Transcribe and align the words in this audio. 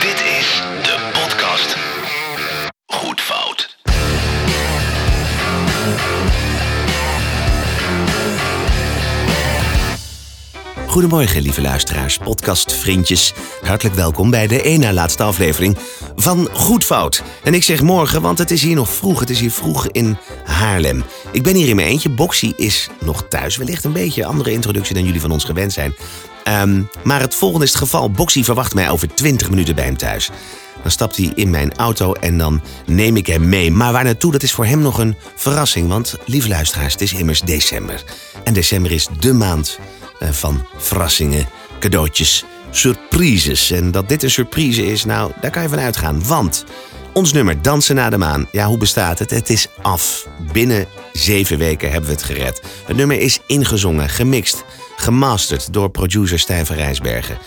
Dit 0.00 0.22
is 0.38 0.62
de 0.82 1.10
podcast. 1.12 1.76
Goed 2.86 3.20
fout. 3.20 3.76
Goedemorgen, 10.86 11.42
lieve 11.42 11.60
luisteraars, 11.60 12.18
podcastvriendjes. 12.18 13.34
Hartelijk 13.62 13.96
welkom 13.96 14.30
bij 14.30 14.46
de 14.46 14.62
één 14.62 14.80
na 14.80 14.92
laatste 14.92 15.22
aflevering 15.22 15.78
van 16.16 16.48
Goed 16.52 16.84
Fout. 16.84 17.22
En 17.44 17.54
ik 17.54 17.62
zeg 17.62 17.82
morgen, 17.82 18.22
want 18.22 18.38
het 18.38 18.50
is 18.50 18.62
hier 18.62 18.74
nog 18.74 18.90
vroeg. 18.90 19.20
Het 19.20 19.30
is 19.30 19.40
hier 19.40 19.50
vroeg 19.50 19.86
in 19.86 20.18
Haarlem. 20.44 21.04
Ik 21.32 21.42
ben 21.42 21.54
hier 21.54 21.68
in 21.68 21.76
mijn 21.76 21.88
eentje. 21.88 22.10
Boxy 22.10 22.52
is 22.56 22.88
nog 23.00 23.28
thuis. 23.28 23.56
Wellicht 23.56 23.84
een 23.84 23.92
beetje 23.92 24.24
andere 24.24 24.52
introductie 24.52 24.94
dan 24.94 25.04
jullie 25.04 25.20
van 25.20 25.30
ons 25.30 25.44
gewend 25.44 25.72
zijn. 25.72 25.94
Ehm, 26.50 26.82
maar 27.02 27.20
het 27.20 27.34
volgende 27.34 27.64
is 27.64 27.70
het 27.70 27.78
geval. 27.78 28.10
Boxy 28.10 28.44
verwacht 28.44 28.74
mij 28.74 28.90
over 28.90 29.14
20 29.14 29.50
minuten 29.50 29.74
bij 29.74 29.84
hem 29.84 29.96
thuis. 29.96 30.30
Dan 30.82 30.90
stapt 30.90 31.16
hij 31.16 31.32
in 31.34 31.50
mijn 31.50 31.76
auto 31.76 32.12
en 32.12 32.38
dan 32.38 32.62
neem 32.86 33.16
ik 33.16 33.26
hem 33.26 33.48
mee. 33.48 33.70
Maar 33.70 33.92
waar 33.92 34.04
naartoe, 34.04 34.32
dat 34.32 34.42
is 34.42 34.52
voor 34.52 34.64
hem 34.64 34.80
nog 34.80 34.98
een 34.98 35.16
verrassing. 35.36 35.88
Want, 35.88 36.16
lieve 36.24 36.48
luisteraars, 36.48 36.92
het 36.92 37.02
is 37.02 37.12
immers 37.12 37.40
december. 37.40 38.04
En 38.44 38.52
december 38.52 38.92
is 38.92 39.08
de 39.18 39.32
maand 39.32 39.78
eh, 40.18 40.28
van 40.28 40.66
verrassingen, 40.76 41.48
cadeautjes, 41.80 42.44
surprises. 42.70 43.70
En 43.70 43.90
dat 43.90 44.08
dit 44.08 44.22
een 44.22 44.30
surprise 44.30 44.86
is, 44.86 45.04
nou, 45.04 45.32
daar 45.40 45.50
kan 45.50 45.62
je 45.62 45.68
van 45.68 45.78
uitgaan. 45.78 46.26
Want 46.26 46.64
ons 47.12 47.32
nummer 47.32 47.62
Dansen 47.62 47.94
naar 47.94 48.10
de 48.10 48.18
Maan, 48.18 48.48
ja, 48.52 48.66
hoe 48.66 48.78
bestaat 48.78 49.18
het? 49.18 49.30
Het 49.30 49.50
is 49.50 49.68
af. 49.82 50.26
Binnen 50.52 50.86
zeven 51.12 51.58
weken 51.58 51.90
hebben 51.90 52.10
we 52.10 52.16
het 52.16 52.24
gered. 52.24 52.62
Het 52.86 52.96
nummer 52.96 53.18
is 53.18 53.40
ingezongen, 53.46 54.08
gemixt, 54.08 54.64
gemasterd 55.00 55.72
door 55.72 55.90
producer 55.90 56.38
Stijn 56.38 56.64
Rijsbergen. 56.64 57.38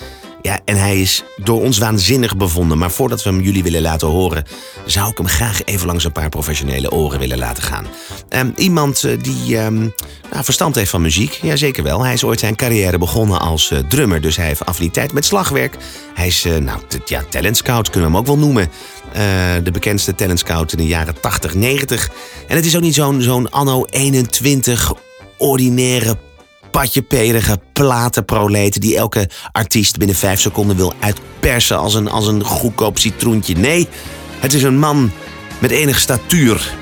Ja, 0.43 0.59
en 0.66 0.77
hij 0.77 1.02
is 1.02 1.23
door 1.38 1.62
ons 1.62 1.77
waanzinnig 1.77 2.38
bevonden. 2.38 2.77
Maar 2.77 2.91
voordat 2.91 3.23
we 3.23 3.29
hem 3.29 3.41
jullie 3.41 3.63
willen 3.63 3.81
laten 3.81 4.07
horen, 4.07 4.43
zou 4.85 5.09
ik 5.09 5.17
hem 5.17 5.27
graag 5.27 5.63
even 5.63 5.87
langs 5.87 6.04
een 6.04 6.12
paar 6.12 6.29
professionele 6.29 6.91
oren 6.91 7.20
willen 7.20 7.37
laten 7.37 7.63
gaan. 7.63 7.85
Ehm, 8.29 8.49
iemand 8.55 9.04
eh, 9.04 9.18
die 9.21 9.57
ehm, 9.57 9.79
nou, 10.31 10.43
verstand 10.43 10.76
heeft 10.76 10.90
van 10.90 11.01
muziek, 11.01 11.40
ja 11.41 11.55
zeker 11.55 11.84
wel. 11.84 12.04
Hij 12.04 12.13
is 12.13 12.24
ooit 12.24 12.40
zijn 12.40 12.55
carrière 12.55 12.98
begonnen 12.98 13.40
als 13.40 13.71
eh, 13.71 13.79
drummer, 13.79 14.21
dus 14.21 14.35
hij 14.35 14.46
heeft 14.46 14.65
affiniteit 14.65 15.13
met 15.13 15.26
slagwerk. 15.26 15.77
Hij 16.13 16.27
is, 16.27 16.46
eh, 16.46 16.55
nou, 16.55 16.79
ja, 17.05 17.24
talent 17.29 17.57
scout 17.57 17.90
kunnen 17.90 18.09
we 18.09 18.15
hem 18.15 18.26
ook 18.26 18.35
wel 18.35 18.46
noemen. 18.46 18.70
De 19.63 19.71
bekendste 19.71 20.15
talent 20.15 20.40
scout 20.40 20.71
in 20.71 20.77
de 20.77 20.87
jaren 20.87 21.20
80, 21.20 21.54
90. 21.54 22.09
En 22.48 22.55
het 22.55 22.65
is 22.65 22.76
ook 22.76 22.81
niet 22.81 22.93
zo'n 22.93 23.21
zo'n 23.21 23.51
anno 23.51 23.85
21 23.90 24.93
ordinaire 25.37 26.18
patjeperige 26.74 27.60
platenproleten 27.74 28.82
die 28.82 28.98
elke 28.98 29.29
artiest 29.52 29.98
binnen 29.98 30.16
vijf 30.16 30.40
seconden 30.40 30.76
wil 30.76 30.93
uitpersen 30.99 31.77
als 31.77 31.93
een, 31.93 32.10
als 32.10 32.27
een 32.27 32.43
goedkoop 32.43 32.99
citroentje. 32.99 33.55
Nee, 33.55 33.88
het 34.40 34.54
is 34.54 34.63
een 34.63 34.80
man 34.80 35.12
met 35.60 35.71
enige 35.71 35.99
statuur. 35.99 36.74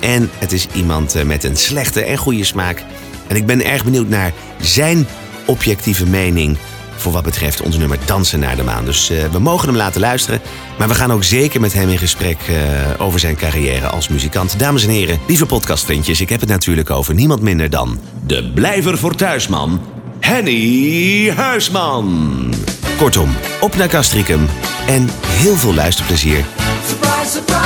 En 0.00 0.30
het 0.38 0.52
is 0.52 0.66
iemand 0.74 1.14
eh, 1.14 1.24
met 1.24 1.44
een 1.44 1.56
slechte 1.56 2.02
en 2.04 2.16
goede 2.16 2.44
smaak. 2.44 2.84
En 3.26 3.36
ik 3.36 3.46
ben 3.46 3.64
erg 3.64 3.84
benieuwd 3.84 4.08
naar 4.08 4.32
zijn 4.60 5.06
objectieve 5.46 6.06
mening 6.06 6.56
voor 7.00 7.12
wat 7.12 7.22
betreft 7.22 7.62
ons 7.62 7.76
nummer 7.76 7.98
Dansen 8.04 8.40
naar 8.40 8.56
de 8.56 8.62
Maan. 8.62 8.84
Dus 8.84 9.10
eh, 9.10 9.24
we 9.32 9.38
mogen 9.38 9.68
hem 9.68 9.76
laten 9.76 10.00
luisteren. 10.00 10.40
Maar 10.78 10.88
we 10.88 10.94
gaan 10.94 11.12
ook 11.12 11.24
zeker 11.24 11.60
met 11.60 11.72
hem 11.72 11.88
in 11.88 11.98
gesprek 11.98 12.38
eh, 12.48 12.54
over 12.98 13.20
zijn 13.20 13.36
carrière 13.36 13.86
als 13.86 14.08
muzikant. 14.08 14.58
Dames 14.58 14.84
en 14.84 14.90
heren, 14.90 15.18
lieve 15.26 15.46
podcastvriendjes, 15.46 16.20
ik 16.20 16.28
heb 16.28 16.40
het 16.40 16.48
natuurlijk 16.48 16.90
over 16.90 17.14
niemand 17.14 17.42
minder 17.42 17.70
dan... 17.70 17.98
de 18.26 18.50
blijver 18.54 18.98
voor 18.98 19.14
thuisman, 19.14 19.80
Henny 20.20 21.30
Huisman. 21.36 22.54
Kortom, 22.98 23.36
op 23.60 23.76
naar 23.76 23.88
Castricum 23.88 24.46
en 24.86 25.08
heel 25.24 25.56
veel 25.56 25.74
luisterplezier. 25.74 26.44
Surprise, 26.86 27.30
surprise. 27.30 27.56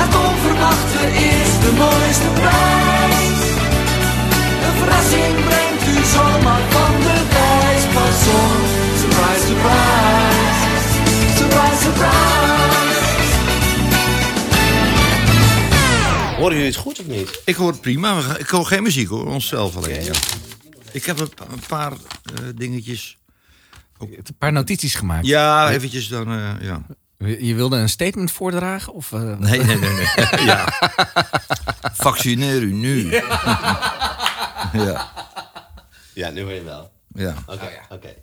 Het 0.00 0.14
onverwachte 0.14 1.06
is 1.06 1.60
de 1.60 1.72
mooiste 1.78 2.35
Horen 16.46 16.60
jullie 16.60 16.74
het 16.74 16.82
goed 16.82 17.00
of 17.00 17.06
niet? 17.06 17.40
Ik 17.44 17.54
hoor 17.54 17.70
het 17.72 17.80
prima. 17.80 18.36
Ik 18.38 18.48
hoor 18.48 18.66
geen 18.66 18.82
muziek 18.82 19.08
hoor, 19.08 19.26
onszelf 19.26 19.76
alleen. 19.76 20.04
Ja. 20.04 20.12
Ik 20.92 21.04
heb 21.04 21.18
een, 21.18 21.28
pa- 21.34 21.46
een 21.52 21.62
paar 21.68 21.92
eh, 21.92 21.98
dingetjes. 22.54 23.18
een 23.98 24.24
paar 24.38 24.52
notities 24.52 24.94
gemaakt. 24.94 25.26
Ja, 25.26 25.70
eventjes 25.70 26.08
dan. 26.08 26.28
eh, 26.32 26.50
ja. 26.60 26.86
Je 27.38 27.54
wilde 27.54 27.76
een 27.76 27.88
statement 27.88 28.30
voordragen? 28.30 28.92
Of, 28.92 29.12
eh, 29.12 29.20
Nee, 29.20 29.62
nee, 29.62 29.76
nee. 29.78 29.90
nee. 29.90 30.06
ja. 30.52 30.72
Vaccineer 31.92 32.62
u 32.62 32.72
nu. 32.72 33.10
ja. 34.72 35.12
Ja, 36.14 36.30
nu 36.30 36.42
hoor 36.42 36.52
je 36.52 36.62
wel. 36.62 36.90
ja. 37.14 37.34
Oké, 37.46 37.68
oké. 37.88 38.14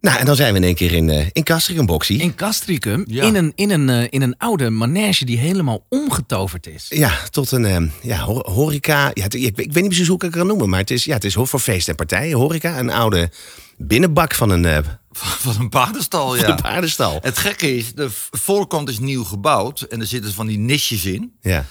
Nou, 0.00 0.18
en 0.18 0.26
dan 0.26 0.36
zijn 0.36 0.52
we 0.52 0.58
in 0.58 0.64
één 0.64 0.74
keer 0.74 0.92
in, 0.92 1.10
eh 1.10 1.26
in 1.32 1.42
Castricum, 1.42 1.86
Boxy. 1.86 2.12
in 2.12 2.34
Castricum, 2.34 3.04
Ja. 3.06 3.24
in, 3.24 3.34
een, 3.34 3.52
in, 3.54 3.70
een, 3.70 3.88
eh, 3.88 4.06
in 4.10 4.22
een 4.22 4.34
oude 4.38 4.70
manege 4.70 5.24
die 5.24 5.38
helemaal 5.38 5.86
omgetoverd 5.88 6.66
is. 6.66 6.86
Ja, 6.88 7.18
tot 7.30 7.50
een 7.50 7.64
eh, 7.64 7.82
ja, 8.02 8.18
ho- 8.18 8.50
horeca. 8.52 9.10
Ja, 9.14 9.24
ik, 9.24 9.34
ik 9.34 9.54
weet 9.56 9.74
niet 9.74 9.86
precies 9.86 10.06
hoe 10.06 10.16
ik 10.16 10.22
het 10.22 10.32
kan 10.32 10.46
noemen, 10.46 10.68
maar 10.68 10.80
het 10.80 10.90
is, 10.90 11.04
ja, 11.04 11.14
het 11.14 11.24
is 11.24 11.34
voor 11.34 11.58
feesten 11.60 11.90
en 11.90 11.96
partijen. 12.06 12.36
Horeca, 12.36 12.78
een 12.78 12.90
oude 12.90 13.30
binnenbak 13.76 14.34
van 14.34 14.50
een, 14.50 14.64
eh 14.64 14.78
Van 15.10 15.54
een 15.60 15.68
paardenstal, 15.68 16.28
van 16.28 16.38
ja. 16.38 16.48
een 16.48 16.62
paardenstal. 16.62 17.18
Het 17.22 17.38
gekke 17.38 17.76
is, 17.76 17.92
de 17.94 18.08
voorkant 18.30 18.88
is 18.88 18.98
nieuw 18.98 19.24
gebouwd 19.24 19.80
en 19.80 20.00
er 20.00 20.06
zitten 20.06 20.32
van 20.32 20.46
die 20.46 20.58
nisjes 20.58 21.04
in. 21.04 21.32
Ja. 21.40 21.64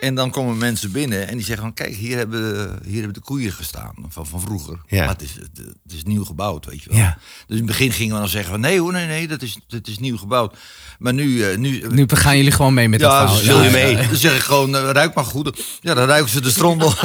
En 0.00 0.14
dan 0.14 0.30
komen 0.30 0.58
mensen 0.58 0.92
binnen 0.92 1.28
en 1.28 1.36
die 1.36 1.44
zeggen 1.44 1.64
van... 1.64 1.74
kijk, 1.74 1.94
hier 1.94 2.16
hebben, 2.16 2.78
hier 2.84 2.96
hebben 2.96 3.14
de 3.14 3.20
koeien 3.20 3.52
gestaan 3.52 3.94
van, 4.08 4.26
van 4.26 4.40
vroeger. 4.40 4.78
Ja. 4.86 4.98
Maar 4.98 5.08
het 5.14 5.22
is, 5.22 5.34
het, 5.34 5.66
het 5.82 5.92
is 5.92 6.02
nieuw 6.02 6.24
gebouwd, 6.24 6.66
weet 6.66 6.82
je 6.82 6.90
wel. 6.90 6.98
Ja. 6.98 7.18
Dus 7.46 7.58
in 7.58 7.66
het 7.66 7.66
begin 7.66 7.92
gingen 7.92 8.14
we 8.14 8.20
dan 8.20 8.28
zeggen 8.28 8.50
van... 8.50 8.60
nee 8.60 8.80
hoor, 8.80 8.92
nee, 8.92 9.06
nee, 9.06 9.28
dat 9.28 9.42
is, 9.42 9.58
dat 9.66 9.86
is 9.86 9.98
nieuw 9.98 10.16
gebouwd. 10.16 10.56
Maar 10.98 11.14
nu... 11.14 11.42
eh, 11.44 11.56
nu 11.56 11.84
Nu 11.90 12.06
gaan 12.08 12.36
jullie 12.36 12.52
gewoon 12.52 12.74
mee 12.74 12.88
met 12.88 13.00
ja, 13.00 13.26
dat 13.26 13.38
verhaal. 13.38 13.58
Ja, 13.58 13.64
je 13.64 13.70
mee. 13.70 14.06
Dan 14.06 14.16
zeg 14.16 14.34
ik 14.36 14.42
gewoon, 14.42 14.76
eh, 14.76 14.90
ruik 14.90 15.14
maar 15.14 15.24
goed. 15.24 15.64
Ja, 15.80 15.94
dan 15.94 16.06
ruiken 16.06 16.30
ze 16.30 16.40
de 16.40 16.50
strondel. 16.50 16.92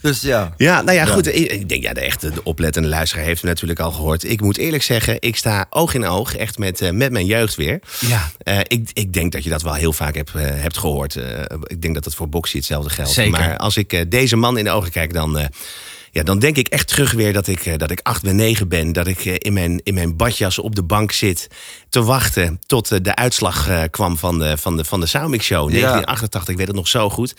dus 0.00 0.20
ja. 0.20 0.54
Ja, 0.56 0.82
nou 0.82 0.96
ja, 0.96 1.04
goed. 1.04 1.26
Ik, 1.26 1.52
ik 1.52 1.68
denk, 1.68 1.82
ja, 1.82 1.92
de 1.92 2.00
echte 2.00 2.30
de 2.30 2.44
oplettende 2.44 2.88
luisteraar 2.88 3.24
heeft 3.24 3.40
het 3.40 3.50
natuurlijk 3.50 3.80
al 3.80 3.90
gehoord. 3.90 4.24
Ik 4.24 4.40
moet 4.40 4.58
eerlijk 4.58 4.82
zeggen, 4.82 5.16
ik 5.20 5.36
sta 5.36 5.66
oog 5.70 5.94
in 5.94 6.06
oog 6.06 6.36
echt 6.36 6.58
met, 6.58 6.80
eh, 6.80 6.90
met 6.90 7.12
mijn 7.12 7.26
jeugd 7.26 7.54
weer. 7.54 7.80
Ja. 8.00 8.30
Eh, 8.38 8.58
ik, 8.58 8.90
ik 8.92 9.12
denk 9.12 9.32
dat 9.32 9.44
je 9.44 9.50
dat 9.50 9.62
wel 9.62 9.74
heel 9.74 9.92
vaak 9.92 10.14
hebt, 10.14 10.34
eh, 10.34 10.42
hebt 10.44 10.78
gehoord. 10.78 11.16
Eh, 11.16 11.42
ik 11.62 11.82
denk 11.82 11.94
dat 11.94 12.04
het 12.04 12.14
voor 12.14 12.28
Boxy 12.28 12.56
hetzelfde 12.56 12.90
geldt. 12.90 13.10
Zeker. 13.10 13.30
Maar 13.30 13.56
als 13.56 13.76
ik 13.76 14.10
deze 14.10 14.36
man 14.36 14.58
in 14.58 14.64
de 14.64 14.70
ogen 14.70 14.90
kijk, 14.90 15.12
dan, 15.12 15.48
ja, 16.16 16.22
dan 16.22 16.38
denk 16.38 16.56
ik 16.56 16.68
echt 16.68 16.88
terug 16.88 17.12
weer 17.12 17.32
dat 17.32 17.46
ik, 17.46 17.66
eh, 17.66 17.76
dat 17.76 17.90
ik 17.90 18.00
acht 18.02 18.22
ben, 18.22 18.36
negen 18.36 18.68
ben. 18.68 18.92
Dat 18.92 19.06
ik 19.06 19.24
eh, 19.24 19.34
in, 19.38 19.52
mijn, 19.52 19.80
in 19.82 19.94
mijn 19.94 20.16
badjas 20.16 20.58
op 20.58 20.74
de 20.74 20.82
bank 20.82 21.12
zit 21.12 21.48
te 21.88 22.02
wachten 22.02 22.60
tot 22.66 22.90
eh, 22.90 22.98
de 23.02 23.14
uitslag 23.14 23.68
kwam 23.90 24.16
van 24.18 24.38
de, 24.38 24.56
van 24.56 24.76
de, 24.76 24.84
van 24.84 25.00
de 25.00 25.06
Soundmix 25.06 25.44
Show. 25.44 25.68
1988, 25.68 26.48
ik 26.48 26.56
weet 26.56 26.66
het 26.66 26.76
nog 26.76 26.88
zo 26.88 27.10
goed. 27.10 27.34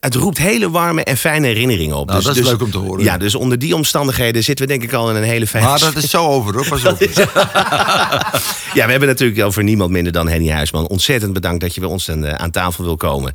Het 0.00 0.14
roept 0.14 0.38
hele 0.38 0.70
warme 0.70 1.04
en 1.04 1.16
fijne 1.16 1.46
herinneringen 1.46 1.96
op. 1.96 2.08
Nou, 2.08 2.22
dat 2.22 2.36
is 2.36 2.44
leuk 2.44 2.62
om 2.62 2.70
te 2.70 2.78
horen. 2.78 3.04
Ja, 3.04 3.18
dus 3.18 3.34
onder 3.34 3.58
die 3.58 3.74
omstandigheden 3.74 4.44
zitten 4.44 4.66
we 4.66 4.72
denk 4.72 4.82
ik 4.84 4.92
al 4.92 5.10
in 5.10 5.16
een 5.16 5.22
hele 5.22 5.46
fijne... 5.46 5.68
Maar 5.68 5.80
dat 5.80 5.96
is 5.96 6.10
zo 6.10 6.26
over 6.26 6.54
hoor, 6.54 6.68
pas 6.68 6.84
op. 6.84 6.98
Ja, 8.74 8.84
we 8.84 8.90
hebben 8.90 9.08
natuurlijk 9.08 9.42
over 9.42 9.64
niemand 9.64 9.90
minder 9.90 10.12
dan 10.12 10.28
Henny 10.28 10.50
Huisman. 10.50 10.88
Ontzettend 10.88 11.32
bedankt 11.32 11.60
dat 11.60 11.74
je 11.74 11.80
bij 11.80 11.88
ons 11.88 12.10
aan, 12.10 12.38
aan 12.38 12.50
tafel 12.50 12.84
wil 12.84 12.96
komen. 12.96 13.34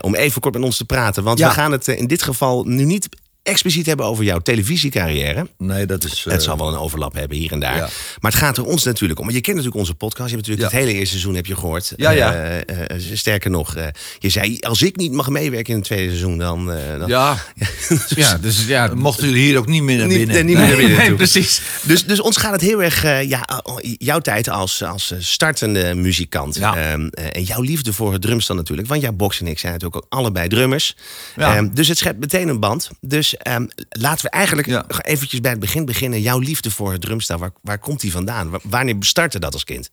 om 0.00 0.14
even 0.14 0.40
kort 0.40 0.54
met 0.54 0.62
ons 0.62 0.76
te 0.76 0.84
praten. 0.84 1.22
Want 1.22 1.38
Ja. 1.38 1.48
we 1.48 1.54
gaan 1.54 1.72
het 1.72 1.88
in 1.88 2.06
dit 2.06 2.22
geval 2.22 2.64
nu 2.64 2.84
niet 2.84 3.08
expliciet 3.42 3.86
hebben 3.86 4.06
over 4.06 4.24
jouw 4.24 4.38
televisiecarrière. 4.38 5.46
Nee, 5.58 5.86
dat 5.86 6.04
is... 6.04 6.24
eh, 6.26 6.32
Het 6.32 6.42
zal 6.42 6.56
wel 6.56 6.68
een 6.68 6.78
overlap 6.78 7.14
hebben 7.14 7.36
hier 7.36 7.52
en 7.52 7.60
daar. 7.60 7.76
ja. 7.76 7.88
Maar 8.20 8.30
het 8.30 8.40
gaat 8.40 8.56
er 8.56 8.64
ons 8.64 8.84
natuurlijk 8.84 9.18
om. 9.18 9.24
Want 9.24 9.36
je 9.36 9.42
kent 9.42 9.56
natuurlijk 9.56 9.82
onze 9.82 9.94
podcast. 9.94 10.28
Je 10.30 10.34
hebt 10.36 10.46
natuurlijk 10.48 10.72
Ja. 10.72 10.78
het 10.78 10.86
hele 10.86 10.98
eerste 10.98 11.14
seizoen 11.14 11.34
heb 11.34 11.46
je 11.46 11.54
gehoord. 11.56 11.92
Ja, 11.96 12.10
ja. 12.10 12.34
Eh, 12.34 12.90
eh, 12.90 13.00
sterker 13.12 13.50
nog, 13.50 13.76
eh, 13.76 13.86
je 14.18 14.28
zei 14.28 14.58
als 14.60 14.82
ik 14.82 14.96
niet 14.96 15.12
mag 15.12 15.28
meewerken 15.28 15.72
in 15.72 15.78
het 15.78 15.84
tweede 15.88 16.06
seizoen, 16.08 16.38
dan. 16.38 16.72
eh, 16.72 16.98
dan 16.98 17.08
Ja, 17.08 17.36
Ja, 18.08 18.38
dus 18.38 18.66
ja. 18.66 18.90
mochten 18.94 19.26
jullie 19.26 19.42
hier 19.44 19.58
ook 19.58 19.66
niet 19.66 19.82
meer 19.82 19.96
naar 19.98 20.06
Niet- 20.06 20.16
binnen. 20.16 20.34
nee, 20.34 20.44
niet 20.44 20.56
meer 20.56 20.66
naar 20.68 20.76
binnen 20.76 20.96
Nee, 20.98 21.14
precies. 21.14 21.60
Dus, 21.82 22.04
dus 22.04 22.20
ons 22.20 22.36
gaat 22.36 22.52
het 22.52 22.60
heel 22.60 22.82
erg, 22.82 23.04
eh, 23.04 23.28
ja, 23.28 23.62
jouw 23.98 24.18
tijd 24.18 24.48
als, 24.48 24.82
als 24.82 25.10
eh, 25.10 25.18
startende 25.20 25.94
muzikant. 25.94 26.54
Ja. 26.56 26.76
Ehm, 26.76 27.06
eh, 27.10 27.24
en 27.32 27.42
jouw 27.42 27.60
liefde 27.62 27.92
voor 27.92 28.12
het 28.12 28.22
drumstel 28.22 28.54
natuurlijk. 28.54 28.88
Want 28.88 29.02
ja, 29.02 29.12
Box 29.12 29.40
en 29.40 29.46
ik 29.46 29.58
zijn 29.58 29.72
natuurlijk 29.72 30.04
ook 30.04 30.12
allebei 30.18 30.48
drummers. 30.48 30.96
Ja. 31.36 31.56
Ehm, 31.56 31.68
dus 31.72 31.88
het 31.88 31.98
schept 31.98 32.18
meteen 32.20 32.48
een 32.48 32.60
band. 32.60 32.90
Dus 33.00 33.29
ehm, 33.36 33.66
laten 33.88 34.24
we 34.24 34.30
eigenlijk 34.30 34.68
Ja. 34.68 34.84
eventjes 35.02 35.40
bij 35.40 35.50
het 35.50 35.60
begin 35.60 35.84
beginnen. 35.84 36.20
Jouw 36.20 36.38
liefde 36.38 36.70
voor 36.70 36.92
het 36.92 37.00
drumstel, 37.00 37.38
waar, 37.38 37.52
waar 37.62 37.78
komt 37.78 38.00
die 38.00 38.12
vandaan? 38.12 38.50
Wa- 38.50 38.60
Wanneer 38.62 38.96
startte 38.98 39.38
dat 39.38 39.52
als 39.52 39.64
kind? 39.64 39.90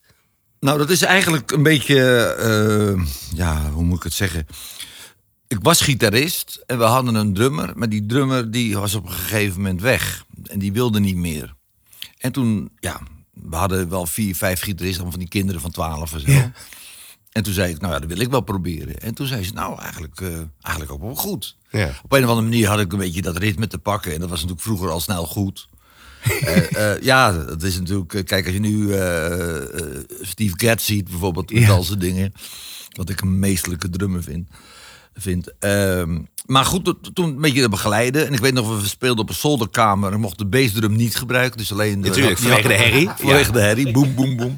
Nou, 0.60 0.78
dat 0.78 0.90
is 0.90 1.02
eigenlijk 1.02 1.52
een 1.52 1.64
beetje, 1.64 2.24
eh, 2.24 3.06
ja, 3.38 3.70
hoe 3.72 3.84
moet 3.84 3.98
ik 3.98 4.04
het 4.04 4.14
zeggen? 4.14 4.48
Ik 5.48 5.58
was 5.62 5.82
gitarist 5.82 6.64
en 6.66 6.78
we 6.78 6.84
hadden 6.84 7.16
een 7.16 7.34
drummer, 7.34 7.72
maar 7.76 7.90
die 7.90 8.06
drummer 8.06 8.52
die 8.52 8.78
was 8.78 8.94
op 8.96 9.06
een 9.06 9.12
gegeven 9.12 9.62
moment 9.62 9.82
weg 9.82 10.24
en 10.44 10.60
die 10.60 10.72
wilde 10.74 11.00
niet 11.00 11.16
meer. 11.16 11.56
En 12.18 12.32
toen, 12.32 12.70
ja, 12.80 13.02
we 13.34 13.56
hadden 13.56 13.90
wel 13.90 14.06
vier, 14.06 14.36
vijf 14.36 14.62
gitaristen, 14.62 15.10
van 15.12 15.20
die 15.20 15.28
kinderen 15.30 15.62
van 15.62 15.72
twaalf 15.72 16.14
en 16.14 16.20
zo. 16.20 16.52
En 17.38 17.44
toen 17.44 17.54
zei 17.54 17.74
ik, 17.74 17.82
nou 17.82 17.94
ja, 17.94 18.00
dat 18.00 18.08
wil 18.10 18.20
ik 18.20 18.30
wel 18.30 18.42
proberen. 18.42 19.00
En 19.02 19.14
toen 19.14 19.28
zei 19.28 19.44
ze, 19.44 19.54
nou 19.54 19.80
eigenlijk, 19.82 20.22
eh, 20.22 20.28
eigenlijk 20.62 20.92
ook 20.92 21.02
wel 21.02 21.16
goed. 21.16 21.56
Ja. 21.72 21.92
Op 22.04 22.12
een 22.12 22.24
of 22.24 22.30
andere 22.30 22.48
manier 22.48 22.68
had 22.68 22.80
ik 22.80 22.92
een 22.92 23.00
beetje 23.00 23.22
dat 23.22 23.38
ritme 23.38 23.68
te 23.68 23.78
pakken. 23.78 24.14
En 24.14 24.20
dat 24.20 24.30
was 24.30 24.38
natuurlijk 24.40 24.66
vroeger 24.68 24.90
al 24.90 25.00
snel 25.00 25.26
goed. 25.26 25.68
Eh, 26.42 26.92
eh, 26.94 27.02
ja, 27.02 27.32
dat 27.32 27.64
is 27.64 27.80
natuurlijk... 27.80 28.26
Kijk, 28.26 28.46
als 28.46 28.54
je 28.54 28.60
nu 28.60 28.86
Steve 30.22 30.54
Gadd 30.56 30.82
ziet 30.82 31.10
bijvoorbeeld 31.10 31.54
met 31.54 31.64
Ja. 31.64 31.70
al 31.70 31.84
zijn 31.84 32.00
dingen. 32.00 32.34
Wat 32.90 33.10
ik 33.10 33.22
een 33.22 33.40
meestelijke 33.40 33.90
drummer 33.90 34.24
vind. 34.24 34.48
vind. 35.16 35.52
Ehm, 35.60 36.20
maar 36.46 36.66
goed, 36.66 36.86
to- 36.86 37.00
toen 37.14 37.28
een 37.30 37.42
beetje 37.42 37.62
te 37.62 37.70
begeleiden. 37.70 38.28
En 38.28 38.34
ik 38.34 38.40
weet 38.40 38.54
nog, 38.54 38.82
we 38.82 38.88
speelden 38.88 39.24
op 39.24 39.30
een 39.30 39.36
zolderkamer. 39.36 40.10
En 40.10 40.16
ik 40.16 40.22
mocht 40.22 40.38
de 40.38 40.46
bassdrum 40.46 40.96
niet 40.96 41.16
gebruiken. 41.16 41.58
Dus 41.58 41.72
alleen... 41.72 42.02
de- 42.02 42.08
Natuurlijk, 42.08 42.38
vanwege 42.38 42.68
de 42.68 42.74
herrie. 42.74 43.10
Vanwege 43.18 43.52
de 43.52 43.60
herrie. 43.60 43.92
Boem, 43.92 44.16
boem, 44.16 44.36
boem. 44.38 44.58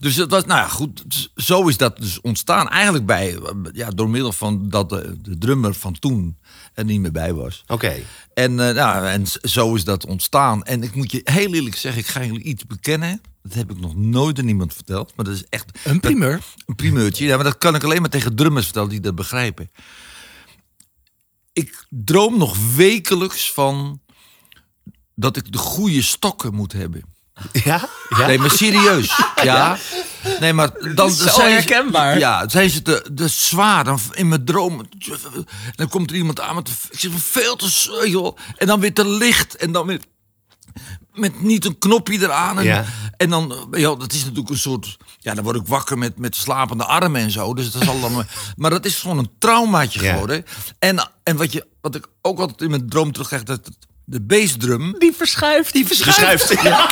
Dus 0.00 0.16
het 0.16 0.30
was, 0.30 0.44
nou 0.44 0.60
ja, 0.60 0.68
goed. 0.68 1.04
z- 1.08 1.26
Zo 1.34 1.68
is 1.68 1.76
dat 1.76 1.96
dus 1.96 2.20
ontstaan. 2.20 2.68
Eigenlijk 2.68 3.06
bij, 3.06 3.38
ja, 3.72 3.90
door 3.90 4.10
middel 4.10 4.32
van 4.32 4.68
dat 4.68 4.88
de, 4.88 5.16
de 5.22 5.38
drummer 5.38 5.74
van 5.74 5.98
toen 5.98 6.38
er 6.74 6.84
niet 6.84 7.00
meer 7.00 7.12
bij 7.12 7.32
was. 7.34 7.64
Oké. 7.66 7.96
En, 8.34 8.68
eh, 8.68 8.74
nou, 8.74 9.06
en 9.06 9.24
zo 9.42 9.74
is 9.74 9.84
dat 9.84 10.06
ontstaan. 10.06 10.62
En 10.64 10.82
ik 10.82 10.94
moet 10.94 11.12
je 11.12 11.20
heel 11.24 11.54
eerlijk 11.54 11.76
zeggen, 11.76 12.00
ik 12.00 12.06
ga 12.08 12.24
jullie 12.24 12.42
iets 12.42 12.66
bekennen. 12.66 13.20
Dat 13.42 13.54
heb 13.54 13.70
ik 13.70 13.80
nog 13.80 13.96
nooit 13.96 14.38
aan 14.38 14.44
niemand 14.44 14.74
verteld. 14.74 15.12
Maar 15.16 15.24
dat 15.24 15.34
is 15.34 15.44
echt 15.48 15.78
Een 15.84 16.00
primeur. 16.00 16.40
een 16.66 16.74
primeurtje. 16.76 17.24
Ja, 17.26 17.34
maar 17.34 17.44
dat 17.44 17.58
kan 17.58 17.74
ik 17.74 17.84
alleen 17.84 18.00
maar 18.00 18.10
tegen 18.10 18.34
drummers 18.36 18.64
vertellen 18.64 18.88
die 18.88 19.00
dat 19.00 19.14
begrijpen. 19.14 19.70
Ik 21.52 21.86
droom 21.88 22.38
nog 22.38 22.74
wekelijks 22.74 23.52
van 23.52 24.00
dat 25.14 25.36
ik 25.36 25.52
de 25.52 25.58
goede 25.58 26.02
stokken 26.02 26.54
moet 26.54 26.72
hebben. 26.72 27.02
Ja? 27.52 27.88
ja? 28.08 28.26
Nee, 28.26 28.38
maar 28.38 28.50
serieus. 28.50 29.12
Ja. 29.42 29.76
Nee, 30.40 30.52
maar 30.52 30.70
dan 30.94 31.08
is 31.08 31.16
zo 31.16 31.28
zijn 31.28 31.34
ze- 31.50 31.54
herkenbaar. 31.56 32.18
Ja, 32.18 32.48
zijn 32.48 32.70
ze 32.70 32.82
te, 32.82 33.10
te 33.14 33.28
zwaar. 33.28 33.84
Dan 33.84 33.98
in 34.12 34.28
mijn 34.28 34.44
droom. 34.44 34.82
Dan 35.74 35.88
komt 35.88 36.10
er 36.10 36.16
iemand 36.16 36.40
aan 36.40 36.54
met 36.54 36.70
ik 36.90 37.10
veel 37.16 37.56
te 37.56 38.02
joh. 38.06 38.36
En 38.56 38.66
dan 38.66 38.80
weer 38.80 38.94
te 38.94 39.08
licht. 39.08 39.56
En 39.56 39.72
dan 39.72 39.86
weer 39.86 40.00
met 41.12 41.42
niet 41.42 41.64
een 41.64 41.78
knopje 41.78 42.18
eraan. 42.18 42.58
En, 42.58 42.64
Ja. 42.64 42.84
en 43.16 43.30
dan, 43.30 43.68
ja, 43.70 43.94
dat 43.94 44.12
is 44.12 44.20
natuurlijk 44.22 44.48
een 44.50 44.58
soort. 44.58 44.96
Ja, 45.18 45.34
dan 45.34 45.44
word 45.44 45.56
ik 45.56 45.66
wakker 45.66 45.98
met, 45.98 46.18
met 46.18 46.36
slapende 46.36 46.84
armen 46.84 47.20
en 47.20 47.30
zo. 47.30 47.54
Dus 47.54 47.70
dat 47.70 47.82
is 47.82 47.88
allemaal. 47.88 48.22
maar 48.56 48.70
dat 48.70 48.84
is 48.84 48.96
gewoon 48.98 49.18
een 49.18 49.30
traumaatje 49.38 50.02
Ja. 50.02 50.12
geworden. 50.12 50.44
En, 50.78 51.10
en 51.22 51.36
wat, 51.36 51.52
je, 51.52 51.66
wat 51.80 51.94
ik 51.94 52.06
ook 52.22 52.38
altijd 52.38 52.60
in 52.60 52.70
mijn 52.70 52.88
droom 52.88 53.12
terugkrijg, 53.12 53.42
dat 53.42 53.60
het- 53.66 53.88
de 54.04 54.20
bassdrum. 54.20 54.94
Die 54.98 55.12
verschuift. 55.16 55.72
Die 55.72 55.86
verschuift. 55.86 56.46
Verschuift. 56.46 56.78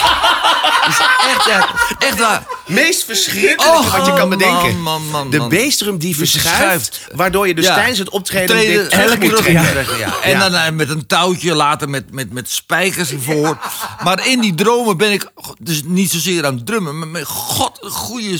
Echt, 1.28 1.66
echt 1.98 2.18
waar. 2.18 2.46
Meest 2.66 3.04
verschrikkelijke 3.04 3.90
wat 3.90 4.06
je 4.06 4.12
kan 4.12 4.28
bedenken. 4.28 4.80
man, 4.82 5.08
man, 5.10 5.30
de 5.30 5.38
man. 5.38 5.48
beestdrum 5.48 5.98
die 5.98 6.16
verschuift, 6.16 6.54
verschuift. 6.56 7.06
waardoor 7.14 7.46
je 7.48 7.54
dus 7.54 7.64
Ja. 7.64 7.74
tijdens 7.74 7.98
het 7.98 8.08
optreden 8.10 8.56
Treden, 8.56 8.80
dit 8.82 8.90
terug 8.90 9.10
elke 9.10 9.24
moet 9.26 9.36
trekken. 9.36 9.52
ja. 9.98 10.20
En 10.22 10.30
Ja. 10.30 10.38
dan 10.48 10.54
eh, 10.54 10.70
met 10.72 10.88
een 10.90 11.06
touwtje, 11.06 11.54
later 11.54 11.88
met, 11.88 12.12
met, 12.12 12.32
met 12.32 12.50
spijkers 12.50 13.10
ervoor. 13.10 13.58
maar 14.04 14.26
in 14.26 14.40
die 14.40 14.54
dromen 14.54 14.96
ben 14.96 15.12
ik 15.12 15.30
dus 15.58 15.82
niet 15.84 16.10
zozeer 16.10 16.46
aan 16.46 16.54
het 16.54 16.66
drummen. 16.66 16.98
Maar 16.98 17.08
met 17.08 17.26
god, 17.26 17.78
een 17.82 17.90
goede... 17.90 18.38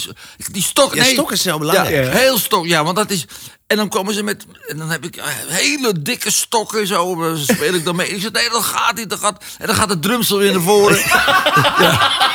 Die 0.52 0.62
stok... 0.62 0.94
Ja, 0.94 1.02
nee. 1.02 1.12
stok 1.12 1.32
is 1.32 1.42
zo 1.42 1.58
belangrijk. 1.58 2.04
Ja, 2.04 2.10
heel 2.18 2.38
stok, 2.38 2.66
ja, 2.66 2.84
want 2.84 2.96
dat 2.96 3.10
is... 3.10 3.24
En 3.68 3.76
dan 3.76 3.88
komen 3.88 4.14
ze 4.14 4.22
met... 4.22 4.46
En 4.68 4.76
dan 4.76 4.90
heb 4.90 5.04
ik 5.04 5.16
eh, 5.16 5.24
hele 5.46 6.02
dikke 6.02 6.30
stokken 6.30 6.86
zo. 6.86 7.24
eh, 7.24 7.36
speel 7.40 7.74
ik 7.74 7.84
dan 7.84 7.96
mee. 7.96 8.08
Ik 8.08 8.20
zeg, 8.20 8.32
nee, 8.32 8.50
dat 8.50 8.62
gaat 8.64 8.94
niet. 8.96 9.10
Dat 9.10 9.18
gaat, 9.18 9.44
en 9.58 9.66
dan 9.66 9.76
gaat 9.76 9.88
het 9.88 10.02
drumstel 10.02 10.38
weer 10.38 10.52
naar 10.52 10.60
voren. 10.60 10.98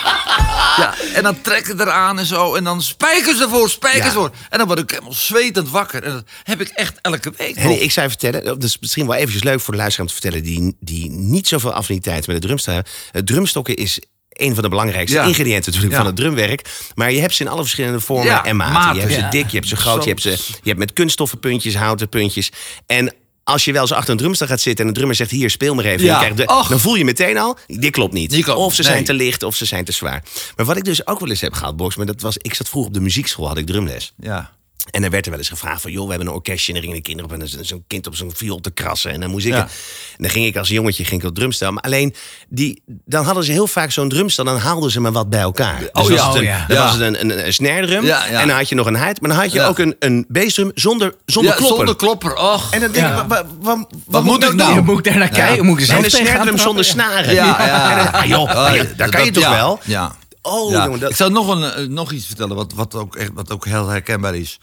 Ja, 0.78 0.94
en 1.14 1.24
dan 1.24 1.42
trekken 1.42 1.80
eraan 1.82 2.20
en 2.20 2.26
zo. 2.26 2.56
En 2.56 2.64
dan 2.64 2.82
spijkers 2.82 3.42
ervoor, 3.42 3.70
spijkers 3.70 4.02
Ja. 4.04 4.08
ervoor. 4.08 4.32
En 4.50 4.58
dan 4.58 4.68
word 4.68 4.80
ik 4.80 4.90
helemaal 4.90 5.14
zwetend 5.14 5.70
wakker. 5.70 6.04
En 6.04 6.12
dat 6.12 6.24
heb 6.44 6.62
ik 6.62 6.68
echt 6.68 7.00
elke 7.02 7.34
week 7.38 7.56
Henny, 7.56 7.74
ik 7.76 7.92
zou 7.92 8.06
je 8.10 8.12
vertellen, 8.18 8.46
dat 8.46 8.64
is 8.64 8.78
misschien 8.80 9.08
wel 9.08 9.16
eventjes 9.16 9.44
leuk 9.44 9.60
voor 9.60 9.74
de 9.74 9.80
luisteraar 9.80 10.08
om 10.10 10.14
te 10.16 10.22
vertellen... 10.22 10.46
die, 10.46 10.78
die 10.80 11.10
niet 11.12 11.48
zoveel 11.48 11.74
affiniteit 11.74 12.28
met 12.28 12.36
de 12.42 12.48
drumstel 12.48 12.74
hebben. 12.74 13.26
Drumstokken 13.26 13.76
is 13.76 14.00
een 14.34 14.54
van 14.54 14.64
de 14.64 14.70
belangrijkste 14.70 15.18
Ja. 15.18 15.24
ingrediënten 15.24 15.66
natuurlijk 15.66 15.92
Ja. 15.92 15.98
van 15.98 16.06
het 16.08 16.16
drumwerk. 16.16 16.70
Maar 16.96 17.12
je 17.12 17.20
hebt 17.20 17.34
ze 17.34 17.44
in 17.44 17.50
alle 17.50 17.62
verschillende 17.62 18.00
vormen 18.00 18.26
Ja, 18.26 18.46
en 18.46 18.56
maten. 18.56 18.74
maten. 18.74 18.96
Je 18.96 19.02
hebt 19.02 19.14
ze 19.14 19.38
dik, 19.38 19.50
je 19.50 19.58
hebt 19.58 19.68
ze 19.70 19.76
groot, 19.76 20.04
je 20.04 20.10
hebt, 20.10 20.22
ze, 20.22 20.30
je 20.30 20.68
hebt 20.70 20.80
met 20.80 20.94
kunststoffen 20.94 21.40
puntjes, 21.40 21.76
houten 21.76 22.10
puntjes. 22.10 22.52
En 22.86 23.14
als 23.44 23.66
je 23.66 23.72
wel 23.72 23.82
eens 23.82 23.92
achter 23.92 24.12
een 24.12 24.18
drumstel 24.18 24.48
gaat 24.48 24.62
zitten 24.62 24.82
en 24.86 24.88
de 24.92 24.96
drummer 24.98 25.16
zegt... 25.18 25.32
hier, 25.32 25.50
speel 25.50 25.76
maar 25.76 25.86
even. 25.86 26.06
Ja. 26.06 26.30
De- 26.30 26.46
dan 26.70 26.80
voel 26.80 26.96
je 26.96 27.06
meteen 27.06 27.38
al, 27.38 27.58
dit 27.68 27.92
klopt 27.92 28.14
niet. 28.14 28.42
Klopt. 28.44 28.60
Of 28.60 28.74
ze 28.74 28.82
Nee. 28.82 28.92
zijn 28.92 29.04
te 29.04 29.14
licht 29.14 29.44
of 29.44 29.56
ze 29.56 29.66
zijn 29.66 29.86
te 29.86 29.92
zwaar. 29.92 30.24
Maar 30.56 30.66
wat 30.66 30.78
ik 30.78 30.84
dus 30.84 31.08
ook 31.08 31.20
wel 31.20 31.30
eens 31.30 31.42
heb 31.42 31.54
gehad, 31.54 31.78
Box... 31.78 31.96
maar 31.96 32.06
dat 32.06 32.22
was, 32.22 32.38
ik 32.38 32.54
zat 32.54 32.70
vroeger 32.70 32.90
op 32.92 32.98
de 32.98 33.04
muziekschool, 33.04 33.48
had 33.48 33.58
ik 33.58 33.66
drumles. 33.66 34.14
Ja. 34.20 34.52
En 34.92 35.02
dan 35.02 35.12
werd 35.12 35.24
er 35.26 35.32
wel 35.32 35.40
eens 35.40 35.50
gevraagd 35.50 35.82
van... 35.82 35.92
joh, 35.92 36.04
we 36.04 36.10
hebben 36.10 36.28
een 36.28 36.34
orkestje 36.34 36.72
en 36.72 36.78
er 36.78 36.84
gingen 36.84 36.98
de 36.98 37.04
kinderen 37.04 37.32
op... 37.32 37.40
en 37.42 37.66
zo'n 37.66 37.84
kind 37.88 38.08
op 38.08 38.16
zo'n 38.16 38.32
viool 38.36 38.60
te 38.60 38.72
krassen. 38.72 39.12
En 39.12 39.20
dan 39.20 39.30
moest 39.30 39.46
ik... 39.46 39.54
Ja. 39.54 39.62
En 39.62 39.68
dan 40.18 40.30
ging 40.30 40.46
ik 40.46 40.58
als 40.58 40.68
jongetje 40.68 41.06
ging 41.06 41.22
ik 41.22 41.28
op 41.28 41.36
drumstel. 41.36 41.72
Maar 41.72 41.84
alleen, 41.84 42.16
die, 42.50 42.82
dan 43.06 43.26
hadden 43.26 43.44
ze 43.44 43.52
heel 43.52 43.68
vaak 43.68 43.92
zo'n 43.92 44.10
drumstel... 44.10 44.46
dan 44.46 44.58
haalden 44.58 44.92
ze 44.92 45.00
maar 45.00 45.12
wat 45.12 45.30
bij 45.30 45.40
elkaar. 45.40 45.80
Dus 45.80 45.88
Oh 45.92 45.94
was 46.02 46.08
ja, 46.08 46.26
het 46.28 46.36
een, 46.36 46.42
oh 46.42 46.48
ja. 46.48 46.66
Dan 46.68 46.78
Ja. 46.78 46.84
was 46.84 46.92
het 46.94 47.02
een, 47.02 47.20
een, 47.22 47.46
een 47.46 47.54
snare 47.54 47.86
drum. 47.88 48.06
Ja, 48.06 48.26
ja. 48.26 48.42
En 48.42 48.48
dan 48.48 48.58
had 48.58 48.70
je 48.70 48.76
nog 48.76 48.86
een 48.88 48.98
hide. 48.98 49.18
Maar 49.22 49.30
dan 49.30 49.40
had 49.40 49.52
je 49.52 49.60
Ja. 49.60 49.68
ook 49.68 49.80
een, 49.80 49.96
een 50.00 50.26
bassdrum 50.28 50.72
zonder, 50.76 51.16
zonder 51.26 51.52
ja, 51.52 51.58
klopper. 51.58 51.78
zonder 51.78 51.96
klopper. 51.96 52.36
Och. 52.36 52.74
En 52.74 52.80
dan 52.80 52.92
denk 52.92 53.06
Ja. 53.08 53.22
ik, 53.22 53.28
wa- 53.28 53.28
wa- 53.28 53.46
wa- 53.60 53.76
wat, 53.78 53.88
Wat 54.06 54.24
moet 54.24 54.44
ik 54.44 54.54
nou? 54.54 54.74
Je 54.74 54.82
moet 54.82 55.04
daar 55.04 55.18
naar 55.18 55.30
kijken. 55.30 55.66
Moet 55.66 55.74
ik 55.76 55.80
er 55.82 55.86
zelf 55.88 56.00
En 56.00 56.06
een 56.06 56.12
snare 56.28 56.44
drum 56.44 56.58
zonder 56.58 56.86
snaren. 56.86 57.34
Ja, 57.34 57.46
ja. 57.46 57.92
En 57.92 57.98
dan- 57.98 58.14
ah, 58.14 58.26
joh, 58.26 58.42
Oh, 58.70 58.76
ja, 58.76 58.84
daar 58.98 59.10
kan 59.10 59.26
je 59.26 59.32
toch 59.32 59.44
ja, 59.44 59.52
wel? 59.56 59.80
Ja. 59.84 60.16
Oh, 60.46 60.72
Ja. 60.72 60.84
jongen. 60.86 61.00
Dat, 61.00 61.10
Ik 61.10 61.16
zou 61.16 61.32
nog, 61.32 61.48
een, 61.48 61.64
eh, 61.64 61.88
nog 61.88 62.12
iets 62.12 62.26
vertellen 62.26 62.56
wat, 62.56 62.74
wat, 62.74 62.96
ook 62.96 63.16
echt, 63.16 63.32
wat 63.34 63.52
ook 63.52 63.66
heel 63.66 63.88
herkenbaar 63.88 64.36
is. 64.36 64.60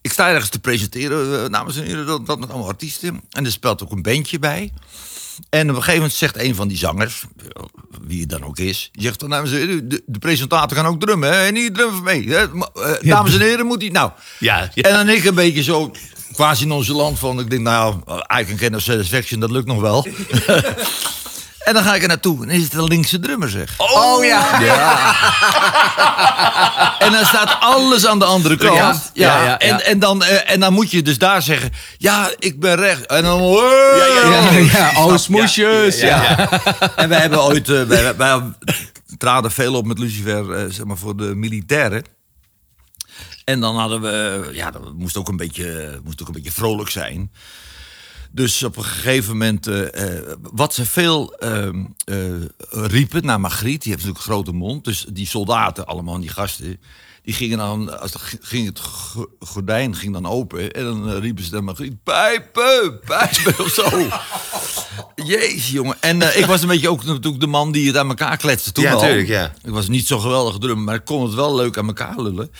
Ik 0.00 0.12
sta 0.12 0.28
ergens 0.28 0.48
te 0.50 0.58
presenteren, 0.58 1.44
eh, 1.44 1.50
dames 1.52 1.76
en 1.76 1.84
heren, 1.84 2.06
dat, 2.06 2.26
dat 2.26 2.38
met 2.38 2.48
allemaal 2.50 2.68
artiesten. 2.68 3.20
En 3.30 3.44
er 3.44 3.52
speelt 3.52 3.82
ook 3.82 3.90
een 3.92 4.02
bandje 4.02 4.38
bij. 4.38 4.72
En 5.50 5.62
op 5.62 5.68
een 5.68 5.74
gegeven 5.74 5.94
moment 5.94 6.12
zegt 6.12 6.38
een 6.38 6.54
van 6.54 6.68
die 6.68 6.76
zangers, 6.76 7.22
eh, 7.38 7.62
wie 8.06 8.20
het 8.20 8.28
dan 8.28 8.44
ook 8.44 8.58
is, 8.58 8.88
die 8.92 9.02
zegt 9.02 9.20
van, 9.20 9.30
dames 9.30 9.50
en 9.50 9.56
heren, 9.56 9.88
de, 9.88 10.02
de 10.06 10.18
presentator 10.18 10.76
kan 10.76 10.86
ook 10.86 11.00
drummen, 11.00 11.32
hè? 11.32 11.46
En 11.46 11.52
niet 11.54 11.74
drummen 11.74 12.02
mee. 12.02 12.28
Hè? 12.28 12.42
Eh, 12.42 12.92
dames 13.00 13.34
en 13.34 13.40
heren, 13.40 13.66
moet 13.66 13.80
hij... 13.82 13.90
Nou, 13.90 14.10
Ja, 14.38 14.70
ja. 14.74 14.82
en 14.82 14.92
dan 14.92 15.08
ik 15.08 15.24
een 15.24 15.34
beetje 15.34 15.62
zo, 15.62 15.90
quasi 16.32 16.66
nonchalant 16.66 17.18
van, 17.18 17.40
ik 17.40 17.50
denk, 17.50 17.62
nou, 17.62 17.94
I 18.40 18.44
can 18.44 18.58
get 18.58 18.70
no 18.70 18.78
satisfaction, 18.78 19.40
dat 19.40 19.50
lukt 19.50 19.66
nog 19.66 19.80
wel. 19.80 20.06
en 21.64 21.74
dan 21.74 21.82
ga 21.82 21.94
ik 21.94 22.02
er 22.02 22.08
naartoe 22.08 22.42
en 22.42 22.50
is 22.50 22.62
het 22.62 22.74
een 22.74 22.84
linkse 22.84 23.18
drummer, 23.18 23.50
zeg. 23.50 23.74
Oh 23.76 24.24
ja. 24.24 24.60
En 26.98 27.12
dan 27.12 27.24
staat 27.24 27.56
alles 27.60 28.06
aan 28.06 28.18
de 28.18 28.24
andere 28.24 28.56
kant. 28.56 28.76
Ja, 28.76 28.92
Ja, 29.14 29.36
ja, 29.36 29.42
ja, 29.42 29.48
ja. 29.48 29.58
En, 29.58 29.84
en, 29.84 29.98
dan, 29.98 30.22
eh, 30.24 30.50
en 30.52 30.60
dan 30.60 30.72
moet 30.72 30.90
je 30.90 31.02
dus 31.02 31.18
daar 31.18 31.42
zeggen: 31.42 31.70
Ja, 31.98 32.30
ik 32.38 32.60
ben 32.60 32.76
recht. 32.76 33.06
En 33.06 33.22
dan. 33.22 33.42
Ja, 33.42 34.50
ja, 34.72 34.90
oh, 35.04 35.16
smoesjes. 35.16 36.00
Ja. 36.00 36.48
En 36.96 37.08
wij 37.08 37.20
hebben 37.20 37.42
ooit. 37.42 37.68
eh, 37.68 37.82
wij, 37.82 38.16
wij 38.16 38.40
traden 39.18 39.50
veel 39.50 39.74
op 39.74 39.86
met 39.86 39.98
Lucifer, 39.98 40.52
eh, 40.54 40.64
zeg 40.68 40.84
maar 40.84 40.96
voor 40.96 41.16
de 41.16 41.34
militairen. 41.34 42.04
En 43.44 43.60
dan 43.60 43.76
hadden 43.78 44.00
we. 44.00 44.48
Ja, 44.52 44.70
dat 44.70 44.92
moest 44.96 45.16
ook 45.16 45.28
een 45.28 45.36
beetje, 45.36 46.00
moest 46.04 46.20
ook 46.22 46.26
een 46.28 46.34
beetje 46.34 46.52
vrolijk 46.52 46.90
zijn. 46.90 47.32
Dus 48.34 48.62
op 48.62 48.76
een 48.76 48.84
gegeven 48.84 49.32
moment, 49.32 49.66
eh, 49.66 50.16
eh, 50.18 50.22
wat 50.42 50.74
ze 50.74 50.86
veel 50.86 51.34
ehm, 51.34 51.84
eh, 52.04 52.16
riepen 52.70 53.24
naar 53.26 53.40
Margriet, 53.40 53.82
die 53.82 53.92
heeft 53.92 54.04
natuurlijk 54.04 54.26
een 54.26 54.32
grote 54.32 54.52
mond. 54.52 54.84
Dus 54.84 55.06
die 55.12 55.26
soldaten, 55.26 55.86
allemaal 55.86 56.20
die 56.20 56.28
gasten, 56.28 56.80
die 57.22 57.34
gingen 57.34 57.58
dan, 57.58 58.00
als 58.00 58.12
ging 58.40 58.66
het 58.66 58.80
go- 58.80 59.30
gordijn 59.38 59.96
ging 59.96 60.12
dan 60.12 60.26
open. 60.26 60.72
En 60.72 60.84
dan 60.84 61.10
riepen 61.10 61.44
ze 61.44 61.52
naar 61.52 61.64
Margriet, 61.64 62.02
pijpen, 62.02 63.00
pijpen 63.04 63.58
of 63.64 63.68
zo. 63.70 64.08
Jezus, 65.14 65.70
jongen. 65.70 65.96
En 66.00 66.22
eh, 66.22 66.38
ik 66.38 66.46
was 66.46 66.62
een 66.62 66.68
beetje 66.68 66.88
ook 66.88 67.04
natuurlijk 67.04 67.40
de 67.40 67.46
man 67.46 67.72
die 67.72 67.86
het 67.86 67.96
aan 67.96 68.08
elkaar 68.08 68.36
kletste 68.36 68.72
toen 68.72 68.84
Ja, 68.84 68.92
al. 68.92 69.00
tuurlijk, 69.00 69.28
ja. 69.28 69.52
Ik 69.62 69.70
was 69.70 69.88
niet 69.88 70.06
zo 70.06 70.18
geweldig 70.18 70.58
drum, 70.58 70.84
maar 70.84 70.94
ik 70.94 71.04
kon 71.04 71.22
het 71.22 71.34
wel 71.34 71.54
leuk 71.54 71.78
aan 71.78 71.86
elkaar 71.86 72.20
lullen. 72.20 72.50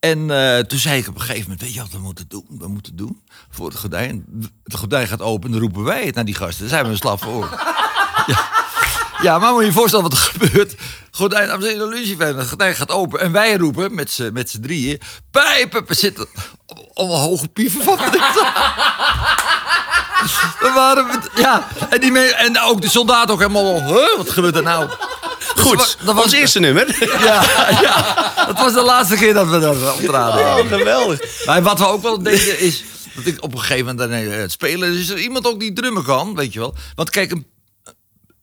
En 0.00 0.30
eh, 0.30 0.58
toen 0.58 0.78
zei 0.78 0.98
ik 1.00 1.08
op 1.08 1.14
een 1.14 1.20
gegeven 1.20 1.42
moment, 1.42 1.60
weet 1.60 1.74
je 1.74 1.80
wat 1.80 1.90
we 1.92 1.98
moeten 1.98 2.24
doen? 2.28 2.44
We 2.48 2.68
moeten 2.68 2.96
doen 2.96 3.22
voor 3.50 3.66
het 3.68 3.78
gordijn. 3.78 4.24
Het 4.64 4.74
gordijn 4.76 5.06
gaat 5.08 5.20
open, 5.20 5.50
dan 5.50 5.60
roepen 5.60 5.84
wij 5.84 6.04
het 6.06 6.14
naar 6.14 6.24
die 6.24 6.34
gasten. 6.34 6.60
Dan 6.60 6.68
zijn 6.68 6.84
we 6.84 6.90
een 6.90 6.96
slag 6.96 7.20
voor. 7.20 7.48
ja. 8.26 8.48
ja, 9.22 9.38
maar 9.38 9.52
moet 9.52 9.60
je 9.60 9.66
je 9.66 9.72
voorstellen 9.72 10.10
wat 10.10 10.18
er 10.18 10.24
gebeurt. 10.32 10.74
Gordijn, 11.10 11.48
dames 11.48 11.64
en 11.64 11.70
heren, 11.70 11.88
Lucifer, 11.88 12.36
het 12.36 12.48
gordijn 12.48 12.74
gaat 12.74 12.90
open. 12.90 13.20
En 13.20 13.32
wij 13.32 13.56
roepen 13.56 13.94
met 13.94 14.50
z'n 14.50 14.60
drieën, 14.60 15.00
pijpen, 15.30 15.84
zitten 15.96 16.26
een 16.94 17.06
hoge 17.08 17.48
pieven 17.48 17.82
van. 17.82 17.98
We 20.60 20.72
waren 20.74 21.06
met, 21.06 21.28
ja, 21.34 21.66
en, 21.88 22.00
die 22.00 22.18
en 22.18 22.60
ook 22.60 22.80
de 22.80 22.88
soldaten 22.90 23.34
ook 23.34 23.40
helemaal, 23.40 23.82
huh, 23.82 24.16
wat 24.16 24.30
gebeurt 24.30 24.56
er 24.56 24.62
nou? 24.62 24.88
Goed, 25.56 25.78
Dus 25.78 25.96
dat 26.04 26.14
was- 26.14 26.24
ons 26.24 26.32
eerste 26.32 26.60
nummer. 26.60 26.86
Ja, 27.24 27.42
ja, 27.80 28.14
dat 28.46 28.58
was 28.58 28.72
de 28.72 28.82
laatste 28.82 29.16
keer 29.16 29.34
dat 29.34 29.48
we 29.48 29.58
daar 29.58 29.92
optraden. 29.94 30.44
Oh, 30.44 30.68
geweldig. 30.68 31.44
Maar 31.46 31.62
wat 31.62 31.78
we 31.78 31.86
ook 31.86 32.02
wel 32.02 32.22
deden 32.22 32.58
is 32.60 32.84
dat 33.14 33.26
ik 33.26 33.42
op 33.44 33.52
een 33.52 33.60
gegeven 33.60 33.84
moment 33.96 34.00
aan 34.12 34.18
het 34.40 34.52
spelen 34.52 34.98
is 34.98 35.08
er 35.08 35.18
iemand 35.18 35.46
ook 35.46 35.60
die 35.60 35.72
drummen 35.72 36.04
kan, 36.04 36.34
weet 36.34 36.52
je 36.52 36.58
wel. 36.58 36.74
Want 36.94 37.10
kijk, 37.10 37.30
een, 37.30 37.46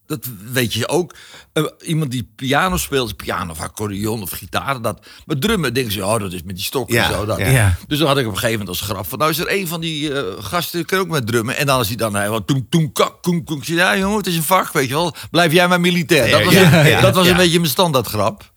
dat 0.10 0.26
weet 0.52 0.74
je 0.74 0.88
ook. 0.88 1.16
Eh, 1.54 1.64
iemand 1.82 2.12
die 2.12 2.32
piano 2.36 2.78
speelt, 2.78 3.16
piano 3.16 3.52
of 3.52 3.62
accordeon 3.62 4.22
of 4.22 4.30
gitaar. 4.32 4.82
Dat, 4.82 5.00
maar 5.26 5.38
drummen, 5.38 5.74
denken 5.74 5.92
ze, 5.92 6.06
oh, 6.06 6.20
dat 6.20 6.34
is 6.34 6.44
met 6.44 6.56
die 6.56 6.66
stok 6.66 6.92
Ja, 6.92 7.08
en 7.08 7.14
zo. 7.14 7.26
Dat. 7.26 7.38
ja. 7.38 7.76
Dus 7.88 7.98
dan 7.98 8.08
had 8.08 8.18
ik 8.18 8.26
op 8.26 8.32
een 8.32 8.38
gegeven 8.38 8.60
moment 8.60 8.80
als 8.80 8.90
grap 8.90 9.08
van... 9.08 9.18
nou 9.18 9.32
is 9.32 9.38
er 9.38 9.52
een 9.52 9.68
van 9.68 9.82
die 9.82 10.14
eh, 10.14 10.44
gasten, 10.44 10.78
die 10.78 10.88
kan 10.88 11.00
ook 11.00 11.08
met 11.08 11.28
drummen. 11.28 11.58
En 11.58 11.66
dan 11.66 11.78
als 11.78 11.88
hij 11.88 11.96
dan 11.96 12.16
helemaal 12.16 12.46
toen, 12.46 12.68
toen, 12.70 12.92
kak, 12.92 13.22
koen, 13.22 13.44
koen. 13.44 13.62
Ja 13.66 13.98
jongen, 13.98 14.18
het 14.18 14.28
is 14.28 14.36
een 14.36 14.44
vak, 14.44 14.72
weet 14.74 14.88
je 14.88 14.94
wel. 14.94 15.16
Blijf 15.32 15.52
jij 15.52 15.68
maar 15.68 15.82
militair. 15.82 16.32
Dat 16.32 16.44
was, 16.44 16.54
Ja, 16.54 17.02
dat 17.02 17.16
was 17.16 17.28
een 17.28 17.36
beetje 17.36 17.60
mijn 17.60 17.72
standaardgrap. 17.72 18.52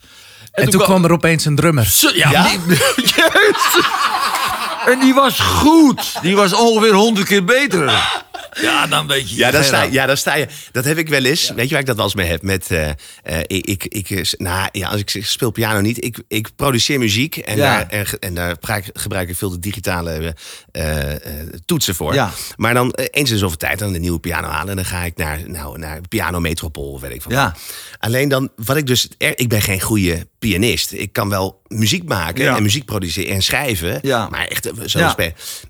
En 0.53 0.71
toen 0.71 0.83
kwam 0.83 1.05
er 1.05 1.13
opeens 1.13 1.45
een 1.45 1.57
drummer. 1.57 1.85
Zo, 1.85 2.11
ja? 2.15 2.43
Die. 2.43 2.61
En 4.87 5.01
die 5.01 5.15
was 5.15 5.39
goed. 5.41 6.23
Die 6.23 6.37
was 6.37 6.53
ongeveer 6.53 6.95
honderd 6.95 7.27
keer 7.27 7.45
beter. 7.45 8.01
Ja, 8.61 8.87
dan 8.87 9.07
weet 9.07 9.31
je. 9.31 9.37
Ja, 9.37 9.51
daar 9.51 9.65
sta, 9.65 9.83
ja, 9.83 10.07
daar 10.07 10.17
sta 10.17 10.35
je. 10.35 10.47
Dat 10.73 10.85
heb 10.85 10.99
ik 10.99 11.09
wel 11.09 11.25
eens. 11.25 11.51
Weet 11.55 11.65
je 11.65 11.71
waar 11.71 11.81
ik 11.81 11.87
dat 11.87 11.97
wel 11.97 12.05
eens 12.05 12.15
mee 12.15 12.27
heb? 12.29 12.43
Met, 12.43 12.71
eh, 12.71 12.89
eh, 12.89 12.95
ik, 13.47 13.85
ik, 13.85 14.11
eh, 14.11 14.23
nou, 14.37 14.69
ja, 14.73 14.89
als 14.89 15.01
ik 15.01 15.25
speel 15.25 15.51
piano 15.51 15.81
niet. 15.81 16.05
Ik, 16.05 16.19
ik 16.29 16.49
produceer 16.57 16.99
muziek 16.99 17.37
en, 17.37 17.57
Ja. 17.57 17.63
daar, 17.77 17.89
en, 17.89 18.07
en 18.21 18.35
daar 18.35 18.51
gebruik, 18.51 18.91
gebruik 18.93 19.29
ik 19.29 19.37
veel 19.37 19.51
de 19.51 19.59
digitale 19.59 20.35
toetsen 21.65 21.95
voor. 21.95 22.15
Ja. 22.15 22.31
Maar 22.57 22.75
dan 22.75 22.91
eens 22.95 23.31
in 23.31 23.39
zoveel 23.39 23.57
tijd 23.57 23.79
dan 23.79 23.95
een 23.95 24.01
nieuwe 24.01 24.21
piano 24.21 24.49
halen. 24.49 24.69
En 24.71 24.77
dan 24.77 24.85
ga 24.85 25.05
ik 25.05 25.17
naar, 25.17 25.41
nou, 25.47 25.79
naar 25.79 26.01
Piano 26.09 26.41
Metropool, 26.41 27.01
weet 27.01 27.13
ik 27.15 27.23
van. 27.23 27.33
Ja. 27.33 27.55
Alleen 27.99 28.29
dan, 28.29 28.51
wat 28.57 28.77
ik 28.77 28.87
dus, 28.87 29.09
er- 29.19 29.39
ik 29.39 29.49
ben 29.49 29.63
geen 29.63 29.81
goede 29.81 30.27
pianist. 30.49 30.93
Ik 30.93 31.13
kan 31.13 31.29
wel 31.29 31.61
muziek 31.69 32.05
maken 32.09 32.45
Ja. 32.45 32.57
en 32.57 32.63
muziek 32.63 32.85
produceren 32.85 33.35
en 33.35 33.43
schrijven. 33.43 33.99
Ja. 34.03 34.29
Maar 34.31 34.47
echt 34.47 34.67
eh, 34.67 34.73
zo 34.87 34.99
Ja. 34.99 35.15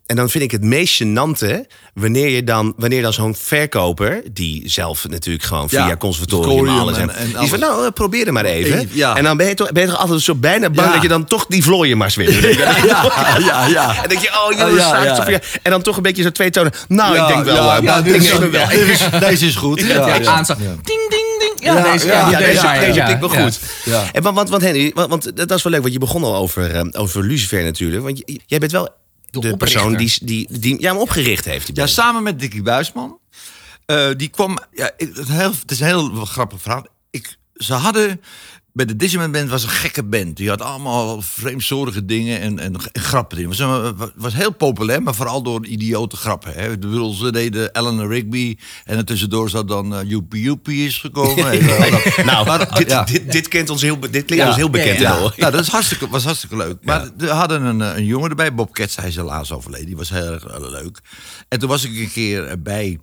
En 0.07 0.17
dan 0.17 0.31
vind 0.31 0.45
ik 0.45 0.50
het 0.50 0.64
meest 0.64 1.02
gênante 1.02 1.67
wanneer 1.95 2.29
je 2.29 2.45
dan, 2.45 2.75
wanneer 2.76 3.02
dan 3.02 3.12
zo'n 3.12 3.35
verkoper, 3.35 4.23
die 4.33 4.62
zelf 4.69 5.09
natuurlijk 5.09 5.45
gewoon 5.45 5.69
via 5.69 5.87
Ja, 5.88 5.97
conservatorium 5.97 6.79
alles 6.79 6.97
en- 6.97 7.11
en, 7.11 7.17
en 7.17 7.26
die 7.33 7.38
is 7.43 7.49
van, 7.49 7.59
nou, 7.59 7.85
eh, 7.87 7.91
probeer 7.93 8.26
er 8.26 8.33
maar 8.33 8.45
even. 8.45 8.88
En 9.17 9.25
dan 9.25 9.37
ben 9.37 9.47
je 9.47 9.55
toch, 9.55 9.73
ben 9.73 9.83
je 9.83 9.88
toch 9.88 9.99
altijd 9.99 10.21
zo 10.21 10.35
bijna 10.35 10.71
bang 10.71 10.87
Ja. 10.88 10.93
dat 10.93 11.02
je 11.02 11.09
dan 11.09 11.25
toch 11.25 11.47
die 11.49 11.62
vlooien 11.62 11.97
maar 11.99 12.12
wint. 12.17 12.31
Ja, 12.93 13.38
ja, 13.38 13.67
ja. 13.67 13.88
En 13.91 13.97
dan 14.00 14.09
denk 14.09 14.21
je, 14.21 14.29
oh, 14.29 14.59
jullie 14.59 14.75
ja, 14.75 15.02
ja. 15.05 15.41
En 15.62 15.71
dan 15.71 15.83
toch 15.83 15.97
een 15.97 16.02
beetje 16.02 16.23
zo 16.23 16.31
twee 16.31 16.50
tonen. 16.50 16.73
Nou, 16.88 17.19
ik 17.19 17.26
denk 17.29 17.45
wel, 17.45 17.55
Ja, 17.55 17.99
eh, 17.99 18.07
ik 18.07 18.23
is, 18.23 18.31
wel. 18.38 18.50
dit 18.69 18.88
is- 18.88 19.19
deze 19.21 19.47
is 19.47 19.55
goed. 19.55 19.81
Ja, 19.93 20.07
Ja, 20.07 20.14
ja. 20.14 20.31
aanstaan. 20.31 20.59
Ding, 20.59 20.83
ding, 20.83 21.09
ding. 21.09 21.32
Ja, 21.62 21.76
Ja, 21.76 21.92
deze, 21.92 22.07
ja, 22.07 22.12
ja, 22.12 22.31
Ja, 22.31 22.38
deze, 22.47 22.66
ja, 22.66 22.81
deze 22.81 23.00
klinkt 23.02 23.21
wel 23.21 23.33
ja. 23.35 23.42
goed. 23.42 23.61
Ja. 23.85 24.12
En 24.12 24.23
want, 24.23 24.37
want, 24.37 24.49
want 24.49 24.62
Henry, 24.62 24.90
want, 24.95 25.09
want 25.09 25.37
dat 25.37 25.50
is 25.50 25.62
wel 25.62 25.73
leuk, 25.73 25.81
want 25.81 25.92
je 25.92 25.99
begon 25.99 26.25
al 26.25 26.37
over, 26.37 26.75
eh, 26.75 27.00
over 27.00 27.23
Lucifer 27.25 27.62
natuurlijk. 27.62 28.02
Want 28.02 28.19
j- 28.19 28.38
jij 28.47 28.59
bent 28.59 28.73
wel 28.73 28.88
de, 29.31 29.57
persoon 29.57 29.97
die, 29.97 30.12
die, 30.23 30.59
die 30.59 30.81
ja, 30.81 30.90
hem 30.92 31.00
opgericht 31.00 31.45
heeft. 31.45 31.66
die 31.66 31.75
Ja, 31.75 31.81
band. 31.83 31.95
samen 31.97 32.23
met 32.23 32.40
Dickie 32.40 32.62
Buisman. 32.62 33.19
Eh, 33.87 34.09
die 34.16 34.28
kwam. 34.28 34.59
Ja, 34.73 34.90
ik- 34.97 35.09
het, 35.09 35.19
is 35.19 35.28
een 35.28 35.35
heel, 35.35 35.50
het 35.61 35.71
is 35.71 35.81
een 35.81 35.87
heel 35.87 36.11
grappig 36.25 36.61
verhaal. 36.61 36.87
Ik, 37.11 37.37
ze 37.54 37.75
hadden. 37.75 38.21
Bij 38.75 38.85
de 38.85 38.97
Disneyland 38.97 39.33
Band 39.33 39.49
was 39.50 39.62
een 39.62 39.69
gekke 39.69 40.02
band. 40.05 40.37
Die 40.37 40.49
had 40.49 40.62
allemaal 40.62 41.23
vreemdsoortige 41.23 42.05
dingen 42.05 42.41
en, 42.41 42.59
en, 42.59 42.75
en 42.93 43.02
grappen 43.02 43.38
in. 43.38 43.49
Het 43.49 43.59
was, 43.59 44.11
was 44.14 44.35
heel 44.35 44.50
populair, 44.50 45.02
maar 45.02 45.14
vooral 45.14 45.43
door 45.43 45.67
idiote 45.67 46.17
grappen. 46.17 46.52
Hè. 46.52 46.69
Bedoel, 46.79 47.12
ze 47.12 47.33
deden 47.33 47.76
Eleanor 47.76 48.09
Rigby. 48.09 48.57
En 48.85 48.97
er 48.97 49.05
tussendoor 49.05 49.50
zat 49.50 49.69
dan 49.69 49.93
uh, 49.95 50.11
Joepie 50.11 50.43
Joepie 50.43 50.87
is 50.87 50.99
gekomen. 50.99 51.67
Dat- 51.67 52.25
Nou, 52.25 52.47
maar, 52.49 52.79
dit, 52.79 52.88
ja. 52.91 53.05
dit, 53.05 53.33
dit, 53.33 53.49
kent 53.49 53.71
ons 53.71 53.83
heel, 53.83 54.00
dit 54.00 54.11
klinkt 54.11 54.35
Ja. 54.35 54.47
ons 54.47 54.57
heel 54.57 54.71
bekend. 54.71 54.99
Ja. 54.99 55.19
Nou, 55.19 55.52
dat 55.52 55.61
is 55.61 55.69
hartstikke, 55.69 56.09
was 56.09 56.25
hartstikke 56.25 56.57
leuk. 56.57 56.76
Maar 56.83 57.09
we 57.17 57.29
hadden 57.29 57.62
een, 57.62 57.81
eh, 57.83 57.97
een 57.97 58.05
jongen 58.05 58.31
erbij, 58.31 58.55
Bob 58.55 58.73
Ketz, 58.75 58.97
hij 58.97 59.09
is 59.09 59.17
helaas 59.17 59.52
overleden. 59.52 59.87
Die 59.87 59.97
was 59.97 60.09
heel 60.11 60.33
erg 60.33 60.45
eh, 60.47 60.61
leuk. 60.71 61.00
En 61.49 61.59
toen 61.59 61.69
was 61.69 61.85
ik 61.85 61.97
een 61.97 62.11
keer 62.12 62.47
erbij. 62.49 62.99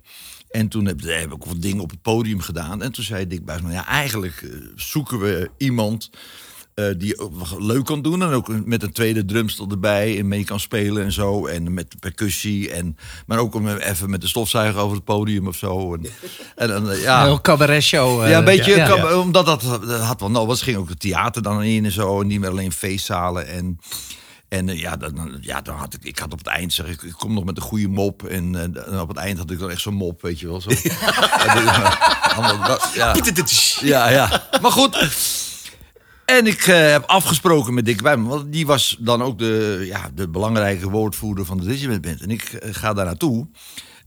En 0.50 0.68
toen 0.68 0.86
heb, 0.86 1.00
heb 1.00 1.32
ik 1.32 1.44
wat 1.44 1.62
dingen 1.62 1.82
op 1.82 1.90
het 1.90 2.02
podium 2.02 2.40
gedaan. 2.40 2.82
En 2.82 2.92
toen 2.92 3.04
zei 3.04 3.26
Dick 3.26 3.44
Buisman, 3.44 3.72
ja, 3.72 3.86
eigenlijk 3.86 4.42
eh, 4.42 4.50
zoeken 4.76 5.18
we 5.18 5.50
iemand... 5.56 6.10
eh, 6.74 6.84
die 6.96 7.18
ook 7.18 7.32
leuk 7.58 7.84
kan 7.84 8.02
doen. 8.02 8.22
En 8.22 8.28
ook 8.28 8.64
met 8.66 8.82
een 8.82 8.92
tweede 8.92 9.24
drumstel 9.24 9.68
erbij. 9.70 10.18
En 10.18 10.28
mee 10.28 10.44
kan 10.44 10.60
spelen 10.60 11.04
en 11.04 11.12
zo. 11.12 11.46
En 11.46 11.74
met 11.74 12.00
percussie. 12.00 12.70
En, 12.70 12.96
maar 13.26 13.38
ook 13.38 13.54
om 13.54 13.68
even 13.68 14.10
met 14.10 14.20
de 14.20 14.28
stofzuiger 14.28 14.80
over 14.80 14.96
het 14.96 15.04
podium 15.04 15.46
of 15.46 15.56
zo. 15.56 15.94
En, 15.94 16.74
en, 16.74 16.90
eh, 16.90 17.02
ja. 17.02 17.20
Een 17.20 17.26
heel 17.26 17.40
cabaret 17.40 17.82
show. 17.82 18.22
eh, 18.22 18.30
Ja, 18.30 18.38
een 18.38 18.44
beetje, 18.44 18.76
ja. 18.76 19.18
omdat 19.18 19.46
dat, 19.46 19.60
dat 19.62 20.00
had 20.00 20.20
wel, 20.20 20.30
nou, 20.30 20.46
was 20.46 20.62
ging 20.62 20.76
ook 20.76 20.88
het 20.88 21.00
theater 21.00 21.42
dan 21.42 21.62
in 21.62 21.84
en 21.84 21.92
zo, 21.92 22.20
en 22.20 22.26
niet 22.26 22.40
meer 22.40 22.50
alleen 22.50 22.72
feestzalen 22.72 23.48
en 23.48 23.78
en 24.50 24.68
eh, 24.68 24.78
ja, 24.80 24.96
dan, 24.96 25.38
ja, 25.40 25.60
dan 25.60 25.76
had 25.76 25.94
ik, 25.94 26.04
ik 26.04 26.18
had 26.18 26.32
op 26.32 26.38
het 26.38 26.46
eind 26.46 26.72
zeg 26.72 26.86
ik, 26.86 27.02
ik 27.02 27.12
kom 27.12 27.34
nog 27.34 27.44
met 27.44 27.56
een 27.56 27.62
goede 27.62 27.88
mop 27.88 28.22
en, 28.24 28.54
eh, 28.54 28.62
en 28.92 29.00
op 29.00 29.08
het 29.08 29.16
eind 29.16 29.38
had 29.38 29.50
ik 29.50 29.58
dan 29.58 29.70
echt 29.70 29.80
zo'n 29.80 29.94
mop, 29.94 30.22
weet 30.22 30.40
je 30.40 30.46
wel, 30.46 30.60
zo. 30.60 30.70
Ja, 32.94 33.04
ja. 33.04 34.08
Ja. 34.08 34.48
Maar 34.62 34.72
goed. 34.72 34.96
En 36.24 36.46
ik 36.46 36.66
eh, 36.66 36.90
heb 36.90 37.04
afgesproken 37.04 37.74
met 37.74 37.84
Dick 37.84 38.00
Wijman, 38.00 38.28
want 38.28 38.52
die 38.52 38.66
was 38.66 38.96
dan 39.00 39.22
ook 39.22 39.38
de, 39.38 39.82
ja, 39.86 40.10
de 40.14 40.28
belangrijke 40.28 40.90
woordvoerder 40.90 41.44
van 41.44 41.56
de 41.58 41.66
Disneyland 41.66 42.02
Band. 42.02 42.20
En 42.20 42.30
ik 42.30 42.58
ga 42.70 42.92
daar 42.92 43.04
naartoe. 43.04 43.48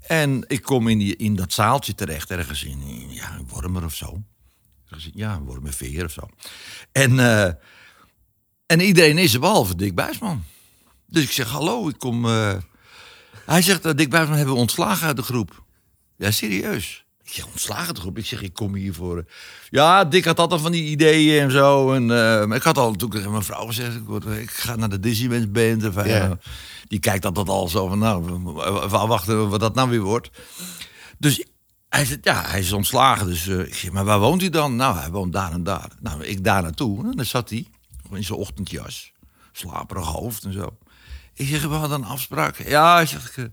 En 0.07 0.45
ik 0.47 0.61
kom 0.61 0.87
in, 0.87 0.97
die, 0.97 1.15
in 1.15 1.35
dat 1.35 1.53
zaaltje 1.53 1.95
terecht, 1.95 2.31
ergens 2.31 2.63
in, 2.63 2.81
ja, 3.09 3.39
Wormer 3.47 3.83
of 3.85 3.93
zo. 3.95 4.21
Ergens 4.85 5.05
in- 5.05 5.11
Ja, 5.15 5.39
Wormerveer 5.41 6.05
of 6.05 6.11
zo. 6.11 6.21
En, 6.91 7.19
en 8.73 8.81
iedereen 8.81 9.17
is 9.17 9.33
er, 9.33 9.39
behalve 9.39 9.75
Dick 9.75 9.95
Buisman. 9.95 10.43
Dus 11.07 11.23
ik 11.23 11.31
zeg, 11.31 11.49
hallo, 11.49 11.89
ik 11.89 11.99
kom... 11.99 12.25
eh. 12.25 12.53
Hij 13.45 13.61
zegt, 13.61 13.85
eh, 13.85 13.93
Dick 13.95 14.09
Buisman 14.09 14.37
hebben 14.37 14.53
we 14.55 14.61
ontslagen 14.61 15.07
uit 15.07 15.15
de 15.15 15.21
groep. 15.23 15.63
Ja, 16.17 16.31
serieus. 16.31 17.05
Ik 17.23 17.31
zeg, 17.31 17.45
ontslagen 17.45 17.85
uit 17.87 17.95
de 17.95 18.01
groep? 18.01 18.17
Ik 18.17 18.25
zeg, 18.25 18.41
ik 18.41 18.53
kom 18.53 18.75
hier 18.75 18.93
voor... 18.93 19.17
eh, 19.17 19.23
Ja, 19.69 20.05
Dick 20.05 20.25
had 20.25 20.39
altijd 20.39 20.61
van 20.61 20.71
die 20.71 20.83
ideeën 20.83 21.41
en 21.43 21.51
zo. 21.51 21.93
En, 21.93 22.11
eh, 22.11 22.55
ik 22.55 22.61
had 22.63 22.77
al 22.77 22.85
natuurlijk 22.91 23.13
tegen 23.13 23.31
mijn 23.31 23.43
vrouw 23.43 23.65
gezegd... 23.65 23.95
Ik, 23.95 24.05
word, 24.05 24.25
ik 24.25 24.51
ga 24.51 24.75
naar 24.75 24.89
de 24.89 24.99
Disneyland 24.99 25.51
Band. 25.53 25.85
Of, 25.87 26.05
Ja. 26.05 26.37
Die 26.87 26.99
kijkt 26.99 27.25
altijd 27.25 27.49
al 27.49 27.67
zo 27.67 27.87
van... 27.87 27.99
Nou, 27.99 28.41
wachten 28.89 29.49
wat 29.49 29.59
dat 29.59 29.75
nou 29.75 29.89
weer 29.89 30.01
wordt. 30.01 30.29
Dus 31.17 31.43
hij 31.89 32.05
zegt, 32.05 32.19
ja, 32.23 32.43
hij 32.47 32.59
is 32.59 32.71
ontslagen. 32.71 33.27
Dus 33.27 33.47
ik 33.47 33.75
zeg, 33.75 33.91
maar 33.91 34.05
waar 34.05 34.19
woont 34.19 34.41
hij 34.41 34.49
dan? 34.49 34.75
Nou, 34.75 34.97
hij 34.97 35.09
woont 35.09 35.33
daar 35.33 35.51
en 35.51 35.63
daar. 35.63 35.87
Nou, 35.99 36.23
ik 36.23 36.43
daar 36.43 36.61
naartoe. 36.61 37.03
En 37.05 37.11
dan 37.11 37.25
zat 37.25 37.49
hij, 37.49 37.67
in 38.15 38.23
zijn 38.23 38.39
ochtendjas. 38.39 39.11
Slaperig 39.51 40.05
hoofd 40.05 40.43
en 40.43 40.53
zo. 40.53 40.77
Ik 41.33 41.47
zeg, 41.47 41.61
we 41.61 41.67
hadden 41.67 42.01
een 42.01 42.07
afspraak. 42.07 42.67
Ja, 42.67 42.93
hij 42.95 43.05
zegt, 43.05 43.37
ik 43.37 43.43
eh, 43.43 43.49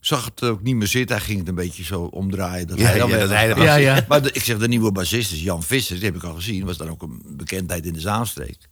zag 0.00 0.24
het 0.24 0.42
ook 0.42 0.62
niet 0.62 0.74
meer 0.76 0.86
zitten. 0.88 1.16
Hij 1.16 1.24
ging 1.24 1.38
het 1.38 1.48
een 1.48 1.54
beetje 1.54 1.84
zo 1.84 2.02
omdraaien. 2.02 2.66
Dat 2.66 2.78
Ja, 2.78 2.84
hij 2.86 2.98
dan 2.98 3.08
ja, 3.08 3.18
dat 3.18 3.28
was. 3.28 3.38
hij 3.38 3.54
was. 3.54 3.64
Ja, 3.64 3.74
ja. 3.74 4.04
Maar 4.08 4.22
de- 4.22 4.32
ik 4.32 4.42
zeg, 4.44 4.58
de 4.58 4.68
nieuwe 4.68 4.92
bassist 4.92 5.32
is 5.32 5.42
Jan 5.42 5.62
Visser. 5.62 5.96
Die 5.96 6.04
heb 6.04 6.14
ik 6.16 6.22
al 6.22 6.34
gezien. 6.34 6.64
Was 6.64 6.76
dan 6.76 6.88
ook 6.88 7.02
een 7.02 7.22
bekendheid 7.26 7.86
in 7.86 7.92
de 7.92 8.00
Zaanstreek. 8.00 8.68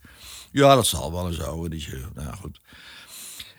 Ja, 0.52 0.74
dat 0.74 0.86
zal 0.86 1.12
wel 1.12 1.26
en 1.26 1.34
zo. 1.34 1.64
En 1.64 1.70
die 1.70 1.88
nou 2.14 2.36
goed. 2.36 2.60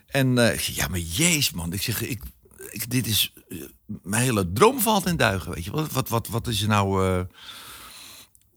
En 0.08 0.38
eh, 0.38 0.54
ik 0.54 0.60
zeg, 0.60 0.76
ja, 0.76 0.88
maar 0.88 1.00
jezus 1.00 1.52
man. 1.52 1.74
Ik 1.74 1.82
zeg, 1.82 2.02
ik, 2.02 2.22
ik, 2.70 2.90
dit 2.90 3.08
is... 3.08 3.34
eh, 3.50 3.58
mijn 3.86 4.24
hele 4.24 4.52
droom 4.52 4.80
valt 4.80 5.06
in 5.06 5.18
duigen, 5.18 5.52
weet 5.54 5.66
je. 5.66 5.72
Wat, 5.72 5.92
wat, 5.92 6.10
wat, 6.10 6.28
wat 6.28 6.48
is 6.48 6.62
er 6.62 6.68
nou... 6.68 7.06
eh, 7.08 7.22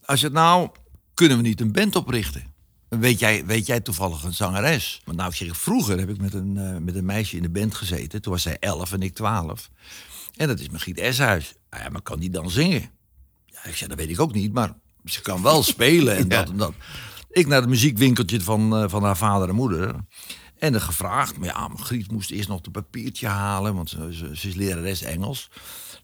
als 0.05 0.21
je 0.21 0.27
het 0.27 0.35
nou... 0.35 0.69
Kunnen 1.15 1.37
we 1.37 1.43
niet 1.43 1.61
een 1.61 1.73
band 1.73 1.97
oprichten? 1.97 2.55
Weet 2.99 3.19
jij, 3.19 3.47
weet 3.47 3.67
jij 3.67 3.81
toevallig 3.81 4.23
een 4.23 4.35
zangeres? 4.35 5.01
Want 5.05 5.19
nou, 5.19 5.33
zeg, 5.33 5.57
vroeger 5.57 5.99
heb 5.99 6.09
ik 6.09 6.21
met 6.21 6.35
een, 6.35 6.57
eh, 6.57 6.77
met 6.77 6.95
een 6.95 7.05
meisje 7.05 7.37
in 7.37 7.43
de 7.43 7.51
band 7.51 7.75
gezeten. 7.75 8.23
Toen 8.23 8.33
was 8.33 8.43
zij 8.43 8.57
11 8.61 8.93
en 8.93 9.03
ik 9.03 9.15
12. 9.15 9.71
En 10.37 10.49
dat 10.49 10.61
is 10.61 10.69
Margriet 10.69 10.99
Eshuis. 10.99 11.55
Ah 11.69 11.81
ja, 11.81 11.89
maar 11.89 12.03
kan 12.03 12.19
die 12.19 12.31
dan 12.31 12.51
zingen? 12.51 12.91
Ja, 13.47 13.65
ik 13.65 13.77
zei, 13.77 13.89
dat 13.89 13.99
weet 13.99 14.11
ik 14.11 14.21
ook 14.21 14.33
niet, 14.33 14.53
maar 14.53 14.75
ze 15.05 15.23
kan 15.23 15.43
wel 15.43 15.63
spelen 15.75 16.17
en 16.17 16.29
dat 16.29 16.49
en 16.49 16.57
dat. 16.57 16.73
Ik 17.31 17.47
naar 17.47 17.61
het 17.61 17.69
muziekwinkeltje 17.69 18.41
van, 18.41 18.77
eh, 18.77 18.89
van 18.89 19.03
haar 19.03 19.17
vader 19.17 19.49
en 19.49 19.55
moeder. 19.55 19.95
En 20.59 20.75
er 20.75 20.81
gevraagd, 20.81 21.39
maar 21.39 21.49
ja, 21.49 21.69
Margriet 21.69 22.11
moest 22.13 22.31
eerst 22.31 22.49
nog 22.49 22.61
een 22.63 22.73
papiertje 22.73 23.27
halen, 23.27 23.75
want 23.75 23.91
ze, 23.91 24.09
ze, 24.15 24.37
ze 24.37 24.49
is 24.49 24.55
lerares 24.55 25.03
Engels. 25.03 25.51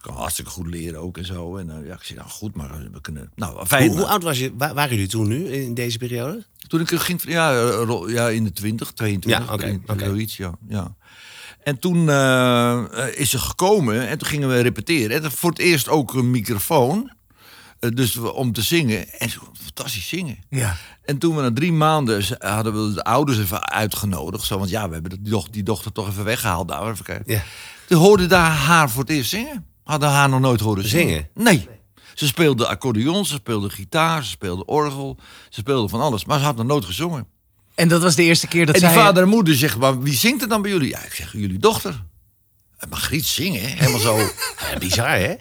Kan 0.00 0.14
hartstikke 0.14 0.50
goed 0.50 0.66
leren 0.66 1.00
ook 1.00 1.18
en 1.18 1.24
zo. 1.24 1.56
En 1.56 1.70
eh, 1.70 1.86
ja, 1.86 1.94
ik 1.94 2.02
zei, 2.02 2.18
nou 2.18 2.30
goed, 2.30 2.54
maar 2.54 2.88
we 2.92 3.00
kunnen... 3.00 3.30
Nou, 3.34 3.66
fijn. 3.66 3.88
Hoe, 3.88 3.96
hoe 3.96 4.06
oud 4.06 4.22
was 4.22 4.38
je, 4.38 4.52
wa- 4.56 4.74
waren 4.74 4.90
jullie 4.94 5.10
toen 5.10 5.28
nu 5.28 5.44
in 5.48 5.74
deze 5.74 5.98
periode? 5.98 6.44
Toen 6.68 6.80
ik 6.80 6.88
ging, 6.88 7.22
ja, 7.26 7.54
eh, 7.70 8.02
ja 8.06 8.28
in 8.28 8.44
de 8.44 8.52
20, 8.52 8.92
22, 8.92 9.46
Ja, 9.46 9.52
oké, 9.52 9.62
23, 9.62 9.94
oké. 9.94 10.04
zoiets, 10.04 10.36
ja, 10.36 10.54
ja. 10.68 10.94
En 11.62 11.78
toen 11.78 12.08
eh, 12.08 12.84
is 13.14 13.30
ze 13.30 13.38
gekomen 13.38 14.08
en 14.08 14.18
toen 14.18 14.28
gingen 14.28 14.48
we 14.48 14.60
repeteren. 14.60 15.22
En 15.22 15.30
voor 15.32 15.50
het 15.50 15.58
eerst 15.58 15.88
ook 15.88 16.14
een 16.14 16.30
microfoon, 16.30 17.12
dus 17.90 18.14
we- 18.14 18.32
om 18.32 18.52
te 18.52 18.62
zingen. 18.62 19.12
En 19.18 19.30
ze 19.30 19.38
kon 19.38 19.48
fantastisch 19.62 20.08
zingen. 20.08 20.38
Ja. 20.50 20.76
En 21.04 21.18
toen 21.18 21.36
we 21.36 21.42
na 21.42 21.52
drie 21.52 21.72
maanden 21.72 22.24
hadden 22.38 22.86
we 22.88 22.94
de 22.94 23.04
ouders 23.04 23.38
even 23.38 23.68
uitgenodigd. 23.70 24.44
Zo, 24.44 24.58
want 24.58 24.70
ja, 24.70 24.86
we 24.88 24.92
hebben 24.94 25.10
die 25.22 25.30
dochter, 25.30 25.52
die 25.52 25.62
dochter 25.62 25.92
toch 25.92 26.08
even 26.08 26.24
weggehaald. 26.24 26.68
Daar, 26.68 26.90
even 26.90 27.04
kijken. 27.04 27.34
Ja. 27.34 27.42
Toen 27.88 27.98
hoorde 27.98 28.26
daar 28.26 28.50
haar 28.50 28.90
voor 28.90 29.00
het 29.02 29.10
eerst 29.10 29.30
zingen. 29.30 29.66
Hadden 29.84 30.08
haar 30.08 30.28
nog 30.28 30.40
nooit 30.40 30.60
horen 30.60 30.88
zingen. 30.88 31.06
Zingen? 31.08 31.28
Nee. 31.34 31.68
Ze 32.14 32.26
speelde 32.26 32.66
accordeon, 32.66 33.24
ze 33.26 33.34
speelde 33.34 33.70
gitaar, 33.70 34.24
ze 34.24 34.30
speelde 34.30 34.64
orgel. 34.64 35.16
Ze 35.48 35.60
speelde 35.60 35.88
van 35.88 36.00
alles, 36.00 36.24
maar 36.24 36.38
ze 36.38 36.44
had 36.44 36.56
nog 36.56 36.66
nooit 36.66 36.84
gezongen. 36.84 37.26
En 37.74 37.88
dat 37.88 38.02
was 38.02 38.14
de 38.14 38.22
eerste 38.22 38.46
keer 38.46 38.66
dat 38.66 38.74
en 38.74 38.80
zij... 38.80 38.94
vader 38.94 39.22
en 39.22 39.28
moeder 39.28 39.54
zeggen, 39.54 39.80
maar 39.80 40.00
wie 40.00 40.14
zingt 40.14 40.42
er 40.42 40.48
dan 40.48 40.62
bij 40.62 40.70
jullie? 40.70 40.88
Ja, 40.88 41.02
ik 41.04 41.14
zeg, 41.14 41.32
jullie 41.32 41.58
dochter. 41.58 42.02
En 42.78 42.88
Margriet 42.88 43.26
zingen, 43.26 43.60
hè? 43.60 43.66
helemaal 43.68 44.00
zo. 44.00 44.16
Ja, 44.72 44.78
bizar, 44.78 45.16
hè? 45.18 45.34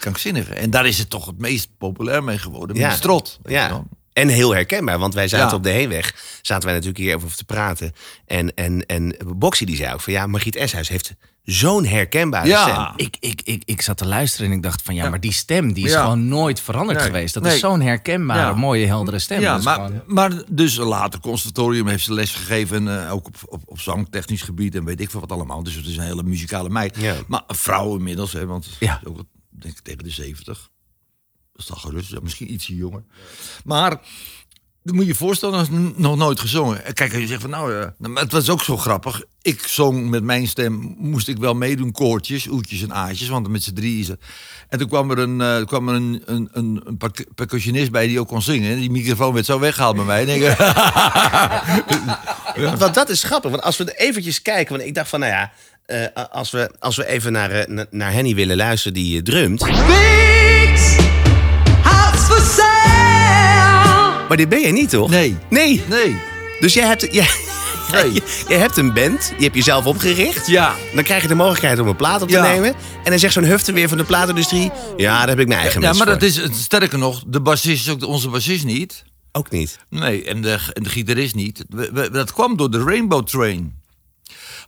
Krankzinnige. 0.00 0.54
En 0.54 0.70
daar 0.70 0.86
is 0.86 0.98
het 0.98 1.10
toch 1.10 1.26
het 1.26 1.38
meest 1.38 1.68
populair 1.78 2.24
mee 2.24 2.38
geworden. 2.38 2.76
Met 2.76 2.86
Ja. 2.86 2.90
strot. 2.96 3.38
Ja. 3.44 3.84
En 4.12 4.28
heel 4.28 4.54
herkenbaar, 4.54 4.98
want 4.98 5.14
wij 5.14 5.28
zaten 5.28 5.48
Ja. 5.48 5.54
op 5.54 5.62
de 5.62 5.70
heenweg, 5.70 6.14
zaten 6.42 6.64
wij 6.64 6.72
natuurlijk 6.74 7.04
hier 7.04 7.14
over 7.16 7.36
te 7.36 7.44
praten. 7.44 7.92
En, 8.26 8.54
en, 8.54 8.86
en 8.86 9.16
Boxy 9.36 9.64
die 9.64 9.76
zei 9.76 9.92
ook 9.94 10.00
van 10.00 10.12
ja, 10.12 10.26
Margriet 10.26 10.56
Eshuis 10.56 10.88
heeft 10.88 11.14
zo'n 11.44 11.84
herkenbare 11.86 12.46
Ja. 12.48 12.62
stem. 12.62 13.06
Ik, 13.06 13.16
ik, 13.20 13.40
ik, 13.44 13.62
ik 13.64 13.82
zat 13.82 13.96
te 13.96 14.06
luisteren 14.06 14.50
en 14.50 14.56
ik 14.56 14.62
dacht 14.62 14.82
van 14.82 14.94
ja, 14.94 15.02
Ja. 15.04 15.10
maar 15.10 15.20
die 15.20 15.32
stem 15.32 15.72
die 15.72 15.84
is 15.84 15.90
Ja. 15.92 16.02
gewoon 16.02 16.28
nooit 16.28 16.60
veranderd 16.60 16.98
Nee. 16.98 17.06
geweest. 17.06 17.34
Dat 17.34 17.42
Nee. 17.42 17.54
is 17.54 17.60
zo'n 17.60 17.80
herkenbare, 17.80 18.40
Ja. 18.40 18.54
mooie, 18.54 18.86
heldere 18.86 19.18
stem. 19.18 19.40
Ja, 19.40 19.58
maar, 19.58 19.74
gewoon- 19.74 20.02
maar 20.06 20.42
dus 20.48 20.76
later 20.76 21.20
conservatorium 21.20 21.86
heeft 21.88 22.04
ze 22.04 22.12
les 22.14 22.34
gegeven. 22.34 22.88
En, 22.88 23.04
eh, 23.06 23.12
ook 23.12 23.26
op, 23.26 23.34
op, 23.46 23.62
op 23.64 23.80
zangtechnisch 23.80 24.42
gebied 24.42 24.74
en 24.74 24.84
weet 24.84 25.00
ik 25.00 25.10
veel 25.10 25.20
wat 25.20 25.32
allemaal. 25.32 25.62
Dus 25.62 25.74
het 25.74 25.86
is 25.86 25.96
een 25.96 26.02
hele 26.04 26.22
muzikale 26.22 26.68
meid. 26.68 26.96
Ja. 26.98 27.14
Maar 27.26 27.42
een 27.46 27.54
vrouw 27.54 27.96
inmiddels, 27.96 28.32
hè, 28.32 28.46
want 28.46 28.66
Ja. 28.78 29.00
ook 29.04 29.20
denk 29.60 29.76
ik 29.76 29.82
tegen 29.84 30.04
de 30.04 30.10
70. 30.10 30.70
Dat 31.52 31.60
is 31.62 31.66
toch 31.66 31.80
gerust, 31.80 32.20
misschien 32.20 32.52
ietsje 32.52 32.74
jonger. 32.74 33.02
Maar 33.64 34.00
dan 34.82 34.94
moet 34.94 35.04
je 35.04 35.10
je 35.10 35.16
voorstellen, 35.16 35.58
dat 35.58 35.68
is 35.70 35.92
nog 35.96 36.16
nooit 36.16 36.40
gezongen. 36.40 36.84
En 36.84 36.94
Kijk, 36.94 37.12
je 37.12 37.26
zegt 37.26 37.40
van 37.40 37.50
nou, 37.50 37.72
ja, 37.72 37.94
nou, 37.98 38.12
maar 38.12 38.22
het 38.22 38.32
was 38.32 38.48
ook 38.48 38.62
zo 38.62 38.76
grappig. 38.76 39.22
Ik 39.42 39.62
zong 39.66 40.10
met 40.10 40.22
mijn 40.22 40.48
stem, 40.48 40.94
moest 40.98 41.28
ik 41.28 41.36
wel 41.38 41.54
meedoen, 41.54 41.92
koortjes, 41.92 42.46
oetjes 42.46 42.82
en 42.82 42.94
aatjes, 42.94 43.28
want 43.28 43.48
met 43.48 43.62
z'n 43.62 43.72
drie 43.74 44.00
is 44.00 44.08
het. 44.08 44.20
En 44.68 44.78
toen 44.78 44.88
kwam 44.88 45.10
er 45.10 45.18
een, 45.18 45.40
eh, 45.40 45.66
kwam 45.66 45.88
er 45.88 45.94
een, 45.94 46.22
een, 46.24 46.48
een, 46.52 46.80
een 46.84 46.96
percu- 46.96 47.26
percussionist 47.34 47.90
bij 47.90 48.06
die 48.06 48.20
ook 48.20 48.28
kon 48.28 48.42
zingen. 48.42 48.78
Die 48.78 48.90
microfoon 48.90 49.34
werd 49.34 49.46
zo 49.46 49.58
weggehaald 49.58 49.96
bij 49.96 50.04
mij. 50.04 50.26
En 50.26 50.34
ik, 50.34 50.56
Want 52.78 52.94
dat 52.94 53.08
is 53.08 53.22
grappig, 53.22 53.50
want 53.50 53.62
als 53.62 53.76
we 53.76 53.98
eventjes 53.98 54.42
kijken, 54.42 54.76
want 54.76 54.88
ik 54.88 54.94
dacht 54.94 55.08
van 55.08 55.20
nou 55.20 55.32
ja, 55.32 55.52
eh, 55.90 56.24
als, 56.30 56.50
we, 56.50 56.70
als 56.78 56.96
we 56.96 57.06
even 57.06 57.32
naar, 57.32 57.50
eh, 57.50 57.66
na- 57.66 57.86
naar 57.90 58.12
Henny 58.12 58.34
willen 58.34 58.56
luisteren 58.56 58.94
die 58.94 59.16
eh, 59.16 59.22
drumt. 59.22 59.60
Weeks, 59.62 60.96
house 61.82 62.22
for 62.24 62.40
sale. 62.40 64.24
Maar 64.28 64.36
dit 64.36 64.48
ben 64.48 64.60
je 64.60 64.72
niet 64.72 64.90
toch? 64.90 65.10
nee, 65.10 65.36
Nee. 65.50 65.82
nee, 65.88 66.16
Dus 66.60 66.74
jij 66.74 66.86
hebt, 66.86 67.08
jij, 67.12 67.28
Nee. 67.92 68.12
je, 68.16 68.44
je 68.48 68.54
hebt 68.54 68.76
een 68.76 68.92
band, 68.92 69.32
die 69.36 69.44
heb 69.46 69.54
je 69.54 69.62
zelf 69.62 69.86
opgericht. 69.86 70.46
ja. 70.46 70.74
Dan 70.94 71.04
krijg 71.04 71.22
je 71.22 71.28
de 71.28 71.34
mogelijkheid 71.34 71.78
om 71.78 71.88
een 71.88 71.96
plaat 71.96 72.22
op 72.22 72.28
te 72.28 72.34
Ja. 72.34 72.42
nemen. 72.42 72.74
En 73.04 73.10
dan 73.10 73.18
zegt 73.18 73.32
zo'n 73.32 73.44
hufte 73.44 73.72
weer 73.72 73.88
van 73.88 73.98
de 73.98 74.04
plaatindustrie... 74.04 74.70
ja, 74.96 75.18
daar 75.18 75.28
heb 75.28 75.38
ik 75.40 75.46
mijn 75.48 75.60
eigen 75.60 75.80
Ja, 75.80 75.86
mensen 75.86 76.06
maar 76.06 76.14
dat 76.18 76.28
is, 76.28 76.40
sterker 76.62 76.98
nog, 76.98 77.22
de 77.26 77.40
bassist 77.40 77.86
is 77.86 77.92
ook 77.92 78.06
onze 78.06 78.28
bassist 78.28 78.64
niet. 78.64 79.04
Ook 79.32 79.50
niet. 79.50 79.78
Nee, 79.88 80.24
en 80.24 80.40
de, 80.42 80.58
en 80.72 80.82
de 80.82 80.88
gitarist 80.88 81.34
niet. 81.34 81.64
We- 81.68 81.90
we- 81.92 82.10
dat 82.10 82.32
kwam 82.32 82.56
door 82.56 82.70
de 82.70 82.82
Rainbow 82.82 83.26
Train. 83.26 83.74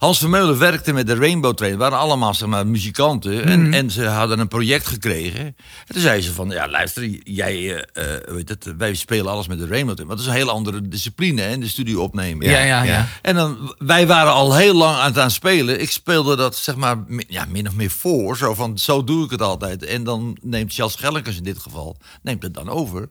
Hans 0.03 0.19
Vermeulen 0.19 0.59
werkte 0.59 0.93
met 0.93 1.07
de 1.07 1.15
Rainbow 1.15 1.55
Train. 1.55 1.77
Waren 1.77 1.99
allemaal 1.99 2.35
zeg 2.35 2.49
maar, 2.49 2.67
muzikanten. 2.67 3.45
En, 3.45 3.75
en 3.75 3.91
ze 3.91 4.05
hadden 4.05 4.39
een 4.39 4.49
project 4.49 4.87
gekregen. 4.87 5.41
En 5.41 5.55
toen 5.87 6.01
zei 6.01 6.21
ze 6.21 6.33
van, 6.33 6.51
ja 6.51 6.69
luister, 6.69 7.09
jij, 7.25 7.85
eh, 7.93 8.15
eh, 8.15 8.35
heet 8.37 8.49
het, 8.49 8.75
wij 8.79 8.95
spelen 8.95 9.33
alles 9.33 9.47
met 9.47 9.59
de 9.59 9.67
Rainbow 9.67 9.95
Train. 9.95 10.09
Want 10.09 10.19
dat 10.21 10.21
is 10.21 10.27
een 10.27 10.39
hele 10.39 10.51
andere 10.51 10.89
discipline, 10.89 11.41
hè, 11.41 11.59
de 11.59 11.69
studio 11.69 12.03
opnemen. 12.03 12.49
ja, 12.49 12.59
ja, 12.63 12.83
ja. 12.83 13.09
En 13.23 13.35
dan, 13.35 13.75
wij 13.79 14.07
waren 14.07 14.33
al 14.33 14.57
heel 14.57 14.75
lang 14.75 14.97
aan 14.97 15.05
het 15.11 15.19
aan 15.19 15.31
spelen. 15.31 15.81
Ik 15.81 15.91
speelde 15.91 16.37
dat 16.37 16.57
zeg 16.57 16.77
maar 16.77 16.97
ja, 17.29 17.45
min 17.49 17.69
of 17.69 17.75
meer 17.75 17.91
voor. 17.91 18.37
Zo 18.37 18.55
van, 18.55 18.79
zo 18.79 19.05
doe 19.05 19.25
ik 19.25 19.31
het 19.31 19.43
altijd. 19.43 19.85
En 19.85 20.05
dan 20.05 20.37
neemt 20.41 20.75
Charles 20.75 20.95
Gellekens 20.95 21.37
in 21.37 21.45
dit 21.45 21.59
geval, 21.59 21.97
neemt 22.23 22.43
het 22.43 22.55
dan 22.55 22.69
over. 22.69 23.09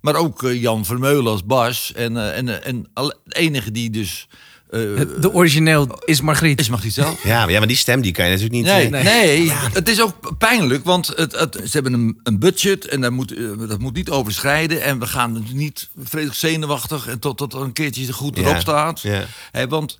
Maar 0.00 0.14
ook 0.14 0.42
eh, 0.42 0.60
Jan 0.62 0.84
Vermeulen 0.84 1.32
als 1.32 1.44
bas. 1.44 1.92
En, 1.92 2.16
eh, 2.16 2.36
en, 2.36 2.48
eh, 2.48 2.68
en 2.68 2.88
al- 2.94 3.14
de 3.24 3.34
enige 3.36 3.70
die 3.70 3.90
dus... 3.90 4.28
eh, 4.70 4.80
De 5.20 5.32
origineel 5.32 5.98
is 6.04 6.20
Margriet. 6.20 6.60
is 6.60 6.68
mag 6.68 6.80
die 6.80 6.90
zelf. 6.90 7.22
Ja, 7.22 7.38
maar, 7.40 7.50
ja, 7.50 7.58
maar 7.58 7.68
die 7.68 7.76
stem 7.76 8.00
die 8.00 8.12
kan 8.12 8.24
je 8.24 8.30
natuurlijk 8.30 8.56
niet... 8.56 8.64
Nee, 8.64 8.84
eh, 8.90 9.04
nee. 9.04 9.50
het 9.72 9.88
is 9.88 10.00
ook 10.02 10.38
pijnlijk, 10.38 10.84
want 10.84 11.06
het, 11.16 11.32
het, 11.38 11.54
ze 11.64 11.70
hebben 11.70 11.92
een, 11.92 12.20
een 12.22 12.38
budget 12.38 12.86
en 12.88 13.00
dat 13.00 13.12
moet, 13.12 13.32
eh, 13.36 13.44
dat 13.68 13.78
moet 13.78 13.94
niet 13.94 14.10
overschrijden. 14.10 14.82
En 14.82 14.98
we 14.98 15.06
gaan 15.06 15.34
het 15.34 15.52
niet 15.52 15.88
vreselijk 16.02 16.36
zenuwachtig 16.38 17.06
en 17.08 17.18
tot, 17.18 17.36
tot 17.38 17.52
er 17.52 17.60
een 17.60 17.72
keertje 17.72 18.06
er 18.06 18.14
goed 18.14 18.36
Ja, 18.36 18.42
erop 18.42 18.60
staat. 18.60 19.00
ja. 19.00 19.24
Hè, 19.50 19.68
want 19.68 19.98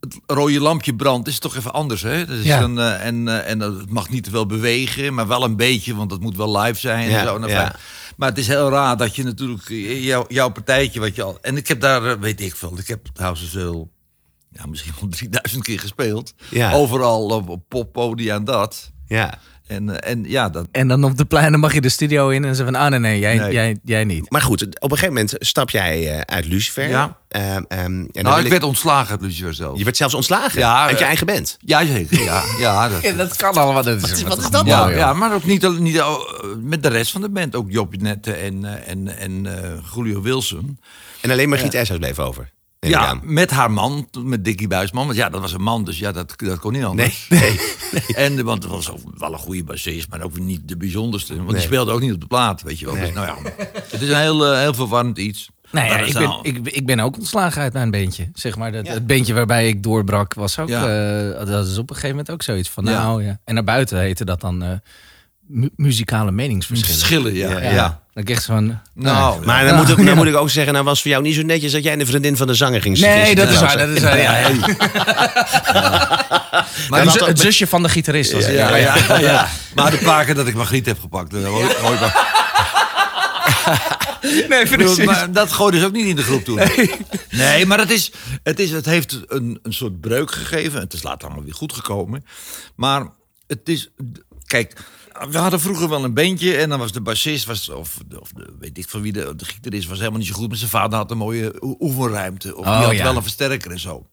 het 0.00 0.16
rode 0.26 0.60
lampje 0.60 0.94
brandt 0.94 1.28
is 1.28 1.38
toch 1.38 1.56
even 1.56 1.72
anders. 1.72 2.02
Hè? 2.02 2.26
Dat 2.26 2.36
is 2.36 2.44
Ja. 2.44 2.62
een, 2.62 2.78
en, 2.78 3.44
en 3.46 3.58
dat- 3.58 3.78
het 3.78 3.90
mag 3.90 4.10
niet 4.10 4.24
te 4.24 4.30
veel 4.30 4.46
bewegen, 4.46 5.14
maar 5.14 5.26
wel 5.28 5.44
een 5.44 5.56
beetje, 5.56 5.94
want 5.94 6.10
het 6.10 6.20
moet 6.20 6.36
wel 6.36 6.58
live 6.60 6.80
zijn. 6.80 7.10
Ja, 7.10 7.18
en 7.20 7.26
zo. 7.26 7.36
En 7.36 7.48
ja. 7.48 7.64
enfin, 7.64 7.78
Maar 8.16 8.28
het 8.28 8.38
is 8.38 8.46
heel 8.46 8.70
raar 8.70 8.96
dat 8.96 9.16
je 9.16 9.22
natuurlijk 9.22 9.68
jouw, 10.28 10.48
partijtje, 10.48 11.00
wat 11.00 11.16
je 11.16 11.22
al. 11.22 11.38
En 11.42 11.56
ik 11.56 11.68
heb 11.68 11.80
daar, 11.80 12.20
weet 12.20 12.40
ik 12.40 12.56
veel, 12.56 12.78
ik 12.78 12.88
heb 12.88 13.00
House 13.14 13.44
of 13.44 13.86
Ja, 14.54 14.66
misschien 14.66 14.92
wel 15.00 15.08
3000 15.18 15.64
keer 15.64 15.80
gespeeld. 15.80 16.34
Ja. 16.50 16.72
Overal 16.72 17.26
op, 17.26 17.48
op 17.48 17.62
poppodia 17.68 18.34
en 18.34 18.44
dat. 18.44 18.90
Ja. 19.06 19.38
En, 19.66 20.00
eh, 20.00 20.10
en 20.10 20.24
ja, 20.24 20.48
dat. 20.48 20.66
En 20.72 20.88
dan 20.88 21.04
op 21.04 21.16
de 21.16 21.24
pleinen 21.24 21.60
mag 21.60 21.74
je 21.74 21.80
de 21.80 21.88
studio 21.88 22.28
in 22.28 22.44
en 22.44 22.56
ze 22.56 22.64
van, 22.64 22.74
ah 22.74 22.90
nee, 22.90 22.98
nee, 22.98 23.18
jij, 23.18 23.36
Nee. 23.38 23.52
Jij, 23.52 23.78
jij 23.84 24.04
niet. 24.04 24.30
Maar 24.30 24.40
goed, 24.42 24.62
op 24.62 24.90
een 24.90 24.98
gegeven 24.98 25.14
moment 25.14 25.34
stap 25.38 25.70
jij 25.70 26.12
eh, 26.14 26.20
uit 26.20 26.44
Lucifer. 26.46 26.88
Ja. 26.88 27.16
Ehm, 27.28 27.44
ehm, 27.46 27.60
en 27.68 28.08
dan 28.12 28.22
nou, 28.24 28.40
ik 28.44 28.48
werd 28.50 28.62
ontslagen 28.62 29.10
uit 29.10 29.20
Lucifer 29.20 29.54
zelf. 29.54 29.78
Je 29.78 29.84
werd 29.84 29.96
zelfs 29.96 30.14
ontslagen 30.14 30.58
Ja, 30.60 30.82
uit 30.82 30.90
je 30.90 30.96
eh, 31.02 31.06
eigen 31.06 31.26
band. 31.26 31.56
Ja, 31.60 31.86
zeker. 31.86 32.22
Ja, 32.22 32.42
ja, 32.58 32.88
dat, 32.88 33.16
dat 33.16 33.36
kan 33.36 33.54
allemaal. 33.54 33.82
Dat 33.82 34.02
is, 34.10 34.22
wat 34.22 34.38
is 34.38 34.50
dat 34.50 34.66
ja, 34.66 34.76
nou, 34.84 34.96
ja, 34.96 35.12
maar 35.12 35.34
ook 35.34 35.44
niet, 35.44 35.64
al- 35.64 35.72
niet 35.72 36.00
al- 36.00 36.28
met 36.60 36.82
de 36.82 36.88
rest 36.88 37.12
van 37.12 37.20
de 37.20 37.28
band. 37.30 37.54
Ook 37.56 37.70
Job 37.70 37.96
Nette 38.00 38.32
en, 38.32 38.64
eh, 38.64 38.88
en, 38.90 39.18
en 39.18 39.62
eh, 39.64 39.70
Julio 39.94 40.22
Wilson. 40.22 40.78
En 41.20 41.30
alleen 41.30 41.48
maar 41.48 41.58
Giet 41.58 41.74
Eshuis 41.74 42.00
bleef 42.00 42.18
over. 42.18 42.52
Ja, 42.88 43.06
aan. 43.06 43.20
met 43.24 43.50
haar 43.50 43.70
man, 43.70 44.08
met 44.22 44.44
Dickie 44.44 44.68
Buisman. 44.68 45.06
Want 45.06 45.18
ja, 45.18 45.28
dat 45.28 45.40
was 45.40 45.52
een 45.52 45.62
man, 45.62 45.84
dus 45.84 45.98
ja, 45.98 46.12
dat, 46.12 46.34
dat 46.36 46.58
kon 46.58 46.72
niet 46.72 46.80
Nee, 46.80 46.90
anders. 46.90 47.26
nee. 47.28 47.60
En, 48.14 48.44
want 48.44 48.62
het 48.62 48.72
was 48.72 48.90
ook 48.90 48.98
wel 49.18 49.32
een 49.32 49.38
goede 49.38 49.64
bassist, 49.64 50.10
maar 50.10 50.22
ook 50.22 50.38
niet 50.38 50.68
de 50.68 50.76
bijzonderste. 50.76 51.34
Want 51.34 51.46
Nee. 51.46 51.56
die 51.56 51.64
speelde 51.66 51.92
ook 51.92 52.00
niet 52.00 52.12
op 52.12 52.20
de 52.20 52.26
plaat, 52.26 52.62
weet 52.62 52.78
je 52.78 52.84
wel. 52.86 52.94
Nee. 52.94 53.04
Dus 53.04 53.14
nou 53.14 53.26
ja, 53.26 53.36
het 53.90 54.02
is 54.02 54.08
een 54.08 54.16
heel, 54.20 54.46
eh, 54.46 54.58
heel 54.60 54.74
verwarrend 54.74 55.18
iets. 55.18 55.48
Nou 55.70 55.86
ja, 55.86 55.90
Maar 55.92 56.00
dat 56.00 56.08
ik 56.08 56.14
ben, 56.14 56.22
nou- 56.28 56.40
ik, 56.42 56.58
ik 56.68 56.86
ben 56.86 57.00
ook 57.00 57.16
ontslagen 57.16 57.62
uit 57.62 57.72
mijn 57.72 57.90
beentje. 57.90 58.28
Zeg 58.34 58.56
maar, 58.56 58.72
dat, 58.72 58.88
Het 58.88 59.06
beentje 59.06 59.34
waarbij 59.34 59.68
ik 59.68 59.82
doorbrak 59.82 60.34
was 60.34 60.58
ook... 60.58 60.68
Ja. 60.68 61.28
eh, 61.32 61.46
dat 61.46 61.66
is 61.66 61.78
op 61.78 61.88
een 61.90 61.94
gegeven 61.94 62.08
moment 62.16 62.30
ook 62.30 62.42
zoiets 62.42 62.68
van... 62.70 62.84
Nou 62.84 63.24
ja. 63.24 63.38
En 63.44 63.54
naar 63.54 63.64
buiten 63.64 63.98
heette 63.98 64.24
dat 64.24 64.40
dan 64.40 64.62
eh, 64.62 64.70
mu- 65.46 65.68
muzikale 65.76 66.30
meningsverschillen. 66.32 66.94
Verschillen, 66.98 67.34
ja. 67.34 67.50
Ja, 67.60 67.70
ja. 67.72 68.02
Dan 68.14 68.24
echt 68.24 68.44
van... 68.44 68.80
Nou, 68.94 69.44
Maar 69.46 69.64
dan, 69.66 69.76
moet 69.76 69.88
ik, 69.88 70.06
dan 70.06 70.16
moet 70.16 70.26
ik 70.26 70.34
ook 70.36 70.50
zeggen, 70.50 70.72
nou 70.72 70.84
was 70.84 71.02
voor 71.02 71.10
jou 71.10 71.22
niet 71.22 71.34
zo 71.34 71.42
netjes 71.42 71.72
dat 71.72 71.82
jij 71.82 71.96
de 71.96 72.06
vriendin 72.06 72.36
van 72.36 72.46
de 72.46 72.54
zanger 72.54 72.82
ging 72.82 72.98
Nee, 72.98 73.24
ging 73.24 73.36
dat 73.36 73.48
is 73.50 73.60
waar. 73.60 73.78
Dat 73.78 73.88
is 73.88 74.02
waar 74.02 74.18
ja, 74.20 74.38
ja. 74.38 74.50
Maar 76.88 77.00
Het 77.00 77.04
dat- 77.04 77.12
zu- 77.12 77.24
het 77.24 77.40
zusje 77.40 77.66
van 77.66 77.82
de 77.82 77.88
gitarist 77.88 78.32
was 78.32 78.44
het. 78.44 78.54
Ja, 78.54 78.76
ja, 78.76 79.18
ja. 79.18 79.48
Maar 79.74 79.90
de 79.90 79.96
paar 79.96 80.24
keer 80.24 80.34
dat 80.34 80.46
ik 80.46 80.54
Margriet 80.54 80.86
heb 80.86 81.00
gepakt. 81.00 81.30
Dat, 81.30 81.40
ik 81.44 81.50
maar- 81.50 82.32
Nee, 84.48 85.04
maar 85.04 85.32
dat 85.32 85.52
gooide 85.52 85.78
ze 85.78 85.84
ook 85.84 85.92
niet 85.92 86.06
in 86.06 86.16
de 86.16 86.22
groep 86.22 86.44
toen. 86.44 86.60
Nee, 87.30 87.66
maar 87.66 87.78
het, 87.78 87.90
is, 87.90 88.12
het, 88.42 88.58
is, 88.60 88.70
het 88.70 88.84
heeft 88.84 89.20
een, 89.26 89.58
een 89.62 89.72
soort 89.72 90.00
breuk 90.00 90.32
gegeven. 90.32 90.80
Het 90.80 90.92
is 90.92 91.02
later 91.02 91.26
allemaal 91.26 91.44
weer 91.44 91.54
goed 91.54 91.72
gekomen. 91.72 92.24
Maar 92.76 93.06
het 93.46 93.68
is... 93.68 93.90
Kijk, 94.46 94.72
we 95.30 95.38
hadden 95.38 95.60
vroeger 95.60 95.88
wel 95.88 96.04
een 96.04 96.14
bandje. 96.14 96.56
En 96.56 96.68
dan 96.68 96.78
was 96.78 96.92
de 96.92 97.00
bassist, 97.00 97.44
was, 97.44 97.68
of, 97.68 97.98
of 98.20 98.28
de, 98.36 98.54
weet 98.58 98.78
ik 98.78 98.88
van 98.88 99.02
wie, 99.02 99.12
de, 99.12 99.36
de 99.36 99.44
gitarist 99.44 99.88
was 99.88 99.98
helemaal 99.98 100.18
niet 100.18 100.28
zo 100.28 100.34
goed. 100.34 100.48
Maar 100.48 100.56
zijn 100.56 100.70
vader 100.70 100.98
had 100.98 101.10
een 101.10 101.16
mooie 101.18 101.54
oe- 101.64 101.76
oefenruimte. 101.80 102.56
Of 102.56 102.66
Oh, 102.66 102.76
die 102.78 102.86
had 102.86 102.96
ja. 102.96 103.02
wel 103.02 103.16
een 103.16 103.22
versterker 103.22 103.70
en 103.70 103.80
zo. 103.80 104.06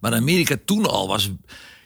Maar 0.00 0.12
in 0.12 0.18
Amerika 0.18 0.56
toen 0.64 0.86
al 0.86 1.08
was... 1.08 1.30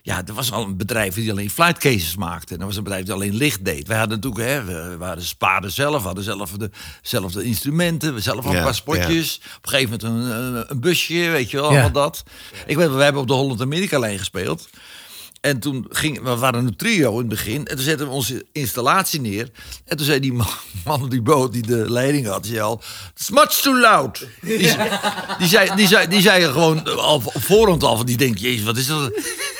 Ja, 0.04 0.22
er 0.26 0.34
was 0.34 0.52
al 0.52 0.64
een 0.64 0.76
bedrijf 0.76 1.14
die 1.14 1.30
alleen 1.30 1.50
flight 1.50 1.78
cases 1.78 2.16
maakte. 2.16 2.54
En 2.54 2.60
er 2.60 2.66
was 2.66 2.76
een 2.76 2.82
bedrijf 2.82 3.04
die 3.04 3.14
alleen 3.14 3.34
licht 3.34 3.64
deed. 3.64 3.86
Wij 3.88 3.98
hadden 3.98 4.20
natuurlijk, 4.20 4.50
hè, 4.50 4.64
we 4.64 4.96
waren 4.96 5.22
spaden 5.22 5.70
zelf, 5.72 6.00
we 6.00 6.06
hadden 6.06 6.24
zelf 6.24 6.50
de, 6.50 6.70
zelf 7.02 7.32
de 7.32 7.42
instrumenten, 7.44 8.14
we 8.14 8.20
zelf 8.20 8.44
al 8.46 8.52
Ja, 8.52 8.58
een 8.58 8.64
paar 8.64 8.74
spotjes. 8.74 9.40
Op 9.56 9.64
een 9.64 9.70
gegeven 9.70 9.98
moment 10.00 10.32
een, 10.32 10.64
een, 10.70 10.80
busje, 10.80 11.14
weet 11.30 11.50
je 11.50 11.56
wel, 11.56 11.64
Ja. 11.72 11.80
allemaal 11.82 12.02
dat. 12.02 12.22
Ik 12.66 12.76
weet, 12.76 12.90
wij 12.90 13.04
hebben 13.04 13.22
op 13.22 13.28
de 13.28 13.34
Holland-Amerika-lijn 13.34 14.18
gespeeld. 14.18 14.68
En 15.42 15.58
toen 15.58 15.86
ging, 15.88 16.22
we 16.22 16.36
waren 16.36 16.66
een 16.66 16.76
trio 16.76 17.10
in 17.10 17.18
het 17.18 17.28
begin. 17.28 17.66
En 17.66 17.76
toen 17.76 17.84
zetten 17.84 18.06
we 18.06 18.12
onze 18.12 18.44
installatie 18.52 19.20
neer. 19.20 19.50
En 19.84 19.96
toen 19.96 20.06
zei 20.06 20.20
die 20.20 20.32
man, 20.32 20.46
man 20.84 21.02
op 21.02 21.10
die 21.10 21.22
boot 21.22 21.52
die 21.52 21.62
de 21.62 21.90
leiding 21.90 22.26
had, 22.26 22.46
zei 22.46 22.60
al... 22.60 22.82
It's 23.16 23.30
much 23.30 23.60
too 23.60 23.80
loud. 23.80 24.26
Die, 24.40 24.58
die, 24.58 24.68
zei, 25.48 25.70
die, 25.76 25.86
zei, 25.86 26.08
die 26.08 26.20
zei 26.20 26.44
gewoon 26.44 26.96
al 26.98 27.22
voorhand 27.34 27.82
al 27.82 27.96
van 27.96 28.06
die 28.06 28.16
denkt, 28.16 28.40
jezus, 28.40 28.64
wat 28.64 28.76
is 28.76 28.86
dat? 28.86 29.12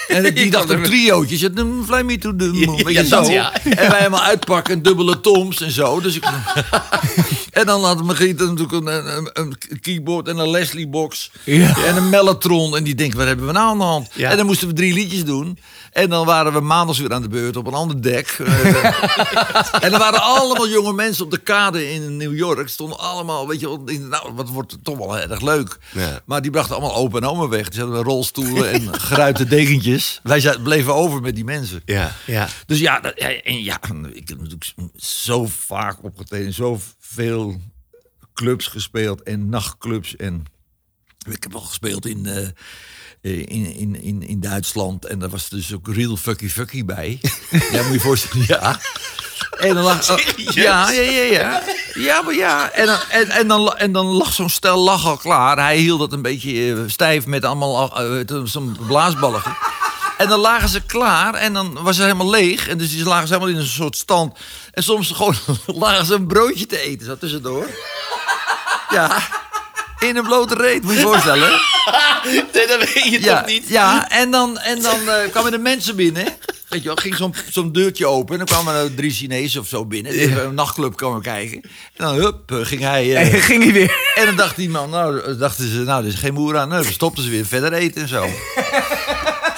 En 0.09 0.35
die 0.35 0.51
dacht 0.51 0.69
een 0.69 0.83
triootje. 0.83 1.37
Zet 1.37 1.59
hem 1.59 1.85
fly 1.85 2.01
me 2.01 2.19
to 2.19 2.37
the 2.37 2.45
moon. 2.45 2.93
Ja, 2.93 3.23
ja. 3.31 3.63
En 3.63 3.91
wij 3.91 3.99
helemaal 3.99 4.23
uitpakken, 4.23 4.83
dubbele 4.83 5.21
toms 5.21 5.61
en 5.61 5.71
zo. 5.71 6.01
Dus 6.01 6.17
ik, 6.17 6.25
En 7.53 7.67
dan 7.67 7.85
had 7.85 8.03
Margriet 8.03 8.39
natuurlijk 8.39 8.73
een, 8.73 9.17
een, 9.17 9.31
een 9.33 9.81
keyboard 9.81 10.29
en 10.29 10.39
een 10.39 10.51
Leslie 10.51 10.89
box. 10.89 11.31
Ja. 11.45 11.77
En 11.85 11.97
een 11.97 12.09
mellotron. 12.09 12.77
En 12.77 12.85
die 12.85 12.95
denkt, 12.95 13.17
wat 13.17 13.27
hebben 13.27 13.47
we 13.47 13.53
nou 13.53 13.69
aan 13.69 13.79
de 13.79 13.85
hand? 13.85 14.09
Ja. 14.15 14.31
En 14.31 14.37
dan 14.37 14.47
moesten 14.47 14.69
we 14.69 14.75
drie 14.75 14.95
liedjes 14.95 15.25
doen. 15.25 15.59
En 15.93 16.09
dan 16.09 16.27
waren 16.27 16.53
we 16.53 16.61
maandags 16.61 16.99
weer 16.99 17.13
aan 17.13 17.23
de 17.23 17.29
beurt 17.29 17.57
op 17.57 17.67
een 17.67 17.75
ander 17.75 18.03
dek. 18.03 18.37
Eh, 18.53 19.85
en 19.85 19.93
er 19.93 19.99
waren 19.99 20.23
allemaal 20.23 20.69
jonge 20.69 20.93
mensen 20.93 21.25
op 21.25 21.31
de 21.31 21.39
kade 21.39 21.93
in 21.93 22.17
New 22.17 22.37
York. 22.37 22.69
Stonden 22.69 22.99
allemaal, 22.99 23.49
weet 23.49 23.61
je, 23.61 23.99
nou, 24.01 24.33
wat 24.35 24.49
wordt 24.49 24.77
toch 24.83 24.97
wel 24.97 25.19
erg 25.19 25.41
leuk. 25.41 25.79
Ja. 25.93 26.21
Maar 26.25 26.43
die 26.43 26.51
brachten 26.51 26.77
allemaal 26.77 26.95
opa 26.95 27.17
en 27.17 27.25
oma 27.25 27.49
weg. 27.49 27.69
Die 27.69 27.81
hadden 27.81 27.99
we 27.99 28.05
rolstoelen 28.05 28.73
en 28.73 28.95
geruite 29.01 29.45
dekentjes. 29.45 30.21
Wij 30.23 30.57
bleven 30.63 30.95
over 30.95 31.21
met 31.21 31.35
die 31.35 31.45
mensen. 31.45 31.83
Ja, 31.85 32.13
ja. 32.27 32.49
Dus 32.67 32.79
ja, 32.79 33.03
en 33.03 33.63
ja, 33.63 33.81
ik 34.13 34.29
heb 34.29 34.39
natuurlijk 34.39 34.75
zo 34.97 35.47
vaak 35.47 35.97
opgetreden, 36.03 36.55
zoveel 37.15 37.61
clubs 38.35 38.67
gespeeld 38.67 39.23
en 39.23 39.49
nachtclubs. 39.49 40.17
En 40.17 40.45
ik 41.31 41.43
heb 41.43 41.55
al 41.55 41.61
gespeeld 41.61 42.07
in, 42.07 42.27
eh, 42.27 43.39
in, 43.39 43.75
in, 43.75 44.03
in, 44.03 44.23
in 44.23 44.41
Duitsland 44.41 45.05
en 45.05 45.19
daar 45.19 45.29
was 45.29 45.49
dus 45.49 45.75
ook 45.75 45.89
Real 45.89 46.17
Fucky 46.17 46.49
Fucky 46.49 46.85
bij. 46.85 47.21
ja, 47.73 47.83
moet 47.83 47.87
je 47.87 47.93
je 47.93 48.01
voorstellen, 48.01 48.45
ja. 48.49 48.81
En 49.59 49.75
dan 49.75 49.85
lag, 49.85 50.07
ja, 50.37 50.91
ja, 50.91 51.01
ja, 51.01 51.23
ja. 51.23 51.63
Ja, 51.95 52.23
maar 52.23 52.35
ja. 52.35 52.71
En 52.71 52.87
dan, 52.87 52.99
en, 53.11 53.29
en 53.29 53.49
dan, 53.49 53.77
en 53.77 53.93
dan 53.93 54.07
lag 54.07 54.33
zo'n 54.33 54.51
stel 54.51 54.79
lach 54.79 55.07
al 55.07 55.17
klaar. 55.17 55.57
Hij 55.57 55.77
hield 55.77 55.99
dat 55.99 56.13
een 56.13 56.23
beetje 56.23 56.73
eh, 56.73 56.79
stijf 56.87 57.27
met 57.27 57.45
allemaal 57.45 58.01
eh, 58.01 58.41
zo'n 58.45 58.77
blaasballen. 58.87 59.43
En 60.23 60.29
dan 60.29 60.41
lagen 60.41 60.69
ze 60.69 60.81
klaar 60.81 61.35
en 61.35 61.53
dan 61.53 61.79
was 61.83 61.97
het 61.97 62.05
helemaal 62.07 62.31
leeg. 62.31 62.69
En 62.69 62.79
dus 62.79 62.91
die 62.91 63.05
lagen 63.05 63.27
ze 63.29 63.35
helemaal 63.35 63.55
in 63.55 63.61
een 63.61 63.67
soort 63.71 63.97
stand. 63.97 64.39
En 64.73 64.83
soms 64.83 65.11
gewoon 65.11 65.35
lagen 65.67 66.07
ze 66.07 66.15
een 66.15 66.27
broodje 66.27 66.67
te 66.67 66.81
eten, 66.81 67.07
zo 67.07 67.17
tussendoor. 67.19 67.67
Ja, 68.91 69.19
in 69.99 70.17
een 70.17 70.25
blote 70.25 70.55
reet, 70.55 70.83
moet 70.83 70.93
je 70.93 70.99
je 70.99 71.05
voorstellen. 71.07 71.51
Nee, 72.53 72.67
dat 72.67 72.79
weet 72.79 73.05
je 73.05 73.21
Ja, 73.23 73.39
toch 73.39 73.47
niet? 73.47 73.69
ja 73.69 74.09
en 74.11 74.31
dan, 74.31 74.59
en 74.59 74.83
dan 74.83 75.09
eh, 75.09 75.31
kwamen 75.31 75.51
de 75.51 75.59
mensen 75.59 75.97
binnen. 75.97 76.25
Weet 76.69 76.81
je 76.83 76.87
wel, 76.87 76.97
ging 76.97 77.17
zo'n 77.17 77.35
zo'n 77.51 77.73
deurtje 77.73 78.07
open. 78.07 78.33
En 78.33 78.47
dan 78.47 78.57
kwamen 78.57 78.75
er 78.83 78.95
drie 78.95 79.11
Chinezen 79.11 79.61
of 79.61 79.67
zo 79.69 79.85
binnen. 79.87 80.13
Die 80.13 80.21
hebben 80.27 80.45
een 80.45 80.55
nachtclub 80.55 80.97
komen 80.97 81.23
kijken. 81.23 81.61
En 81.63 81.71
dan 82.05 82.15
hup, 82.15 82.51
eh, 82.53 82.57
ging 82.63 82.81
hij... 82.81 83.17
eh, 83.17 83.35
En 83.35 83.41
ging 83.41 83.63
hij 83.63 83.73
weer. 83.73 83.95
en 84.15 84.27
dan 84.27 84.37
dacht 84.37 84.57
die 84.57 84.71
man, 84.71 84.91
nou, 84.91 85.37
dachten 85.37 85.69
ze, 85.71 85.77
nou, 85.77 86.03
er 86.03 86.09
is 86.09 86.15
geen 86.19 86.35
moer 86.35 86.59
aan. 86.59 86.69
Nou, 86.69 86.83
dan 86.83 86.93
stopten 86.93 87.23
ze 87.25 87.31
weer 87.31 87.47
verder 87.47 87.73
eten 87.73 88.03
en 88.03 88.09
zo. 88.09 88.27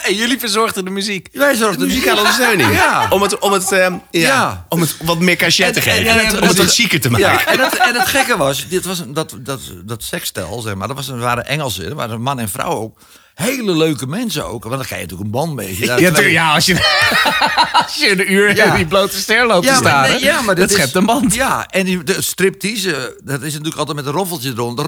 En 0.05 0.15
jullie 0.15 0.39
verzorgden 0.39 0.85
de 0.85 0.91
muziek. 0.91 1.29
Wij 1.33 1.55
zorgden 1.55 1.81
De 1.81 1.87
muzikale 1.95 2.19
ondersteuning. 2.19 2.73
Ja. 2.75 3.07
Om 3.11 3.23
het, 3.23 3.39
om 3.39 3.53
het, 3.53 3.73
ehm, 3.73 3.93
ja. 3.93 4.21
Ja. 4.21 4.67
Om 4.69 4.81
het 4.81 4.97
wat 5.03 5.19
meer 5.19 5.37
cachet 5.37 5.75
te 5.75 5.81
En- 5.81 5.87
en- 5.87 5.93
geven. 6.05 6.21
en 6.37 6.43
om 6.43 6.49
het 6.49 6.57
wat 6.57 6.75
chiquer 6.75 7.01
te 7.01 7.11
maken. 7.11 7.27
Ja, 7.27 7.47
en 7.47 7.61
het, 7.61 7.77
en 7.77 7.95
het 7.95 8.09
gekke 8.09 8.37
was, 8.37 8.69
dit 8.69 8.85
was 8.85 8.99
een- 8.99 9.13
dat, 9.15 9.37
dat, 9.41 9.61
dat 9.85 10.03
seksstel, 10.03 10.61
zeg 10.61 10.75
maar, 10.75 10.87
dat 10.89 10.97
was, 10.97 11.09
een- 11.09 11.19
waren 11.19 11.47
Engelsen, 11.47 11.85
dat 11.85 11.93
waren 11.93 12.21
man 12.21 12.39
en 12.39 12.49
vrouw 12.49 12.71
ook. 12.71 12.99
Hele 13.35 13.77
leuke 13.77 14.07
mensen 14.07 14.47
ook, 14.47 14.63
want 14.65 14.75
dan 14.77 14.85
ga 14.85 14.95
je 14.95 15.01
natuurlijk 15.03 15.27
een 15.29 15.31
band 15.41 15.55
mee. 15.55 15.79
Ja, 15.85 16.13
twee- 16.13 16.33
ja 16.33 16.55
als, 16.55 16.67
je, 16.67 16.75
als 17.85 17.95
je 17.95 18.11
een 18.11 18.33
uur 18.33 18.57
Ja. 18.57 18.65
in 18.65 18.75
die 18.77 18.87
blote 18.87 19.17
ster 19.19 19.47
loopt 19.47 19.67
te 19.77 19.83
maar, 19.83 20.09
nee, 20.09 20.21
ja, 20.25 20.41
maar 20.41 20.55
dat 20.55 20.71
schept 20.71 20.95
een 20.95 21.07
band. 21.07 21.35
Ja, 21.35 21.67
en 21.67 21.85
die, 21.85 22.03
de 22.05 22.23
striptease, 22.23 23.21
dat 23.25 23.43
is 23.43 23.51
natuurlijk 23.53 23.79
altijd 23.79 23.97
met 23.97 24.07
een 24.07 24.13
roffeltje 24.13 24.51
eronder. 24.51 24.87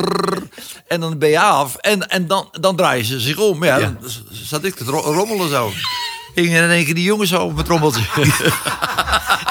En 0.87 1.01
dan 1.01 1.19
ben 1.19 1.29
je 1.29 1.41
af. 1.41 1.77
En, 1.77 2.09
en 2.09 2.27
dan, 2.27 2.49
dan 2.61 2.77
draaien 2.77 3.05
ze 3.05 3.21
zich 3.21 3.39
om. 3.39 3.65
Ja, 3.65 3.79
dan 3.81 3.99
zat 4.31 4.65
ik 4.65 4.75
te 4.75 4.85
ro- 4.85 5.13
rommelen 5.13 5.51
zo. 5.51 5.73
Gingen 6.37 6.63
in 6.63 6.71
één 6.71 6.85
keer 6.85 6.95
die 6.95 7.05
jongens 7.05 7.31
zo 7.31 7.43
op 7.43 7.55
mijn 7.55 7.67
trommeltje. 7.67 8.03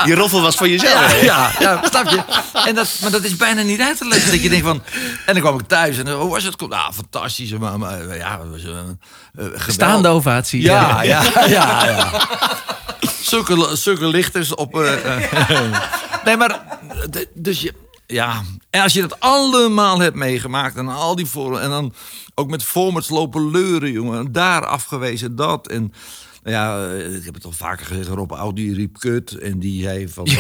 Die 0.04 0.16
roffel 0.16 0.42
was 0.42 0.56
voor 0.56 0.70
jezelf. 0.70 1.22
Ja, 1.22 1.26
ja, 1.26 1.52
ja, 1.60 1.84
snap 1.90 2.10
je? 2.10 2.20
En 2.66 2.76
dat, 2.76 2.98
maar 3.02 3.12
dat 3.12 3.24
is 3.24 3.36
bijna 3.36 3.62
niet 3.62 3.82
uit 3.82 3.98
te 3.98 4.08
leggen. 4.08 4.32
Dat 4.32 4.42
je 4.42 4.50
denkt 4.50 4.66
van... 4.66 4.84
En 5.26 5.34
dan 5.34 5.42
kwam 5.42 5.60
ik 5.60 5.68
thuis 5.68 5.98
en 5.98 6.12
hoe 6.12 6.30
was 6.30 6.44
het? 6.44 6.60
Nou, 6.70 6.94
fantastisch. 6.94 7.52
Maar, 7.52 7.80
maar 7.80 8.18
ja, 8.18 8.40
het 8.40 8.50
was 8.50 8.64
uh. 8.64 9.60
Staande 9.68 10.08
ovatie. 10.08 10.62
Ja, 10.62 11.02
ja, 11.02 11.24
ja. 11.34 11.48
ja, 11.48 12.10
Zulke, 13.22 13.76
zulke 13.76 14.08
lichters 14.08 14.56
op... 14.56 14.80
eh, 14.80 15.22
eh. 15.50 15.84
nee, 16.26 16.38
maar... 16.38 16.62
Dus 17.34 17.62
je... 17.62 17.74
Ja, 18.08 18.42
en 18.70 18.82
als 18.82 18.94
je 18.94 19.02
dat 19.02 19.20
allemaal 19.20 20.00
hebt 20.00 20.16
meegemaakt 20.16 20.76
en 20.76 20.88
al 20.88 21.16
die 21.16 21.26
voor 21.26 21.60
en 21.60 21.70
dan 21.70 21.94
ook 22.36 22.50
met 22.50 22.64
formats 22.64 23.10
lopen 23.10 23.52
leuren, 23.52 23.92
jongen, 23.92 24.20
en 24.20 24.32
daar 24.32 24.66
afgewezen 24.66 25.36
dat 25.36 25.68
en 25.68 25.94
nou 26.46 26.56
ja, 26.58 26.94
eh, 27.06 27.16
ik 27.16 27.26
heb 27.26 27.34
het 27.34 27.46
al 27.46 27.52
vaker 27.52 27.86
gezegd, 27.86 28.08
Rob 28.08 28.32
Oud 28.32 28.56
die 28.56 28.74
riep 28.74 29.00
kut 29.00 29.38
en 29.38 29.60
die 29.60 29.84
zei 29.84 30.08
van 30.10 30.26
eh, 30.26 30.38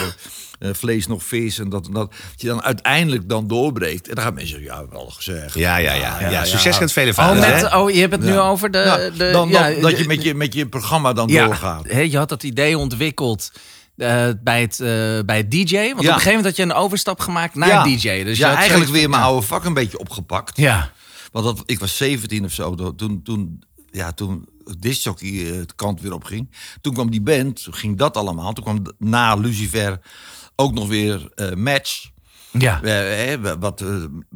eh, 0.59 0.73
vlees 0.73 1.07
nog 1.07 1.23
vis 1.23 1.59
en 1.59 1.69
dat 1.69 1.85
en 1.87 1.93
dat. 1.93 2.11
Dat 2.11 2.41
je 2.41 2.47
dan 2.47 2.63
uiteindelijk 2.63 3.29
dan 3.29 3.47
doorbreekt 3.47 4.07
en 4.09 4.15
dan 4.15 4.23
gaan 4.23 4.33
mensen 4.33 4.59
zeggen, 4.61 4.75
ja, 4.81 4.87
wel 4.89 5.05
gezegd. 5.09 5.53
Ja, 5.53 5.77
ja, 5.77 5.93
ja. 5.93 6.19
ja, 6.19 6.29
ja, 6.29 6.45
Succes 6.45 6.73
ja. 6.73 6.77
kent 6.79 6.91
vele 6.91 7.09
Oh, 7.09 7.15
vaders. 7.15 7.61
met, 7.61 7.71
hè? 7.71 7.77
oh, 7.77 7.91
je 7.91 7.99
hebt 7.99 8.11
het 8.11 8.23
nu 8.23 8.37
over 8.39 8.71
de... 8.71 8.77
Ja, 8.77 8.97
de 9.09 9.31
dan, 9.31 9.49
ja, 9.49 9.69
dan- 9.71 9.81
dat 9.81 9.91
de- 9.91 9.97
je 9.97 10.07
met 10.07 10.23
je, 10.23 10.33
met 10.35 10.53
je 10.53 10.67
programma 10.67 11.13
dan 11.13 11.27
ja, 11.27 11.45
doorgaat. 11.45 11.85
hè, 11.87 11.99
je 11.99 12.17
had 12.17 12.29
dat 12.29 12.43
idee 12.43 12.77
ontwikkeld 12.77 13.51
eh, 13.97 14.27
bij, 14.43 14.61
het, 14.61 14.79
eh, 14.79 14.87
bij 15.25 15.37
het 15.37 15.51
DJ. 15.51 15.75
Want 15.75 15.91
op 15.91 15.97
een 15.99 16.05
gegeven 16.05 16.25
moment 16.27 16.45
had 16.45 16.55
je 16.55 16.63
een 16.63 16.73
overstap 16.73 17.19
gemaakt 17.19 17.55
naar 17.55 17.83
DJ. 17.83 18.23
Dus 18.23 18.37
je 18.37 18.43
ja, 18.43 18.55
eigenlijk 18.55 18.67
zoiets 18.69 18.91
weer 18.91 19.09
mijn 19.09 19.21
ja. 19.21 19.27
oude 19.27 19.45
vak 19.45 19.63
een 19.65 19.73
beetje 19.73 19.99
opgepakt. 19.99 20.57
Ja. 20.57 20.91
Want 21.31 21.45
dat, 21.45 21.63
ik 21.65 21.79
was 21.79 21.97
17 21.97 22.45
of 22.45 22.51
zo. 22.51 22.75
dat- 22.75 22.97
Toen, 22.97 23.21
toen, 23.23 23.63
ja, 23.91 24.11
toen 24.11 24.47
discjockey 24.79 25.51
eh, 25.51 25.57
het 25.57 25.75
kant 25.75 26.01
weer 26.01 26.13
op 26.13 26.23
ging. 26.23 26.49
Toen 26.81 26.93
kwam 26.93 27.11
die 27.11 27.21
band, 27.21 27.63
toen 27.63 27.73
ging 27.73 27.97
dat 27.97 28.17
allemaal. 28.17 28.53
Toen 28.53 28.63
kwam 28.63 28.81
na 28.97 29.35
Lucifer 29.35 29.99
ook 30.55 30.73
nog 30.73 30.87
weer 30.87 31.31
eh, 31.35 31.53
Match. 31.53 32.13
Ja, 32.59 32.81
Eh, 32.83 33.53
wat, 33.59 33.83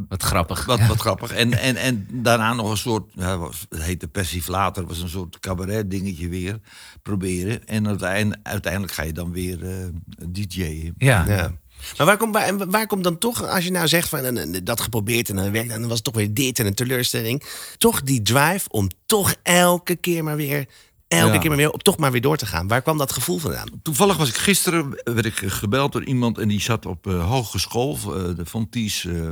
wat 0.08 0.24
grappig. 0.24 0.66
wat, 0.66 0.86
wat 0.88 1.00
grappig. 1.06 1.32
En, 1.32 1.54
en, 1.54 1.76
en 1.76 2.08
daarna 2.12 2.54
nog 2.54 2.70
een 2.72 2.78
soort, 2.78 3.12
ja, 3.14 3.38
was- 3.38 3.66
het 3.70 3.84
heette 3.84 4.08
Persiflator, 4.08 4.86
was 4.88 5.02
een 5.02 5.10
soort 5.10 5.40
cabaret 5.40 5.92
dingetje 5.92 6.30
weer 6.30 6.60
proberen. 7.02 7.68
En 7.68 7.88
uiteindelijk, 7.88 8.40
uiteindelijk 8.48 8.94
ga 8.94 9.04
je 9.04 9.14
dan 9.14 9.32
weer 9.32 9.64
eh 9.70 9.86
DJ'en. 10.32 10.94
Ja. 10.98 11.26
Ja. 11.28 11.52
Maar 11.98 12.06
waar 12.06 12.18
komt, 12.18 12.34
waar, 12.34 12.70
waar 12.70 12.88
komt 12.88 13.04
dan 13.04 13.18
toch, 13.18 13.44
als 13.48 13.64
je 13.64 13.72
nou 13.72 13.88
zegt 13.88 14.10
van 14.10 14.48
dat 14.64 14.82
geprobeerd 14.82 15.30
en 15.30 15.36
dan 15.36 15.52
werkt 15.52 15.72
en 15.72 15.80
dan 15.80 15.88
was 15.88 15.98
het 15.98 16.04
toch 16.06 16.16
weer 16.16 16.34
dit 16.34 16.60
en 16.60 16.66
een 16.66 16.74
teleurstelling, 16.74 17.44
toch 17.78 18.02
die 18.02 18.22
drive 18.22 18.70
om 18.70 18.90
toch 19.06 19.36
elke 19.44 19.96
keer 19.96 20.24
maar 20.24 20.36
weer, 20.36 20.66
elke 21.08 21.34
Ja. 21.34 21.40
keer 21.40 21.50
maar 21.50 21.58
weer, 21.58 21.72
op 21.72 21.84
toch 21.84 21.98
maar 21.98 22.12
weer 22.12 22.22
door 22.22 22.38
te 22.38 22.46
gaan. 22.46 22.68
Waar 22.68 22.82
kwam 22.82 22.98
dat 22.98 23.12
gevoel 23.12 23.38
vandaan? 23.38 23.68
Toevallig 23.84 24.18
was 24.18 24.30
ik 24.30 24.36
gisteren 24.38 25.02
werd 25.04 25.26
ik 25.26 25.36
gebeld 25.36 25.92
door 25.92 26.04
iemand 26.04 26.38
en 26.38 26.48
die 26.48 26.62
zat 26.62 26.86
op 26.86 27.08
eh, 27.08 27.30
hogeschool, 27.30 27.96
eh, 27.96 28.36
de 28.36 28.46
Fonties 28.46 29.06
eh 29.06 29.32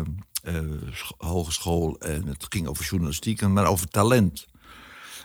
sch- 0.94 1.12
hogeschool. 1.18 1.96
En 2.00 2.28
het 2.28 2.46
ging 2.50 2.68
over 2.68 2.86
journalistiek, 2.86 3.42
en 3.42 3.54
maar 3.54 3.66
over 3.66 3.88
talent. 3.88 4.46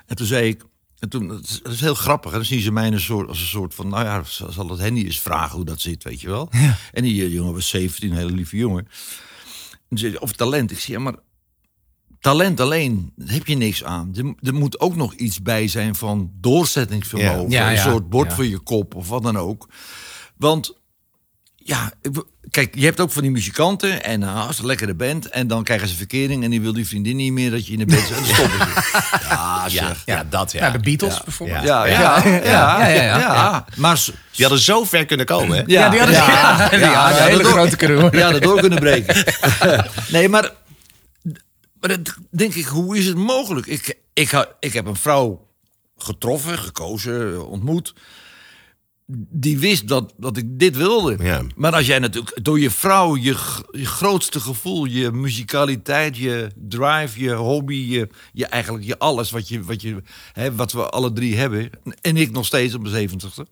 En 0.07 0.17
toen 0.17 0.27
zei 0.27 0.49
ik, 0.49 0.63
en 1.03 1.09
toen, 1.09 1.29
het 1.29 1.61
is, 1.65 1.81
heel 1.81 1.95
grappig, 1.95 2.31
hè, 2.31 2.37
dan 2.37 2.47
zien 2.47 2.61
ze 2.61 2.73
mij 2.73 2.87
een 2.87 3.01
soort, 3.01 3.29
als 3.29 3.41
een 3.41 3.47
soort 3.47 3.75
van, 3.75 3.89
nou 3.89 4.05
ja, 4.05 4.23
zal 4.51 4.69
het 4.69 4.79
Henny 4.79 5.05
eens 5.05 5.21
vragen 5.21 5.57
hoe 5.57 5.65
dat 5.65 5.81
zit, 5.81 6.05
weet 6.05 6.21
je 6.21 6.29
wel. 6.29 6.51
En 6.93 7.03
die 7.03 7.25
eh, 7.25 7.33
jongen 7.33 7.55
was 7.55 7.69
17, 7.69 8.11
een 8.11 8.17
hele 8.17 8.33
lieve 8.33 8.57
jongen. 8.57 8.89
En 9.89 9.99
zei 9.99 10.17
of 10.17 10.33
talent. 10.33 10.71
Ik 10.71 10.79
zei, 10.79 10.97
ja, 10.97 11.03
maar 11.03 11.15
talent 12.21 12.61
alleen, 12.61 13.13
heb 13.25 13.47
je 13.47 13.57
niks 13.57 13.85
aan. 13.85 14.15
Er, 14.15 14.35
er 14.49 14.55
moet 14.55 14.81
ook 14.81 14.97
nog 14.97 15.15
iets 15.15 15.43
bij 15.43 15.69
zijn 15.69 15.95
van 15.95 16.31
doorzettingsvermogen. 16.35 17.51
Ja. 17.51 17.61
Ja, 17.61 17.69
een 17.69 17.75
ja. 17.75 17.91
soort 17.91 18.09
bord 18.09 18.29
Ja. 18.29 18.35
voor 18.35 18.47
je 18.47 18.59
kop 18.59 18.95
of 18.95 19.09
wat 19.09 19.23
dan 19.23 19.37
ook. 19.37 19.69
Want 20.37 20.81
ja, 21.65 21.93
kijk, 22.51 22.75
je 22.75 22.85
hebt 22.85 23.01
ook 23.01 23.13
van 23.13 23.23
die 23.23 23.31
muzikanten 23.31 24.05
en 24.05 24.23
uh, 24.23 24.47
als 24.47 24.59
een 24.59 24.67
lekkere 24.67 24.95
band 24.95 25.29
en 25.29 25.47
dan 25.47 25.63
krijgen 25.65 25.89
ze 25.89 25.95
verkering 25.97 26.45
en 26.45 26.51
die 26.51 26.61
wil 26.61 26.73
die 26.73 26.87
vriendin 26.87 27.17
niet 27.17 27.33
meer 27.33 27.51
dat 27.51 27.67
je 27.67 27.73
in 27.73 27.79
de 27.79 27.87
band 27.87 28.07
zit. 28.07 28.17
En 28.17 28.25
dan 28.27 28.35
stoppen 28.35 28.59
ze. 28.59 29.19
Ja, 29.29 29.69
zeg. 29.69 30.03
Ja, 30.05 30.25
dat 30.31 30.53
ja. 30.53 30.67
Ja, 30.67 30.71
de 30.71 30.79
Beatles 30.79 31.23
bijvoorbeeld. 31.25 31.65
Ja, 31.65 31.85
ja, 31.87 32.19
ja, 32.25 32.29
ja, 32.29 32.89
ja, 32.89 32.89
ja, 32.89 33.19
ja. 33.19 33.67
Maar 33.77 34.05
Die 34.31 34.45
hadden 34.45 34.65
zo 34.65 34.85
ver 34.85 35.07
kunnen 35.07 35.27
komen. 35.27 35.57
Hè? 35.57 35.63
Ja, 35.67 35.89
die 35.89 35.99
hadden, 35.99 36.17
ja, 36.17 36.69
die 36.69 36.85
hadden 36.85 37.23
een 37.23 37.29
hele 37.29 37.45
grote 37.45 37.77
kunnen 37.77 38.01
worden. 38.01 38.21
Ja, 38.21 38.31
dat 38.31 38.43
door 38.43 38.61
kunnen 38.61 38.79
breken. 38.89 39.25
nee, 40.09 40.29
maar, 40.29 40.51
maar 41.81 41.89
dat 41.89 42.15
denk 42.31 42.55
ik, 42.55 42.67
hoe 42.67 42.99
is 42.99 43.07
het 43.07 43.17
mogelijk? 43.17 43.67
Ik, 43.67 43.99
ik, 44.13 44.47
ik 44.61 44.73
heb 44.73 44.87
een 44.87 44.97
vrouw 44.97 45.49
getroffen, 45.97 46.59
gekozen, 46.59 47.49
ontmoet. 47.49 47.95
Die 49.31 49.59
wist 49.59 49.89
dat, 49.89 50.15
dat 50.17 50.37
ik 50.37 50.59
dit 50.59 50.77
wilde. 50.77 51.17
Ja. 51.25 51.43
Maar 51.57 51.75
als 51.75 51.87
jij 51.87 51.99
natuurlijk 51.99 52.45
door 52.45 52.61
je 52.61 52.71
vrouw 52.71 53.17
je, 53.17 53.37
je 53.71 53.87
grootste 53.87 54.41
gevoel, 54.41 54.85
je 54.85 55.11
muzikaliteit, 55.11 56.17
je 56.17 56.51
drive, 56.69 57.21
je 57.21 57.33
hobby, 57.33 57.75
je, 57.75 58.09
je 58.33 58.47
eigenlijk 58.47 58.85
je 58.85 58.99
alles 58.99 59.31
wat, 59.31 59.49
je, 59.49 59.63
wat, 59.63 59.83
je, 59.83 60.03
hè, 60.33 60.55
wat 60.55 60.73
we 60.73 60.89
alle 60.91 61.13
drie 61.13 61.37
hebben. 61.37 61.71
En 62.01 62.17
ik 62.17 62.31
nog 62.31 62.47
steeds 62.47 62.75
op 62.75 62.81
mijn 62.81 62.95
zeventigste. 62.95 63.47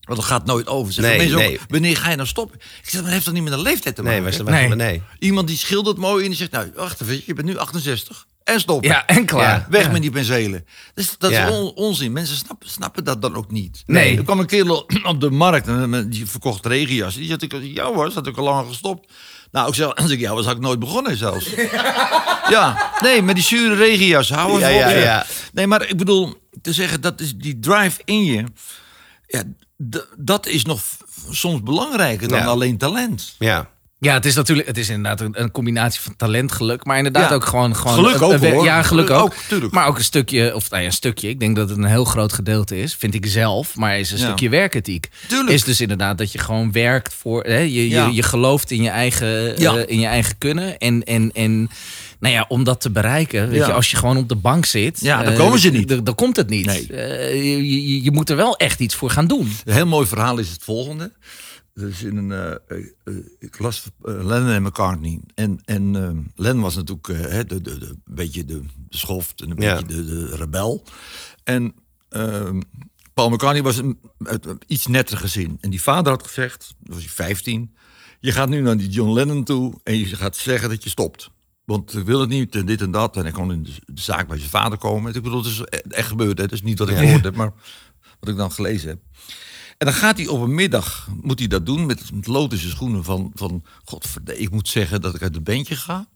Want 0.00 0.18
dat 0.18 0.28
gaat 0.28 0.46
nooit 0.46 0.66
over. 0.66 0.92
Zeggen 0.92 1.16
Nee, 1.18 1.34
nee. 1.34 1.54
ook, 1.54 1.64
wanneer 1.68 1.96
ga 1.96 2.10
je 2.10 2.16
nou 2.16 2.28
stoppen? 2.28 2.58
Ik 2.82 2.88
zeg, 2.88 3.00
dat 3.02 3.10
heeft 3.10 3.24
toch 3.24 3.34
niet 3.34 3.42
met 3.42 3.52
een 3.52 3.62
leeftijd 3.62 3.94
te 3.94 4.02
Nee, 4.02 4.20
maken? 4.20 4.44
Nee. 4.44 4.68
waar, 4.68 4.76
nee. 4.76 5.02
Iemand 5.18 5.48
die 5.48 5.56
schildert 5.56 5.96
mooi 5.96 6.22
en 6.22 6.28
die 6.28 6.38
zegt, 6.38 6.50
nou, 6.50 6.70
wacht 6.74 7.00
even, 7.00 7.22
je 7.26 7.34
bent 7.34 7.46
nu 7.46 7.56
68. 7.56 8.26
En 8.44 8.60
stop. 8.60 8.84
Ja, 8.84 9.06
en 9.06 9.24
klaar. 9.24 9.58
Ja. 9.58 9.66
Weg 9.70 9.90
met 9.92 10.02
die 10.02 10.10
penselen. 10.10 10.64
Dus 10.94 11.14
dat 11.18 11.30
Ja. 11.30 11.46
is 11.46 11.52
on- 11.54 11.72
onzin. 11.74 12.12
Mensen 12.12 12.36
snappen, 12.36 12.68
snappen 12.70 13.04
dat 13.04 13.22
dan 13.22 13.34
ook 13.36 13.50
niet. 13.50 13.82
Nee. 13.86 14.16
Er 14.16 14.24
kwam 14.24 14.38
een 14.38 14.46
kerel 14.46 14.86
op 15.04 15.20
de 15.20 15.30
markt 15.30 15.68
en 15.68 15.94
eh, 15.94 16.00
die 16.06 16.26
verkocht 16.30 16.66
regenjas. 16.66 17.14
Die 17.14 17.28
zat 17.28 17.42
ik, 17.42 17.54
jou 17.62 17.96
was, 17.96 18.14
had 18.14 18.26
ik 18.26 18.36
al 18.36 18.44
lang 18.44 18.68
gestopt. 18.68 19.12
Nou, 19.52 19.68
ik 19.68 19.74
zeg, 19.74 19.94
als 20.02 20.10
ik 20.10 20.20
jou 20.20 20.34
was, 20.36 20.44
had 20.46 20.56
ik 20.56 20.62
nooit 20.62 20.78
begonnen 20.78 21.16
zelfs. 21.16 21.50
ja, 22.54 22.92
nee, 23.00 23.22
met 23.22 23.34
die 23.34 23.44
zure 23.44 23.74
regenjas, 23.74 24.30
hou 24.30 24.58
Ja, 24.60 24.68
ja, 24.68 24.88
ja. 24.88 25.26
Nee, 25.52 25.66
maar 25.66 25.88
ik 25.88 25.96
bedoel, 25.96 26.34
te 26.62 26.72
zeggen, 26.72 27.00
dat 27.00 27.20
is 27.20 27.36
die 27.36 27.58
drive 27.60 28.00
in 28.04 28.24
je. 28.24 28.44
Ja, 29.26 29.42
dat 30.16 30.46
is 30.46 30.64
nog 30.64 30.80
soms 31.30 31.62
belangrijker 31.62 32.28
dan 32.28 32.38
Ja. 32.38 32.44
alleen 32.44 32.78
talent. 32.78 33.34
Ja. 33.38 33.70
Ja, 34.04 34.14
het 34.14 34.24
is 34.24 34.34
natuurlijk, 34.34 34.68
het 34.68 34.78
is 34.78 34.88
inderdaad 34.88 35.20
een, 35.20 35.42
een 35.42 35.50
combinatie 35.50 36.00
van 36.00 36.16
talent, 36.16 36.52
geluk, 36.52 36.84
maar 36.84 36.96
inderdaad 36.96 37.28
Ja. 37.28 37.34
ook 37.34 37.44
gewoon, 37.46 37.76
gewoon 37.76 37.94
Geluk 37.94 38.22
ook, 38.22 38.32
een 38.32 38.52
hoor. 38.52 38.64
Ja, 38.64 38.82
geluk 38.82 39.10
ook. 39.10 39.20
ook, 39.22 39.34
tuurlijk. 39.48 39.72
Maar 39.72 39.86
ook 39.86 39.98
een 39.98 40.04
stukje, 40.04 40.54
of 40.54 40.70
nou 40.70 40.82
ja, 40.82 40.88
een 40.88 40.94
stukje. 40.94 41.28
Ik 41.28 41.40
denk 41.40 41.56
dat 41.56 41.68
het 41.68 41.78
een 41.78 41.84
heel 41.84 42.04
groot 42.04 42.32
gedeelte 42.32 42.76
is, 42.80 42.94
vind 42.94 43.14
ik 43.14 43.26
zelf, 43.26 43.74
maar 43.76 43.98
is 43.98 44.10
een 44.10 44.18
Ja. 44.18 44.24
stukje 44.24 44.48
werkethiek. 44.48 45.08
Tuurlijk. 45.28 45.50
Is 45.50 45.64
dus 45.64 45.80
inderdaad 45.80 46.18
dat 46.18 46.32
je 46.32 46.38
gewoon 46.38 46.72
werkt 46.72 47.14
voor, 47.14 47.42
hè, 47.42 47.58
je, 47.58 47.88
Ja. 47.88 48.06
je, 48.06 48.14
je 48.14 48.22
gelooft 48.22 48.70
in 48.70 48.82
je 48.82 48.88
eigen, 48.90 49.56
eh, 49.56 49.82
in 49.86 50.00
je 50.00 50.06
eigen 50.06 50.38
kunnen 50.38 50.78
en 50.78 51.02
en 51.04 51.30
en. 51.32 51.70
Nou 52.18 52.34
ja, 52.36 52.44
om 52.48 52.64
dat 52.64 52.80
te 52.80 52.90
bereiken, 52.90 53.48
weet 53.48 53.58
Ja. 53.60 53.66
je, 53.66 53.72
als 53.72 53.90
je 53.90 53.96
gewoon 53.96 54.16
op 54.16 54.28
de 54.28 54.34
bank 54.36 54.64
zit, 54.66 55.00
Ja, 55.00 55.22
dan 55.22 55.32
eh, 55.32 55.38
komen 55.38 55.58
ze 55.58 55.70
niet. 55.70 56.04
Dan, 56.04 56.14
komt 56.14 56.36
het 56.36 56.48
niet. 56.48 56.66
Nee. 56.66 56.86
Eh, 56.92 57.34
je, 57.34 57.88
je, 57.92 58.02
je 58.02 58.10
moet 58.10 58.30
er 58.30 58.36
wel 58.36 58.56
echt 58.56 58.80
iets 58.80 58.94
voor 58.94 59.10
gaan 59.10 59.26
doen. 59.26 59.56
Een 59.64 59.74
heel 59.74 59.86
mooi 59.86 60.06
verhaal 60.06 60.38
is 60.38 60.48
het 60.50 60.60
volgende. 60.62 61.12
Dus 61.74 62.02
in 62.02 62.16
een, 62.16 62.32
eh, 62.66 63.14
ik 63.38 63.58
las 63.58 63.84
eh, 64.02 64.24
Lennon 64.24 64.48
en 64.50 64.62
McCartney. 64.62 65.20
En, 65.34 65.60
en 65.64 65.96
eh, 65.96 66.10
Lennon 66.34 66.62
was 66.62 66.74
natuurlijk 66.74 67.06
hè, 67.06 67.44
de, 67.44 67.60
de, 67.60 67.78
de, 67.78 67.86
een 67.86 68.02
beetje 68.04 68.44
de, 68.44 68.60
de 68.88 68.96
schoft 68.96 69.40
en 69.40 69.50
een 69.50 69.62
Ja. 69.62 69.74
beetje 69.80 69.96
de, 69.96 70.04
de 70.04 70.36
rebel. 70.36 70.84
En 71.44 71.74
ehm, 72.08 72.60
Paul 73.14 73.30
McCartney 73.30 73.62
was 73.62 73.76
een, 73.76 74.00
uit 74.18 74.46
een 74.46 74.60
iets 74.66 74.86
netter 74.86 75.18
gezin. 75.18 75.58
En 75.60 75.70
die 75.70 75.82
vader 75.82 76.12
had 76.12 76.26
gezegd, 76.26 76.74
toen 76.84 76.94
was 76.94 77.04
hij 77.04 77.12
15... 77.12 77.74
je 78.20 78.32
gaat 78.32 78.48
nu 78.48 78.60
naar 78.60 78.76
die 78.76 78.88
John 78.88 79.12
Lennon 79.12 79.44
toe 79.44 79.80
en 79.82 79.98
je 79.98 80.06
gaat 80.06 80.36
zeggen 80.36 80.68
dat 80.68 80.82
je 80.82 80.90
stopt. 80.90 81.30
Want 81.64 81.94
ik 81.96 82.04
wil 82.04 82.20
het 82.20 82.28
niet 82.28 82.54
en 82.54 82.66
dit 82.66 82.80
en 82.80 82.90
dat. 82.90 83.16
En 83.16 83.22
hij 83.22 83.32
kon 83.32 83.52
in 83.52 83.62
de, 83.62 83.72
zaak 83.94 84.28
bij 84.28 84.38
zijn 84.38 84.50
vader 84.50 84.78
komen. 84.78 85.14
Ik 85.14 85.22
bedoel, 85.22 85.42
het 85.42 85.46
is 85.46 85.60
echt 85.88 86.08
gebeurd. 86.08 86.38
Het 86.38 86.52
is 86.52 86.62
niet 86.62 86.78
wat 86.78 86.88
ik 86.88 86.96
gehoord 86.96 87.24
heb, 87.24 87.36
maar 87.36 87.52
wat 88.20 88.28
ik 88.28 88.36
dan 88.36 88.52
gelezen 88.52 88.88
heb. 88.88 88.98
En 89.84 89.90
dan 89.90 89.98
gaat 89.98 90.16
hij 90.16 90.26
op 90.26 90.40
een 90.40 90.54
middag, 90.54 91.08
moet 91.22 91.38
hij 91.38 91.48
dat 91.48 91.66
doen 91.66 91.86
met, 91.86 92.12
met 92.12 92.26
lotusche 92.26 92.68
schoenen 92.68 93.04
van, 93.04 93.30
van 93.34 93.64
godverde, 93.84 94.38
ik 94.38 94.50
moet 94.50 94.68
zeggen 94.68 95.00
dat 95.00 95.14
ik 95.14 95.22
uit 95.22 95.34
het 95.34 95.44
bandje 95.44 95.76
ga. 95.76 96.08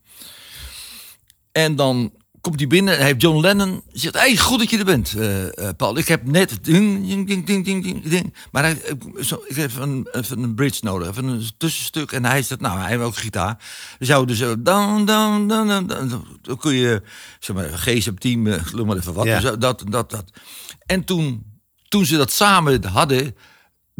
En 1.52 1.76
dan 1.76 2.12
komt 2.40 2.58
hij 2.58 2.68
binnen 2.68 2.98
en 2.98 3.04
heeft 3.04 3.22
John 3.22 3.40
Lennon 3.40 3.82
zegt, 3.92 4.14
hey, 4.14 4.36
goed 4.36 4.58
dat 4.58 4.70
je 4.70 4.78
er 4.78 4.84
bent, 4.84 5.14
eh, 5.16 5.68
eh, 5.68 5.76
Paul. 5.76 5.98
Ik 5.98 6.08
heb 6.08 6.26
net 6.26 6.58
ding, 6.64 7.06
ding, 7.06 7.26
ding, 7.26 7.64
ding, 7.64 7.64
ding, 7.84 8.02
ding. 8.08 8.34
Maar 8.50 8.62
hij, 8.62 8.72
ik- 8.72 9.24
zo, 9.24 9.42
ik 9.46 9.56
heb 9.56 9.76
een, 9.76 10.08
even 10.12 10.42
een 10.42 10.54
bridge 10.54 10.84
nodig, 10.84 11.08
even 11.08 11.24
een 11.24 11.50
tussenstuk. 11.56 12.12
En 12.12 12.24
hij 12.24 12.42
zegt, 12.42 12.60
nou, 12.60 12.78
hij 12.78 12.88
heeft 12.88 13.02
ook 13.02 13.16
gitaar. 13.16 13.64
Dus 13.98 14.08
jou 14.08 14.26
dus 14.26 14.38
zo, 14.38 14.62
dan, 14.62 15.04
dan, 15.04 15.48
dan, 15.48 15.68
dan, 15.68 15.86
dan, 15.86 16.26
dan 16.42 16.56
kun 16.56 16.74
je, 16.74 17.02
zeg 17.38 17.56
maar, 17.56 17.68
GSM 17.68 18.14
team, 18.14 18.46
uh, 18.46 18.72
maar 18.84 18.96
even 18.96 19.14
wat, 19.14 19.26
Ja. 19.26 19.40
dus 19.40 19.50
dat, 19.58 19.84
dat, 19.88 20.10
dat. 20.10 20.30
En 20.86 21.04
toen, 21.04 21.44
toen 21.88 22.04
ze 22.06 22.16
dat 22.16 22.30
samen 22.32 22.84
hadden, 22.84 23.34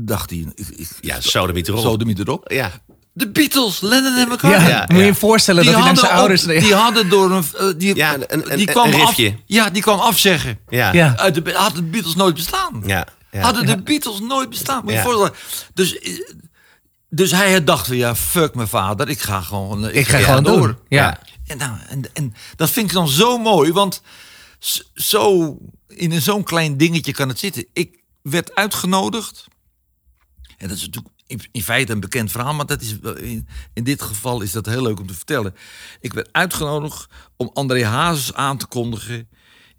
dacht 0.06 0.30
hij, 0.30 0.46
ik, 0.54 0.68
ik, 0.76 0.88
Ja, 1.00 1.20
sodemiet 1.20 1.68
erop. 1.68 1.80
Sodemiet 1.80 2.18
erop. 2.18 2.50
Ja. 2.52 2.70
De 3.12 3.30
Beatles, 3.30 3.80
Lennon 3.80 4.14
en 4.16 4.28
McCartney. 4.28 4.68
Ja, 4.68 4.84
moet 4.88 4.98
je 5.00 5.04
je 5.04 5.14
voorstellen 5.14 5.64
dat 5.64 5.74
hij 5.74 5.82
naar 5.84 5.96
zijn 5.96 6.12
op- 6.12 6.18
ouders... 6.18 6.42
die 6.42 6.74
hadden 6.74 7.08
door 7.08 7.30
een, 7.30 7.44
eh, 7.58 7.66
die, 7.76 7.94
Ja, 7.94 8.14
een- 8.14 8.24
een- 8.28 8.56
die 8.58 8.66
een 8.68 8.72
kwam 8.74 8.92
af, 8.92 8.94
riffje. 8.94 9.36
ja, 9.46 9.70
die 9.70 9.82
kwam 9.82 9.98
afzeggen. 9.98 10.58
Ja. 10.68 10.92
Ja. 10.92 11.16
Uit 11.16 11.34
de, 11.44 11.52
hadden 11.54 11.84
de 11.84 11.90
Beatles 11.90 12.14
nooit 12.14 12.34
bestaan. 12.34 12.82
Ja. 12.86 13.06
Ja. 13.30 13.40
Hadden 13.40 13.66
de 13.66 13.82
Beatles 13.82 14.20
nooit 14.20 14.50
bestaan. 14.50 14.80
Moet 14.84 14.92
je 14.92 14.96
Ja. 14.98 15.02
je 15.02 15.08
voorstellen. 15.08 15.34
Dus, 15.74 15.98
eh, 15.98 16.20
dus 17.10 17.30
hij 17.30 17.52
had 17.52 17.66
dacht 17.66 17.86
van 17.86 17.96
ja, 17.96 18.14
fuck 18.14 18.54
mijn 18.54 18.68
vader, 18.68 19.08
ik 19.08 19.20
ga 19.20 19.40
gewoon, 19.40 19.86
eh, 19.86 19.96
Ik 20.00 20.08
ga 20.08 20.18
gewoon 20.18 20.42
door. 20.44 20.66
doen. 20.66 20.76
Ja. 20.88 21.18
En, 21.46 21.58
nou, 21.58 21.72
en, 21.88 22.04
en 22.12 22.34
dat 22.56 22.70
vind 22.70 22.86
ik 22.86 22.92
dan 22.92 23.08
zo 23.08 23.38
mooi, 23.38 23.72
want 23.72 24.02
zo 24.94 25.56
in 25.88 26.12
een 26.12 26.22
zo'n 26.22 26.42
klein 26.42 26.76
dingetje 26.76 27.12
kan 27.12 27.28
het 27.28 27.38
zitten. 27.38 27.66
Ik 27.72 27.98
werd 28.22 28.54
uitgenodigd. 28.54 29.44
En 30.58 30.68
dat 30.68 30.76
is 30.76 30.86
natuurlijk 30.86 31.14
in, 31.26 31.40
in 31.52 31.62
feite 31.62 31.92
een 31.92 32.00
bekend 32.00 32.30
verhaal, 32.30 32.54
maar 32.54 32.66
dat 32.66 32.80
is, 32.82 32.96
in, 33.16 33.48
in 33.74 33.84
dit 33.84 34.02
geval 34.02 34.40
is 34.42 34.52
dat 34.52 34.66
heel 34.66 34.82
leuk 34.82 35.00
om 35.00 35.06
te 35.06 35.14
vertellen. 35.14 35.54
Ik 36.00 36.12
werd 36.12 36.28
uitgenodigd 36.32 37.06
om 37.36 37.50
André 37.54 37.84
Hazes 37.84 38.34
aan 38.34 38.56
te 38.58 38.66
kondigen 38.66 39.28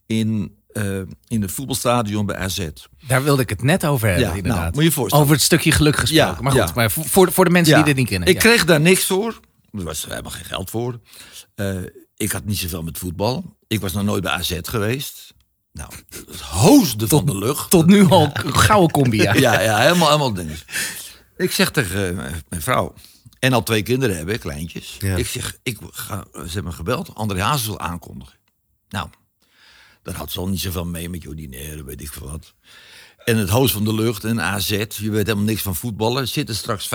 in, 0.05 0.55
eh, 0.71 0.99
in 1.27 1.41
het 1.41 1.51
voetbalstadion 1.51 2.25
bij 2.25 2.35
AZ. 2.35 2.67
Daar 3.07 3.23
wilde 3.23 3.41
ik 3.41 3.49
het 3.49 3.61
net 3.61 3.85
over 3.85 4.07
hebben, 4.07 4.27
Ja, 4.27 4.33
inderdaad. 4.33 4.61
nou, 4.61 4.73
moet 4.73 4.83
je 4.83 4.91
voorstellen. 4.91 5.23
Over 5.23 5.35
het 5.37 5.45
stukje 5.45 5.71
geluk 5.71 5.95
gesproken. 5.95 6.35
Ja, 6.35 6.41
maar 6.41 6.51
goed, 6.51 6.67
ja. 6.67 6.71
maar 6.75 6.91
voor, 6.91 7.31
voor 7.31 7.45
de 7.45 7.51
mensen 7.51 7.75
die 7.75 7.83
dit 7.83 7.95
niet 7.95 8.07
kennen. 8.07 8.29
Ik 8.29 8.39
kreeg 8.39 8.65
daar 8.65 8.81
niks 8.81 9.05
voor. 9.05 9.39
Er 9.71 9.83
was 9.83 10.05
helemaal 10.05 10.31
geen 10.31 10.45
geld 10.45 10.69
voor. 10.69 10.99
Eh, 11.55 11.77
ik 12.17 12.31
had 12.31 12.45
niet 12.45 12.57
zoveel 12.57 12.83
met 12.83 12.97
voetbal. 12.97 13.57
Ik 13.67 13.79
was 13.79 13.93
nog 13.93 14.03
nooit 14.03 14.23
bij 14.23 14.31
AZ 14.31 14.59
geweest. 14.61 15.33
Nou, 15.71 15.91
het 16.09 16.39
hoosde 16.39 17.07
van 17.07 17.25
de 17.25 17.37
lucht. 17.37 17.69
Tot 17.69 17.85
nu 17.85 18.09
al 18.09 18.29
een 18.33 18.55
gouden 18.55 18.91
combi. 18.91 19.21
Ja. 19.21 19.33
Ja, 19.45 19.61
ja, 19.61 19.79
helemaal, 19.79 20.07
helemaal 20.07 20.33
dinges. 20.33 20.65
Ik 21.37 21.51
zeg 21.51 21.71
tegen 21.71 22.25
eh, 22.25 22.33
mijn 22.49 22.61
vrouw, 22.61 22.93
en 23.39 23.53
al 23.53 23.63
twee 23.63 23.83
kinderen 23.83 24.15
hebben, 24.15 24.39
kleintjes. 24.39 24.97
Ja. 24.99 25.15
Ik 25.15 25.27
zeg, 25.27 25.57
ik 25.63 25.77
ga, 25.91 26.25
ze 26.33 26.39
hebben 26.39 26.63
me 26.63 26.71
gebeld, 26.71 27.15
André 27.15 27.41
Hazes 27.41 27.67
wil 27.67 27.79
aankondigen. 27.79 28.37
Nou, 28.89 29.09
daar 30.03 30.15
had 30.15 30.31
ze 30.31 30.39
al 30.39 30.47
niet 30.47 30.59
zoveel 30.59 30.85
mee 30.85 31.09
met 31.09 31.23
Jordinaire, 31.23 31.83
weet 31.83 32.01
ik 32.01 32.11
veel 32.11 32.29
wat. 32.29 32.53
En 33.23 33.37
het 33.37 33.49
hoofd 33.49 33.73
van 33.73 33.83
de 33.83 33.93
lucht, 33.93 34.23
en 34.23 34.41
AZ, 34.41 34.69
je 34.69 35.11
weet 35.11 35.27
helemaal 35.27 35.45
niks 35.45 35.61
van 35.61 35.75
voetballen. 35.75 36.27
Zitten 36.27 36.55
straks 36.55 36.89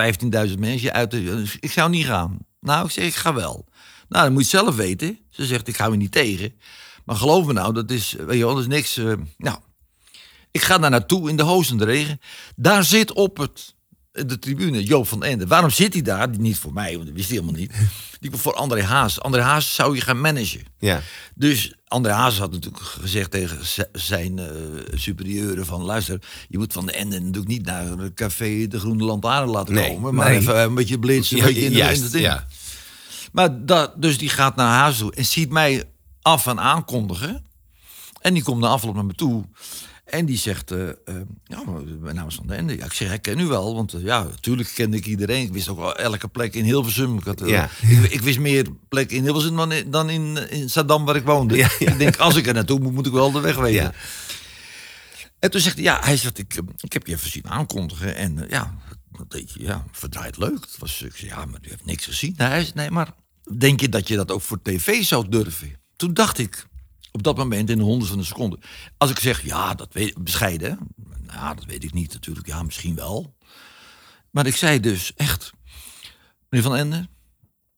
15.000 0.48 0.58
mensen 0.58 0.92
uit. 0.92 1.10
De, 1.10 1.24
dus 1.24 1.56
ik 1.60 1.72
zou 1.72 1.90
niet 1.90 2.06
gaan. 2.06 2.38
Nou, 2.60 2.84
ik 2.84 2.90
zeg, 2.90 3.04
ik 3.04 3.14
ga 3.14 3.34
wel. 3.34 3.66
Nou, 4.08 4.24
dan 4.24 4.32
moet 4.32 4.42
je 4.42 4.56
zelf 4.56 4.76
weten. 4.76 5.18
Ze 5.30 5.46
zegt, 5.46 5.68
ik 5.68 5.76
ga 5.76 5.88
me 5.88 5.96
niet 5.96 6.12
tegen. 6.12 6.52
Maar 7.04 7.16
geloof 7.16 7.46
me 7.46 7.52
nou, 7.52 7.74
dat 7.74 7.90
is, 7.90 8.12
weet 8.12 8.38
je 8.38 8.44
wel, 8.44 8.54
dat 8.54 8.62
is 8.62 8.68
niks. 8.68 8.96
eh, 8.96 9.12
nou, 9.36 9.58
ik 10.50 10.62
ga 10.62 10.78
daar 10.78 10.90
naartoe 10.90 11.28
in 11.28 11.36
de 11.36 11.42
hoos 11.42 11.70
en 11.70 11.76
de 11.76 11.84
regen. 11.84 12.20
Daar 12.56 12.84
zit 12.84 13.12
op 13.12 13.36
het, 13.36 13.74
de 14.12 14.38
tribune 14.38 14.84
Joop 14.84 15.08
van 15.08 15.24
Ende. 15.24 15.46
Waarom 15.46 15.70
zit 15.70 15.92
hij 15.92 16.02
daar? 16.02 16.28
Niet 16.38 16.58
voor 16.58 16.72
mij, 16.72 16.94
want 16.94 17.06
dat 17.06 17.14
wist 17.16 17.28
hij 17.28 17.38
helemaal 17.38 17.60
niet. 17.60 17.72
Die 18.20 18.30
voor 18.32 18.54
André 18.54 18.82
Haas. 18.82 19.20
André 19.20 19.42
Haas 19.42 19.74
zou 19.74 19.94
je 19.94 20.00
gaan 20.00 20.20
managen. 20.20 20.62
Ja. 20.78 21.00
Dus 21.34 21.74
André 21.86 22.12
Haas 22.12 22.38
had 22.38 22.52
natuurlijk 22.52 22.84
gezegd 22.84 23.30
tegen 23.30 23.58
zijn 23.92 24.38
eh, 24.38 24.46
superieuren 24.94 25.66
van... 25.66 25.82
luister, 25.82 26.22
je 26.48 26.58
moet 26.58 26.72
van 26.72 26.86
de 26.86 26.92
Ende 26.92 27.18
natuurlijk 27.18 27.48
niet 27.48 27.64
naar 27.64 27.86
het 27.86 28.14
café 28.14 28.66
De 28.66 28.78
Groene 28.78 29.04
Lantaarn 29.04 29.48
laten 29.48 29.74
Nee, 29.74 29.88
komen... 29.88 30.14
maar 30.14 30.28
nee. 30.28 30.38
even 30.38 30.60
een 30.62 30.74
beetje 30.74 30.98
blitsen, 30.98 31.36
een 31.36 31.42
Ja, 31.42 31.48
beetje 31.88 32.14
in 32.14 32.20
ja. 32.20 32.46
Maar 33.32 33.66
dat, 33.66 34.02
dus 34.02 34.18
die 34.18 34.28
gaat 34.28 34.56
naar 34.56 34.78
huis 34.80 34.98
toe 34.98 35.14
en 35.14 35.24
ziet 35.24 35.50
mij 35.50 35.84
af 36.24 36.46
en 36.46 36.60
aankondigen. 36.60 37.44
En 38.20 38.34
die 38.34 38.42
komt 38.42 38.60
na 38.60 38.66
afloop 38.68 38.94
naar 38.94 39.04
me 39.04 39.14
toe. 39.14 39.44
En 40.04 40.26
die 40.26 40.36
zegt, 40.38 40.70
eh, 40.70 40.78
ja, 41.44 41.62
mijn 42.00 42.14
naam 42.14 42.26
is 42.28 42.34
Van 42.34 42.46
den 42.46 42.56
Ende. 42.56 42.76
Ja, 42.76 42.84
ik 42.84 42.92
zeg, 42.92 43.12
ik 43.12 43.22
ken 43.22 43.38
u 43.38 43.46
wel, 43.46 43.74
want 43.74 43.92
eh, 43.92 44.02
ja, 44.02 44.22
natuurlijk 44.22 44.72
kende 44.74 44.96
ik 44.96 45.06
iedereen. 45.06 45.42
Ik 45.42 45.52
wist 45.52 45.68
ook 45.68 45.78
wel 45.78 45.96
elke 45.96 46.28
plek 46.28 46.54
in 46.54 46.64
Hilversum. 46.64 47.18
Ik, 47.18 47.24
had, 47.24 47.42
Ja. 47.44 47.68
ik, 47.82 48.10
ik 48.12 48.20
wist 48.20 48.38
meer 48.38 48.66
plekken 48.88 49.16
in 49.16 49.22
Hilversum 49.22 49.56
dan 49.56 49.72
in, 49.72 49.90
dan 49.90 50.10
in, 50.10 50.50
in 50.50 50.70
Saddam, 50.70 51.04
waar 51.04 51.16
ik 51.16 51.24
woonde. 51.24 51.56
Ja. 51.56 51.68
Ik 51.78 51.98
denk, 51.98 52.16
als 52.16 52.36
ik 52.36 52.46
er 52.46 52.54
naartoe 52.54 52.80
moet, 52.80 52.92
moet 52.92 53.06
ik 53.06 53.12
wel 53.12 53.32
de 53.32 53.40
weg 53.40 53.56
weten. 53.56 53.92
En 55.38 55.50
toen 55.50 55.60
zegt 55.60 55.74
hij, 55.74 55.84
ja, 55.84 56.00
hij 56.02 56.16
zegt, 56.16 56.38
ik, 56.38 56.60
ik 56.80 56.92
heb 56.92 57.06
je 57.06 57.12
even 57.14 57.30
zien 57.30 57.48
aankondigen. 57.48 58.16
En 58.16 58.46
ja, 58.48 58.74
dat 59.10 59.30
deed 59.30 59.52
je, 59.52 59.62
ja, 59.62 59.84
verdraaid 59.92 60.36
leuk. 60.36 60.60
Het 60.60 60.76
was, 60.78 61.02
ik 61.02 61.16
zei, 61.16 61.30
ja, 61.30 61.44
maar 61.44 61.60
u 61.62 61.68
heeft 61.68 61.84
niks 61.84 62.04
gezien. 62.04 62.34
Hij 62.36 62.60
zei, 62.62 62.72
nee, 62.74 62.90
maar 62.90 63.14
denk 63.58 63.80
je 63.80 63.88
dat 63.88 64.08
je 64.08 64.16
dat 64.16 64.30
ook 64.30 64.42
voor 64.42 64.62
tv 64.62 65.02
zou 65.04 65.28
durven? 65.28 65.82
Toen 65.96 66.14
dacht 66.14 66.38
ik, 66.38 66.66
op 67.12 67.22
dat 67.22 67.36
moment 67.36 67.70
in 67.70 67.78
de 67.78 67.84
honderd 67.84 68.10
van 68.10 68.18
een 68.18 68.24
seconde. 68.24 68.58
Als 68.96 69.10
ik 69.10 69.18
zeg, 69.18 69.42
ja, 69.44 69.74
dat 69.74 69.92
weet 69.92 70.16
bescheiden. 70.24 70.78
Nou, 71.34 71.54
dat 71.54 71.64
weet 71.64 71.84
ik 71.84 71.92
niet 71.92 72.12
natuurlijk. 72.12 72.46
Ja, 72.46 72.62
misschien 72.62 72.94
wel. 72.94 73.34
Maar 74.30 74.46
ik 74.46 74.56
zei 74.56 74.80
dus 74.80 75.12
echt, 75.16 75.50
meneer 76.48 76.66
Van 76.68 76.76
Ende, 76.76 77.08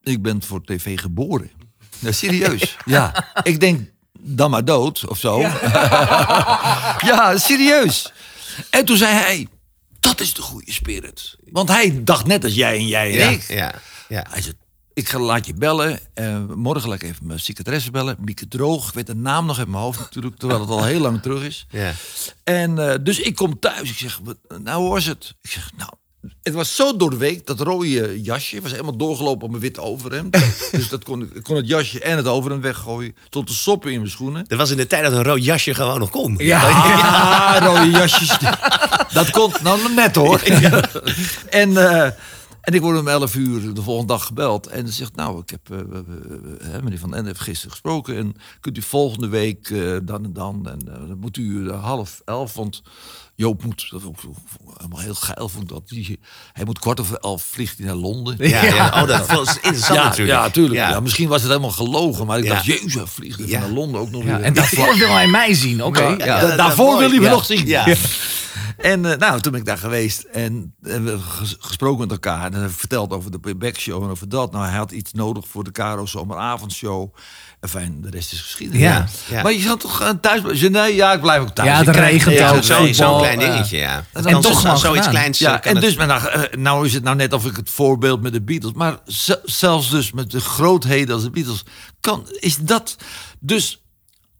ik 0.02 0.22
ben 0.22 0.42
voor 0.42 0.64
tv 0.64 0.98
geboren. 1.00 1.50
Nou, 1.98 2.14
serieus. 2.14 2.76
ja, 2.84 3.30
ik 3.42 3.60
denk 3.60 3.90
dan 4.20 4.50
maar 4.50 4.64
dood 4.64 5.06
of 5.06 5.18
zo. 5.18 5.40
Ja, 7.06 7.38
serieus. 7.38 8.12
En 8.70 8.84
toen 8.84 8.96
zei 8.96 9.14
hij, 9.14 9.48
dat 10.00 10.20
is 10.20 10.34
de 10.34 10.42
goede 10.42 10.72
spirit. 10.72 11.36
Want 11.50 11.68
hij 11.68 12.04
dacht 12.04 12.26
net 12.26 12.44
als 12.44 12.54
jij 12.54 12.76
en 12.76 12.86
jij 12.86 13.10
en 13.10 13.16
Ja. 13.16 13.28
ik. 13.28 13.42
Ja. 13.48 13.74
Ja. 14.08 14.26
Hij 14.30 14.42
zei, 14.42 14.54
ik 14.96 15.08
ga 15.08 15.18
laat 15.18 15.46
je 15.46 15.54
bellen. 15.54 15.98
Eh, 16.14 16.44
morgen 16.54 16.88
laat 16.88 17.02
ik 17.02 17.08
even 17.08 17.26
mijn 17.26 17.40
secretaresse 17.40 17.90
bellen. 17.90 18.16
Mieke 18.20 18.48
Droog. 18.48 18.88
Ik 18.88 18.94
weet 18.94 19.06
de 19.06 19.14
naam 19.14 19.46
nog 19.46 19.58
uit 19.58 19.68
mijn 19.68 19.82
hoofd 19.82 19.98
natuurlijk. 19.98 20.36
Terwijl 20.36 20.60
het 20.60 20.70
al 20.70 20.84
heel 20.84 21.00
lang 21.00 21.22
terug 21.22 21.42
is. 21.42 21.66
Ja. 21.70 21.92
En 22.44 22.78
eh, 22.78 22.94
dus 23.02 23.18
ik 23.20 23.34
kom 23.34 23.58
thuis. 23.58 23.90
Ik 23.90 23.96
zeg, 23.96 24.20
nou 24.62 24.80
hoe 24.80 24.90
was 24.90 25.04
het? 25.04 25.34
Ik 25.42 25.50
zeg, 25.50 25.70
nou, 25.76 25.90
het 26.42 26.54
was 26.54 26.76
zo 26.76 26.96
doorweekt. 26.96 27.46
Dat 27.46 27.60
rode 27.60 28.22
jasje 28.22 28.60
was 28.60 28.70
helemaal 28.70 28.96
doorgelopen 28.96 29.44
op 29.44 29.50
mijn 29.50 29.62
witte 29.62 29.80
overhemd. 29.80 30.32
dus 30.72 30.88
dat 30.88 31.04
kon, 31.04 31.30
ik 31.34 31.42
kon 31.42 31.56
het 31.56 31.68
jasje 31.68 32.00
en 32.00 32.16
het 32.16 32.26
overhemd 32.26 32.62
weggooien. 32.62 33.16
Tot 33.28 33.46
de 33.46 33.54
soppen 33.54 33.92
in 33.92 33.98
mijn 33.98 34.10
schoenen. 34.10 34.44
Dat 34.48 34.58
was 34.58 34.70
in 34.70 34.76
de 34.76 34.86
tijd 34.86 35.02
dat 35.02 35.12
een 35.12 35.22
rood 35.22 35.44
jasje 35.44 35.74
gewoon 35.74 35.98
nog 35.98 36.10
kon. 36.10 36.34
Ja, 36.38 37.58
rode 37.66 37.90
jasjes. 37.90 38.38
Dat 39.12 39.30
komt 39.30 39.62
nou 39.62 39.94
net 39.94 40.14
hoor. 40.14 40.40
En, 41.50 41.76
eh, 41.76 42.10
En 42.66 42.72
ik 42.72 42.80
word 42.80 42.98
om 42.98 43.08
11 43.08 43.34
uur 43.34 43.74
de 43.74 43.82
volgende 43.82 44.12
dag 44.12 44.26
gebeld. 44.26 44.66
En 44.66 44.86
ze 44.86 44.92
zegt, 44.92 45.16
nou, 45.16 45.40
ik 45.40 45.50
heb 45.50 45.68
uh, 45.70 45.78
meneer 46.82 46.98
Van 46.98 47.14
Ende 47.14 47.28
heeft 47.28 47.40
gisteren 47.40 47.70
gesproken. 47.70 48.16
En 48.16 48.34
kunt 48.60 48.76
u 48.76 48.82
volgende 48.82 49.28
week 49.28 49.70
uh, 49.70 49.98
dan 50.02 50.24
en 50.24 50.32
dan. 50.32 50.68
En 50.68 50.78
dan 50.78 51.18
moet 51.18 51.36
u 51.36 51.70
half 51.70 52.22
elf, 52.24 52.54
want 52.54 52.82
Joop 53.36 53.64
moet, 53.64 53.86
dat 53.90 54.04
ook 54.04 54.16
helemaal 54.76 55.00
heel 55.00 55.14
geil 55.14 55.48
vond 55.48 55.68
dat. 55.68 55.88
Die, 55.88 56.18
hij 56.52 56.64
moet 56.64 56.78
kwart 56.78 57.00
over 57.00 57.16
elf 57.16 57.42
vliegt 57.42 57.78
hij 57.78 57.86
naar 57.86 57.96
Londen. 57.96 58.48
Ja, 58.48 58.64
ja. 58.64 58.86
oh, 58.86 59.06
dat 59.06 59.26
was 59.26 59.54
interessant 59.54 59.98
ja, 59.98 60.04
natuurlijk. 60.04 60.38
Ja, 60.38 60.42
natuurlijk. 60.42 60.74
Ja. 60.74 61.00
misschien 61.00 61.28
was 61.28 61.40
het 61.40 61.50
helemaal 61.50 61.70
gelogen, 61.70 62.26
maar 62.26 62.38
ik 62.38 62.48
dacht, 62.48 62.64
jezus, 62.64 63.02
vliegt 63.04 63.38
hij 63.38 63.58
naar 63.58 63.68
Londen 63.68 64.00
ook 64.00 64.10
nog 64.10 64.24
weer. 64.24 64.40
En 64.40 64.54
daarvoor 64.54 64.96
wil 64.96 65.10
hij 65.10 65.26
mij 65.26 65.54
zien, 65.54 65.84
oké. 65.84 66.02
Okay. 66.02 66.26
Ja, 66.26 66.56
daarvoor 66.56 66.98
wil 66.98 67.10
hij 67.10 67.18
me 67.18 67.28
nog 67.28 67.44
zien. 67.44 67.66
Ja. 67.66 67.86
En 68.76 69.04
uh, 69.04 69.14
nou, 69.14 69.40
toen 69.40 69.52
ben 69.52 69.60
ik 69.60 69.66
daar 69.66 69.78
geweest 69.78 70.22
en, 70.22 70.74
en 70.82 71.04
we 71.04 71.18
gesproken 71.58 72.00
met 72.00 72.10
elkaar. 72.10 72.52
En 72.52 72.60
hij 72.60 72.68
verteld 72.68 73.12
over 73.12 73.30
de 73.30 73.38
playback 73.38 73.76
show 73.78 74.02
en 74.02 74.10
over 74.10 74.28
dat. 74.28 74.52
Nou, 74.52 74.64
hij 74.64 74.76
had 74.76 74.90
iets 74.90 75.12
nodig 75.12 75.44
voor 75.48 75.64
de 75.64 75.72
Caro 75.72 76.06
Zomeravondshow. 76.06 77.14
Enfin, 77.60 78.00
de 78.00 78.10
rest 78.10 78.32
is 78.32 78.40
geschiedenis. 78.40 78.82
Ja, 78.82 79.06
ja. 79.28 79.42
Maar 79.42 79.52
je 79.52 79.60
zat 79.60 79.80
toch 79.80 80.14
thuis 80.20 80.40
blijven? 80.40 80.72
Nee, 80.72 80.94
ja, 80.94 81.12
ik 81.12 81.20
blijf 81.20 81.42
ook 81.42 81.48
thuis. 81.48 81.68
Ja, 81.68 81.84
het 81.84 81.96
regent 81.96 82.40
ook. 82.40 82.62
Zo'n 82.62 82.94
klein 83.34 83.52
dingetje, 83.52 83.76
ja. 83.76 84.04
Dat 84.12 84.26
en 84.26 84.40
toch 84.40 84.60
zo, 84.60 84.74
zoiets 84.74 85.08
kleins. 85.08 85.38
Ja, 85.38 85.62
en 85.62 85.80
dus, 85.80 85.96
maar 85.96 86.06
nou, 86.06 86.56
nou 86.56 86.86
is 86.86 86.94
het 86.94 87.02
nou 87.02 87.16
net 87.16 87.32
of 87.32 87.46
ik 87.46 87.56
het 87.56 87.70
voorbeeld 87.70 88.22
met 88.22 88.32
de 88.32 88.42
Beatles. 88.42 88.72
Maar 88.72 88.98
zelfs 89.44 89.90
dus 89.90 90.12
met 90.12 90.30
de 90.30 90.40
grootheden 90.40 91.14
als 91.14 91.22
de 91.22 91.30
Beatles. 91.30 91.62
Kan, 92.00 92.26
is 92.38 92.56
dat 92.56 92.96
dus 93.40 93.85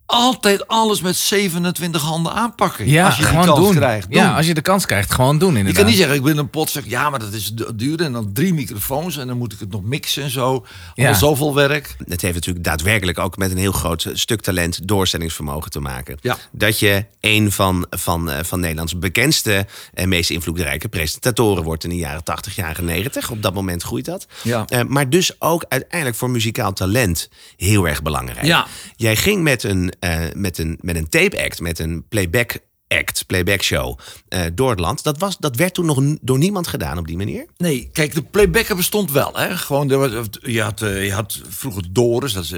altijd 0.07 0.69
alles 0.69 1.01
met 1.01 1.17
27 1.17 2.03
handen 2.03 2.33
aanpakken. 2.33 2.89
Ja, 2.89 3.07
als 3.07 3.17
je 3.17 3.23
gewoon 3.23 3.47
de 3.47 3.53
kans 3.53 3.67
doen. 3.67 3.75
krijgt. 3.75 4.11
Doen. 4.11 4.21
Ja, 4.21 4.37
als 4.37 4.47
je 4.47 4.55
de 4.55 4.61
kans 4.61 4.87
krijgt, 4.87 5.13
gewoon 5.13 5.39
doen 5.39 5.53
Je 5.53 5.59
inderdaad. 5.59 5.83
kan 5.83 5.91
niet 5.91 6.01
zeggen, 6.01 6.17
ik 6.17 6.23
wil 6.23 6.39
een 6.39 6.51
pot, 6.51 6.71
zeg 6.71 6.85
ja, 6.87 7.11
maar 7.11 7.19
dat 7.19 7.33
is 7.33 7.53
duur. 7.75 8.01
En 8.01 8.13
dan 8.13 8.33
drie 8.33 8.55
microfoons 8.55 9.17
en 9.17 9.27
dan 9.27 9.39
moet 9.39 9.53
ik 9.53 9.61
het 9.61 9.71
nog 9.71 9.83
mixen 9.83 10.23
en 10.23 10.31
zo. 10.31 10.67
Ja. 10.95 11.09
Al 11.09 11.15
zoveel 11.15 11.55
werk. 11.55 11.97
Het 12.09 12.21
heeft 12.21 12.35
natuurlijk 12.35 12.65
daadwerkelijk 12.65 13.19
ook 13.19 13.37
met 13.37 13.51
een 13.51 13.57
heel 13.57 13.73
groot 13.73 14.07
stuk 14.13 14.41
talent 14.41 14.89
doorstellingsvermogen 14.89 15.71
te 15.71 15.81
maken. 15.81 16.19
Ja. 16.21 16.37
Dat 16.53 16.79
je 16.79 17.05
een 17.21 17.53
van, 17.53 17.87
van, 17.91 18.31
uh, 18.31 18.39
van 18.43 18.61
Nederlands 18.61 18.99
bekendste 18.99 19.67
en 19.95 20.09
meest 20.09 20.31
invloedrijke 20.31 20.89
presentatoren 20.89 21.63
wordt 21.63 21.85
in 21.85 21.91
de 21.91 21.97
jaren 21.97 22.25
80, 22.25 22.57
jaren 22.57 22.85
90. 22.85 23.31
Op 23.31 23.43
dat 23.43 23.55
moment 23.55 23.83
groeit 23.83 24.05
dat. 24.05 24.27
Ja. 24.43 24.65
Uh, 24.69 24.83
maar 24.83 25.09
dus 25.11 25.41
ook 25.41 25.65
uiteindelijk 25.69 26.19
voor 26.19 26.31
muzikaal 26.31 26.73
talent 26.73 27.29
heel 27.57 27.89
erg 27.89 28.03
belangrijk. 28.03 28.47
Ja. 28.47 28.67
Jij 28.97 29.17
ging 29.17 29.43
met 29.43 29.63
een, 29.63 29.93
uh, 30.01 30.25
met 30.35 30.59
een, 30.59 30.79
met 30.81 30.97
een 30.97 31.09
tape 31.09 31.43
act, 31.45 31.61
met 31.61 31.79
een 31.79 32.09
playback 32.09 32.59
act, 32.89 33.27
playback 33.27 33.63
show 33.63 33.99
uh, 34.29 34.41
door 34.55 34.71
het 34.71 34.81
land. 34.81 35.03
Dat, 35.03 35.19
was, 35.19 35.37
dat 35.39 35.57
werd 35.57 35.75
toen 35.75 35.87
nog 35.87 36.03
door 36.21 36.39
niemand 36.39 36.67
gedaan 36.67 36.99
op 36.99 37.07
die 37.07 37.17
manier? 37.17 37.47
Nee, 37.57 37.89
kijk, 37.93 38.15
de 38.15 38.23
playbacker 38.23 38.77
bestond 38.77 39.13
wel. 39.13 39.31
Hè? 39.35 39.57
Gewoon, 39.57 39.91
er 39.91 39.99
was, 39.99 40.11
je, 40.43 40.63
had, 40.63 40.81
je 40.81 41.13
had 41.13 41.41
vroeger 41.49 41.83
Doris, 41.91 42.33
dat, 42.33 42.49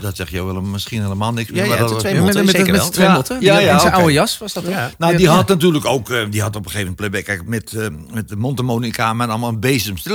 dat 0.00 0.16
zeg 0.16 0.30
je 0.30 0.44
wel 0.44 0.62
misschien 0.62 1.02
helemaal 1.02 1.32
niks. 1.32 1.50
Ja, 1.52 1.64
ja 1.64 1.76
dat 1.76 1.98
twee 1.98 2.20
met. 2.20 3.28
Ja, 3.40 3.58
ja, 3.58 3.58
ja 3.58 3.90
oude 3.90 4.12
jas 4.12 4.38
was 4.38 4.52
dat 4.52 4.66
ja. 4.66 4.90
Nou, 4.98 5.16
die 5.16 5.28
had 5.28 5.48
natuurlijk 5.48 5.84
ook, 5.84 6.08
uh, 6.08 6.24
die 6.30 6.40
had 6.40 6.56
op 6.56 6.64
een 6.64 6.70
gegeven 6.70 6.94
moment 6.98 7.24
playback 7.24 7.46
met, 7.46 7.72
uh, 7.72 7.86
met 8.12 8.28
de 8.28 8.36
mondharmonica 8.36 9.10
en 9.10 9.20
allemaal 9.20 9.58
bezems. 9.58 10.06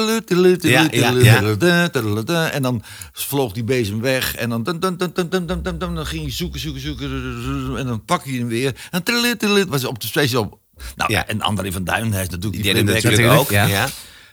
En 2.51 2.61
dan 2.61 2.83
vloog 3.11 3.53
die 3.53 3.63
bezem 3.63 4.01
weg 4.01 4.35
en 4.35 4.49
dan, 4.49 4.63
dan, 5.77 6.05
ging 6.05 6.23
je 6.23 6.31
zoeken, 6.31 6.59
zoeken, 6.59 6.81
zoeken 6.81 7.77
en 7.77 7.87
dan 7.87 8.05
pak 8.05 8.25
je 8.25 8.37
hem 8.37 8.47
weer 8.47 8.75
en 8.91 9.03
was 9.67 9.85
op 9.85 9.99
de 10.01 10.07
special. 10.07 10.61
Nou, 10.95 11.11
Ja. 11.11 11.27
en 11.27 11.41
André 11.41 11.71
van 11.71 11.83
Duin 11.83 12.11
heeft 12.13 12.31
natuurlijk 12.31 12.63
Die 12.63 12.73
die 12.73 12.83
playback. 12.83 13.03
natuurlijk 13.03 13.39
ook. 13.39 13.49
ja. 13.49 13.89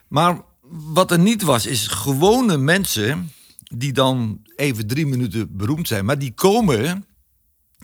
Maar 0.08 0.40
wat 0.68 1.10
er 1.10 1.18
niet 1.18 1.42
was, 1.42 1.66
is 1.66 1.86
gewone 1.86 2.56
mensen 2.56 3.32
die 3.76 3.92
dan 3.92 4.40
even 4.56 4.86
drie 4.86 5.06
minuten 5.06 5.56
beroemd 5.56 5.88
zijn, 5.88 6.04
maar 6.04 6.18
die 6.18 6.32
komen 6.34 7.06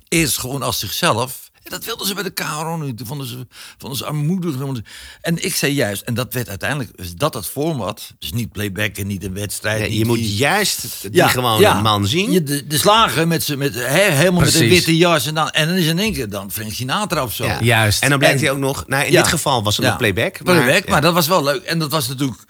eerst 0.08 0.38
gewoon 0.38 0.62
als 0.62 0.78
zichzelf. 0.78 1.49
En 1.62 1.70
dat 1.70 1.84
wilden 1.84 2.06
ze 2.06 2.14
bij 2.14 2.22
de 2.22 2.30
KRO 2.30 2.76
niet. 2.76 2.98
Dat 2.98 3.06
vonden 3.06 3.26
ze, 3.26 3.46
vonden 3.78 3.98
ze 3.98 4.04
armoedig. 4.04 4.52
ze- 4.52 4.82
En 5.20 5.44
ik 5.44 5.54
zei 5.54 5.72
juist, 5.72 6.02
en 6.02 6.14
dat 6.14 6.32
werd 6.34 6.48
uiteindelijk, 6.48 6.90
is 6.94 7.14
dat 7.14 7.34
het 7.34 7.46
format. 7.46 8.14
Dus 8.18 8.32
niet 8.32 8.52
playback 8.52 8.96
en 8.96 9.06
niet 9.06 9.24
een 9.24 9.34
wedstrijd. 9.34 9.80
Ja, 9.80 9.86
niet 9.88 9.98
je 9.98 10.04
moet 10.04 10.16
die- 10.18 10.36
juist 10.36 11.12
die 11.12 11.22
gewone 11.28 11.80
man 11.82 12.06
zien. 12.06 12.30
Je, 12.30 12.42
de, 12.42 12.66
de 12.66 12.78
slager 12.78 13.28
met, 13.28 13.42
z'n- 13.42 13.58
met, 13.58 13.74
he, 13.74 14.10
helemaal 14.10 14.40
met 14.40 14.54
een 14.54 14.68
witte 14.68 14.96
jas. 14.96 15.26
En 15.26 15.34
dan, 15.34 15.50
en 15.50 15.68
dan 15.68 15.76
is 15.76 15.86
in 15.86 15.98
één 15.98 16.12
keer 16.12 16.28
dan 16.28 16.50
Frank 16.52 16.72
Sinatra 16.72 17.22
of 17.22 17.34
zo. 17.34 17.44
Ja. 17.44 17.58
Juist. 17.62 18.02
En 18.02 18.10
dan 18.10 18.18
blijkt 18.18 18.38
En- 18.38 18.44
hij 18.44 18.52
ook 18.54 18.60
nog... 18.60 18.84
Nou, 18.86 19.04
in 19.04 19.12
Ja. 19.12 19.20
dit 19.22 19.30
geval 19.30 19.62
was 19.62 19.76
het 19.76 19.84
Ja. 19.84 19.90
nog 19.90 19.98
playback. 20.00 20.42
Playback, 20.42 20.86
maar, 20.88 20.94
ja. 20.96 21.00
dat 21.00 21.14
was 21.14 21.26
wel 21.26 21.44
leuk. 21.44 21.62
En 21.62 21.78
dat 21.78 21.90
was 21.90 22.08
natuurlijk... 22.08 22.40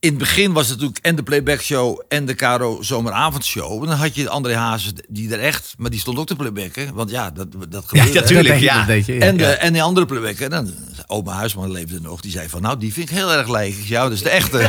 In 0.00 0.08
het 0.08 0.18
begin 0.18 0.52
was 0.52 0.68
het 0.68 0.76
natuurlijk 0.76 1.04
en 1.06 1.16
de 1.16 1.22
playback 1.22 1.60
show 1.60 2.00
en 2.08 2.26
de 2.26 2.34
Caro 2.34 2.82
zomeravondshow. 2.82 3.82
En 3.82 3.88
dan 3.88 3.96
had 3.98 4.14
je 4.14 4.28
André 4.28 4.54
Hazes, 4.56 4.92
die 5.08 5.32
er 5.32 5.40
echt... 5.40 5.74
Maar 5.78 5.90
die 5.90 6.00
stond 6.00 6.18
ook 6.18 6.26
te 6.26 6.36
playbacken. 6.36 6.94
Want 6.94 7.10
ja, 7.10 7.30
dat, 7.30 7.46
dat 7.68 7.84
gebeurde. 7.86 8.12
ja, 8.12 8.20
hè. 8.20 8.26
tuurlijk, 8.26 8.48
Dat 8.48 8.58
deed 8.58 8.58
je- 8.60 8.64
ja. 8.64 8.78
dat 8.78 8.86
deed 8.86 9.06
je, 9.06 9.14
ja. 9.14 9.20
En, 9.20 9.36
de, 9.36 9.44
en 9.46 9.72
die 9.72 9.82
andere 9.82 10.06
playbacker, 10.06 10.50
dan, 10.50 10.74
oma 11.06 11.32
Huisman 11.32 11.70
leefde 11.70 12.00
nog. 12.00 12.20
Die 12.20 12.30
zei 12.30 12.48
van, 12.48 12.62
nou, 12.62 12.78
die 12.78 12.92
vind 12.92 13.10
ik 13.10 13.16
heel 13.16 13.32
erg 13.32 13.48
leeg. 13.48 13.88
Jou, 13.88 14.08
dat 14.08 14.16
is 14.18 14.22
de 14.24 14.30
echte. 14.30 14.58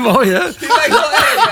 Mooi, 0.00 0.30
hè? 0.30 0.40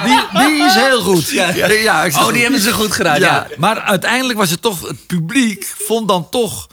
Die, 0.04 0.20
die 0.46 0.64
is 0.64 0.74
heel 0.74 1.00
goed. 1.00 1.30
Ja, 1.30 1.48
ja, 1.54 2.06
Oh, 2.06 2.32
die 2.32 2.42
hebben 2.42 2.60
ze 2.60 2.72
goed 2.72 2.92
gedaan, 2.92 3.20
ja. 3.20 3.46
Maar 3.56 3.80
uiteindelijk 3.80 4.38
was 4.38 4.50
het 4.50 4.62
toch... 4.62 4.88
Het 4.88 5.06
publiek 5.06 5.74
vond 5.86 6.08
dan 6.08 6.28
toch... 6.30 6.66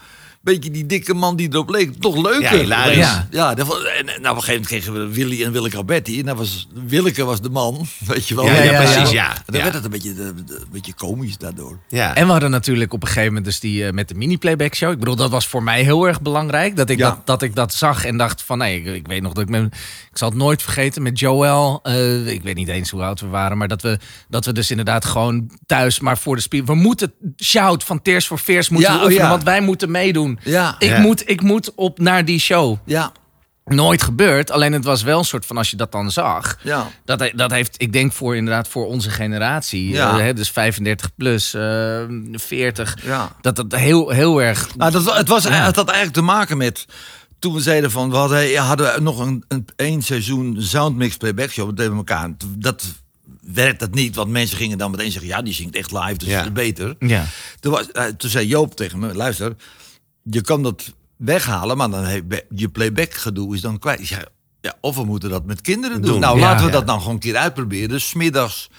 Beetje 0.44 0.72
die 0.72 0.86
dikke 0.86 1.14
man 1.14 1.36
die 1.36 1.50
erop 1.54 1.70
leek, 1.70 1.94
toch 2.00 2.16
leuker. 2.16 2.66
Ja. 2.68 2.86
Ja, 2.90 3.28
ja 3.32 3.54
dat 3.54 3.68
was- 3.68 3.84
en, 3.84 4.08
en 4.10 4.22
nou, 4.22 4.36
op 4.36 4.42
een 4.42 4.44
gegeven 4.44 4.52
moment 4.52 4.68
kregen 4.68 4.94
we 4.94 5.14
Willy 5.14 5.44
en 5.44 5.52
Willeke 5.52 5.78
Alberti. 5.78 6.20
En 6.20 6.26
dat 6.26 6.38
was, 6.38 6.68
Willeke 6.86 7.24
was 7.24 7.42
de 7.42 7.50
man, 7.50 7.86
weet 8.08 8.28
je 8.28 8.36
wel. 8.36 8.46
Ja, 8.46 8.54
ja, 8.54 8.64
ja, 8.64 8.82
precies, 8.84 9.10
ja. 9.12 9.30
En 9.36 9.42
dan 9.46 9.56
Ja. 9.56 9.62
werd 9.62 9.74
het 9.74 9.84
een 9.84 9.90
beetje, 9.92 10.14
de- 10.14 10.44
de- 10.44 10.56
een 10.56 10.68
beetje 10.72 10.94
komisch 10.94 11.38
daardoor. 11.38 11.80
Ja. 11.88 12.16
En 12.16 12.26
we 12.26 12.32
hadden 12.32 12.52
natuurlijk 12.52 12.94
op 12.94 13.02
een 13.02 13.08
gegeven 13.08 13.28
moment 13.28 13.46
dus 13.46 13.60
die 13.60 13.86
eh, 13.86 13.92
met 13.94 14.08
de 14.08 14.16
mini-playback 14.16 14.76
show. 14.76 14.92
Ik 14.92 15.00
bedoel, 15.00 15.16
dat 15.16 15.30
was 15.30 15.48
voor 15.48 15.64
mij 15.64 15.84
heel 15.84 16.08
erg 16.08 16.22
belangrijk. 16.22 16.76
Dat 16.76 16.90
ik, 16.90 16.98
Ja. 16.98 17.10
dat, 17.10 17.26
dat, 17.26 17.42
ik 17.42 17.56
dat 17.56 17.74
zag 17.74 18.06
en 18.06 18.18
dacht 18.18 18.42
van 18.44 18.58
nee, 18.58 18.80
ik, 18.82 18.86
ik 18.96 19.08
weet 19.08 19.22
nog 19.22 19.34
dat 19.34 19.44
ik 19.44 19.50
me, 19.50 19.60
ik 20.12 20.18
zal 20.18 20.30
het 20.30 20.38
nooit 20.38 20.62
vergeten 20.64 21.02
met 21.02 21.20
Joel. 21.20 21.80
eh, 21.84 22.28
ik 22.28 22.44
weet 22.44 22.56
niet 22.56 22.68
eens 22.68 22.90
hoe 22.90 23.02
oud 23.04 23.20
we 23.22 23.28
waren, 23.28 23.58
maar 23.58 23.68
dat 23.68 23.82
we, 23.82 24.00
dat 24.30 24.46
we 24.46 24.52
dus 24.54 24.70
inderdaad 24.72 25.06
gewoon 25.06 25.52
thuis 25.66 26.00
maar 26.00 26.18
voor 26.18 26.36
de 26.36 26.42
spiegel. 26.42 26.68
We 26.76 26.82
moeten 26.82 27.14
shout 27.44 27.84
van 27.84 28.02
Tears 28.02 28.26
for 28.26 28.38
Fears 28.38 28.70
moeten 28.70 28.90
Ja, 28.92 28.96
we 28.98 29.02
oh 29.04 29.10
oefenen, 29.10 29.30
want 29.30 29.44
wij 29.44 29.62
moeten 29.62 29.92
meedoen. 29.92 30.31
Ja. 30.44 30.76
Ik, 30.80 30.90
Ja. 30.90 31.00
Moet, 31.00 31.30
ik 31.30 31.42
moet 31.42 31.72
op 31.76 32.00
naar 32.00 32.26
die 32.26 32.40
show. 32.40 32.78
Ja, 32.86 33.12
Nooit 33.66 34.02
gebeurd. 34.02 34.52
Alleen 34.52 34.74
het 34.74 34.84
was 34.84 35.04
wel 35.04 35.18
een 35.20 35.26
soort 35.26 35.46
van 35.46 35.58
als 35.58 35.70
je 35.70 35.78
dat 35.78 35.92
dan 35.92 36.12
zag. 36.12 36.58
ja. 36.64 36.88
Dat, 37.06 37.32
dat 37.36 37.52
heeft, 37.52 37.76
ik 37.82 37.94
denk 37.94 38.12
voor 38.14 38.36
inderdaad 38.36 38.68
voor 38.68 38.86
onze 38.86 39.10
generatie, 39.10 39.90
Ja. 39.90 40.10
eh, 40.12 40.18
hè, 40.18 40.34
dus 40.34 40.50
35 40.52 41.16
plus, 41.16 41.54
eh 41.54 42.04
40, 42.32 42.96
Ja. 43.04 43.36
dat 43.42 43.56
dat 43.56 43.76
heel, 43.76 44.10
heel 44.10 44.42
erg. 44.42 44.76
Nou, 44.76 44.92
dat, 44.92 45.16
het, 45.18 45.28
was, 45.28 45.44
Ja. 45.44 45.50
het 45.66 45.76
had 45.76 45.88
eigenlijk 45.88 46.18
te 46.18 46.24
maken 46.24 46.58
met... 46.58 46.86
Toen 47.40 47.54
we 47.54 47.60
zeiden 47.62 47.92
van, 47.92 48.10
we 48.10 48.16
hadden, 48.16 48.56
hadden 48.56 49.04
nog 49.04 49.20
een, 49.20 49.44
een 49.48 49.68
één 49.76 50.02
seizoen 50.02 50.56
soundmix 50.60 51.18
playback 51.18 51.50
show. 51.52 51.66
Dat 51.66 51.76
deden 51.78 51.92
we 51.92 51.98
elkaar. 51.98 52.30
Dat 52.58 52.84
werkt 53.42 53.80
dat 53.80 53.94
niet, 53.94 54.16
want 54.16 54.30
mensen 54.30 54.58
gingen 54.58 54.78
dan 54.78 54.92
meteen 54.92 55.12
zeggen... 55.12 55.30
ja, 55.30 55.42
die 55.42 55.54
zingt 55.54 55.76
echt 55.76 55.92
live, 55.92 56.18
dus 56.18 56.28
Ja. 56.28 56.42
is 56.44 56.52
beter. 56.52 56.96
Ja. 57.00 57.26
Toen, 57.60 57.72
was, 57.72 57.92
eh, 57.92 58.04
toen 58.06 58.30
zei 58.30 58.48
Joop 58.48 58.76
tegen 58.76 59.00
me, 59.00 59.16
luister, 59.16 59.56
je 60.24 60.42
kan 60.42 60.64
dat 60.64 60.94
weghalen... 61.16 61.78
maar 61.78 61.90
dan 61.90 62.04
heb 62.04 62.46
je 62.56 62.70
playback 62.70 63.14
gedoe 63.14 63.56
is 63.56 63.62
dan 63.62 63.80
kwijt. 63.80 64.08
Zei, 64.08 64.22
ja, 64.62 64.74
of 64.82 64.96
we 64.96 65.04
moeten 65.06 65.30
dat 65.30 65.46
met 65.46 65.62
kinderen 65.62 66.02
doen. 66.02 66.12
Doen, 66.12 66.20
Nou, 66.20 66.36
ja. 66.40 66.44
laten 66.44 66.66
we 66.66 66.72
Ja. 66.72 66.78
dat 66.78 66.88
dan 66.88 67.00
gewoon 67.00 67.14
een 67.14 67.20
keer 67.20 67.36
uitproberen. 67.38 67.90
Dus 67.90 68.10
's 68.10 68.14
middags 68.14 68.70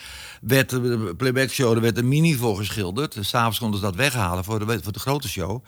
werd 0.40 0.70
de 0.70 1.14
playback 1.16 1.50
show, 1.50 1.72
er 1.74 1.80
werd 1.80 1.98
een 1.98 2.08
mini 2.08 2.34
voor 2.34 2.56
geschilderd. 2.56 3.16
S'avonds 3.20 3.58
konden 3.58 3.80
ze 3.80 3.84
dat 3.86 3.94
weghalen 3.96 4.44
voor 4.44 4.66
de, 4.66 4.80
voor 4.82 4.92
de 4.92 4.98
grote 4.98 5.28
show. 5.28 5.64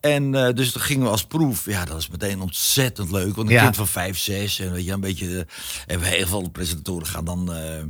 En 0.00 0.34
eh, 0.34 0.54
dus 0.54 0.72
dat 0.72 0.82
gingen 0.82 1.04
we 1.04 1.10
als 1.10 1.24
proef. 1.26 1.64
Ja, 1.66 1.84
dat 1.84 1.98
is 1.98 2.08
meteen 2.08 2.40
ontzettend 2.40 3.10
leuk. 3.10 3.34
Want 3.36 3.48
een 3.48 3.54
Ja. 3.54 3.62
kind 3.62 3.76
van 3.76 3.86
vijf, 3.88 4.18
zes 4.18 4.58
en 4.58 4.72
weet 4.72 4.84
je, 4.84 4.92
een 4.92 5.00
beetje... 5.00 5.46
eh, 5.86 5.94
en 5.94 6.00
heel 6.02 6.26
veel 6.26 6.48
presentatoren 6.50 7.06
gaan 7.06 7.24
dan... 7.24 7.52
eh, 7.52 7.82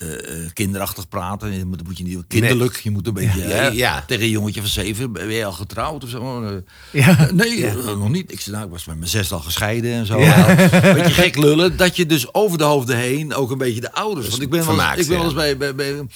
eh, 0.00 0.44
eh, 0.44 0.50
kinderachtig 0.52 1.08
praten. 1.08 1.52
Je 1.52 1.64
moet, 1.64 1.98
je 1.98 2.04
niet 2.04 2.24
kinderlijk. 2.28 2.76
Je 2.76 2.90
moet 2.90 3.06
een 3.06 3.14
beetje 3.14 3.70
Ja, 3.72 4.04
tegen 4.06 4.24
een 4.24 4.30
jongetje 4.30 4.60
van 4.60 4.68
zeven. 4.70 5.12
Ben 5.12 5.32
je 5.32 5.44
al 5.44 5.52
getrouwd 5.52 6.04
of 6.04 6.10
zo? 6.10 6.44
Eh, 6.44 6.52
Ja. 6.92 7.28
Nee, 7.32 7.72
nog 7.72 8.08
niet. 8.08 8.32
Ik, 8.32 8.40
zei, 8.40 8.54
nou, 8.56 8.66
ik 8.66 8.72
was 8.72 8.84
met 8.84 8.96
mijn 8.98 9.10
zes 9.10 9.32
al 9.32 9.40
gescheiden 9.40 9.92
en 9.92 10.06
zo. 10.06 10.18
Een 10.18 10.94
beetje 10.94 11.10
gek 11.10 11.36
lullen. 11.36 11.76
Dat 11.76 11.96
je 11.96 12.06
dus 12.06 12.34
over 12.34 12.58
de 12.58 12.64
hoofden 12.64 12.96
heen 12.96 13.34
ook 13.34 13.50
een 13.50 13.58
beetje 13.58 13.80
de 13.80 13.92
ouders. 13.92 14.28
Want 14.28 14.42
ik 14.42 14.50
ben 14.50 14.66
wel 14.66 14.90
ik 14.96 15.06
ben 15.06 15.16
wel 15.16 15.24
eens 15.24 15.34
bij, 15.34 15.56
bij, 15.56 15.74
bij 15.74 16.06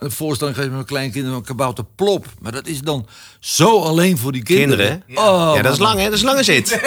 een 0.00 0.10
voorstelling 0.10 0.56
geweest 0.56 0.74
met 0.76 0.86
mijn 0.86 0.86
kleinkinderen 0.98 1.32
van 1.36 1.44
Kabouter 1.46 1.84
Plop. 1.96 2.26
Maar 2.40 2.52
dat 2.52 2.66
is 2.66 2.80
dan 2.80 3.06
zo 3.40 3.80
alleen 3.82 4.18
voor 4.18 4.32
die 4.32 4.42
kinderen. 4.42 5.02
Kinderen? 5.06 5.28
Oh, 5.32 5.52
ja, 5.56 5.62
dat 5.62 5.72
is 5.72 5.78
lang, 5.78 5.98
hè? 5.98 6.04
Dat 6.04 6.12
is 6.12 6.22
lange 6.22 6.42
zit. 6.42 6.80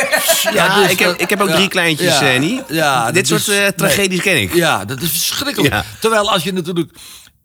Ja, 0.53 0.81
dus 0.81 0.91
ik, 0.91 0.99
heb, 0.99 1.09
dat- 1.09 1.21
ik 1.21 1.29
heb 1.29 1.41
ook 1.41 1.47
ja, 1.47 1.55
drie 1.55 1.67
kleintjes, 1.67 2.19
ja, 2.19 2.33
eh, 2.33 2.59
ja, 2.69 3.05
Dit 3.11 3.15
dat 3.29 3.39
soort 3.41 3.57
is- 3.57 3.63
eh, 3.63 3.67
tragedies 3.67 4.21
ken 4.21 4.41
ik. 4.41 4.53
Ja, 4.53 4.85
dat 4.85 5.01
is 5.01 5.09
verschrikkelijk. 5.09 5.73
Ja. 5.73 5.85
Terwijl 5.99 6.31
als 6.31 6.43
je 6.43 6.53
natuurlijk 6.53 6.91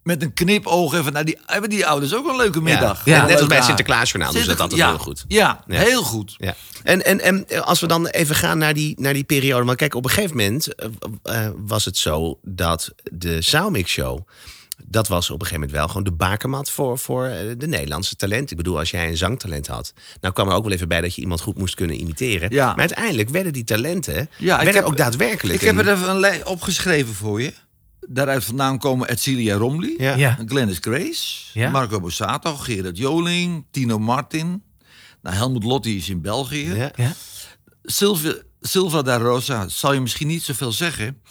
met 0.03 0.21
een 0.23 0.33
knipoog 0.33 0.93
even 0.93 1.13
naar 1.13 1.25
die... 1.25 1.37
Hebben 1.45 1.69
die 1.69 1.85
ouders 1.87 2.13
ook 2.15 2.27
een 2.29 2.35
leuke 2.35 2.61
middag? 2.61 3.05
Ja, 3.05 3.21
Een 3.21 3.27
net 3.27 3.37
als 3.39 3.47
bij 3.47 3.57
het 3.57 3.65
Sinterklaasjournaal 3.65 4.31
doen 4.33 4.41
ze 4.41 4.47
dat 4.47 4.59
altijd 4.59 4.79
ja, 4.79 4.87
heel 4.87 4.97
goed. 4.97 5.25
Ja, 5.27 5.63
Ja. 5.67 5.79
heel 5.79 6.03
goed. 6.03 6.35
Ja. 6.37 6.55
En, 6.83 7.05
en, 7.05 7.21
en 7.21 7.65
als 7.65 7.79
we 7.79 7.87
dan 7.87 8.07
even 8.07 8.35
gaan 8.35 8.57
naar 8.57 8.73
die, 8.73 8.95
naar 9.01 9.13
die 9.13 9.23
periode. 9.23 9.65
Want 9.65 9.77
kijk, 9.77 9.95
op 9.95 10.03
een 10.03 10.09
gegeven 10.09 10.37
moment 10.37 10.75
eh, 10.75 10.87
eh, 11.45 11.51
was 11.57 11.85
het 11.85 11.97
zo 11.97 12.39
dat 12.41 12.91
de 13.11 13.41
Soundmix 13.41 13.91
Show. 13.91 14.27
Dat 14.85 15.07
was 15.07 15.29
op 15.29 15.39
een 15.41 15.47
gegeven 15.47 15.59
moment 15.59 15.77
wel 15.77 15.87
gewoon 15.87 16.03
de 16.03 16.11
bakermat 16.11 16.71
voor, 16.71 16.97
voor 16.99 17.25
eh, 17.25 17.53
de 17.57 17.67
Nederlandse 17.67 18.15
talent. 18.15 18.51
Ik 18.51 18.57
bedoel, 18.57 18.77
als 18.77 18.91
jij 18.91 19.07
een 19.07 19.17
zangtalent 19.17 19.67
had. 19.67 19.93
Nou 20.21 20.33
kwam 20.33 20.47
er 20.49 20.53
ook 20.53 20.63
wel 20.63 20.71
even 20.73 20.87
bij 20.87 21.01
dat 21.01 21.15
je 21.15 21.21
iemand 21.21 21.41
goed 21.41 21.57
moest 21.57 21.75
kunnen 21.75 21.99
imiteren. 21.99 22.49
Ja. 22.53 22.65
Maar 22.65 22.79
uiteindelijk 22.79 23.29
werden 23.29 23.53
die 23.53 23.63
talenten 23.63 24.29
Ja, 24.37 24.55
ik 24.57 24.63
werden 24.63 24.81
heb- 24.81 24.91
ook 24.91 24.97
daadwerkelijk. 24.97 25.61
Ik 25.61 25.67
heb 25.67 25.77
er 25.77 25.91
even 25.91 26.09
een 26.09 26.19
lijn 26.19 26.45
opgeschreven 26.45 27.13
voor 27.13 27.41
je. 27.41 27.53
Daaruit 28.07 28.43
vandaan 28.43 28.77
komen 28.77 29.09
Edcilia 29.09 29.55
Romley, 29.55 29.95
Ja. 29.97 30.15
Ja. 30.15 30.37
Glennis 30.45 30.77
Grace, 30.81 31.43
Ja. 31.53 31.69
Marco 31.69 31.99
Borsato, 31.99 32.55
Gerard 32.55 32.97
Joling, 32.97 33.65
Tino 33.71 33.99
Martin. 33.99 34.63
Nou, 35.21 35.35
Helmut 35.35 35.63
Lotti 35.63 35.97
is 35.97 36.09
in 36.09 36.21
België. 36.21 36.73
Ja. 36.73 36.91
Ja. 36.95 37.13
Silva, 38.61 39.01
da 39.01 39.17
Rosa 39.17 39.67
zal 39.67 39.93
je 39.93 39.99
misschien 39.99 40.27
niet 40.27 40.43
zoveel 40.43 40.71
zeggen. 40.71 41.21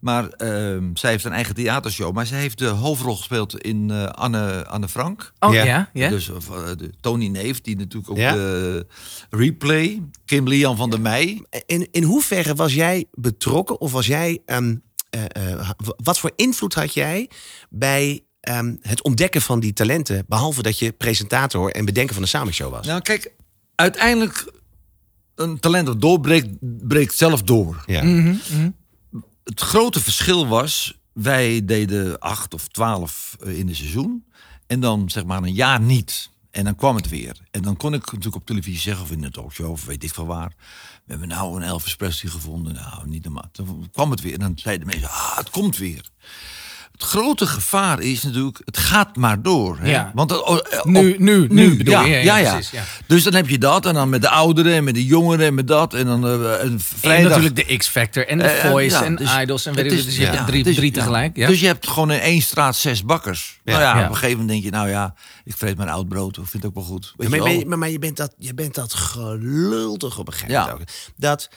Maar 0.00 0.28
ehm, 0.28 0.90
zij 0.94 1.10
heeft 1.10 1.24
een 1.24 1.32
eigen 1.32 1.54
theatershow. 1.54 2.14
Maar 2.14 2.26
zij 2.26 2.38
heeft 2.40 2.58
de 2.58 2.66
hoofdrol 2.66 3.16
gespeeld 3.16 3.60
in 3.60 3.90
eh, 3.90 4.04
Anne, 4.04 4.66
Anne 4.66 4.88
Frank. 4.88 5.32
Oh 5.38 5.54
Ja. 5.54 5.64
ja, 5.64 5.90
ja. 5.92 6.08
Dus 6.08 6.28
eh, 6.30 6.36
de 6.76 6.90
Tony 7.00 7.26
Neef, 7.28 7.60
die 7.60 7.76
natuurlijk 7.76 8.10
ook 8.10 8.16
Ja. 8.16 8.32
de 8.32 8.86
replay. 9.30 10.02
Kim 10.24 10.48
Lian 10.48 10.76
van 10.76 10.90
der 10.90 11.00
Meij. 11.00 11.42
In, 11.66 11.88
in 11.90 12.02
hoeverre 12.02 12.54
was 12.54 12.74
jij 12.74 13.04
betrokken 13.12 13.80
of 13.80 13.92
was 13.92 14.06
jij. 14.06 14.42
ehm, 14.46 14.76
eh, 15.10 15.24
eh, 15.58 15.70
wat 15.96 16.18
voor 16.18 16.32
invloed 16.36 16.74
had 16.74 16.94
jij 16.94 17.30
bij 17.70 18.20
ehm, 18.40 18.74
het 18.80 19.02
ontdekken 19.02 19.40
van 19.42 19.60
die 19.60 19.72
talenten? 19.72 20.24
Behalve 20.28 20.62
dat 20.62 20.78
je 20.78 20.92
presentator 20.92 21.70
en 21.70 21.84
bedenker 21.84 22.14
van 22.14 22.22
de 22.22 22.28
Samenshow 22.28 22.70
was. 22.72 22.86
Nou, 22.86 23.00
kijk, 23.00 23.32
uiteindelijk 23.74 24.52
een 25.36 25.58
talent 25.58 25.86
dat 25.86 26.00
doorbreekt, 26.00 26.48
breekt 26.60 27.14
zelf 27.14 27.42
door. 27.42 27.82
Ja. 27.86 28.04
Het 29.44 29.60
grote 29.60 30.00
verschil 30.00 30.46
was, 30.46 31.00
wij 31.12 31.64
deden 31.64 32.18
acht 32.18 32.54
of 32.54 32.68
twaalf 32.68 33.36
eh, 33.40 33.58
in 33.58 33.68
een 33.68 33.76
seizoen. 33.76 34.24
En 34.66 34.80
dan 34.80 35.10
zeg 35.10 35.24
maar 35.24 35.42
een 35.42 35.54
jaar 35.54 35.80
niet. 35.80 36.30
En 36.50 36.64
dan 36.64 36.74
kwam 36.74 36.96
het 36.96 37.08
weer. 37.08 37.40
En 37.50 37.62
dan 37.62 37.76
kon 37.76 37.94
ik 37.94 38.04
natuurlijk 38.04 38.34
op 38.34 38.46
televisie 38.46 38.80
zeggen, 38.80 39.04
of 39.04 39.10
in 39.10 39.24
een 39.24 39.30
talkshow, 39.30 39.70
of 39.70 39.84
weet 39.84 40.04
ik 40.04 40.14
van 40.14 40.26
waar. 40.26 40.52
We 41.04 41.10
hebben 41.12 41.28
nou 41.28 41.56
een 41.56 41.62
Elvis 41.62 41.96
Presley 41.96 42.32
gevonden. 42.32 42.74
Nou, 42.74 43.08
niet 43.08 43.24
normaal. 43.24 43.48
Dan 43.52 43.88
kwam 43.92 44.10
het 44.10 44.20
weer. 44.20 44.32
En 44.32 44.38
dan 44.38 44.52
zeiden 44.58 44.86
de 44.86 44.92
mensen, 44.92 45.10
ah, 45.10 45.36
het 45.36 45.50
komt 45.50 45.76
weer. 45.76 46.10
Het 46.96 47.04
grote 47.04 47.46
gevaar 47.46 48.00
is 48.00 48.22
natuurlijk, 48.22 48.60
het 48.64 48.78
gaat 48.78 49.16
maar 49.16 49.42
door. 49.42 49.78
Hè? 49.80 49.90
Ja. 49.90 50.10
Want 50.14 50.42
oh, 50.42 50.58
Nu- 50.84 51.14
nu- 51.18 51.46
nu 51.50 51.76
bedoel 51.76 51.94
ja, 51.94 52.04
je, 52.04 52.16
ja, 52.24 52.36
ja, 52.36 52.52
precies, 52.52 52.70
ja. 52.70 52.82
Dus 53.06 53.22
dan 53.24 53.34
heb 53.34 53.48
je 53.48 53.58
dat. 53.58 53.86
En 53.86 53.94
dan 53.94 54.08
met 54.08 54.20
de 54.22 54.28
ouderen 54.28 54.72
en 54.74 54.84
met 54.84 54.94
de 54.94 55.04
jongeren 55.04 55.46
en 55.46 55.54
met 55.54 55.68
dat. 55.68 55.94
En 55.94 56.06
dan 56.06 56.24
eh, 56.26 56.32
een 56.32 56.58
En 56.60 56.80
vrijdag. 56.80 57.28
natuurlijk 57.36 57.68
de 57.68 57.76
X-Factor 57.76 58.26
en 58.28 58.38
de 58.38 58.44
Eh, 58.44 58.64
eh, 58.64 58.70
Voice 58.70 58.96
ja, 58.96 59.04
en 59.04 59.16
dus 59.16 59.36
Idols 59.38 59.66
en 59.66 59.74
weet. 59.74 59.90
Dus 59.90 60.16
je 60.16 60.26
hebt 60.26 60.46
drie, 60.46 60.74
drie 60.74 60.90
tegelijk. 60.92 61.36
Ja. 61.36 61.46
Dus 61.46 61.60
je 61.60 61.66
hebt 61.66 61.88
gewoon 61.88 62.10
in 62.10 62.20
één 62.20 62.42
straat 62.42 62.76
zes 62.76 63.04
bakkers. 63.04 63.60
Nou 63.64 63.80
ja, 63.80 63.98
Ja. 63.98 64.02
op 64.04 64.08
een 64.08 64.14
gegeven 64.14 64.30
moment 64.38 64.48
denk 64.48 64.62
je, 64.64 64.70
nou 64.70 64.88
ja, 64.88 65.14
ik 65.44 65.54
vreet 65.56 65.76
mijn 65.76 65.88
oud 65.88 66.08
brood. 66.08 66.36
Ik 66.36 66.42
vind 66.46 66.62
het 66.62 66.64
ook 66.66 66.74
wel 66.74 66.84
goed. 66.84 67.14
Weet 67.16 67.28
Maar, 67.28 67.38
je 67.38 67.42
maar, 67.44 67.52
wel? 67.52 67.58
maar, 67.58 67.68
maar, 67.68 67.78
maar 67.78 67.90
je 67.90 67.98
bent 67.98 68.16
dat, 68.16 68.34
je 68.38 68.54
bent 68.54 68.74
dat 68.74 68.94
gelul 68.94 69.96
toch 69.96 70.18
op 70.18 70.26
een 70.26 70.32
gegeven 70.32 70.54
moment 70.60 70.72
ook. 70.80 70.86
Dat, 71.16 71.48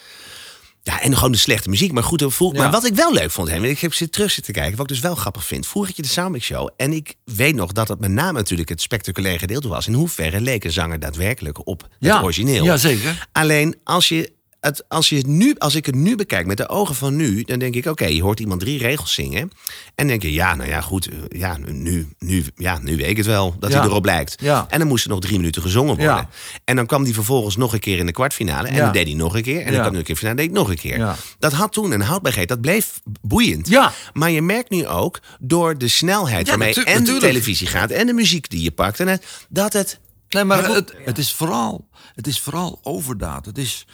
ja, 0.89 1.01
en 1.01 1.15
gewoon 1.15 1.31
de 1.31 1.37
slechte 1.37 1.69
muziek. 1.69 1.91
Maar 1.91 2.03
goed, 2.03 2.23
vroeg, 2.27 2.53
Ja. 2.53 2.59
maar 2.61 2.71
wat 2.71 2.85
ik 2.85 2.93
wel 2.95 3.13
leuk 3.13 3.31
vond, 3.31 3.49
Henry, 3.49 3.69
ik 3.69 3.79
heb 3.79 3.93
zitten 3.93 4.11
terug 4.15 4.31
zitten 4.31 4.53
kijken, 4.53 4.71
wat 4.77 4.81
ik 4.89 4.91
dus 4.91 4.99
wel 5.01 5.15
grappig 5.15 5.45
vind. 5.45 5.67
Vroeger 5.67 5.87
had 5.89 5.97
je 5.97 6.03
de 6.13 6.13
Soundmix 6.21 6.45
Show 6.45 6.69
en 6.77 6.93
ik 6.93 7.15
weet 7.23 7.55
nog 7.55 7.71
dat 7.71 7.87
het 7.87 7.99
met 7.99 8.11
name 8.11 8.31
natuurlijk 8.37 8.69
het 8.69 8.81
spectaculaire 8.81 9.39
gedeelte 9.39 9.67
was. 9.67 9.87
In 9.87 9.93
hoeverre 9.93 10.41
leek 10.41 10.63
een 10.63 10.71
zanger 10.71 10.99
daadwerkelijk 10.99 11.67
op 11.67 11.81
het 11.81 11.89
Ja. 11.99 12.21
origineel. 12.21 12.63
Ja, 12.63 12.77
zeker. 12.77 13.27
Alleen 13.31 13.75
als 13.83 14.07
je 14.09 14.31
het, 14.61 14.83
als, 14.87 15.09
je 15.09 15.15
het 15.17 15.27
nu, 15.27 15.55
als 15.57 15.75
ik 15.75 15.85
het 15.85 15.95
nu 15.95 16.15
bekijk 16.15 16.45
met 16.45 16.57
de 16.57 16.69
ogen 16.69 16.95
van 16.95 17.15
nu, 17.15 17.43
dan 17.43 17.59
denk 17.59 17.75
ik: 17.75 17.85
oké, 17.85 18.05
je 18.05 18.21
hoort 18.21 18.39
iemand 18.39 18.59
drie 18.59 18.77
regels 18.77 19.13
zingen. 19.13 19.51
En 19.95 20.07
denk 20.07 20.21
je: 20.21 20.33
ja, 20.33 20.55
nou 20.55 20.69
ja, 20.69 20.81
goed, 20.81 21.07
eh, 21.07 21.17
ja, 21.39 21.57
nu, 21.65 22.07
nu, 22.19 22.45
ja, 22.55 22.79
nu 22.81 22.95
weet 22.97 23.09
ik 23.09 23.17
het 23.17 23.25
wel 23.25 23.55
dat 23.59 23.71
Ja. 23.71 23.79
hij 23.79 23.87
erop 23.87 24.05
lijkt. 24.05 24.35
Ja. 24.41 24.65
En 24.69 24.79
dan 24.79 24.87
moest 24.87 25.03
er 25.03 25.09
nog 25.09 25.19
drie 25.19 25.37
minuten 25.37 25.61
gezongen 25.61 25.95
worden. 25.95 26.15
Ja. 26.15 26.29
En 26.65 26.75
dan 26.75 26.85
kwam 26.85 27.03
hij 27.03 27.13
vervolgens 27.13 27.55
nog 27.55 27.73
een 27.73 27.79
keer 27.79 27.97
in 27.97 28.05
de 28.05 28.11
kwartfinale. 28.11 28.67
En 28.67 28.77
dan 28.77 28.91
deed 28.91 29.05
hij 29.07 29.15
nog 29.15 29.35
een 29.35 29.43
keer. 29.43 29.61
En 29.61 29.71
dan 29.71 29.81
kwam 29.81 29.83
hij 29.83 29.91
nog 29.91 29.99
een 29.99 30.03
keer 30.03 30.09
in 30.09 30.13
de 30.13 30.19
finale. 30.19 30.41
deed 30.47 30.51
nog 30.51 30.69
een 30.69 30.77
keer. 30.77 31.15
Dat 31.39 31.53
had 31.53 31.73
toen 31.73 31.91
een 31.91 32.01
houdbaarheid. 32.01 32.47
Dat 32.47 32.61
bleef 32.61 32.99
boeiend. 33.21 33.67
Ja. 33.67 33.93
Maar 34.13 34.31
je 34.31 34.41
merkt 34.41 34.69
nu 34.69 34.87
ook 34.87 35.19
door 35.39 35.77
de 35.77 35.87
snelheid 35.87 36.47
waarmee 36.47 36.83
en 36.83 37.03
de 37.03 37.17
televisie 37.17 37.67
gaat 37.67 37.91
en 37.91 38.05
de 38.05 38.13
muziek 38.13 38.49
die 38.49 38.63
je 38.63 38.71
pakt. 38.71 38.99
En 38.99 39.07
het, 39.07 39.25
dat 39.49 39.73
het. 39.73 39.99
Nee, 40.29 40.43
maar 40.43 40.69
het, 41.03 41.17
is 41.17 41.33
vooral, 41.33 41.87
het 42.15 42.27
is 42.27 42.39
vooral 42.39 42.79
overdaad. 42.83 43.45
Het 43.45 43.57
is 43.57 43.85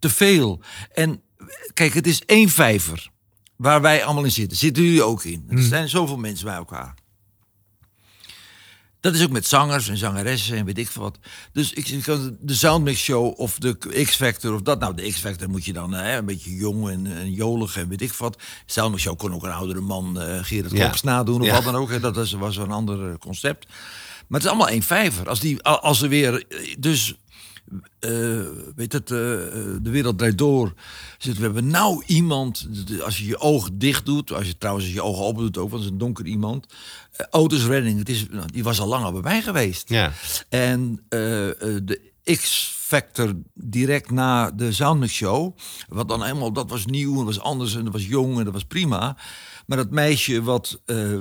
te 0.00 0.08
veel. 0.10 0.60
En 0.92 1.22
kijk, 1.74 1.94
het 1.94 2.06
is 2.06 2.24
één 2.24 2.48
vijver 2.48 3.10
waar 3.56 3.80
wij 3.80 4.04
allemaal 4.04 4.24
in 4.24 4.30
zitten. 4.32 4.58
Zitten 4.58 4.82
jullie 4.82 5.02
ook 5.02 5.24
in? 5.24 5.44
Er 5.48 5.62
zijn 5.62 5.88
zoveel 5.88 6.16
mensen 6.16 6.44
bij 6.46 6.54
elkaar. 6.54 6.94
Dat 9.00 9.14
is 9.14 9.22
ook 9.22 9.30
met 9.30 9.46
zangers 9.46 9.88
en 9.88 9.96
zangeressen 9.96 10.56
en 10.56 10.64
weet 10.64 10.78
ik 10.78 10.88
veel 10.88 11.02
wat. 11.02 11.18
Dus 11.52 11.72
ik 11.72 12.04
de 12.40 12.54
Soundmix 12.54 13.00
Show 13.02 13.38
of 13.40 13.58
de 13.58 14.02
X-Factor 14.04 14.54
of 14.54 14.60
dat. 14.62 14.80
Nou, 14.80 14.94
de 14.94 15.08
X-Factor 15.10 15.50
moet 15.50 15.64
je 15.64 15.72
dan 15.72 15.92
hè, 15.92 16.16
een 16.18 16.24
beetje 16.24 16.54
jong 16.54 16.88
en, 16.90 17.06
en 17.16 17.32
jolig 17.32 17.76
en 17.76 17.88
weet 17.88 18.00
ik 18.00 18.12
veel 18.14 18.26
wat. 18.28 18.42
Soundmix 18.66 19.02
Show 19.02 19.18
kon 19.18 19.34
ook 19.34 19.42
een 19.42 19.52
oudere 19.52 19.80
man, 19.80 20.20
eh 20.20 20.38
Gerard 20.42 20.72
Ja. 20.72 20.94
Nadoen 21.02 21.40
of 21.40 21.46
Ja. 21.46 21.52
wat 21.52 21.64
dan 21.64 21.74
ook. 21.76 21.90
Hè. 21.90 22.00
Dat 22.00 22.16
is, 22.16 22.32
was 22.32 22.56
een 22.56 22.70
ander 22.70 23.10
eh, 23.10 23.16
concept. 23.18 23.66
Maar 23.68 24.40
het 24.40 24.42
is 24.42 24.48
allemaal 24.48 24.68
één 24.68 24.82
vijver. 24.82 25.28
Als, 25.28 25.40
die, 25.40 25.62
als 25.62 26.02
er 26.02 26.08
weer... 26.08 26.46
eh, 26.48 26.74
Dus, 26.78 27.14
eh, 27.98 28.40
weet 28.76 28.92
het, 28.92 29.10
eh, 29.10 29.46
eh, 29.46 29.52
de 29.82 29.90
wereld 29.90 30.18
draait 30.18 30.38
door. 30.38 30.74
Zit, 31.18 31.36
we 31.36 31.42
hebben 31.42 31.66
nou 31.66 32.02
iemand... 32.06 32.68
Als 33.04 33.18
je 33.18 33.26
je 33.26 33.38
ogen 33.38 33.78
dicht 33.78 34.06
doet... 34.06 34.32
Als 34.32 34.46
je 34.46 34.58
trouwens 34.58 34.86
als 34.86 34.94
je 34.94 35.02
ogen 35.02 35.24
open 35.24 35.42
doet 35.42 35.58
ook, 35.58 35.70
want 35.70 35.82
het 35.82 35.82
is 35.82 35.90
een 35.90 35.98
donker 35.98 36.26
iemand. 36.26 36.66
eh, 37.12 37.26
Otis 37.30 37.64
Redding, 37.64 37.98
het 37.98 38.08
is, 38.08 38.26
nou, 38.30 38.46
die 38.52 38.62
was 38.62 38.80
al 38.80 38.86
lang 38.86 39.04
al 39.04 39.12
bij 39.12 39.20
mij 39.20 39.42
geweest. 39.42 39.88
Ja. 39.88 40.12
En 40.48 41.04
de 41.08 42.00
X-Factor 42.24 43.32
direct 43.54 44.10
na 44.10 44.50
de 44.50 44.72
Soundmix 44.72 45.12
Show. 45.12 45.56
Wat 45.88 46.08
dan 46.08 46.22
helemaal, 46.22 46.52
dat 46.52 46.70
was 46.70 46.86
nieuw 46.86 47.18
en 47.18 47.24
was 47.24 47.40
anders 47.40 47.74
en 47.74 47.84
dat 47.84 47.92
was 47.92 48.06
jong 48.06 48.38
en 48.38 48.44
dat 48.44 48.52
was 48.52 48.64
prima. 48.64 49.16
Maar 49.70 49.78
dat 49.78 49.90
meisje 49.90 50.42
wat, 50.42 50.80
eh, 50.86 51.12
eh, 51.12 51.20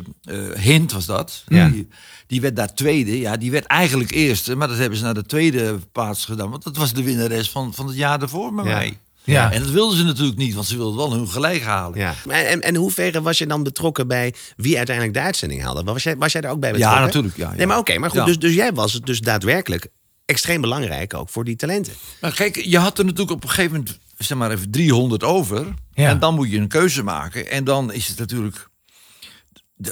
Hint 0.60 0.92
was 0.92 1.06
dat, 1.06 1.44
Ja. 1.48 1.70
die, 1.70 1.88
die 2.28 2.42
werd 2.42 2.56
daar 2.56 2.74
tweede. 2.74 3.20
Ja, 3.20 3.38
die 3.38 3.52
werd 3.52 3.66
eigenlijk 3.66 4.12
eerste, 4.12 4.56
maar 4.56 4.68
dat 4.68 4.78
hebben 4.78 4.98
ze 4.98 5.04
naar 5.04 5.14
de 5.14 5.26
tweede 5.26 5.80
plaats 5.92 6.26
gedaan. 6.26 6.50
Want 6.50 6.64
dat 6.64 6.78
was 6.78 6.94
de 6.94 7.04
winnares 7.04 7.50
van, 7.50 7.74
van 7.74 7.88
het 7.88 7.96
jaar 7.96 8.20
daarvoor 8.20 8.54
met 8.54 8.66
Ja. 8.66 8.72
mij. 8.72 8.98
Ja. 9.24 9.52
En 9.52 9.62
dat 9.62 9.70
wilden 9.70 9.98
ze 9.98 10.04
natuurlijk 10.04 10.38
niet, 10.38 10.54
want 10.54 10.68
ze 10.68 10.78
wilden 10.78 10.98
wel 10.98 11.14
hun 11.14 11.28
gelijk 11.28 11.62
halen. 11.62 12.00
Ja. 12.00 12.16
En, 12.28 12.48
en, 12.48 12.62
en 12.62 12.76
hoeverre 12.76 13.22
was 13.22 13.38
je 13.38 13.48
dan 13.48 13.64
betrokken 13.64 14.08
bij 14.08 14.34
wie 14.56 14.78
uiteindelijk 14.78 15.16
de 15.18 15.24
uitzending 15.24 15.62
haalde? 15.64 15.84
Was 15.84 16.04
jij, 16.04 16.18
was 16.18 16.32
jij 16.32 16.42
daar 16.42 16.52
ook 16.52 16.60
bij 16.60 16.72
betrokken? 16.72 17.00
Ja, 17.00 17.06
natuurlijk, 17.06 17.38
ja, 17.38 17.50
ja. 17.50 17.56
Nee, 17.56 17.66
maar 17.68 17.78
oké, 17.78 17.98
maar 17.98 18.10
goed. 18.10 18.20
Ja. 18.20 18.26
Dus, 18.26 18.40
dus 18.40 18.54
jij 18.54 18.74
was 18.74 18.94
het 18.94 19.06
dus 19.06 19.20
daadwerkelijk 19.20 19.88
extreem 20.26 20.62
belangrijk 20.62 21.14
ook 21.14 21.30
voor 21.30 21.44
die 21.44 21.56
talenten. 21.56 21.94
Maar 22.22 22.34
kijk, 22.34 22.56
je 22.66 22.78
had 22.78 22.98
er 22.98 23.04
natuurlijk 23.06 23.32
op 23.32 23.44
een 23.44 23.50
gegeven 23.50 23.72
moment, 23.78 24.00
zeg 24.26 24.38
maar 24.38 24.52
even 24.52 24.72
300 24.72 25.24
over. 25.24 25.74
Ja. 25.94 26.10
En 26.10 26.20
dan 26.20 26.36
moet 26.36 26.52
je 26.52 26.58
een 26.58 26.68
keuze 26.68 27.04
maken. 27.04 27.52
En 27.52 27.64
dan 27.64 27.94
is 27.94 28.08
het 28.08 28.20
natuurlijk. 28.20 28.69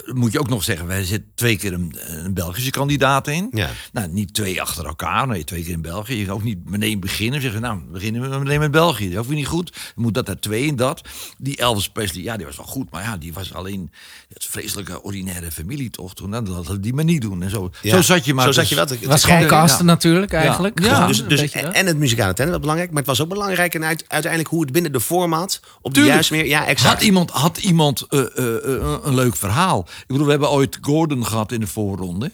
Moet 0.05 0.31
je 0.31 0.39
ook 0.39 0.49
nog 0.49 0.63
zeggen, 0.63 0.87
wij 0.87 1.03
zitten 1.05 1.31
twee 1.35 1.57
keer 1.57 1.73
een, 1.73 1.95
een 2.07 2.33
Belgische 2.33 2.69
kandidaat 2.69 3.27
in. 3.27 3.47
Ja. 3.51 3.69
Nou, 3.91 4.07
niet 4.11 4.33
twee 4.33 4.61
achter 4.61 4.85
elkaar, 4.85 5.27
nee, 5.27 5.43
twee 5.43 5.63
keer 5.63 5.71
in 5.73 5.81
België. 5.81 6.15
Je 6.19 6.25
kan 6.25 6.33
ook 6.35 6.43
niet 6.43 6.69
meteen 6.69 6.99
beginnen. 6.99 7.41
Zeggen, 7.41 7.61
nou, 7.61 7.77
we 7.85 7.91
beginnen 7.91 8.29
we 8.31 8.37
meteen 8.37 8.59
met 8.59 8.71
België. 8.71 9.09
Dat 9.09 9.25
hoeft 9.25 9.35
niet 9.35 9.47
goed. 9.47 9.71
Dan 9.73 10.03
moet 10.03 10.13
dat 10.13 10.27
er 10.29 10.39
twee 10.39 10.69
en 10.69 10.75
dat. 10.75 11.01
Die 11.37 11.57
Elvis 11.57 11.89
Presley, 11.89 12.23
ja, 12.23 12.37
die 12.37 12.45
was 12.45 12.57
wel 12.57 12.65
goed. 12.65 12.91
Maar 12.91 13.03
ja, 13.03 13.17
die 13.17 13.33
was 13.33 13.53
alleen 13.53 13.91
het 14.33 14.45
vreselijke 14.45 15.03
ordinaire 15.03 15.51
familie 15.51 15.89
toch. 15.89 16.13
Toen, 16.15 16.29
nou, 16.29 16.45
dat 16.45 16.55
hadden 16.55 16.81
die 16.81 16.93
maar 16.93 17.03
niet 17.03 17.21
doen. 17.21 17.43
En 17.43 17.49
zo, 17.49 17.71
Ja. 17.81 17.95
zo 17.95 18.01
zat 18.01 18.25
je 18.25 18.33
maar. 18.33 18.45
Zo 18.45 18.51
zat 18.51 18.63
te- 18.63 18.69
je 18.69 18.75
wel 18.75 18.85
te- 18.85 18.93
Het 18.93 19.05
was 19.05 19.19
te 19.21 19.25
gewoon 19.27 19.41
kijken. 19.41 19.57
casten 19.57 19.85
ja. 19.85 19.91
natuurlijk 19.91 20.33
eigenlijk. 20.33 20.79
Ja. 20.83 21.07
Dus, 21.07 21.27
dus, 21.27 21.51
en 21.51 21.85
het 21.85 21.97
muzikale 21.97 22.33
talent 22.33 22.51
was 22.51 22.59
belangrijk, 22.61 22.89
maar 22.89 22.99
het 22.99 23.07
was 23.09 23.21
ook 23.21 23.29
belangrijk 23.29 23.73
en 23.75 23.83
uit, 23.85 24.05
uiteindelijk 24.07 24.51
hoe 24.51 24.61
het 24.61 24.71
binnen 24.71 24.91
de 24.91 25.01
format 25.01 25.59
op 25.81 25.93
de 25.93 26.01
juiste 26.01 26.33
meer. 26.33 26.45
Ja, 26.45 26.65
exact. 26.65 26.93
Had 26.93 27.01
iemand, 27.03 27.31
had 27.31 27.57
iemand 27.57 28.05
eh, 28.09 28.19
eh, 28.19 28.55
eh, 28.75 28.97
een 29.03 29.15
leuk 29.15 29.35
verhaal? 29.35 29.75
Ik 29.79 30.07
bedoel, 30.07 30.25
we 30.25 30.31
hebben 30.31 30.49
ooit 30.49 30.77
Gordon 30.81 31.25
gehad 31.25 31.51
in 31.51 31.59
de 31.59 31.67
voorronde. 31.67 32.31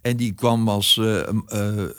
En 0.00 0.16
die 0.16 0.32
kwam 0.32 0.68
als 0.68 0.96
eh, 0.96 1.20
eh, 1.20 1.28
eh, 1.48 1.90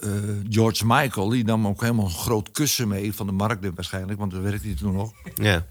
George 0.49 0.85
Michael. 0.85 1.29
Die 1.29 1.45
nam 1.45 1.67
ook 1.67 1.81
helemaal 1.81 2.05
een 2.05 2.11
groot 2.11 2.51
kussen 2.51 2.87
mee 2.87 3.13
van 3.13 3.25
de 3.25 3.31
markt 3.31 3.75
waarschijnlijk. 3.75 4.19
Want 4.19 4.31
daar 4.31 4.41
werkte 4.41 4.67
hij 4.67 4.75
toen 4.75 4.93
nog. 4.93 5.11
Ja. 5.35 5.65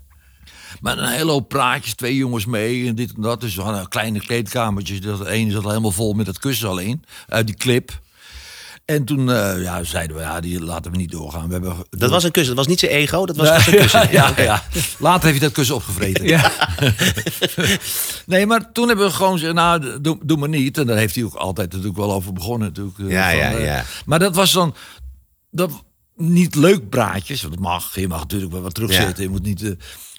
Maar 0.81 0.99
een 0.99 1.09
hele 1.09 1.31
hoop 1.31 1.49
praatjes, 1.49 1.95
twee 1.95 2.17
jongens 2.17 2.47
mee 2.47 2.89
en 2.89 2.95
dit 2.95 3.15
en 3.15 3.23
dat. 3.23 3.41
Dus 3.41 3.55
we 3.55 3.63
hadden 3.63 3.89
kleine 3.89 4.21
kleedkamertjes. 4.21 5.01
Dat 5.01 5.27
ene 5.27 5.51
zat 5.51 5.65
helemaal 5.65 5.91
vol 5.91 6.13
met 6.13 6.27
dat 6.27 6.39
kussen 6.39 6.69
alleen. 6.69 7.05
Uit 7.29 7.47
die 7.47 7.57
clip. 7.57 8.01
En 8.93 9.05
toen 9.05 9.31
eh, 9.31 9.63
ja, 9.63 9.85
zeiden 9.85 10.17
we, 10.17 10.23
ja, 10.23 10.41
die 10.41 10.61
laten 10.65 10.91
we 10.91 10.97
niet 10.97 11.11
doorgaan. 11.11 11.47
We 11.47 11.53
hebben, 11.53 11.77
Dat 11.91 12.11
was 12.11 12.25
een 12.25 12.31
kussen. 12.31 12.57
Dat 12.57 12.65
was 12.65 12.75
niet 12.75 12.81
zijn 12.81 12.93
ego, 12.93 13.27
dat 13.27 13.37
was 13.37 13.67
een 13.67 13.77
kussen. 13.77 14.11
ja, 14.21 14.33
ja. 14.37 14.63
Later 14.99 15.25
heeft 15.25 15.39
hij 15.39 15.47
dat 15.49 15.53
kussen 15.53 15.75
opgevreten. 15.75 16.25
Ja. 16.25 16.51
Nee, 18.27 18.47
maar 18.47 18.73
toen 18.73 18.89
hebben 18.89 19.07
we 19.07 19.13
gewoon 19.13 19.33
gezegd, 19.33 19.55
nou, 19.55 20.01
doe, 20.01 20.19
doe 20.23 20.37
maar 20.37 20.49
niet. 20.49 20.79
En 20.79 20.87
daar 20.87 20.97
heeft 20.97 21.15
hij 21.15 21.25
ook 21.25 21.35
altijd 21.35 21.71
natuurlijk 21.71 21.97
wel 21.97 22.13
over 22.13 22.33
begonnen. 22.33 22.69
Natuurlijk, 22.69 22.99
eh, 22.99 23.11
Ja, 23.11 23.29
ja, 23.31 23.53
eh, 23.53 23.65
ja. 23.65 23.85
Maar 24.05 24.19
dat 24.19 24.35
was 24.35 24.53
dan 24.53 24.75
dat, 25.51 25.71
niet 26.17 26.55
leuk 26.55 26.89
praatjes. 26.89 27.43
Want 27.43 27.55
dat 27.55 27.63
mag, 27.63 27.95
je 27.95 28.09
mag 28.09 28.21
natuurlijk 28.21 28.53
wel 28.53 28.61
wat 28.63 28.75
terugzetten. 28.75 29.17
Ja. 29.17 29.23
Je 29.23 29.29
moet 29.29 29.43
niet... 29.43 29.63
eh, 29.63 29.71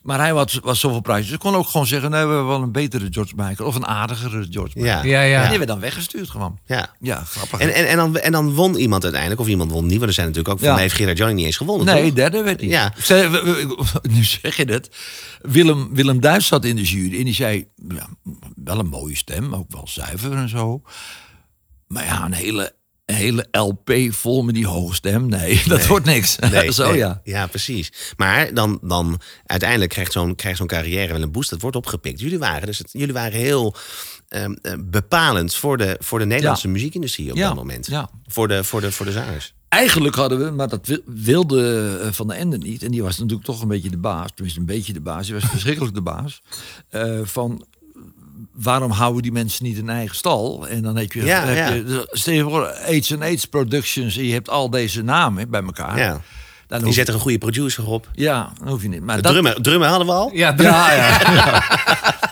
maar 0.03 0.19
hij 0.19 0.33
was, 0.33 0.59
was 0.63 0.79
zoveel 0.79 0.99
praatjes. 1.01 1.31
Ik 1.31 1.39
kon 1.39 1.55
ook 1.55 1.67
gewoon 1.67 1.87
zeggen, 1.87 2.09
nee, 2.11 2.21
we 2.25 2.27
hebben 2.27 2.47
wel 2.47 2.61
een 2.61 2.71
betere 2.71 3.07
George 3.09 3.33
Michael. 3.35 3.67
Of 3.67 3.75
een 3.75 3.85
aardigere 3.85 4.47
George 4.49 4.71
Michael. 4.79 5.03
Ja. 5.05 5.21
Ja, 5.21 5.21
ja. 5.21 5.41
En 5.43 5.49
die 5.49 5.57
werd 5.57 5.69
dan 5.69 5.79
weggestuurd 5.79 6.29
gewoon. 6.29 6.59
Ja. 6.65 6.89
Ja, 6.99 7.23
grappig. 7.23 7.59
En, 7.59 7.73
en, 7.73 7.87
en, 7.87 7.97
dan, 7.97 8.17
en 8.17 8.31
dan 8.31 8.53
won 8.53 8.75
iemand 8.75 9.03
uiteindelijk, 9.03 9.41
of 9.41 9.47
iemand 9.47 9.71
won 9.71 9.85
niet, 9.85 9.97
want 9.97 10.07
er 10.07 10.13
zijn 10.13 10.27
natuurlijk 10.27 10.53
ook 10.53 10.59
van 10.59 10.67
Ja. 10.67 10.73
mij 10.73 10.83
heeft 10.83 10.95
Gerard 10.95 11.17
Johnny 11.17 11.35
niet 11.35 11.45
eens 11.45 11.57
gewonnen. 11.57 11.85
Nee, 11.85 12.05
toch? 12.05 12.13
derde 12.13 12.43
werd 12.43 12.59
hij. 12.59 12.69
Ja. 12.69 12.93
Nu 14.15 14.23
zeg 14.23 14.55
je 14.55 14.65
het. 14.65 14.89
Willem, 15.41 15.89
Willem 15.93 16.19
Duis 16.19 16.47
zat 16.47 16.65
in 16.65 16.75
de 16.75 16.83
jury 16.83 17.17
en 17.17 17.25
die 17.25 17.33
zei... 17.33 17.67
Ja, 17.87 18.07
wel 18.55 18.79
een 18.79 18.87
mooie 18.89 19.15
stem, 19.15 19.55
ook 19.55 19.71
wel 19.71 19.87
zuiver 19.87 20.31
en 20.33 20.49
zo. 20.49 20.81
Maar 21.87 22.05
ja, 22.05 22.25
een 22.25 22.33
hele, 22.33 22.75
een 23.05 23.15
hele 23.15 23.47
LP 23.51 23.91
vol 24.09 24.43
met 24.43 24.55
die 24.55 24.67
hoge 24.67 24.95
stem. 24.95 25.25
Nee, 25.27 25.61
dat 25.67 25.85
wordt 25.87 26.05
niks. 26.05 26.37
Nee, 26.51 26.71
zo 26.81 26.89
nee. 26.89 26.97
ja. 26.97 27.21
Ja, 27.23 27.47
precies. 27.47 28.13
Maar 28.17 28.53
dan, 28.53 28.79
dan 28.81 29.19
uiteindelijk 29.45 29.91
krijgt 29.91 30.11
zo'n 30.11 30.35
krijgt 30.35 30.57
zo'n 30.57 30.67
carrière 30.67 31.13
wel 31.13 31.21
een 31.21 31.31
boost. 31.31 31.49
Dat 31.49 31.61
wordt 31.61 31.75
opgepikt. 31.75 32.19
Jullie 32.19 32.39
waren, 32.39 32.65
dus 32.67 32.77
het, 32.77 32.89
jullie 32.91 33.13
waren 33.13 33.39
heel 33.39 33.75
ehm, 34.27 34.53
eh, 34.61 34.73
bepalend 34.79 35.55
voor 35.55 35.77
de, 35.77 35.95
voor 35.99 36.19
de 36.19 36.25
Nederlandse 36.25 36.67
Ja. 36.67 36.73
muziekindustrie 36.73 37.31
op 37.31 37.37
Ja, 37.37 37.47
dat 37.47 37.55
moment. 37.55 37.87
ja. 37.87 38.09
Voor, 38.27 38.47
de, 38.47 38.63
voor, 38.63 38.81
de, 38.81 38.91
voor 38.91 39.05
de 39.05 39.11
zangers. 39.11 39.53
Eigenlijk 39.69 40.15
hadden 40.15 40.45
we, 40.45 40.51
maar 40.51 40.67
dat 40.67 40.87
wi- 40.87 41.01
wilde 41.05 41.99
eh, 42.03 42.11
Van 42.11 42.27
der 42.27 42.37
Ende 42.37 42.57
niet. 42.57 42.83
En 42.83 42.91
die 42.91 43.03
was 43.03 43.17
natuurlijk 43.17 43.45
toch 43.45 43.61
een 43.61 43.67
beetje 43.67 43.89
de 43.89 43.97
baas. 43.97 44.29
Tenminste, 44.33 44.59
een 44.59 44.65
beetje 44.65 44.93
de 44.93 45.01
baas. 45.01 45.25
Die 45.25 45.35
was 45.35 45.43
verschrikkelijk 45.49 45.93
de 45.95 46.01
baas. 46.01 46.41
Eh, 46.89 47.19
van 47.23 47.65
waarom 48.53 48.91
houden 48.91 49.21
die 49.21 49.31
mensen 49.31 49.65
niet 49.65 49.77
een 49.77 49.89
eigen 49.89 50.15
stal? 50.15 50.67
En 50.67 50.81
dan 50.81 50.95
heb 50.97 51.11
je, 51.13 51.25
Ja, 51.25 51.45
heb 51.45 51.57
ja. 51.57 51.73
je 51.73 52.07
stel 52.11 52.33
je 52.33 52.43
voor, 52.43 52.67
Aids 52.67 53.11
and 53.13 53.21
Aids 53.21 53.45
Productions. 53.45 54.17
En 54.17 54.23
je 54.25 54.33
hebt 54.33 54.49
al 54.49 54.69
deze 54.69 55.01
namen 55.01 55.49
bij 55.49 55.63
elkaar. 55.63 55.97
Ja. 55.99 56.21
Dan 56.67 56.93
zet 56.93 57.07
er 57.07 57.13
een 57.13 57.19
goede 57.19 57.37
producer 57.37 57.87
op. 57.87 58.09
ja, 58.13 58.51
dan 58.59 58.67
hoef 58.67 58.81
je 58.81 58.87
niet. 58.89 59.01
Maar 59.01 59.15
De 59.15 59.21
dat, 59.21 59.31
drummer, 59.31 59.61
drummer 59.61 59.87
hadden 59.87 60.07
we 60.07 60.13
al. 60.13 60.29
Ja, 60.33 60.53
Ja, 60.57 60.93
ja. 60.95 61.63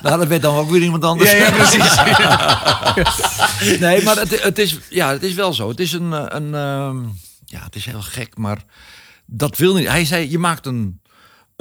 nou, 0.01 0.17
dat 0.19 0.28
werd 0.28 0.41
dan 0.41 0.55
ook 0.55 0.69
weer 0.69 0.82
iemand 0.82 1.03
anders. 1.03 1.32
Ja, 1.32 1.38
ja, 1.38 1.51
precies. 1.51 1.95
Nee, 3.80 4.03
maar 4.03 4.15
het, 4.17 4.43
het, 4.43 4.59
is, 4.59 4.78
ja, 4.89 5.09
het 5.11 5.24
is 5.24 5.34
wel 5.34 5.53
zo. 5.53 5.69
Het 5.69 5.80
is 5.80 5.91
een, 5.93 6.13
eh, 6.13 6.24
een 6.28 6.55
ehm, 6.55 6.97
ja, 7.45 7.63
het 7.63 7.76
is 7.76 7.86
heel 7.86 8.01
gek, 8.01 8.38
maar 8.38 8.57
dat 9.26 9.57
wil 9.57 9.74
niet. 9.76 9.88
Hij 9.88 10.05
zei, 10.05 10.30
je 10.32 10.38
maakt 10.39 10.65
een, 10.65 11.01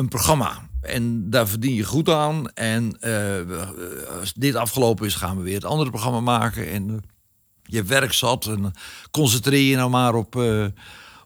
een 0.00 0.08
programma 0.08 0.68
en 0.80 1.30
daar 1.30 1.48
verdien 1.48 1.74
je 1.74 1.84
goed 1.84 2.08
aan. 2.08 2.50
En 2.52 2.96
we- 3.00 4.06
als 4.20 4.32
dit 4.32 4.54
afgelopen 4.54 5.06
is, 5.06 5.14
gaan 5.14 5.36
we 5.36 5.42
weer 5.42 5.54
het 5.54 5.64
andere 5.64 5.90
programma 5.90 6.20
maken. 6.20 6.70
En 6.70 6.90
eh, 6.90 6.96
je 7.62 7.82
werk 7.82 8.12
zat 8.12 8.46
en 8.46 8.72
concentreer 9.10 9.68
je 9.70 9.76
nou 9.76 9.90
maar 9.90 10.14
op, 10.14 10.42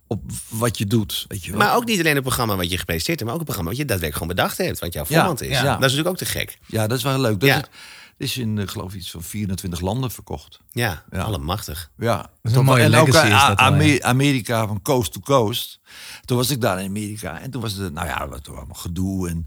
op 0.07 0.23
wat 0.49 0.79
je 0.79 0.87
doet. 0.87 1.25
Weet 1.29 1.45
je 1.45 1.51
wel. 1.51 1.61
Maar 1.61 1.77
ook 1.77 1.85
niet 1.85 1.99
alleen 1.99 2.17
een 2.17 2.23
programma 2.23 2.57
wat 2.57 2.71
je 2.71 2.79
gepresenteerd 2.79 3.19
hebt, 3.19 3.25
maar 3.25 3.33
ook 3.35 3.39
een 3.41 3.45
programma 3.55 3.71
wat 3.71 3.79
je 3.81 3.85
daadwerkelijk 3.87 4.23
gewoon 4.29 4.37
bedacht 4.45 4.59
hebt. 4.69 4.79
Wat 4.79 4.93
jouw 4.93 5.05
Ja, 5.09 5.15
voorhand 5.15 5.43
is. 5.43 5.49
ja. 5.49 5.63
Dat 5.63 5.73
is 5.75 5.81
natuurlijk 5.81 6.09
ook 6.09 6.17
te 6.17 6.25
gek. 6.25 6.59
ja, 6.67 6.87
dat 6.87 6.99
is 6.99 7.05
wel 7.05 7.21
leuk. 7.21 7.41
Dat 7.41 7.49
Ja. 7.49 7.55
is, 7.57 7.61
het 7.61 7.71
is 8.17 8.37
in, 8.37 8.59
eh, 8.59 8.69
geloof 8.69 8.93
ik, 8.93 8.99
iets 9.01 9.11
van 9.11 9.23
24 9.23 9.81
landen 9.81 10.11
verkocht. 10.11 10.61
Ja, 10.73 11.05
Ja. 11.11 11.23
allemachtig. 11.23 11.91
Ja, 11.97 12.31
is 12.43 12.53
een 12.53 12.65
mooie 12.65 12.83
en 12.83 12.95
ook 12.95 13.07
legacy, 13.07 13.27
eh, 13.27 13.35
is 13.41 13.47
dat 13.47 13.59
wel, 13.59 13.67
Ame- 13.69 13.85
ja. 13.85 14.01
Amerika 14.01 14.67
van 14.67 14.83
coast 14.83 15.13
to 15.13 15.21
coast. 15.21 15.81
Toen 16.25 16.37
was 16.37 16.51
ik 16.51 16.61
daar 16.61 16.81
in 16.81 16.89
Amerika 16.89 17.41
en 17.41 17.51
toen 17.51 17.61
was 17.63 17.73
het, 17.73 17.93
nou 17.93 18.07
ja, 18.07 18.27
dat 18.27 18.47
was 18.47 18.57
allemaal 18.57 18.75
gedoe 18.77 19.29
en 19.29 19.47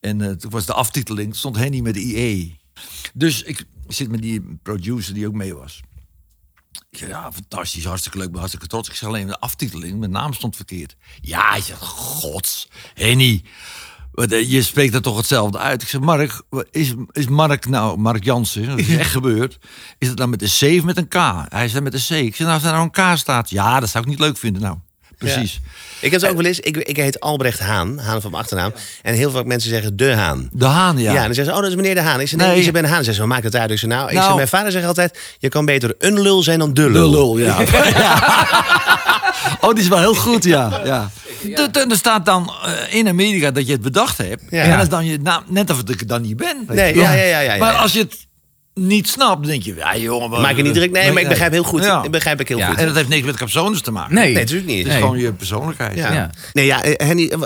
en 0.00 0.20
eh, 0.20 0.30
toen 0.30 0.50
was 0.50 0.66
de 0.66 0.72
aftiteling, 0.74 1.28
toen 1.28 1.38
stond 1.38 1.56
Henny 1.56 1.80
met 1.80 1.94
de 1.94 2.00
IE. 2.00 2.58
Dus 3.14 3.42
ik 3.42 3.64
zit 3.88 4.10
met 4.10 4.22
die 4.22 4.58
producer 4.62 5.14
die 5.14 5.26
ook 5.26 5.34
mee 5.34 5.54
was. 5.54 5.80
Ik 6.90 6.98
zeg, 6.98 7.08
ja, 7.08 7.32
fantastisch, 7.32 7.84
hartstikke 7.84 8.18
leuk, 8.18 8.28
ben 8.28 8.36
hartstikke 8.38 8.66
trots. 8.66 8.88
Ik 8.88 8.94
zeg 8.94 9.08
alleen, 9.08 9.26
de 9.26 9.40
aftiteling, 9.40 9.98
mijn 9.98 10.10
naam 10.10 10.32
stond 10.32 10.56
verkeerd. 10.56 10.96
Ja, 11.20 11.54
ik 11.54 11.62
zeg, 11.62 11.78
gods, 11.78 12.68
Henny. 12.94 13.42
Je 14.28 14.62
spreekt 14.62 14.94
er 14.94 15.02
toch 15.02 15.16
hetzelfde 15.16 15.58
uit. 15.58 15.82
Ik 15.82 15.88
zeg, 15.88 16.00
Mark, 16.00 16.42
is, 16.70 16.94
is 17.12 17.28
Mark 17.28 17.68
nou, 17.68 17.98
Mark 17.98 18.24
Jansen, 18.24 18.68
dat 18.68 18.78
is 18.78 18.96
echt 18.96 19.10
gebeurd. 19.10 19.58
Is 19.98 20.08
het 20.08 20.18
nou 20.18 20.30
met 20.30 20.42
een 20.42 20.48
C 20.48 20.78
of 20.78 20.84
met 20.84 20.96
een 20.96 21.08
K? 21.08 21.14
Hij 21.48 21.68
zei 21.68 21.82
met 21.82 21.94
een 21.94 22.00
C. 22.00 22.10
Ik 22.10 22.36
zeg, 22.36 22.46
nou, 22.46 22.52
als 22.52 22.64
er 22.64 22.72
nou 22.72 22.82
een 22.94 23.14
K 23.14 23.18
staat. 23.18 23.50
Ja, 23.50 23.80
dat 23.80 23.88
zou 23.88 24.04
ik 24.04 24.10
niet 24.10 24.18
leuk 24.20 24.36
vinden. 24.38 24.62
Nou, 24.62 24.76
precies. 25.18 25.60
Ik 26.00 26.10
heb 26.10 26.20
het 26.20 26.30
ook 26.30 26.36
wel 26.36 26.46
eens, 26.46 26.60
ik, 26.60 26.76
ik 26.76 26.96
heet 26.96 27.20
Albrecht 27.20 27.58
Haan, 27.58 27.98
Haan 27.98 28.20
van 28.20 28.30
mijn 28.30 28.42
achternaam. 28.42 28.72
En 29.02 29.14
heel 29.14 29.30
veel 29.30 29.44
mensen 29.44 29.70
zeggen 29.70 29.96
De 29.96 30.12
Haan. 30.14 30.48
De 30.52 30.64
Haan, 30.66 30.98
ja. 30.98 31.12
Ja, 31.12 31.18
en 31.18 31.24
dan 31.24 31.34
zeggen 31.34 31.44
ze, 31.44 31.50
oh, 31.50 31.60
dat 31.60 31.68
is 31.70 31.74
meneer 31.76 31.94
De 31.94 32.00
Haan. 32.00 32.20
Ik 32.20 32.28
zeg, 32.28 32.38
nee, 32.38 32.48
Nee. 32.48 32.62
ik 32.64 32.72
ben 32.72 32.82
De 32.82 32.88
Haan. 32.88 32.98
Ze 32.98 33.04
zeggen, 33.04 33.28
maakt 33.28 33.44
het 33.44 33.56
uit? 33.56 33.70
Ik 33.70 33.78
zeg, 33.78 33.90
nou, 33.90 34.08
ik 34.08 34.12
Nou. 34.14 34.26
zeg, 34.26 34.34
mijn 34.34 34.48
vader 34.48 34.72
zegt 34.72 34.86
altijd, 34.86 35.18
je 35.38 35.48
kan 35.48 35.64
beter 35.64 35.94
een 35.98 36.20
lul 36.20 36.42
zijn 36.42 36.58
dan 36.58 36.74
de 36.74 36.82
De 36.82 36.90
lul. 36.90 37.10
lul, 37.10 37.38
ja. 37.46 37.56
oh, 39.60 39.70
die 39.74 39.82
is 39.82 39.88
wel 39.88 39.98
heel 39.98 40.14
goed, 40.14 40.44
ja. 40.44 40.80
ja. 40.84 41.10
De- 41.42 41.68
de- 41.70 41.86
Er 41.88 41.96
staat 41.96 42.24
dan 42.24 42.50
eh, 42.64 42.94
in 42.94 43.08
Amerika 43.08 43.50
dat 43.50 43.66
je 43.66 43.72
het 43.72 43.80
bedacht 43.82 44.18
hebt. 44.18 44.42
Ja. 44.50 44.62
En 44.62 44.70
dat 44.70 44.80
is 44.82 44.88
dan 44.88 45.04
je 45.06 45.18
naam, 45.18 45.42
net 45.48 45.70
of 45.70 45.76
het 45.76 45.88
ik 45.90 46.08
dan 46.08 46.22
niet 46.22 46.36
ben. 46.36 46.64
weet 46.66 46.76
Nee, 46.76 46.94
ja, 46.96 47.12
ja, 47.12 47.22
ja, 47.24 47.40
ja, 47.40 47.52
ja. 47.52 47.58
Maar 47.58 47.74
als 47.74 47.92
je 47.92 47.98
het 47.98 48.28
niet 48.74 49.08
snapt, 49.08 49.40
dan 49.40 49.50
denk 49.50 49.62
je, 49.62 49.74
ja 49.74 49.96
jongen... 49.96 50.40
Maak 50.40 50.56
je 50.56 50.62
niet 50.62 50.74
druk? 50.74 50.90
Nee, 50.90 51.12
maar 51.12 51.22
ik 51.22 51.28
begrijp 51.28 51.52
heel 51.52 51.62
goed. 51.62 51.84
Ja. 51.84 52.02
Ik 52.02 52.10
begrijp 52.10 52.40
ik 52.40 52.48
heel 52.48 52.58
Ja. 52.58 52.66
goed. 52.68 52.76
En 52.78 52.86
dat 52.86 52.94
heeft 52.96 53.08
niks 53.08 53.26
met 53.26 53.36
capsones 53.36 53.80
te 53.80 53.90
maken. 53.90 54.14
Nee. 54.14 54.24
Nee, 54.24 54.34
natuurlijk 54.34 54.68
niet. 54.68 54.76
Het 54.78 54.86
is 54.86 54.92
Nee. 54.92 55.02
gewoon 55.02 55.18
je 55.18 55.32
persoonlijkheid. 55.32 55.96
Ja. 55.96 56.12
Ja. 56.12 56.30
Nee, 56.52 56.66
ja, 56.66 56.82
eh, 56.82 57.06
Henny, 57.06 57.28
eh, 57.28 57.40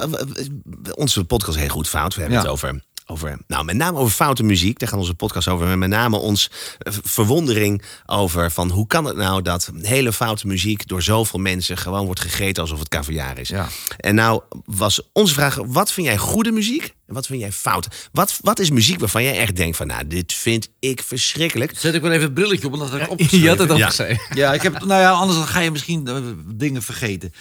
onze 0.94 1.24
podcast 1.24 1.56
is 1.56 1.62
heel 1.62 1.70
goed 1.72 1.88
fout. 1.88 2.14
We 2.14 2.20
hebben 2.20 2.38
Ja. 2.38 2.44
het 2.44 2.52
over, 2.52 2.82
over, 3.06 3.38
nou, 3.46 3.64
met 3.64 3.76
name 3.76 3.98
over 3.98 4.14
foute 4.14 4.42
muziek. 4.42 4.78
Daar 4.78 4.88
gaat 4.88 4.98
onze 4.98 5.14
podcast 5.14 5.48
over. 5.48 5.66
Maar 5.66 5.78
met 5.78 5.88
name 5.88 6.16
ons 6.16 6.50
eh, 6.78 6.92
verwondering 7.02 7.82
over 8.06 8.50
van 8.50 8.70
hoe 8.70 8.86
kan 8.86 9.04
het 9.04 9.16
nou 9.16 9.42
dat 9.42 9.70
hele 9.82 10.12
foute 10.12 10.46
muziek 10.46 10.88
door 10.88 11.02
zoveel 11.02 11.38
mensen 11.40 11.76
gewoon 11.76 12.04
wordt 12.04 12.20
gegeten 12.20 12.62
alsof 12.62 12.78
het 12.78 12.88
caviar 12.88 13.38
is. 13.38 13.48
Ja. 13.48 13.68
En 13.96 14.14
nou 14.14 14.42
was 14.64 15.00
onze 15.12 15.34
vraag, 15.34 15.58
wat 15.66 15.92
vind 15.92 16.06
jij 16.06 16.16
goede 16.16 16.52
muziek 16.52 16.94
en 17.06 17.14
wat 17.14 17.26
vind 17.26 17.40
jij 17.40 17.52
fout? 17.52 18.08
Wat, 18.12 18.38
wat 18.40 18.58
is 18.58 18.70
muziek 18.70 18.98
waarvan 19.00 19.22
jij 19.22 19.38
echt 19.38 19.56
denkt 19.56 19.76
van, 19.76 19.86
nou, 19.86 20.06
dit 20.06 20.32
vind 20.32 20.68
ik 20.80 21.02
verschrikkelijk. 21.02 21.72
Zet 21.78 21.94
ik 21.94 22.02
wel 22.02 22.10
even 22.10 22.24
het 22.24 22.34
brilletje 22.34 22.66
op, 22.66 22.72
omdat 22.72 22.92
ik 22.94 23.00
Je 23.00 23.08
opgeschreven. 23.10 23.48
had 23.48 23.58
het 23.58 23.68
Ja. 23.68 23.74
opgeschreven. 23.74 24.36
Ja, 24.36 24.52
ik 24.54 24.62
heb, 24.62 24.84
nou 24.84 25.00
ja, 25.00 25.10
anders 25.10 25.38
dan 25.38 25.48
ga 25.48 25.60
je 25.60 25.70
misschien 25.70 26.06
eh, 26.06 26.16
dingen 26.46 26.82
vergeten. 26.82 27.32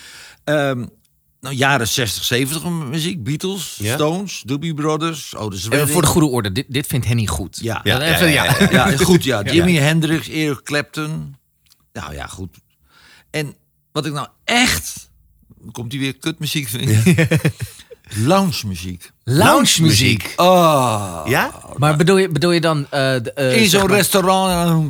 Ehm, 0.44 0.86
nou, 1.44 1.56
jaren 1.56 1.88
60, 1.88 2.24
70 2.24 2.64
muziek. 2.64 3.24
Beatles, 3.24 3.76
Ja. 3.78 3.94
Stones, 3.94 4.42
Doobie 4.46 4.74
Brothers, 4.74 5.36
Otis 5.36 5.60
Even 5.60 5.70
Redding. 5.72 5.92
voor 5.94 6.02
de 6.02 6.08
goede 6.08 6.28
orde, 6.28 6.52
dit, 6.52 6.66
dit 6.68 6.88
vindt 6.88 7.06
Henny 7.06 7.26
goed. 7.28 7.60
Ja, 7.62 7.82
Ja, 7.84 8.00
ja, 8.00 8.06
ja, 8.06 8.16
Even, 8.16 8.32
ja, 8.32 8.44
ja. 8.44 8.56
ja, 8.72 8.88
ja, 8.90 8.98
goed, 8.98 9.24
ja. 9.32 9.42
Jimi 9.44 9.78
Hendrix, 9.78 10.30
Eric 10.30 10.64
Clapton. 10.64 11.36
Nou 11.94 12.14
ja, 12.14 12.28
goed. 12.28 12.58
En 13.32 13.56
wat 13.92 14.06
ik 14.06 14.14
nou 14.14 14.28
echt... 14.44 15.12
Komt 15.72 15.92
die 15.92 16.00
weer 16.00 16.18
kutmuziek 16.18 16.68
vind 16.68 16.92
Lounge 18.30 18.68
muziek. 18.68 19.12
Lounge 19.26 19.82
muziek. 19.82 20.34
Oh. 20.36 21.22
Ja? 21.26 21.52
Maar 21.78 21.96
bedoel 21.96 22.18
je, 22.18 22.30
bedoel 22.30 22.52
je 22.52 22.62
dan... 22.62 22.86
eh, 22.90 23.00
de, 23.00 23.32
eh, 23.36 23.62
In 23.62 23.70
zeg 23.70 23.80
zo'n 23.80 23.90
maar- 23.90 23.98
restaurant. 23.98 24.82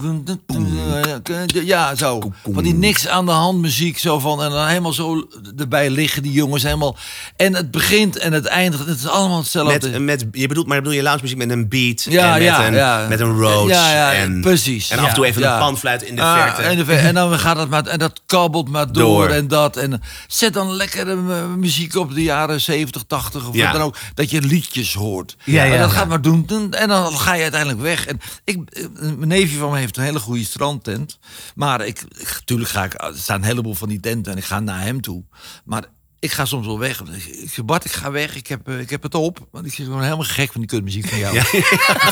Ja, 1.48 1.96
zo. 1.96 2.20
Van 2.54 2.64
die 2.64 2.74
niks 2.74 3.08
aan 3.08 3.26
de 3.26 3.32
hand 3.32 3.60
muziek. 3.60 3.98
Zo 3.98 4.20
van, 4.20 4.44
en 4.44 4.50
dan 4.50 4.68
helemaal 4.68 4.94
zo 4.94 5.28
erbij 5.58 5.90
liggen 5.90 6.24
die 6.24 6.32
jongens 6.32 6.64
helemaal. 6.64 6.96
En 7.38 7.56
het 7.56 7.72
begint 7.72 8.18
en 8.18 8.34
het 8.34 8.46
eindigt. 8.46 8.86
Het 8.86 8.98
is 8.98 9.08
allemaal 9.08 9.38
hetzelfde. 9.38 9.90
Met, 9.90 10.02
met, 10.02 10.26
je 10.32 10.48
bedoelt, 10.48 10.68
maar 10.68 10.78
bedoel 10.78 10.94
je 10.94 11.04
lounge 11.04 11.22
muziek 11.22 11.38
met 11.38 11.50
een 11.50 11.70
beat 11.70 12.04
Ja, 12.10 12.26
en 12.26 12.32
met, 12.34 12.42
ja, 12.44 12.68
een, 12.68 12.74
ja. 12.74 13.06
met 13.10 13.20
een 13.20 13.38
Rhodes. 13.38 13.76
Ja, 13.76 13.92
ja, 13.92 14.14
en, 14.14 14.42
precies. 14.42 14.90
En 14.90 15.00
af 15.00 15.08
en 15.08 15.14
toe 15.14 15.24
Ja, 15.24 15.30
even 15.30 15.42
ja. 15.42 15.54
een 15.54 15.60
panfluit 15.60 16.02
in 16.04 16.16
de 16.16 16.22
Ah, 16.22 16.34
verte. 16.44 16.72
in 16.72 16.78
de 16.78 16.86
ver- 16.86 16.98
en 17.06 17.14
dan 17.14 17.40
gaat 17.40 17.58
het 17.58 17.70
maar, 17.70 17.86
en 17.86 18.00
dat 18.00 18.22
kabbelt 18.26 18.70
maar 18.70 18.92
door, 18.92 19.04
Door. 19.04 19.28
en 19.30 19.48
dat. 19.48 19.78
En 19.78 20.02
zet 20.28 20.54
dan 20.54 20.72
lekkere 20.76 21.12
eh, 21.12 21.46
muziek 21.58 21.96
op 21.96 22.14
de 22.14 22.24
jaren 22.24 22.62
70, 22.62 23.04
80 23.08 23.48
of 23.48 23.56
Ja. 23.56 23.64
wat 23.64 23.74
dan 23.74 23.82
ook. 23.82 23.96
Dat 24.14 24.23
je 24.23 24.23
liedjes 24.32 24.94
hoort. 24.94 25.38
Ja, 25.44 25.64
en 25.64 25.72
ja, 25.72 25.78
dat 25.78 25.92
ja. 25.92 25.96
gaat 25.98 26.08
maar 26.08 26.22
doen, 26.22 26.74
En 26.74 26.88
dan 26.88 27.18
ga 27.18 27.34
je 27.34 27.42
uiteindelijk 27.42 27.82
weg. 27.82 28.06
En 28.06 28.20
ik, 28.44 28.70
eh, 28.70 28.86
mijn 29.00 29.28
neefje 29.28 29.58
van 29.58 29.72
me 29.72 29.78
heeft 29.78 29.98
een 29.98 30.04
hele 30.04 30.20
goede 30.20 30.44
strandtent. 30.44 31.20
Maar 31.56 31.86
ik, 31.86 32.02
ik, 32.02 32.34
natuurlijk 32.34 32.70
ga 32.70 32.84
ik, 32.84 32.94
er 33.02 33.18
staan 33.18 33.40
een 33.40 33.48
heleboel 33.48 33.74
van 33.74 33.90
die 33.90 34.00
tenten 34.00 34.32
en 34.32 34.38
ik 34.38 34.44
ga 34.44 34.60
naar 34.60 34.82
hem 34.82 35.02
toe. 35.02 35.24
Maar 35.64 35.84
ik 36.24 36.32
ga 36.32 36.46
soms 36.46 36.66
wel 36.66 36.80
weg. 36.80 37.02
Ik 37.02 37.50
zeg, 37.52 37.66
Bart, 37.66 37.86
ik 37.86 37.92
ga 37.92 38.12
weg. 38.12 38.36
Ik 38.36 38.48
heb, 38.48 38.68
eh, 38.68 38.80
ik 38.80 38.90
heb 38.90 39.04
het 39.04 39.16
op. 39.16 39.48
Want 39.52 39.66
ik 39.66 39.74
zit 39.74 39.86
gewoon 39.86 40.04
helemaal 40.04 40.26
gek 40.26 40.52
van 40.52 40.62
die 40.62 40.70
kutmuziek 40.70 41.08
van 41.08 41.18
jou. 41.20 41.38
Ik 41.38 41.44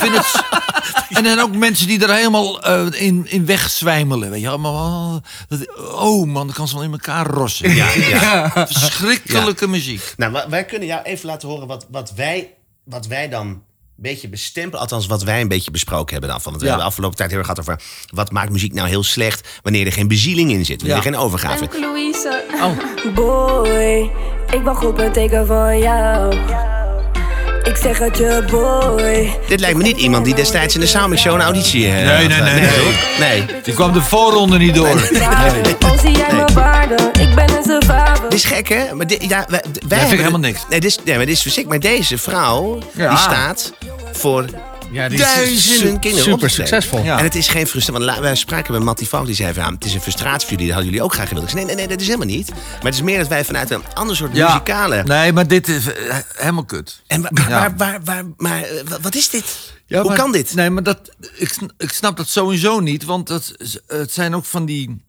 vind 0.00 0.16
het... 0.16 0.44
En 1.08 1.24
dan 1.24 1.38
ook 1.38 1.56
mensen 1.56 1.86
die 1.86 2.04
er 2.06 2.14
helemaal 2.14 2.62
eh, 2.62 2.86
in, 3.02 3.26
in 3.30 3.46
wegzwijmelen. 3.46 4.30
Weet 4.30 4.40
je, 4.40 4.48
allemaal. 4.48 5.14
oh, 5.16 5.22
dat- 5.48 5.76
oh 5.92 6.26
man, 6.26 6.46
dat 6.46 6.56
kan 6.56 6.68
ze 6.68 6.74
wel 6.74 6.84
in 6.84 6.92
elkaar 6.92 7.26
rossen. 7.26 7.74
Ja, 7.74 7.90
ja. 7.94 8.50
Verschrikkelijke 8.66 9.68
muziek. 9.68 10.14
Nou, 10.16 10.44
wij 10.48 10.64
kunnen 10.64 10.88
jou 10.88 11.02
even 11.02 11.26
laten 11.26 11.48
horen 11.48 11.66
wat, 11.66 11.86
wat, 11.90 12.12
wij, 12.14 12.54
wat 12.84 13.06
wij 13.06 13.28
dan 13.28 13.62
beetje 14.02 14.28
bestempelen. 14.28 14.80
Althans, 14.80 15.06
wat 15.06 15.22
wij 15.22 15.40
een 15.40 15.48
beetje 15.48 15.70
besproken 15.70 16.12
hebben 16.12 16.30
dan. 16.30 16.40
Van, 16.40 16.50
want 16.50 16.56
we 16.64 16.68
Ja. 16.68 16.74
hebben 16.74 16.84
de 16.90 16.90
afgelopen 16.92 17.16
tijd 17.18 17.30
heel 17.30 17.38
erg 17.38 17.48
gehad 17.48 17.60
over... 17.68 17.80
wat 18.14 18.30
maakt 18.30 18.50
muziek 18.50 18.72
nou 18.74 18.88
heel 18.88 19.02
slecht 19.02 19.48
wanneer 19.62 19.86
er 19.86 19.92
geen 19.92 20.08
bezieling 20.08 20.50
in 20.50 20.64
zit. 20.64 20.76
Wanneer 20.80 20.96
Ja. 20.98 21.02
er 21.04 21.10
geen 21.12 21.20
overgave. 21.20 21.58
Dank 21.58 21.78
Louise. 21.78 22.42
Oh. 22.62 23.14
Boy, 23.14 24.10
ik 24.50 24.60
wacht 24.64 24.84
op 24.84 24.98
een 24.98 25.12
teken 25.12 25.46
van 25.46 25.78
jou. 25.78 26.34
Ik 27.62 27.76
zeg 27.76 27.98
het 27.98 28.16
je, 28.18 28.44
boy. 28.50 29.38
Dit 29.48 29.60
lijkt 29.60 29.76
me 29.76 29.82
niet 29.82 29.96
iemand 29.98 30.24
die 30.24 30.34
destijds 30.34 30.74
in 30.74 30.80
de 30.80 30.86
Soundmix 30.86 31.22
Show 31.22 31.34
een 31.34 31.40
auditie... 31.40 31.86
eh, 31.86 31.92
Nee, 31.92 32.04
nee, 32.28 32.38
had. 32.38 32.52
nee, 32.52 32.60
nee. 32.60 32.78
hoor. 32.78 32.92
nee. 33.18 33.44
Die 33.62 33.74
kwam 33.74 33.92
de 33.92 34.00
voorronde 34.02 34.58
niet 34.58 34.74
door. 34.74 34.88
Al 35.88 35.98
zie 35.98 36.10
jij 36.16 36.32
mijn 36.34 36.54
waarde, 36.54 37.10
ik 37.20 37.34
ben 37.34 37.56
een 37.56 37.62
survivor. 37.62 38.20
Dit 38.22 38.32
is 38.32 38.44
gek, 38.44 38.68
hè? 38.68 38.94
Maar 38.94 39.06
dit, 39.06 39.24
ja, 39.28 39.44
wij, 39.48 39.64
wij 39.88 39.98
vind 39.98 40.12
ik 40.12 40.18
helemaal 40.18 40.40
niks. 40.40 40.60
Nee, 40.70 40.80
dit 40.80 40.90
is, 40.90 40.98
nee, 41.04 41.16
maar 41.16 41.26
dit 41.26 41.34
is 41.34 41.42
verschrikkelijk. 41.42 41.82
Maar 41.84 41.92
deze 41.92 42.18
vrouw, 42.18 42.78
Ja. 42.94 43.08
die 43.08 43.18
staat 43.18 43.72
voor 44.22 44.44
Ja, 44.92 45.08
die 45.08 45.18
is 45.18 45.24
duizenden 45.24 45.90
su- 45.92 45.98
kinderen 45.98 46.24
super 46.32 46.50
succesvol. 46.50 47.02
Ja. 47.02 47.18
En 47.18 47.24
het 47.24 47.34
is 47.34 47.48
geen 47.48 47.66
frustratie. 47.66 48.04
Want 48.06 48.20
wij 48.20 48.34
spraken 48.34 48.72
met 48.72 48.82
Mattie 48.82 49.08
Valk, 49.08 49.26
die 49.26 49.34
zei 49.34 49.52
van... 49.54 49.62
ja, 49.62 49.70
het 49.72 49.84
is 49.84 49.94
een 49.94 50.00
frustratie 50.00 50.40
voor 50.40 50.50
jullie, 50.50 50.66
dat 50.66 50.74
hadden 50.74 50.90
jullie 50.92 51.04
ook 51.04 51.14
graag 51.14 51.28
gewild. 51.28 51.44
Ik 51.44 51.50
zei, 51.50 51.64
nee, 51.64 51.74
nee, 51.74 51.86
nee, 51.86 51.94
dat 51.96 52.00
is 52.00 52.06
helemaal 52.12 52.34
niet. 52.36 52.50
Maar 52.50 52.80
het 52.82 52.94
is 52.94 53.02
meer 53.02 53.18
dat 53.18 53.28
wij 53.28 53.44
vanuit 53.44 53.70
een 53.70 53.82
ander 53.94 54.16
soort 54.16 54.36
Ja. 54.36 54.46
muzikale... 54.46 55.02
Nee, 55.02 55.32
maar 55.32 55.46
dit 55.48 55.68
is 55.68 55.92
eh, 55.92 56.16
helemaal 56.34 56.64
kut. 56.64 57.02
En 57.06 57.22
waar, 57.22 57.48
Ja. 57.48 57.48
waar, 57.48 57.74
waar, 57.76 58.00
waar- 58.04 58.24
maar 58.36 58.62
eh, 58.62 58.82
wa- 58.88 59.00
wat 59.00 59.14
is 59.14 59.28
dit? 59.28 59.72
Ja, 59.86 60.00
Hoe 60.00 60.08
maar- 60.08 60.18
kan 60.18 60.32
dit? 60.32 60.54
Nee, 60.54 60.70
maar 60.70 60.82
dat, 60.82 61.10
ik, 61.36 61.56
ik 61.78 61.92
snap 61.92 62.16
dat 62.16 62.28
sowieso 62.28 62.80
niet. 62.80 63.04
Want 63.04 63.26
dat, 63.26 63.52
het 63.86 64.12
zijn 64.12 64.34
ook 64.34 64.44
van 64.44 64.64
die... 64.66 65.04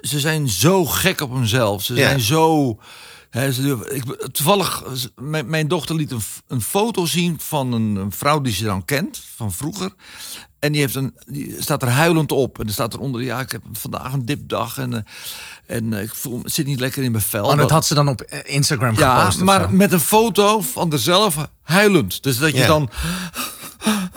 Ze 0.00 0.20
zijn 0.20 0.48
zo 0.48 0.84
gek 0.84 1.20
op 1.20 1.32
hunzelf. 1.32 1.82
Ze 1.84 1.94
Ja. 1.94 2.00
zijn 2.08 2.20
zo... 2.20 2.78
Hè, 3.30 3.52
ze, 3.52 3.86
ik, 3.90 4.28
toevallig, 4.32 4.82
mijn, 5.16 5.50
mijn 5.50 5.68
dochter 5.68 5.94
liet 5.94 6.12
een, 6.46 6.62
foto 6.62 7.06
zien 7.06 7.36
van 7.40 7.72
een, 7.72 7.96
een 7.96 8.12
vrouw 8.12 8.40
die 8.40 8.52
ze 8.52 8.64
dan 8.64 8.84
kent, 8.84 9.22
van 9.36 9.52
vroeger. 9.52 9.92
En 10.58 10.72
die, 10.72 10.80
heeft 10.80 10.94
een, 10.94 11.14
die 11.26 11.56
staat 11.58 11.82
er 11.82 11.88
huilend 11.88 12.32
op. 12.32 12.60
En 12.60 12.66
er 12.66 12.72
staat 12.72 12.94
eronder, 12.94 13.22
ja, 13.22 13.40
ik 13.40 13.52
heb 13.52 13.62
vandaag 13.72 14.12
een 14.12 14.24
dipdag. 14.24 14.78
En, 14.78 14.94
eh, 14.94 15.00
en 15.76 15.92
eh, 15.92 16.02
ik 16.02 16.14
voel, 16.14 16.40
zit 16.44 16.66
niet 16.66 16.80
lekker 16.80 17.02
in 17.02 17.10
mijn 17.10 17.22
vel. 17.22 17.44
Oh, 17.44 17.56
dat 17.56 17.70
had 17.70 17.86
ze 17.86 17.94
dan 17.94 18.08
op 18.08 18.20
eh, 18.20 18.54
Instagram 18.54 18.94
Ja, 18.96 19.18
gepost. 19.18 19.38
of 19.38 19.44
maar 19.44 19.72
met 19.72 19.92
een 19.92 20.00
foto 20.00 20.60
van 20.60 20.88
dezelf 20.88 21.36
huilend. 21.62 22.22
Dus 22.22 22.38
dat 22.38 22.50
je 22.52 22.58
Ja. 22.58 22.66
dan... 22.66 22.90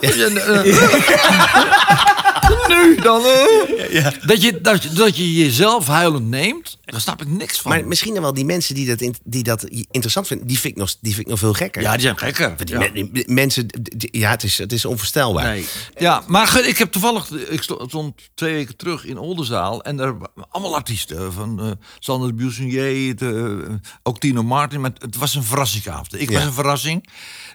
nu 2.68 2.96
dan... 2.96 3.22
eh, 3.24 4.06
dat, 4.26 4.42
je, 4.42 4.60
dat, 4.60 4.82
dat 4.94 5.16
je 5.16 5.32
jezelf 5.32 5.86
huilend 5.86 6.26
neemt, 6.28 6.78
daar 6.84 7.00
snap 7.00 7.22
ik 7.22 7.28
niks 7.28 7.60
van. 7.60 7.70
Maar 7.70 7.86
misschien 7.86 8.12
dan 8.14 8.22
wel 8.22 8.34
die 8.34 8.44
mensen 8.44 8.74
die 8.74 8.86
dat, 8.86 9.00
in- 9.00 9.14
die 9.24 9.42
dat 9.42 9.64
interessant 9.90 10.26
vinden... 10.26 10.46
die 10.46 10.58
vind 10.58 10.72
ik 10.74 10.78
nog, 10.80 10.94
die 11.00 11.12
vind 11.14 11.24
ik 11.24 11.30
nog 11.30 11.38
veel 11.38 11.52
gekker. 11.52 11.82
ja, 11.82 11.92
die 11.92 12.00
zijn 12.00 12.18
gekker. 12.18 12.54
Die 12.64 12.74
Ja. 12.74 12.78
me- 12.78 13.10
die 13.12 13.24
mensen... 13.32 13.66
ja, 13.96 14.30
het 14.30 14.42
is, 14.42 14.58
het 14.58 14.72
is 14.72 14.84
onvoorstelbaar. 14.84 15.44
Nee. 15.44 15.66
Ja, 15.98 16.22
maar 16.26 16.66
ik 16.66 16.78
heb 16.78 16.92
toevallig, 16.92 17.30
ik 17.30 17.62
sto- 17.62 17.84
stond 17.88 18.30
twee 18.34 18.54
weken 18.54 18.76
terug 18.76 19.04
in 19.04 19.18
Oldenzaal 19.18 19.82
en 19.82 19.96
daar 19.96 20.18
waren 20.18 20.46
allemaal 20.50 20.74
artiesten 20.74 21.32
van 21.32 21.60
eh 21.60 21.70
Sander 21.98 22.34
Buissonier, 22.34 23.16
de, 23.16 23.64
eh, 23.68 23.74
ook 24.02 24.18
Tino 24.20 24.42
Martin, 24.42 24.80
maar 24.80 24.90
het 24.98 25.16
was 25.16 25.34
een 25.34 25.42
verrassingsavond. 25.44 26.20
Ik 26.20 26.30
was 26.30 26.42
een 26.42 26.52
verrassing. 26.52 27.08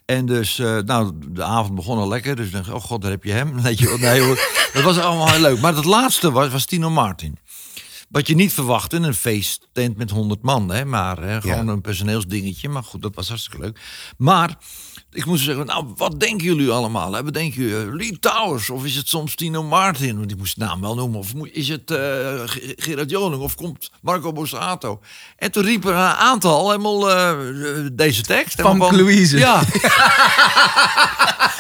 En 0.06 0.26
dus, 0.26 0.60
eh, 0.60 0.78
nou, 0.86 1.12
de 1.30 1.44
avond 1.44 1.76
begon 1.76 1.98
al 1.98 2.08
lekker, 2.08 2.36
dus 2.36 2.46
ik 2.46 2.52
dacht, 2.52 2.70
oh 2.70 2.82
god, 2.82 3.02
daar 3.02 3.12
heb 3.12 3.24
je 3.24 3.32
hem. 3.32 3.60
Je, 3.76 3.86
wel. 3.88 3.98
nee, 3.98 4.22
hoor, 4.22 4.40
dat 4.84 4.96
was 4.96 5.04
allemaal 5.04 5.30
heel 5.32 5.42
leuk. 5.42 5.60
Maar 5.60 5.76
het 5.76 5.86
laatste 5.86 6.32
was, 6.32 6.50
was 6.50 6.66
Tino 6.66 6.90
Martin. 6.90 7.38
Wat 8.10 8.28
je 8.28 8.36
niet 8.36 8.54
verwacht 8.54 8.94
in 8.94 9.04
een 9.04 9.14
feesttent 9.14 9.98
met 9.98 10.10
100 10.10 10.42
man, 10.42 10.70
hè, 10.72 10.86
maar 10.86 11.18
hè, 11.22 11.42
gewoon 11.42 11.66
Ja. 11.66 11.72
een 11.72 11.82
personeelsdingetje. 11.82 12.70
Maar 12.70 12.84
goed, 12.84 13.02
dat 13.02 13.16
was 13.16 13.28
hartstikke 13.28 13.60
leuk. 13.60 13.80
Maar 14.18 14.58
ik 15.12 15.26
moest 15.26 15.44
zeggen, 15.44 15.66
nou, 15.66 15.86
wat 15.96 16.20
denken 16.20 16.46
jullie 16.46 16.72
allemaal? 16.72 17.14
Hè? 17.14 17.24
Wat 17.24 17.34
denken 17.34 17.62
jullie? 17.64 17.96
Lee 17.96 18.20
Towers 18.20 18.70
of 18.70 18.86
is 18.86 18.96
het 18.96 19.08
soms 19.08 19.36
Tino 19.36 19.64
Martin? 19.64 20.16
Want 20.16 20.28
die 20.28 20.38
moest 20.38 20.60
de 20.60 20.66
naam 20.66 20.82
wel 20.82 20.96
noemen. 20.96 21.20
Of 21.20 21.32
is 21.52 21.68
het 21.68 21.92
eh, 21.92 21.98
Ge- 22.46 22.74
Gerard 22.78 23.10
Joling 23.10 23.42
of 23.42 23.56
komt 23.56 23.92
Marco 24.02 24.32
Borsato? 24.34 25.02
En 25.38 25.52
toen 25.52 25.64
riepen 25.64 25.92
een 25.94 26.00
aantal 26.16 26.70
helemaal 26.72 27.12
eh, 27.12 27.36
deze 27.94 28.22
tekst. 28.22 28.62
Van 28.62 28.78
van- 28.78 28.96
Louise. 28.96 29.38
Ja, 29.38 29.62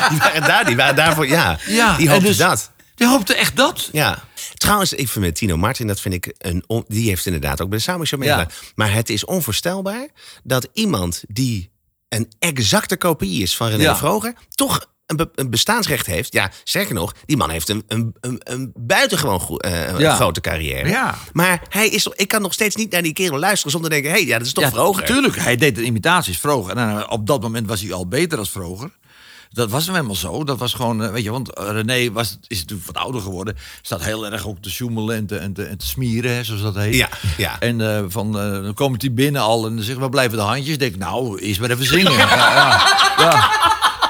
Die 0.09 0.17
waren 0.19 0.41
daar, 0.41 0.65
die 0.65 0.75
waren 0.75 0.95
daarvoor... 0.95 1.27
Ja, 1.27 1.57
ja. 1.67 1.95
die 1.97 2.05
en 2.05 2.11
hoopten 2.11 2.27
dus- 2.29 2.37
dat. 2.37 2.71
Die 2.97 3.07
hoopte 3.07 3.35
echt 3.35 3.55
dat. 3.55 3.89
Ja. 3.91 4.23
Trouwens, 4.53 4.93
ik 4.93 5.07
vind 5.09 5.25
met 5.25 5.35
Tino 5.35 5.57
Martin, 5.57 5.87
dat 5.87 5.99
vind 5.99 6.13
ik 6.13 6.33
een. 6.37 6.63
on- 6.67 6.85
die 6.87 7.09
heeft 7.09 7.25
inderdaad 7.25 7.61
ook 7.61 7.69
bij 7.69 7.77
de 7.77 7.83
Sound 7.83 8.07
Show 8.07 8.23
Ja. 8.23 8.47
Maar 8.75 8.93
het 8.93 9.09
is 9.09 9.25
onvoorstelbaar 9.25 10.07
dat 10.43 10.67
iemand 10.73 11.23
die 11.27 11.71
een 12.09 12.31
exacte 12.39 12.97
kopie 12.97 13.41
is 13.43 13.55
van 13.57 13.67
René 13.67 13.81
Ja. 13.83 13.97
Vroger, 13.97 14.33
toch 14.49 14.85
een, 15.05 15.15
be- 15.15 15.29
een 15.35 15.49
bestaansrecht 15.49 16.05
heeft. 16.05 16.33
Ja, 16.33 16.51
sterker 16.63 16.93
nog, 16.93 17.13
die 17.25 17.37
man 17.37 17.49
heeft 17.49 17.69
een, 17.69 17.83
een, 17.87 18.15
een, 18.19 18.41
een 18.43 18.71
buitengewoon 18.75 19.39
goe- 19.39 19.61
eh, 19.61 19.99
Ja. 19.99 20.15
grote 20.15 20.41
carrière. 20.41 20.89
Ja. 20.89 21.17
Maar 21.33 21.61
hij 21.69 21.87
is, 21.89 22.05
ik 22.15 22.27
kan 22.27 22.41
nog 22.41 22.53
steeds 22.53 22.75
niet 22.75 22.91
naar 22.91 23.01
die 23.01 23.13
kerel 23.13 23.39
luisteren 23.39 23.71
zonder 23.71 23.89
te 23.89 23.95
denken: 23.95 24.13
hé, 24.13 24.19
hey, 24.19 24.27
ja, 24.27 24.37
dat 24.37 24.47
is 24.47 24.53
toch 24.53 24.63
ja, 24.63 24.69
Vroger. 24.71 25.05
Tuurlijk, 25.05 25.35
hij 25.35 25.55
deed 25.55 25.75
de 25.75 25.83
imitaties 25.83 26.39
Vroger. 26.39 26.77
En 26.77 26.89
eh, 26.99 27.11
op 27.11 27.27
dat 27.27 27.41
moment 27.41 27.67
was 27.67 27.81
hij 27.81 27.93
al 27.93 28.07
beter 28.07 28.37
als 28.37 28.49
Vroger. 28.49 28.91
Dat 29.57 29.69
was 29.69 29.85
hem 29.85 29.95
helemaal 29.95 30.15
zo. 30.15 30.43
Dat 30.43 30.57
was 30.57 30.73
gewoon, 30.73 31.03
eh, 31.03 31.11
weet 31.11 31.23
je, 31.23 31.31
want 31.31 31.53
eh, 31.53 31.69
René 31.71 32.11
was, 32.11 32.37
is 32.47 32.59
natuurlijk 32.59 32.87
wat 32.87 33.03
ouder 33.03 33.21
geworden. 33.21 33.57
Staat 33.81 34.03
heel 34.03 34.25
erg 34.25 34.47
ook 34.47 34.61
te 34.61 34.69
sjoemelen 34.69 35.15
en 35.15 35.25
te, 35.25 35.37
en 35.37 35.53
te, 35.53 35.63
en 35.63 35.77
te 35.77 35.85
smieren, 35.85 36.35
hè, 36.35 36.43
zoals 36.43 36.61
dat 36.61 36.75
heet. 36.75 36.95
Ja, 36.95 37.09
ja. 37.37 37.59
En 37.59 37.81
eh, 37.95 38.03
van, 38.07 38.31
dan 38.31 38.73
komt 38.73 39.01
hij 39.01 39.13
binnen 39.13 39.41
al 39.41 39.65
en 39.65 39.75
dan 39.75 39.83
zegt, 39.83 39.99
waar 39.99 40.09
blijven 40.09 40.37
de 40.37 40.43
handjes? 40.43 40.73
Ik 40.73 40.79
denk, 40.79 40.95
nou, 40.95 41.39
eerst 41.39 41.59
maar 41.59 41.69
even 41.69 41.85
zingen. 41.85 42.11
ja, 42.11 42.27
ja, 42.27 42.81
ja. 43.17 43.49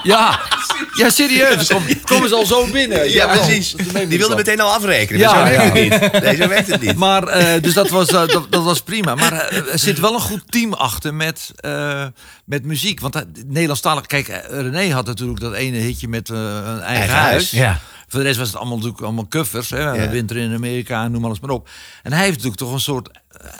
Ja, 0.04 0.40
ja 0.98 1.10
serieus. 1.10 1.68
Kom, 1.68 1.84
komen 2.04 2.30
ze 2.30 2.36
al 2.36 2.46
zo 2.46 2.68
binnen. 2.72 3.10
Ja, 3.12 3.28
precies. 3.28 3.72
Die 3.74 4.08
wilde 4.08 4.28
wel. 4.28 4.36
meteen 4.36 4.60
al 4.60 4.72
afrekenen. 4.74 5.20
Ja, 5.22 5.34
maar 5.34 5.54
zo 5.54 5.72
werkt 5.72 6.00
het 6.00 6.12
niet. 6.14 6.22
Nee, 6.24 6.36
zo 6.36 6.48
werkt 6.48 6.68
het 6.72 6.82
niet. 6.82 6.96
Maar, 6.96 7.28
eh, 7.28 7.62
dus 7.62 7.74
dat 7.74 7.90
was, 7.90 8.08
eh, 8.08 8.28
dat, 8.28 8.48
dat 8.52 8.64
was 8.64 8.82
prima. 8.82 9.16
Maar 9.16 9.34
eh, 9.34 9.72
er 9.72 9.80
zit 9.80 10.00
wel 10.00 10.14
een 10.14 10.20
goed 10.20 10.44
team 10.52 10.74
achter 10.74 11.14
met, 11.14 11.52
eh, 11.56 12.06
met 12.46 12.66
muziek. 12.66 13.00
Want 13.00 13.16
uh, 13.16 13.22
Nederlandstalig... 13.46 14.06
Kijk, 14.06 14.28
René 14.50 14.90
had 14.94 15.06
natuurlijk 15.06 15.40
dat 15.40 15.54
ene 15.54 15.78
hitje 15.78 16.08
met 16.08 16.30
een 16.30 16.38
eigen, 16.66 16.84
Eigen 16.84 17.16
huis. 17.16 17.32
huis. 17.32 17.52
Ja. 17.52 17.80
Voor 18.08 18.20
de 18.20 18.26
rest 18.26 18.38
was 18.38 18.48
het 18.48 18.58
allemaal 18.58 18.76
natuurlijk 18.78 19.04
allemaal 19.04 19.28
covers. 19.28 19.70
Hè? 19.70 19.80
Ja. 19.80 20.10
Winter 20.10 20.38
in 20.38 20.54
Amerika, 20.54 21.08
noem 21.08 21.26
alles 21.26 21.40
maar 21.40 21.50
op. 21.50 21.70
En 22.04 22.12
hij 22.12 22.22
heeft 22.22 22.34
natuurlijk 22.36 22.62
toch 22.62 22.74
een 22.74 22.80
soort 22.80 23.10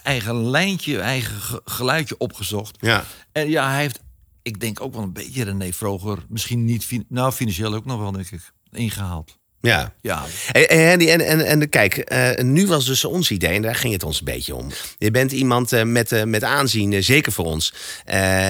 eigen 0.04 0.50
lijntje, 0.50 1.00
eigen 1.00 1.42
ge- 1.42 1.62
geluidje 1.66 2.16
opgezocht. 2.18 2.78
Ja. 2.80 3.04
En 3.32 3.50
ja, 3.50 3.70
hij 3.70 3.82
heeft, 3.82 4.00
ik 4.48 4.60
denk 4.60 4.82
ook 4.82 4.94
wel 4.94 5.04
een 5.04 5.14
beetje 5.14 5.44
René 5.44 5.74
Vroger... 5.74 6.18
Misschien 6.30 6.66
niet, 6.66 6.88
nou 7.08 7.32
financieel 7.32 7.74
ook 7.74 7.86
nog 7.86 8.00
wel, 8.00 8.12
denk 8.12 8.32
ik, 8.32 8.52
ingehaald. 8.72 9.38
Ja. 9.62 9.94
Ja, 10.02 10.26
En, 10.52 11.00
en, 11.00 11.22
en, 11.22 11.46
en, 11.46 11.70
kijk, 11.70 11.98
eh, 11.98 12.44
nu 12.44 12.68
was 12.68 12.86
dus 12.86 13.06
ons 13.06 13.32
idee, 13.32 13.56
en 13.56 13.62
daar 13.62 13.76
ging 13.76 13.94
het 13.94 14.04
ons 14.04 14.20
een 14.20 14.26
beetje 14.26 14.56
om. 14.56 14.72
Je 14.98 15.12
bent 15.12 15.32
iemand 15.32 15.74
eh, 15.74 15.84
met, 15.84 16.12
eh, 16.12 16.24
met 16.24 16.44
aanzien, 16.44 17.04
zeker 17.04 17.32
voor 17.32 17.46
ons. 17.46 17.74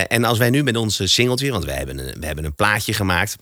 En 0.07 0.23
als 0.23 0.37
wij 0.37 0.49
nu 0.49 0.63
met 0.63 0.77
ons 0.77 1.01
singeltje, 1.03 1.51
want 1.51 1.65
wij 1.65 1.75
hebben 1.75 1.97
een, 1.97 2.19
we 2.19 2.25
hebben 2.25 2.45
een 2.45 2.55
plaatje 2.55 2.93
gemaakt. 2.93 3.35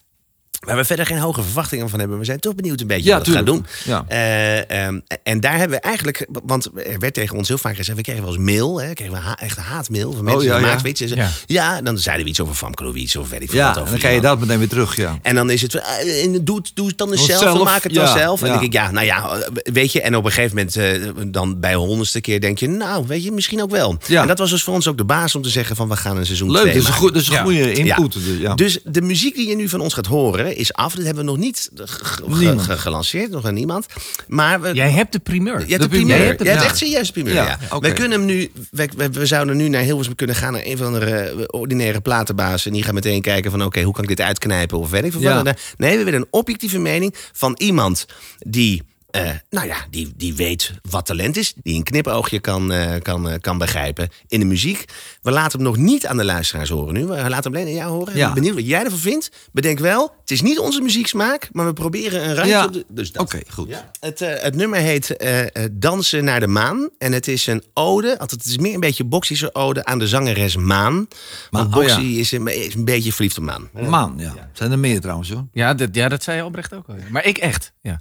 Waar 0.66 0.76
we 0.76 0.86
verder 0.86 1.06
geen 1.06 1.18
hoge 1.18 1.42
verwachtingen 1.44 1.90
van 1.90 2.00
hebben. 2.00 2.20
We 2.20 2.26
zijn 2.26 2.40
toch 2.40 2.56
benieuwd 2.56 2.82
een 2.82 2.88
beetje 2.88 3.10
Ja, 3.10 3.18
wat 3.18 3.26
het 3.26 3.36
gaat 3.36 3.46
doen. 3.46 3.66
Ja. 3.86 4.06
Eh, 4.08 4.86
ehm, 4.86 5.00
en 5.24 5.40
daar 5.40 5.58
hebben 5.58 5.78
we 5.78 5.84
eigenlijk... 5.84 6.26
Want 6.46 6.66
er 6.66 7.00
werd 7.00 7.14
tegen 7.14 7.38
ons 7.38 7.48
heel 7.48 7.58
vaak 7.58 7.76
gezegd... 7.76 7.98
We 7.98 8.04
kregen 8.04 8.24
wel 8.24 8.34
eens 8.34 8.44
mail. 8.44 8.82
Hè, 8.82 8.94
kregen 8.94 9.14
we 9.14 9.20
ha 9.20 9.38
echt 9.40 9.58
haatmail 9.58 10.12
van 10.14 10.24
mensen. 10.24 10.40
Oh, 10.42 10.48
ja, 10.48 10.58
die 10.58 10.66
ja. 10.68 10.74
En 10.84 11.08
ze- 11.08 11.54
Ja. 11.54 11.82
dan 11.82 11.98
zeiden 11.98 12.24
we 12.24 12.30
iets 12.30 12.40
over 12.40 12.56
Famke 12.56 12.84
Louise 12.84 13.20
of 13.20 13.30
weet 13.30 13.42
ik 13.42 13.50
veel 13.50 13.60
ja 13.60 13.68
wat 13.68 13.78
over 13.78 13.90
dan 13.92 14.00
kan 14.00 14.14
je 14.14 14.22
dat 14.22 14.40
meteen 14.40 14.58
weer 14.58 14.68
terug, 14.70 14.96
ja. 14.96 15.20
En 15.22 15.36
dan 15.36 15.50
is 15.50 15.62
het, 15.62 15.76
en 16.24 16.44
doe, 16.46 16.58
het- 16.58 16.72
doe 16.74 16.88
het 16.88 16.98
dan 16.98 17.12
eens 17.12 17.26
zelf, 17.26 17.42
zelf, 17.42 17.64
maak 17.64 17.84
het 17.84 17.94
dan 17.94 18.08
zelf. 18.08 18.42
En 18.42 18.48
dan 18.48 18.60
denk 18.60 18.74
ik, 18.74 18.80
ja, 18.80 18.92
nou 18.92 19.06
ja, 19.06 19.30
eh, 19.30 19.50
weet 19.74 19.92
je. 19.92 20.02
En 20.02 20.16
op 20.16 20.26
een 20.26 20.32
gegeven 20.32 20.70
moment, 21.16 21.34
dan 21.34 21.60
bij 21.60 21.76
honderdste 21.76 22.22
keer 22.22 22.42
denk 22.42 22.58
je, 22.60 22.68
nou, 22.70 23.08
weet 23.08 23.24
je, 23.24 23.32
misschien 23.32 23.62
ook 23.62 23.72
wel. 23.72 23.98
Ja. 24.08 24.22
En 24.22 24.28
dat 24.28 24.40
was 24.40 24.50
dus 24.50 24.64
voor 24.64 24.74
ons 24.74 24.88
ook 24.88 24.98
de 24.98 25.04
baas 25.06 25.36
om 25.36 25.42
te 25.42 25.50
zeggen 25.50 25.76
van, 25.76 25.90
we 25.90 25.96
gaan 25.96 26.18
een 26.18 26.26
seizoen 26.26 26.52
Leuk, 26.52 26.66
dat 26.66 26.76
is 26.76 26.88
een, 26.88 26.94
goed, 26.94 27.14
dat 27.14 27.22
is 27.22 27.28
een 27.30 27.38
goede 27.38 27.74
input. 27.74 28.18
Dus 28.56 28.80
de 28.84 29.02
muziek 29.02 29.36
die 29.36 29.48
je 29.50 29.56
nu 29.56 29.70
van 29.70 29.80
ons 29.80 29.94
gaat 29.94 30.06
horen 30.06 30.55
is 30.56 30.74
af. 30.74 30.96
Dat 30.96 31.06
hebben 31.06 31.24
we 31.26 31.30
nog 31.32 31.40
niet 31.40 31.70
ge- 31.76 32.60
ge- 32.60 32.78
gelanceerd, 32.78 33.30
nog 33.32 33.46
aan 33.46 33.54
niemand. 33.54 33.86
Maar 34.28 34.62
we, 34.62 34.74
Jij 34.74 34.90
hebt 34.92 35.12
de 35.12 35.20
primeur. 35.20 35.54
je 35.54 35.60
hebt 35.60 35.70
de 35.70 35.78
de 35.78 35.88
primeur. 35.88 36.18
primeur. 36.18 36.44
Je 36.44 36.50
hebt 36.50 36.62
Ja. 36.62 36.68
echt 36.68 36.78
serieus 36.78 37.12
primeur, 37.12 37.34
Ja, 37.34 37.46
ja. 37.46 37.60
oké. 37.70 37.80
Wij 37.80 37.94
kunnen 37.94 38.18
hem 38.20 38.26
nu, 38.28 38.52
wij, 38.72 38.90
wij- 38.98 39.12
we 39.12 39.26
zouden 39.26 39.58
nu 39.58 39.68
naar 39.70 39.82
Hilversum 39.82 40.16
kunnen 40.16 40.36
gaan... 40.36 40.54
naar 40.54 40.66
een 40.66 40.78
van 40.78 40.94
de 40.94 41.06
eh, 41.06 41.44
ordinaire 41.48 42.02
platenbaas... 42.02 42.66
en 42.66 42.74
die 42.74 42.84
gaat 42.84 42.94
meteen 42.94 43.22
kijken 43.22 43.52
van... 43.52 43.64
oké, 43.64 43.82
hoe 43.82 43.94
kan 43.94 44.04
ik 44.04 44.10
dit 44.10 44.22
uitknijpen 44.22 44.78
of 44.80 44.90
weet 44.90 45.04
ik 45.04 45.12
veel. 45.12 45.44
Nee, 45.78 45.98
we 45.98 46.04
willen 46.04 46.20
een 46.22 46.28
objectieve 46.30 46.78
mening 46.80 47.16
van 47.34 47.56
iemand... 47.58 48.06
die 48.40 48.84
eh, 49.24 49.30
nou 49.50 49.68
ja, 49.68 49.76
die, 49.90 50.14
die 50.16 50.36
weet 50.36 50.72
wat 50.90 51.06
talent 51.06 51.38
is. 51.38 51.54
Die 51.64 51.76
een 51.76 51.84
knipoogje 51.84 52.40
kan, 52.40 52.72
eh, 52.72 53.02
kan, 53.02 53.30
eh, 53.30 53.40
kan 53.42 53.58
begrijpen 53.58 54.10
in 54.28 54.40
de 54.40 54.46
muziek. 54.46 54.86
We 55.22 55.32
laten 55.32 55.60
hem 55.60 55.68
nog 55.68 55.78
niet 55.78 56.06
aan 56.08 56.18
de 56.18 56.26
luisteraars 56.26 56.70
horen 56.70 56.94
nu. 56.94 57.06
We 57.06 57.30
laten 57.30 57.52
hem 57.52 57.54
alleen 57.62 57.68
aan 57.68 57.74
jou 57.80 57.92
horen. 57.92 58.10
Ik 58.14 58.20
Ja. 58.20 58.26
ben 58.26 58.34
benieuwd 58.34 58.56
wat 58.56 58.66
jij 58.68 58.84
ervan 58.84 59.00
vindt. 59.00 59.32
Bedenk 59.52 59.80
wel, 59.80 60.14
het 60.22 60.32
is 60.32 60.42
niet 60.42 60.60
onze 60.60 60.82
muzieksmaak, 60.82 61.50
maar 61.52 61.66
we 61.66 61.74
proberen 61.74 62.24
een 62.30 62.36
randje 62.36 62.52
Ja. 62.54 62.66
op 62.66 62.74
de... 62.74 62.86
Dus 62.90 63.12
dat. 63.12 63.22
Oké, 63.22 63.40
goed. 63.50 63.84
Het, 64.00 64.22
eh, 64.22 64.44
het 64.44 64.56
nummer 64.56 64.80
heet 64.80 65.16
Dansen 65.72 66.24
naar 66.24 66.40
de 66.40 66.48
Maan. 66.48 66.90
En 66.98 67.12
het 67.14 67.28
is 67.28 67.48
een 67.48 67.64
ode, 67.74 68.10
althans 68.12 68.32
het 68.32 68.46
is 68.46 68.58
meer 68.58 68.74
een 68.74 68.80
beetje 68.80 69.04
boxische 69.04 69.54
ode 69.56 69.86
aan 69.86 70.00
de 70.00 70.08
zangeres 70.08 70.56
Maan. 70.56 71.08
Want 71.50 71.68
oh 71.68 71.74
Boxy 71.74 72.00
ja. 72.02 72.20
is, 72.20 72.32
een, 72.32 72.48
is 72.48 72.76
een 72.76 72.86
beetje 72.86 73.14
verliefd 73.14 73.38
op 73.38 73.44
Maan. 73.44 73.70
Maan, 73.74 74.14
ja. 74.18 74.34
Zijn 74.54 74.72
er 74.72 74.80
meer 74.80 75.02
trouwens, 75.02 75.30
hoor. 75.30 75.46
Ja, 75.54 75.74
dat, 75.74 75.90
ja, 75.92 76.10
dat 76.10 76.24
zei 76.24 76.38
je 76.38 76.46
oprecht 76.46 76.74
ook 76.74 76.88
al. 76.88 76.96
ja. 76.96 77.02
Maar 77.10 77.26
ik 77.26 77.38
echt. 77.38 77.72
Ja. 77.82 78.00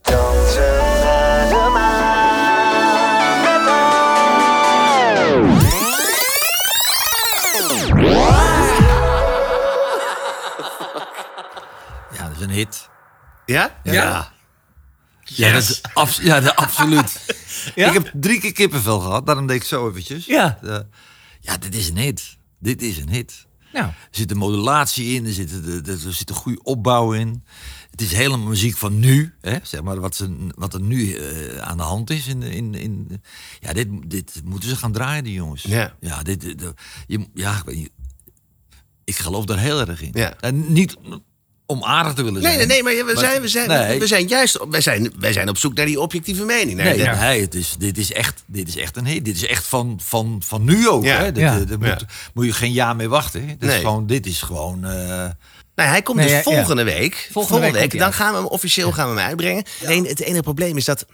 Ja, 12.16 12.28
dat 12.28 12.36
is 12.36 12.40
een 12.42 12.50
hit. 12.50 12.88
Ja? 13.46 13.80
Ja. 13.82 14.32
Ja, 15.24 15.52
dat 15.52 15.62
is 15.62 15.80
abs- 15.92 16.20
ja 16.22 16.40
dat, 16.40 16.57
absoluut. 16.57 17.12
Ja? 17.74 17.86
Ik 17.88 17.92
heb 17.92 18.11
drie 18.14 18.40
keer 18.40 18.52
kippenvel 18.52 19.00
gehad, 19.00 19.26
daarom 19.26 19.46
deed 19.46 19.57
ik 19.57 19.64
zo 19.64 19.88
eventjes. 19.88 20.26
Ja. 20.26 20.59
Ja, 21.40 21.57
dit 21.57 21.74
is 21.74 21.88
een 21.88 21.96
hit. 21.96 22.36
Dit 22.59 22.82
is 22.82 22.98
een 22.98 23.09
hit. 23.09 23.46
Nou, 23.74 23.86
Er 23.86 23.94
zit 24.10 24.30
een 24.30 24.36
modulatie 24.36 25.14
in, 25.14 25.26
er 25.26 25.32
zit, 25.32 25.50
er, 25.66 25.88
er 25.88 26.12
zit 26.12 26.28
een 26.30 26.34
goede 26.36 26.62
opbouw 26.62 27.12
in. 27.12 27.44
Het 27.90 28.00
is 28.00 28.12
helemaal 28.12 28.46
muziek 28.48 28.76
van 28.76 28.98
nu, 28.98 29.34
hè? 29.40 29.56
zeg 29.62 29.82
maar, 29.82 30.00
wat, 30.00 30.14
ze, 30.16 30.46
wat 30.54 30.74
er 30.74 30.80
nu 30.80 31.12
eh, 31.14 31.58
aan 31.58 31.76
de 31.76 31.82
hand 31.82 32.10
is. 32.10 32.26
In, 32.26 32.42
in, 32.42 32.74
in, 32.74 33.22
ja, 33.60 33.72
dit, 33.72 33.88
dit 34.06 34.40
moeten 34.44 34.68
ze 34.68 34.76
gaan 34.76 34.92
draaien, 34.92 35.24
die 35.24 35.32
jongens. 35.32 35.62
Ja. 35.62 35.96
ja, 36.00 36.22
dit, 36.22 36.40
dit- 36.40 36.72
je, 37.06 37.26
ja 37.34 37.56
ik, 37.58 37.64
weet 37.64 37.76
niet. 37.76 37.90
ik 39.04 39.16
geloof 39.16 39.44
daar 39.44 39.58
heel 39.58 39.80
erg 39.80 40.02
in. 40.02 40.10
Ja. 40.12 40.34
En 40.40 40.72
niet 40.72 40.96
om 41.66 41.84
aardig 41.84 42.12
te 42.12 42.22
willen 42.22 42.42
Nee, 42.42 42.52
zijn. 42.54 42.68
nee, 42.68 42.82
nee, 42.82 42.82
maar 42.96 43.06
we 43.06 43.12
Maar- 43.12 43.24
zijn, 43.24 43.40
we 43.42 43.48
zijn, 43.48 43.68
nee. 43.68 43.98
we 43.98 44.06
zijn 44.06 44.26
juist 44.26 44.58
wij 44.70 44.80
zijn, 44.80 45.12
wij 45.18 45.32
zijn 45.32 45.48
op 45.48 45.58
zoek 45.58 45.74
naar 45.74 45.86
die 45.86 46.00
objectieve 46.00 46.44
mening. 46.44 46.76
Nee, 46.76 46.96
Nee, 46.96 47.06
nee, 47.08 47.40
het 47.40 47.54
is, 47.54 47.74
dit, 47.78 47.98
is 47.98 48.12
echt, 48.12 48.42
dit 48.46 48.68
is 48.68 48.76
echt 48.76 48.96
een 48.96 49.06
hit. 49.06 49.24
Dit 49.24 49.36
is 49.36 49.46
echt 49.46 49.66
van, 49.66 50.00
van, 50.02 50.42
van 50.46 50.64
nu 50.64 50.88
ook. 50.88 51.04
Ja. 51.04 51.16
Hè? 51.16 51.32
Dit, 51.32 51.42
Ja. 51.42 51.54
Ja. 51.68 51.76
moet, 51.78 52.04
moet 52.34 52.44
je 52.46 52.52
geen 52.52 52.72
jaar 52.72 52.96
mee 52.96 53.08
wachten. 53.08 53.44
Nee. 53.46 53.56
is 53.60 53.74
gewoon, 53.74 54.06
dit 54.06 54.26
is 54.26 54.42
gewoon... 54.42 54.84
eh, 54.84 54.90
Nou, 55.74 55.88
hij 55.88 56.02
komt 56.02 56.16
Nee, 56.18 56.26
dus 56.26 56.34
ja, 56.44 56.50
ja. 56.50 56.56
volgende 56.56 56.82
week. 56.84 57.28
Volgende, 57.32 57.60
week 57.60 57.72
week, 57.72 57.90
hij 57.90 58.00
dan 58.00 58.12
gaan 58.12 58.30
we 58.32 58.36
hem 58.38 58.46
officieel 58.46 58.92
gaan 58.92 59.14
we 59.14 59.20
hem 59.20 59.28
uitbrengen. 59.28 59.64
Alleen 59.84 60.06
het 60.06 60.20
enige 60.20 60.42
probleem 60.42 60.76
is 60.76 60.84
dat 60.84 61.06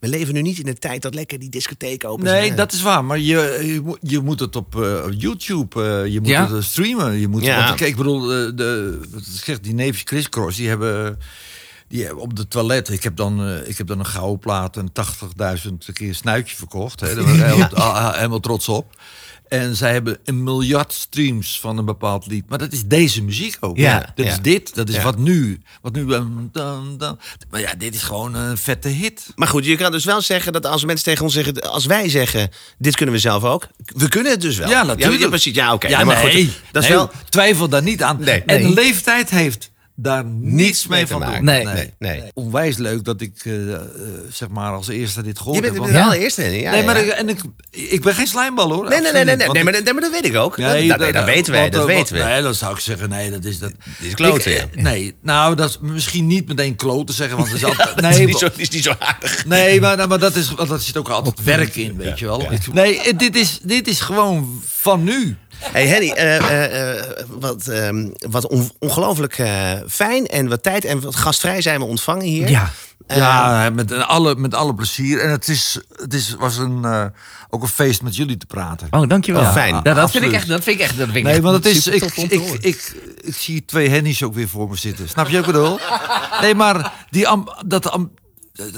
we 0.00 0.08
leven 0.08 0.34
nu 0.34 0.42
niet 0.42 0.58
in 0.58 0.64
de 0.64 0.74
tijd 0.78 1.02
dat 1.02 1.14
lekker 1.14 1.38
die 1.38 1.48
discotheek 1.48 2.04
open 2.04 2.26
zijn. 2.28 2.40
Nee, 2.40 2.54
dat 2.54 2.72
is 2.72 2.82
waar. 2.82 3.04
Maar 3.04 3.18
je, 3.18 3.60
je, 3.74 3.80
moet- 3.84 3.98
je 4.00 4.20
moet 4.20 4.40
het 4.40 4.56
op 4.56 4.82
eh, 4.82 5.04
YouTube, 5.10 5.82
eh, 5.84 6.12
je 6.12 6.20
moet 6.20 6.28
Ja? 6.28 6.52
het 6.54 6.64
streamen. 6.64 7.12
Je 7.20 7.28
moet, 7.28 7.42
Ja. 7.44 7.64
want, 7.64 7.76
kijk, 7.76 7.90
ik 7.90 7.96
bedoel, 7.96 8.20
de, 8.54 9.00
zegt 9.44 9.62
die 9.64 9.74
neefjes 9.74 10.02
Chris 10.04 10.28
Cross, 10.28 10.56
die 10.56 10.68
hebben, 10.68 11.18
die 11.88 12.04
hebben 12.04 12.22
op 12.22 12.36
de 12.36 12.48
toilet. 12.48 12.88
Ik 12.88 13.02
heb 13.02 13.16
dan, 13.16 13.48
ik 13.66 13.78
heb 13.78 13.86
dan 13.86 13.98
een 13.98 14.06
gouden 14.06 14.38
plaat 14.38 14.76
en 14.76 14.92
80.000 14.92 15.92
keer 15.92 16.14
snuitje 16.14 16.56
verkocht. 16.56 17.00
Hè. 17.00 17.14
Daar 17.14 17.24
ben 17.24 17.34
ik 17.34 17.40
helemaal 18.16 18.40
trots 18.40 18.68
op. 18.68 19.00
En 19.48 19.76
zij 19.76 19.92
hebben 19.92 20.18
een 20.24 20.42
miljard 20.42 20.92
streams 20.92 21.60
van 21.60 21.78
een 21.78 21.84
bepaald 21.84 22.26
lied. 22.26 22.48
Maar 22.48 22.58
dat 22.58 22.72
is 22.72 22.84
deze 22.84 23.22
muziek 23.22 23.56
ook. 23.60 23.76
Ja, 23.76 24.12
Dat 24.14 24.26
ja. 24.26 24.32
is 24.32 24.40
dit. 24.40 24.74
Dat 24.74 24.88
is 24.88 24.94
Ja. 24.94 25.02
wat 25.02 25.18
nu. 25.18 25.60
Wat 25.82 25.92
nu. 25.94 26.06
Dan, 26.06 26.48
dan, 26.52 26.94
dan. 26.98 27.18
Maar 27.50 27.60
ja, 27.60 27.74
dit 27.78 27.94
is 27.94 28.02
gewoon 28.02 28.34
een 28.34 28.58
vette 28.58 28.88
hit. 28.88 29.26
Maar 29.34 29.48
goed, 29.48 29.64
je 29.64 29.76
kan 29.76 29.92
dus 29.92 30.04
wel 30.04 30.20
zeggen 30.20 30.52
dat 30.52 30.66
als 30.66 30.84
mensen 30.84 31.04
tegen 31.04 31.24
ons 31.24 31.34
zeggen... 31.34 31.60
als 31.60 31.86
wij 31.86 32.08
zeggen, 32.08 32.50
dit 32.78 32.96
kunnen 32.96 33.14
we 33.14 33.20
zelf 33.20 33.44
ook. 33.44 33.66
We 33.84 34.08
kunnen 34.08 34.32
het 34.32 34.40
dus 34.40 34.56
wel. 34.56 34.68
Ja, 34.68 34.82
natuurlijk. 34.82 35.22
Ja, 35.22 35.28
precies. 35.28 35.54
Ja, 35.54 35.72
oké. 35.72 35.86
Nee, 35.86 36.04
maar 36.04 36.24
nee, 36.24 36.44
goed, 36.44 36.60
dat 36.72 36.82
is 36.82 36.88
nee, 36.88 36.98
wel... 36.98 37.10
Twijfel 37.28 37.68
daar 37.68 37.82
niet 37.82 38.02
aan. 38.02 38.16
Nee. 38.20 38.42
en 38.42 38.72
leeftijd 38.72 39.30
heeft 39.30 39.70
daar 40.00 40.24
niets 40.24 40.86
mee 40.86 41.06
van 41.06 41.20
maken. 41.20 41.34
doen. 41.36 41.44
Nee. 41.44 41.64
Nee, 41.64 41.92
nee. 41.98 42.22
Onwijs 42.34 42.76
leuk 42.76 43.04
dat 43.04 43.20
ik 43.20 43.40
eh, 43.44 43.74
eh, 43.74 43.80
zeg 44.30 44.48
maar 44.48 44.72
als 44.72 44.88
eerste 44.88 45.22
dit 45.22 45.38
gehoord 45.38 45.56
Je 45.56 45.62
bent 45.72 45.84
heb. 45.84 45.92
de 45.92 46.00
allereerste. 46.02 46.42
hè? 46.42 46.48
Ja, 46.48 46.70
nee, 46.70 46.84
maar 46.84 46.96
ja. 46.96 47.02
ik, 47.02 47.08
en 47.10 47.28
ik, 47.28 47.38
ik 47.70 48.02
ben 48.02 48.14
geen 48.14 48.26
slijmbal 48.26 48.72
hoor. 48.72 48.88
Nee, 48.88 49.00
nee, 49.00 49.12
nee, 49.12 49.24
nee, 49.24 49.36
nee, 49.36 49.48
nee, 49.48 49.64
maar, 49.64 49.72
dat- 49.72 49.84
dat 49.84 50.10
weet 50.10 50.24
ik 50.24 50.36
ook. 50.36 50.58
ik- 50.58 50.64
dat, 50.64 50.72
nee, 50.72 50.88
dat, 50.88 50.98
nee, 50.98 51.12
dat 51.12 51.24
weten 51.24 51.52
wij, 51.52 51.70
dat 51.70 51.80
eh, 51.80 51.86
weten 51.86 52.16
we. 52.16 52.22
Nee, 52.22 52.42
dan 52.42 52.54
zou 52.54 52.74
ik 52.74 52.80
zeggen, 52.80 53.08
nee, 53.08 53.30
dat 53.30 53.44
is 53.44 53.58
dat. 53.58 53.70
Dit 53.70 54.06
is 54.08 54.14
kloten, 54.14 54.50
Ik- 54.52 54.56
ja. 54.58 54.66
eh, 54.76 54.82
Nee, 54.82 55.14
nou, 55.22 55.54
dat 55.54 55.68
is 55.70 55.78
misschien 55.80 56.26
niet 56.26 56.48
meteen 56.48 56.76
kloten 56.76 57.14
zeggen, 57.14 57.36
want 57.36 57.48
het 57.48 57.56
is 57.56 57.64
altijd. 57.68 57.88
dat 57.88 58.00
nee, 58.00 58.10
is, 58.20 58.26
niet 58.26 58.38
zo, 58.38 58.48
is 58.56 58.68
niet 58.68 58.84
zo 58.84 58.92
aardig. 58.98 59.46
Nee, 59.46 59.80
maar, 59.80 59.96
nou, 59.96 60.08
maar 60.08 60.18
dat, 60.18 60.36
is, 60.36 60.50
dat 60.68 60.82
zit 60.82 60.96
ook 60.96 61.08
altijd 61.08 61.42
werk 61.44 61.76
in, 61.76 61.96
weet 61.96 62.18
je 62.18 62.24
wel. 62.26 62.48
Nee, 62.72 63.00
eh, 63.00 63.18
dit 63.18 63.36
is, 63.36 63.58
dit 63.62 63.88
is 63.88 64.00
gewoon 64.00 64.62
van 64.66 65.04
nu. 65.04 65.36
Hey 65.60 65.86
Henny, 65.86 66.10
eh, 66.10 66.36
eh, 66.36 66.98
eh, 66.98 67.04
wat, 67.28 67.66
ehm, 67.66 68.08
wat 68.30 68.46
on- 68.46 68.70
ongelooflijk 68.78 69.38
eh, 69.38 69.72
fijn 69.88 70.26
en 70.26 70.48
wat 70.48 70.62
tijd 70.62 70.84
en 70.84 71.00
wat 71.00 71.16
gastvrij 71.16 71.60
zijn 71.62 71.78
we 71.80 71.86
ontvangen 71.86 72.24
hier. 72.24 72.48
ja. 72.50 72.70
Ja, 73.14 73.70
met 73.70 73.92
alle, 73.92 74.34
met 74.36 74.54
alle 74.54 74.74
plezier. 74.74 75.20
En 75.20 75.30
het, 75.30 75.48
is, 75.48 75.80
het 75.96 76.14
is, 76.14 76.34
was 76.38 76.56
een, 76.56 76.84
eh, 76.84 77.04
ook 77.50 77.62
een 77.62 77.68
feest 77.68 78.02
met 78.02 78.16
jullie 78.16 78.36
te 78.36 78.46
praten. 78.46 78.86
Oh, 78.90 79.08
dankjewel. 79.08 79.40
Oh, 79.42 79.52
fijn. 79.52 79.74
Ja, 79.82 79.94
dat, 79.94 80.10
vind 80.10 80.24
ik 80.24 80.32
echt, 80.32 80.48
dat 80.48 80.62
vind 80.62 80.76
ik 80.76 80.82
echt. 80.82 80.96
Dat 80.96 81.04
vind 81.04 81.16
ik 81.16 81.22
Nee, 81.22 81.32
echt 81.32 81.42
want 81.42 81.56
het 81.64 81.66
is. 81.76 81.86
Ik, 81.86 82.02
ik, 82.02 82.32
ik, 82.40 82.60
ik, 82.60 83.34
zie 83.34 83.64
twee 83.64 83.88
Hennies 83.88 84.22
ook 84.22 84.34
weer 84.34 84.48
voor 84.48 84.68
me 84.68 84.76
zitten. 84.76 85.08
Snap 85.08 85.28
je 85.28 85.36
wat 85.36 85.46
ik 85.46 85.52
bedoel? 85.52 85.78
Nee, 86.40 86.54
maar 86.54 86.92
die, 87.10 87.28
am, 87.28 87.48
dat, 87.66 87.90
am- 87.90 88.10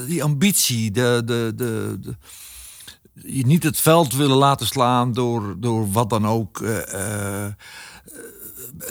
die 0.07 0.23
ambitie, 0.23 0.91
de, 0.91 1.21
de, 1.25 1.51
de, 1.55 1.97
de- 2.01 2.15
je 3.13 3.45
niet 3.45 3.63
het 3.63 3.77
veld 3.79 4.13
willen 4.15 4.37
laten 4.37 4.67
slaan 4.67 5.13
door, 5.13 5.55
door 5.59 5.91
wat 5.91 6.09
dan 6.09 6.27
ook. 6.27 6.61
eh, 6.61 6.93
eh, 6.93 7.45
eh, 7.45 7.51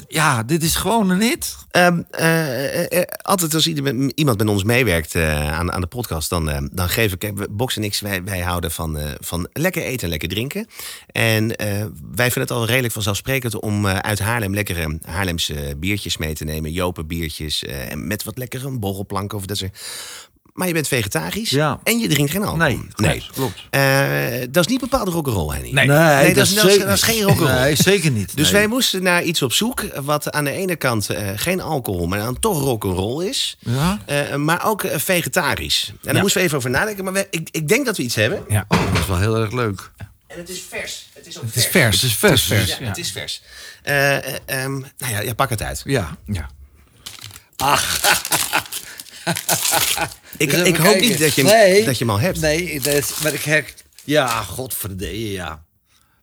ja, 0.09 0.43
dit 0.43 0.63
is 0.63 0.75
gewoon 0.77 1.11
een 1.11 1.21
hit. 1.21 1.57
Ehm, 1.71 2.03
eh, 2.11 2.75
eh, 2.85 2.99
eh, 3.01 3.03
altijd 3.23 3.55
als 3.55 3.67
iemand 3.67 4.39
met 4.39 4.49
ons 4.49 4.65
meewerkt 4.65 5.15
aan, 5.17 5.73
aan 5.73 5.81
de 5.81 5.87
podcast, 5.87 6.29
dan, 6.31 6.69
dan 6.73 6.89
kijk, 7.19 7.39
we- 7.39 7.49
Box 7.51 7.77
en 7.77 7.85
ik, 7.85 7.99
wij, 8.01 8.25
wij 8.25 8.41
houden 8.41 8.71
van, 8.71 8.99
van 9.21 9.49
lekker 9.53 9.83
eten 9.83 10.03
en 10.03 10.09
lekker 10.09 10.29
drinken. 10.29 10.67
En 11.07 11.47
wij 12.13 12.31
vinden 12.31 12.41
het 12.43 12.51
al 12.51 12.67
redelijk 12.67 12.93
vanzelfsprekend 12.93 13.61
om 13.61 13.87
uit 13.87 14.19
Haarlem 14.19 14.55
lekkere 14.55 14.99
Haarlemse 15.05 15.75
biertjes 15.79 16.17
mee 16.17 16.35
te 16.35 16.45
nemen. 16.45 16.73
Jopen 16.73 17.07
biertjes 17.07 17.65
en 17.65 18.07
met 18.07 18.25
wat 18.25 18.39
lekkere 18.39 18.79
borrelplanken 18.79 19.39
of 19.39 19.47
dat 19.47 19.57
soort. 19.57 19.79
Maar 20.53 20.67
je 20.67 20.73
bent 20.73 20.89
vegetarisch 20.89 21.51
Ja. 21.51 21.81
en 21.85 21.99
je 21.99 22.09
drinkt 22.09 22.31
geen 22.31 22.41
alcohol. 22.45 22.59
Nee, 22.59 22.89
klopt, 22.95 23.31
klopt. 23.33 23.63
Eh, 23.71 24.47
dat 24.51 24.65
is 24.65 24.71
niet 24.71 24.81
bepaald 24.81 25.09
rock'n'roll, 25.09 25.55
Henny. 25.55 25.71
Nee. 25.73 25.87
Nee, 25.87 26.35
dat, 26.35 26.47
is, 26.47 26.55
dat, 26.55 26.65
is, 26.65 26.71
zeker- 26.73 26.87
dat 26.87 26.97
is 26.97 27.03
geen 27.03 27.23
rock'n'roll. 27.23 27.59
Nee, 27.61 27.75
zeker 27.77 28.11
niet. 28.11 28.37
Dus 28.37 28.51
wij 28.51 28.67
moesten 28.67 29.03
naar 29.03 29.23
iets 29.23 29.43
op 29.43 29.53
zoek 29.53 29.85
wat 30.03 30.31
aan 30.33 30.45
de 30.45 30.51
ene 30.53 30.77
kant 30.77 31.11
eh, 31.11 31.29
geen 31.37 31.61
alcohol, 31.61 32.07
maar 32.07 32.19
dan 32.19 32.39
toch 32.39 32.61
rock'n'roll 32.61 33.27
is. 33.27 33.57
Ja? 33.59 33.99
Eh, 34.07 34.35
maar 34.37 34.67
ook 34.67 34.85
vegetarisch. 34.95 35.89
En 35.89 35.99
daar 36.03 36.15
Ja. 36.15 36.21
moesten 36.21 36.41
we 36.41 36.47
even 36.47 36.59
over 36.59 36.71
nadenken. 36.71 37.05
Maar 37.05 37.13
we- 37.13 37.27
ik, 37.31 37.49
ik 37.51 37.69
denk 37.69 37.87
dat 37.87 37.97
we 37.97 38.03
iets 38.03 38.15
hebben. 38.15 38.45
Ja. 38.49 38.65
Dat 38.69 38.79
is 39.01 39.07
wel 39.07 39.19
heel 39.19 39.37
erg 39.37 39.53
leuk. 39.53 39.91
En 40.27 40.39
het 40.39 40.49
is 40.49 40.63
vers. 40.69 41.09
Het 41.13 41.27
is 41.27 41.37
ook 41.39 41.45
Het 41.45 41.57
is 41.57 41.67
vers. 41.67 42.01
Het 42.01 42.11
is 42.11 42.17
vers. 42.17 42.49
Het 42.49 42.59
is 42.61 42.67
vers. 42.67 42.79
Ja. 42.79 42.87
het 42.87 42.99
is 42.99 43.11
vers. 43.13 43.43
Eh, 43.83 44.17
eh, 44.17 44.35
ehm, 44.47 44.73
nou 44.99 45.25
ja, 45.25 45.35
pak 45.35 45.51
het 45.51 45.63
uit. 45.63 45.81
Ja. 45.85 46.17
Ja. 46.27 46.49
Ik, 50.37 50.51
Dus 50.51 50.67
ik 50.69 50.77
hoop 50.77 50.85
kijken. 50.87 51.09
niet 51.09 51.19
dat 51.19 51.35
je, 51.35 51.43
Nee. 51.43 51.85
dat 51.85 51.99
je 51.99 52.05
hem 52.05 52.13
al 52.15 52.21
hebt. 52.21 52.41
Nee, 52.41 52.81
dat 52.81 52.95
is, 52.95 53.11
maar 53.23 53.33
ik 53.33 53.43
her... 53.43 53.65
Ja, 54.05 54.27
godverdee, 54.43 55.31
ja. 55.33 55.65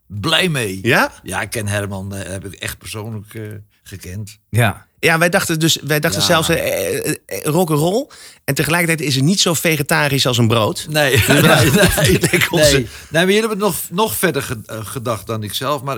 Blij 0.08 0.50
mee. 0.50 0.80
Ja? 0.82 1.14
Ja, 1.24 1.42
ik 1.42 1.50
ken 1.50 1.68
Herman, 1.68 2.16
eh, 2.16 2.30
heb 2.32 2.46
ik 2.46 2.54
echt 2.54 2.78
persoonlijk 2.78 3.34
eh, 3.34 3.42
gekend. 3.84 4.38
Ja. 4.50 4.86
Ja, 5.00 5.18
wij 5.18 5.30
dachten 5.30 5.60
dus 5.60 5.78
wij 5.84 6.00
dachten 6.00 6.22
Ja. 6.22 6.28
zelfs 6.28 6.50
eh, 6.50 7.08
eh, 7.08 7.16
rock'n'roll. 7.44 8.08
En 8.44 8.54
tegelijkertijd 8.54 9.02
is 9.10 9.16
het 9.16 9.24
niet 9.24 9.40
zo 9.40 9.54
vegetarisch 9.54 10.26
als 10.26 10.38
een 10.38 10.48
brood. 10.48 10.86
Nee, 10.90 11.24
nee, 11.28 11.42
nee, 11.42 11.72
nee, 11.96 12.20
leek 12.32 12.48
ons- 12.52 12.62
nee. 12.62 12.72
Nee, 12.74 12.88
maar 13.12 13.22
jullie 13.26 13.40
hebben 13.40 13.58
nog, 13.58 13.76
nog 13.90 14.16
verder 14.16 14.42
ge- 14.42 14.62
gedacht 14.68 15.28
dan 15.28 15.44
ik 15.44 15.54
zelf. 15.54 15.82
Maar 15.82 15.98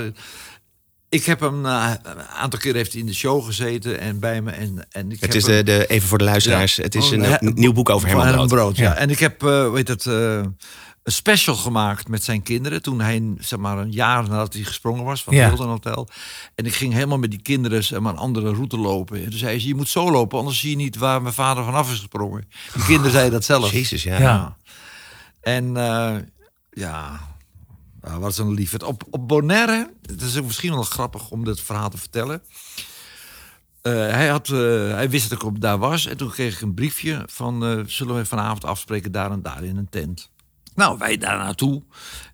ik 1.09 1.25
heb 1.25 1.39
hem 1.39 1.65
eh, 1.65 1.91
een 2.03 2.21
aantal 2.21 2.59
keer 2.59 2.75
heeft 2.75 2.91
hij 2.91 3.01
in 3.01 3.07
de 3.07 3.13
show 3.13 3.45
gezeten 3.45 3.99
en 3.99 4.19
bij 4.19 4.41
me. 4.41 4.51
En, 4.51 4.85
en 4.91 5.05
ik 5.11 5.19
Het 5.19 5.33
heb 5.33 5.33
is 5.41 5.45
hem- 5.47 5.55
de, 5.55 5.63
de, 5.63 5.87
even 5.87 6.07
voor 6.07 6.17
de 6.17 6.23
luisteraars. 6.23 6.75
Ja. 6.75 6.83
Het 6.83 6.95
is 6.95 7.11
Oh, 7.11 7.23
een, 7.39 7.51
nieuw 7.55 7.71
boek 7.73 7.89
over 7.89 8.09
Van 8.09 8.25
Herman 8.25 8.47
Brood. 8.47 8.77
ja. 8.77 8.83
Ja. 8.83 8.95
En 8.95 9.09
ik 9.09 9.19
heb, 9.19 9.43
eh 9.43 9.71
weet 9.71 9.87
het, 9.87 10.05
eh, 10.05 10.41
een 11.03 11.11
special 11.15 11.55
gemaakt 11.55 12.07
met 12.07 12.23
zijn 12.23 12.43
kinderen. 12.43 12.81
Toen 12.81 13.01
hij, 13.01 13.33
zeg 13.39 13.59
maar, 13.59 13.77
een 13.77 13.91
jaar 13.91 14.23
nadat 14.29 14.53
hij 14.53 14.63
gesprongen 14.63 15.03
was 15.03 15.23
van 15.23 15.35
Ja. 15.35 15.47
Hilton 15.47 15.67
Hotel. 15.67 16.07
En 16.55 16.65
ik 16.65 16.73
ging 16.73 16.93
helemaal 16.93 17.17
met 17.17 17.31
die 17.31 17.41
kinderen 17.41 17.83
zeg 17.83 17.99
maar, 17.99 18.13
een 18.13 18.19
andere 18.19 18.51
route 18.53 18.77
lopen. 18.77 19.17
En 19.23 19.29
toen 19.29 19.39
zei 19.39 19.59
ze, 19.59 19.67
je 19.67 19.75
moet 19.75 19.89
zo 19.89 20.11
lopen, 20.11 20.39
anders 20.39 20.59
zie 20.59 20.69
je 20.69 20.75
niet 20.75 20.97
waar 20.97 21.21
mijn 21.21 21.33
vader 21.33 21.63
vanaf 21.63 21.91
is 21.91 21.97
gesprongen. 21.97 22.47
Die 22.73 22.83
kinderen 22.83 23.11
zeiden 23.11 23.31
dat 23.33 23.43
zelf. 23.45 23.71
Jezus, 23.71 24.03
ja. 24.03 24.19
Ja. 24.19 24.57
En 25.41 25.77
eh, 25.77 26.15
ja, 26.71 27.19
nou, 28.01 28.19
wat 28.19 28.37
een 28.37 28.53
liefheid. 28.53 28.83
Op, 28.83 29.03
op 29.09 29.27
Bonaire, 29.27 29.93
het 30.01 30.21
is 30.21 30.41
misschien 30.41 30.73
wel 30.73 30.83
grappig 30.83 31.29
om 31.31 31.43
dit 31.45 31.61
verhaal 31.61 31.89
te 31.89 31.97
vertellen. 31.97 32.41
eh, 33.81 33.93
hij, 33.93 34.27
had, 34.27 34.49
eh, 34.49 34.57
hij 34.91 35.09
wist 35.09 35.29
dat 35.29 35.41
ik 35.41 35.47
op, 35.47 35.61
daar 35.61 35.77
was. 35.77 36.05
En 36.05 36.17
toen 36.17 36.29
kreeg 36.31 36.55
ik 36.55 36.61
een 36.61 36.73
briefje 36.73 37.23
van... 37.25 37.65
eh, 37.65 37.79
zullen 37.85 38.15
we 38.15 38.25
vanavond 38.25 38.65
afspreken 38.65 39.11
daar 39.11 39.31
en 39.31 39.41
daar 39.41 39.63
in 39.63 39.77
een 39.77 39.89
tent? 39.89 40.29
Nou, 40.79 40.97
wij 40.97 41.17
daar 41.17 41.37
naartoe. 41.37 41.83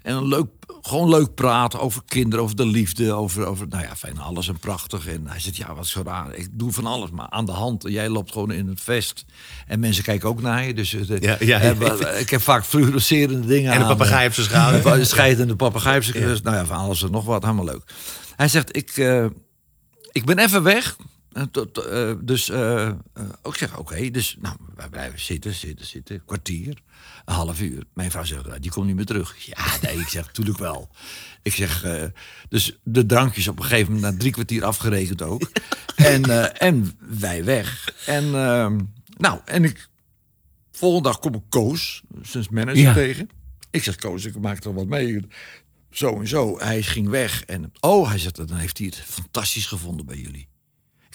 En 0.01 0.15
een 0.15 0.27
leuk, 0.27 0.47
gewoon 0.81 1.09
leuk 1.09 1.33
praten 1.35 1.79
over 1.79 2.01
kinderen, 2.05 2.43
over 2.43 2.55
de 2.55 2.65
liefde. 2.65 3.13
Over, 3.13 3.45
over 3.45 3.67
nou 3.67 3.83
ja, 3.83 3.95
fijn, 3.95 4.19
alles 4.19 4.47
en 4.47 4.59
prachtig. 4.59 5.07
En 5.07 5.27
hij 5.27 5.39
zegt, 5.39 5.55
ja, 5.57 5.75
wat 5.75 5.87
zo 5.87 6.01
raar. 6.05 6.33
Ik 6.35 6.49
doe 6.51 6.71
van 6.71 6.85
alles, 6.85 7.09
maar 7.09 7.29
aan 7.29 7.45
de 7.45 7.51
hand. 7.51 7.83
Jij 7.87 8.09
loopt 8.09 8.31
gewoon 8.31 8.51
in 8.51 8.67
het 8.67 8.81
vest. 8.81 9.25
En 9.67 9.79
mensen 9.79 10.03
kijken 10.03 10.29
ook 10.29 10.41
naar 10.41 10.65
je. 10.65 10.73
Dus 10.73 10.93
eh, 10.93 11.19
Ja, 11.19 11.35
ja. 11.39 11.59
eh, 11.59 11.77
wa- 11.77 12.09
ik 12.09 12.29
heb 12.29 12.41
vaak 12.41 12.65
fluorescerende 12.65 13.47
dingen 13.47 13.71
En 13.73 13.81
een 13.81 13.87
papegaai 13.87 14.27
op 14.27 14.33
zijn 14.33 14.47
schouder. 14.47 15.05
Scheidende 15.05 15.55
papegaai 15.55 15.97
op 15.97 16.03
zijn. 16.03 16.39
Nou 16.43 16.55
ja, 16.55 16.65
van 16.65 16.77
alles 16.77 17.03
en 17.03 17.11
nog 17.11 17.25
wat. 17.25 17.43
Helemaal 17.43 17.65
leuk. 17.65 17.83
Hij 18.35 18.47
zegt, 18.47 18.75
ik, 18.77 18.89
eh, 18.97 19.25
ik 20.11 20.25
ben 20.25 20.37
even 20.39 20.63
weg. 20.63 20.95
Eh, 21.35 21.43
tot, 21.43 21.77
eh, 21.77 22.13
dus 22.21 22.49
eh, 22.49 22.91
ik 23.43 23.55
zeg, 23.55 23.77
oké. 23.77 24.09
Dus 24.09 24.37
nou, 24.41 24.55
wij 24.75 24.89
blijven 24.89 25.19
zitten, 25.19 25.53
zitten, 25.53 25.85
zitten. 25.85 26.25
Kwartier, 26.25 26.81
een 27.25 27.33
half 27.33 27.61
uur. 27.61 27.83
Mijn 27.93 28.11
vrouw 28.11 28.23
zegt, 28.23 28.45
"Nou, 28.45 28.59
die 28.59 28.71
komt 28.71 28.85
niet 28.85 28.95
meer 28.95 29.05
terug. 29.05 29.45
Ja, 29.45 29.65
nee, 29.81 29.99
ik 29.99 30.07
zeg, 30.07 30.25
natuurlijk 30.25 30.57
wel. 30.57 30.89
Ik 31.41 31.53
zeg, 31.53 31.85
dus 32.49 32.79
de 32.83 33.05
drankjes 33.05 33.47
op 33.47 33.59
een 33.59 33.65
gegeven 33.65 33.93
moment 33.93 34.13
na 34.13 34.19
drie 34.19 34.31
kwartier 34.31 34.63
afgerekend 34.65 35.21
ook. 35.21 35.51
en, 35.95 36.23
en 36.59 36.97
wij 36.99 37.43
weg. 37.43 37.93
En 38.05 38.23
ehm, 38.23 38.79
nou, 39.17 39.39
en 39.45 39.63
ik 39.63 39.87
volgende 40.71 41.09
dag 41.09 41.19
kom 41.19 41.33
ik 41.35 41.43
Koos, 41.49 42.01
zijn 42.21 42.47
manager, 42.51 42.81
Ja. 42.81 42.93
tegen. 42.93 43.29
Ik 43.71 43.83
zeg, 43.83 43.95
Koos, 43.95 44.25
ik 44.25 44.39
maak 44.39 44.63
er 44.63 44.73
wat 44.73 44.87
mee. 44.87 45.27
Zo 45.89 46.19
en 46.19 46.27
zo. 46.27 46.59
Hij 46.59 46.81
ging 46.81 47.09
weg. 47.09 47.43
En 47.43 47.71
oh, 47.79 48.09
hij 48.09 48.17
zegt, 48.17 48.35
dan 48.35 48.57
heeft 48.57 48.77
hij 48.77 48.87
het 48.87 48.95
fantastisch 48.95 49.65
gevonden 49.65 50.05
bij 50.05 50.17
jullie. 50.17 50.47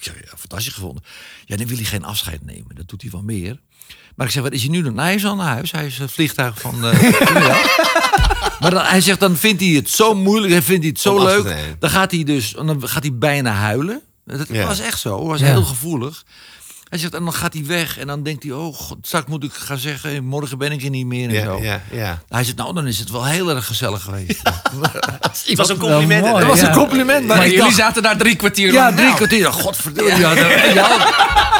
Ik 0.00 0.06
zeg, 0.06 0.14
ja, 0.24 0.36
fantastisch 0.38 0.72
gevonden. 0.74 1.02
Ja, 1.44 1.56
dan 1.56 1.66
wil 1.66 1.76
hij 1.76 1.84
geen 1.86 2.04
afscheid 2.04 2.44
nemen. 2.44 2.74
Dat 2.76 2.88
doet 2.88 3.02
hij 3.02 3.10
wel 3.10 3.22
meer. 3.22 3.60
Maar 4.16 4.26
ik 4.26 4.32
zeg, 4.32 4.42
wat 4.42 4.52
is 4.52 4.60
hij 4.62 4.70
nu 4.70 4.82
dan? 4.82 4.94
Nou, 4.94 5.06
hij 5.06 5.14
is 5.16 5.24
al 5.24 5.36
naar 5.36 5.46
huis. 5.52 5.70
Hij 5.70 5.86
is 5.86 5.98
het 5.98 6.12
vliegtuig 6.12 6.60
van... 6.60 6.84
eh, 6.84 7.00
maar 8.60 8.70
dan, 8.70 8.84
hij 8.84 9.00
zegt, 9.00 9.20
dan 9.20 9.36
vindt 9.36 9.60
hij 9.60 9.70
het 9.70 9.90
zo 9.90 10.14
moeilijk. 10.14 10.52
Hij 10.52 10.62
vindt 10.62 10.80
hij 10.82 10.90
het 10.90 11.00
zo 11.00 11.14
Om 11.16 11.22
leuk. 11.24 11.56
Dan 11.78 11.90
gaat 11.90 12.10
hij 12.10 12.24
dus 12.24 12.50
dan 12.52 12.88
gaat 12.88 13.02
hij 13.02 13.14
bijna 13.14 13.52
huilen. 13.52 14.00
Dat 14.24 14.48
Ja. 14.48 14.66
was 14.66 14.80
echt 14.80 15.00
zo. 15.00 15.26
was 15.26 15.40
Ja. 15.40 15.46
heel 15.46 15.64
gevoelig. 15.64 16.24
Hij 16.90 16.98
zegt, 16.98 17.14
en 17.14 17.24
dan 17.24 17.32
gaat 17.32 17.52
hij 17.52 17.64
weg. 17.66 17.98
En 17.98 18.06
dan 18.06 18.22
denkt 18.22 18.42
hij, 18.42 18.52
oh, 18.52 18.74
god, 18.74 18.98
straks 19.02 19.26
moet 19.28 19.44
ik 19.44 19.52
gaan 19.52 19.78
zeggen... 19.78 20.24
morgen 20.24 20.58
ben 20.58 20.72
ik 20.72 20.82
er 20.82 20.90
niet 20.90 21.06
meer 21.06 21.28
en 21.28 21.34
Ja, 21.34 21.44
zo. 21.44 21.58
ja, 21.62 21.80
ja. 21.90 22.22
Hij 22.28 22.44
zegt, 22.44 22.56
nou, 22.56 22.74
dan 22.74 22.86
is 22.86 22.98
het 22.98 23.10
wel 23.10 23.24
heel 23.26 23.50
erg 23.50 23.66
gezellig 23.66 24.02
geweest. 24.02 24.40
Het 25.46 25.56
was 25.58 25.68
een 25.68 25.76
compliment. 25.78 26.24
Dat 26.24 26.44
was 26.44 26.60
ja. 26.60 26.68
een 26.68 26.74
compliment. 26.74 27.26
Maar, 27.26 27.42
jullie 27.44 27.58
dacht- 27.58 27.74
zaten 27.74 28.02
daar 28.02 28.16
drie 28.16 28.36
kwartier 28.36 28.72
Ja, 28.72 28.92
drie 28.92 29.04
Nou, 29.04 29.16
kwartier. 29.16 29.52
Godverdomme. 29.52 30.16
Ja, 30.18 30.34
dat- 30.34 30.48
ja, 30.74 31.08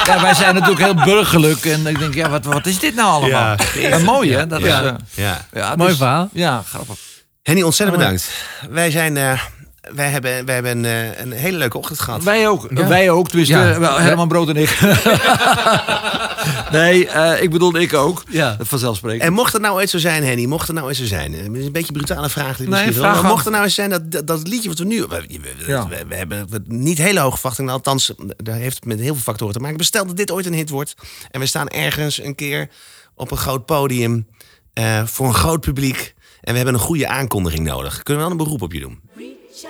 ja, 0.07 0.21
wij 0.23 0.35
zijn 0.35 0.55
natuurlijk 0.55 0.81
heel 0.81 0.95
burgerlijk. 1.05 1.65
En 1.65 1.87
ik 1.87 1.99
denk, 1.99 2.15
ja, 2.15 2.29
wat, 2.31 2.45
wat 2.45 2.67
is 2.67 2.79
dit 2.79 2.95
nou 2.95 3.09
allemaal? 3.09 3.57
Ja. 3.75 3.89
Ja, 3.89 3.99
mooi, 3.99 4.33
hè? 4.33 4.47
Dat 4.47 4.61
Ja. 4.61 4.81
is, 4.83 4.87
eh, 4.91 4.95
Ja. 5.25 5.47
ja, 5.53 5.77
Mooi 5.77 5.89
dus- 5.89 5.99
verhaal. 5.99 6.29
Ja, 6.33 6.63
grappig. 6.69 6.97
Henny, 7.43 7.63
ontzettend 7.63 7.99
bedankt. 7.99 8.29
Wij, 8.71 8.91
zijn, 8.91 9.17
eh, 9.17 9.41
wij 9.81 10.09
hebben, 10.11 10.45
wij 10.45 10.55
hebben 10.55 10.85
eh, 10.85 11.21
een 11.21 11.33
hele 11.33 11.59
leuke 11.59 11.79
ochtend 11.79 12.01
gehad. 12.01 12.23
Wij 12.23 12.49
ook. 12.49 12.67
Ja. 12.75 12.87
Wij 12.87 13.11
ook. 13.11 13.29
Tenminste, 13.29 13.55
Ja. 13.57 13.71
eh, 13.73 13.79
wel, 13.79 13.99
Herman 14.01 14.29
Brood 14.29 14.49
en 14.49 14.57
ik. 14.57 14.79
nee, 16.73 17.07
eh, 17.09 17.43
ik 17.43 17.51
bedoel 17.51 17.77
ik 17.77 17.95
ook. 17.95 18.23
Ja. 18.29 18.57
Vanzelfsprekend. 18.61 19.23
En 19.23 19.33
mocht 19.33 19.53
het 19.53 19.63
nou 19.63 19.75
ooit 19.75 19.91
zo 19.91 19.99
zijn, 19.99 20.25
Henny, 20.25 20.45
mocht 20.45 20.67
het 20.67 20.77
nou 20.77 20.89
eens 20.89 20.99
zo 20.99 21.05
zijn. 21.05 21.35
een 21.35 21.53
beetje 21.53 21.79
een 21.79 21.93
brutale 21.93 22.29
vraag. 22.29 22.57
Die 22.57 22.69
Nee, 22.69 22.85
misschien 22.85 23.03
wel, 23.03 23.13
vraag 23.15 23.31
mocht 23.31 23.45
het 23.45 23.53
nou 23.53 23.65
eens 23.65 23.75
zijn 23.75 23.91
dat, 23.91 24.11
dat, 24.11 24.27
dat 24.27 24.49
liedje 24.49 24.69
wat 24.69 24.79
we 24.79 24.85
nu. 24.85 25.01
We, 25.03 25.25
we, 25.29 25.41
Ja. 25.67 25.89
we, 25.89 26.05
we 26.09 26.15
hebben 26.15 26.47
het 26.51 26.69
niet 26.69 26.99
hele 26.99 27.21
hoge 27.21 27.37
verwachtingen. 27.37 27.73
Althans, 27.73 28.13
daar 28.37 28.57
heeft 28.57 28.75
het 28.75 28.85
met 28.85 29.01
heel 29.01 29.15
veel 29.15 29.23
factoren 29.23 29.55
te 29.55 29.61
maken. 29.61 29.77
Maar 29.77 29.85
stel 29.87 30.07
dat 30.07 30.17
dit 30.17 30.31
ooit 30.31 30.47
een 30.47 30.55
hit 30.55 30.71
wordt. 30.71 30.95
En 31.31 31.41
we 31.41 31.47
staan 31.47 31.69
ergens 31.69 32.23
een 32.23 32.35
keer 32.35 32.69
op 33.15 33.31
een 33.31 33.37
groot 33.37 33.67
podium. 33.67 34.27
eh, 34.73 35.07
voor 35.07 35.27
een 35.27 35.35
groot 35.35 35.61
publiek. 35.61 36.15
En 36.41 36.51
we 36.51 36.57
hebben 36.57 36.75
een 36.75 36.81
goede 36.81 37.09
aankondiging 37.09 37.67
nodig. 37.67 38.03
Kunnen 38.03 38.23
we 38.23 38.29
wel 38.31 38.39
een 38.39 38.45
beroep 38.45 38.63
op 38.63 38.73
je 38.73 38.81
doen? 38.81 39.01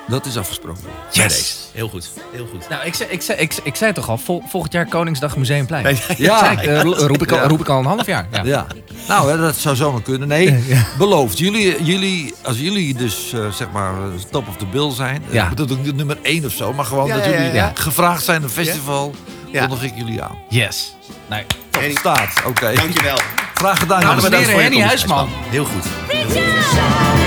Dat 0.08 0.26
is 0.26 0.36
afgesproken. 0.36 0.82
Yes. 1.10 1.68
Heel 1.72 1.88
goed. 1.88 2.10
Heel 2.32 2.46
goed. 2.52 2.68
Nou, 2.68 2.84
ik, 2.86 2.94
zei, 2.94 3.10
ik, 3.10 3.22
zei, 3.22 3.38
ik, 3.38 3.54
ik 3.62 3.74
zei 3.74 3.92
toch 3.92 4.08
al, 4.08 4.18
vol- 4.18 4.42
volgend 4.48 4.72
jaar 4.72 4.86
Koningsdag 4.86 5.36
Museumplein. 5.36 5.98
Ja. 6.16 6.56
Eh, 6.62 6.82
roep, 6.82 7.22
ik 7.22 7.32
al, 7.32 7.38
roep 7.48 7.60
ik 7.60 7.68
al 7.68 7.78
een 7.78 7.84
half 7.84 8.06
jaar. 8.06 8.26
Ja. 8.32 8.42
Ja. 8.44 8.66
Nou, 9.08 9.38
dat 9.40 9.56
zou 9.56 9.76
zomaar 9.76 10.02
kunnen. 10.02 10.28
Nee, 10.28 10.64
beloofd. 10.98 11.38
Jullie, 11.38 11.84
jullie, 11.84 12.34
als 12.42 12.58
jullie 12.58 12.94
dus 12.94 13.32
eh, 13.32 13.50
zeg 13.52 13.70
maar 13.72 13.92
eh, 13.94 14.08
top 14.30 14.48
of 14.48 14.56
the 14.56 14.66
bill 14.66 14.90
zijn. 14.92 15.22
Ja. 15.28 15.34
Ja. 15.48 15.54
Dat 15.54 15.72
ook 15.72 15.92
nummer 15.94 16.18
één 16.22 16.44
of 16.44 16.52
zo. 16.52 16.72
Maar 16.72 16.84
gewoon 16.84 17.06
Ja, 17.06 17.16
dat 17.16 17.24
jullie 17.24 17.52
ja. 17.52 17.72
gevraagd 17.74 18.24
zijn 18.24 18.42
een 18.42 18.50
festival. 18.50 19.14
Ja. 19.50 19.60
Kondig 19.66 19.82
ik 19.82 19.92
jullie 19.96 20.22
aan. 20.22 20.38
Yes. 20.48 20.94
Nee. 21.28 21.44
Henny, 21.70 21.94
Staat. 21.96 22.42
Oké. 22.46 22.72
dankjewel. 22.74 23.18
Graag 23.54 23.78
gedaan. 23.78 24.00
Je 24.00 24.36
Henny. 24.36 24.80
Huisman. 24.80 25.28
Heel 25.48 25.64
goed. 25.64 25.84
Reach 26.08 26.78
out. 26.78 27.19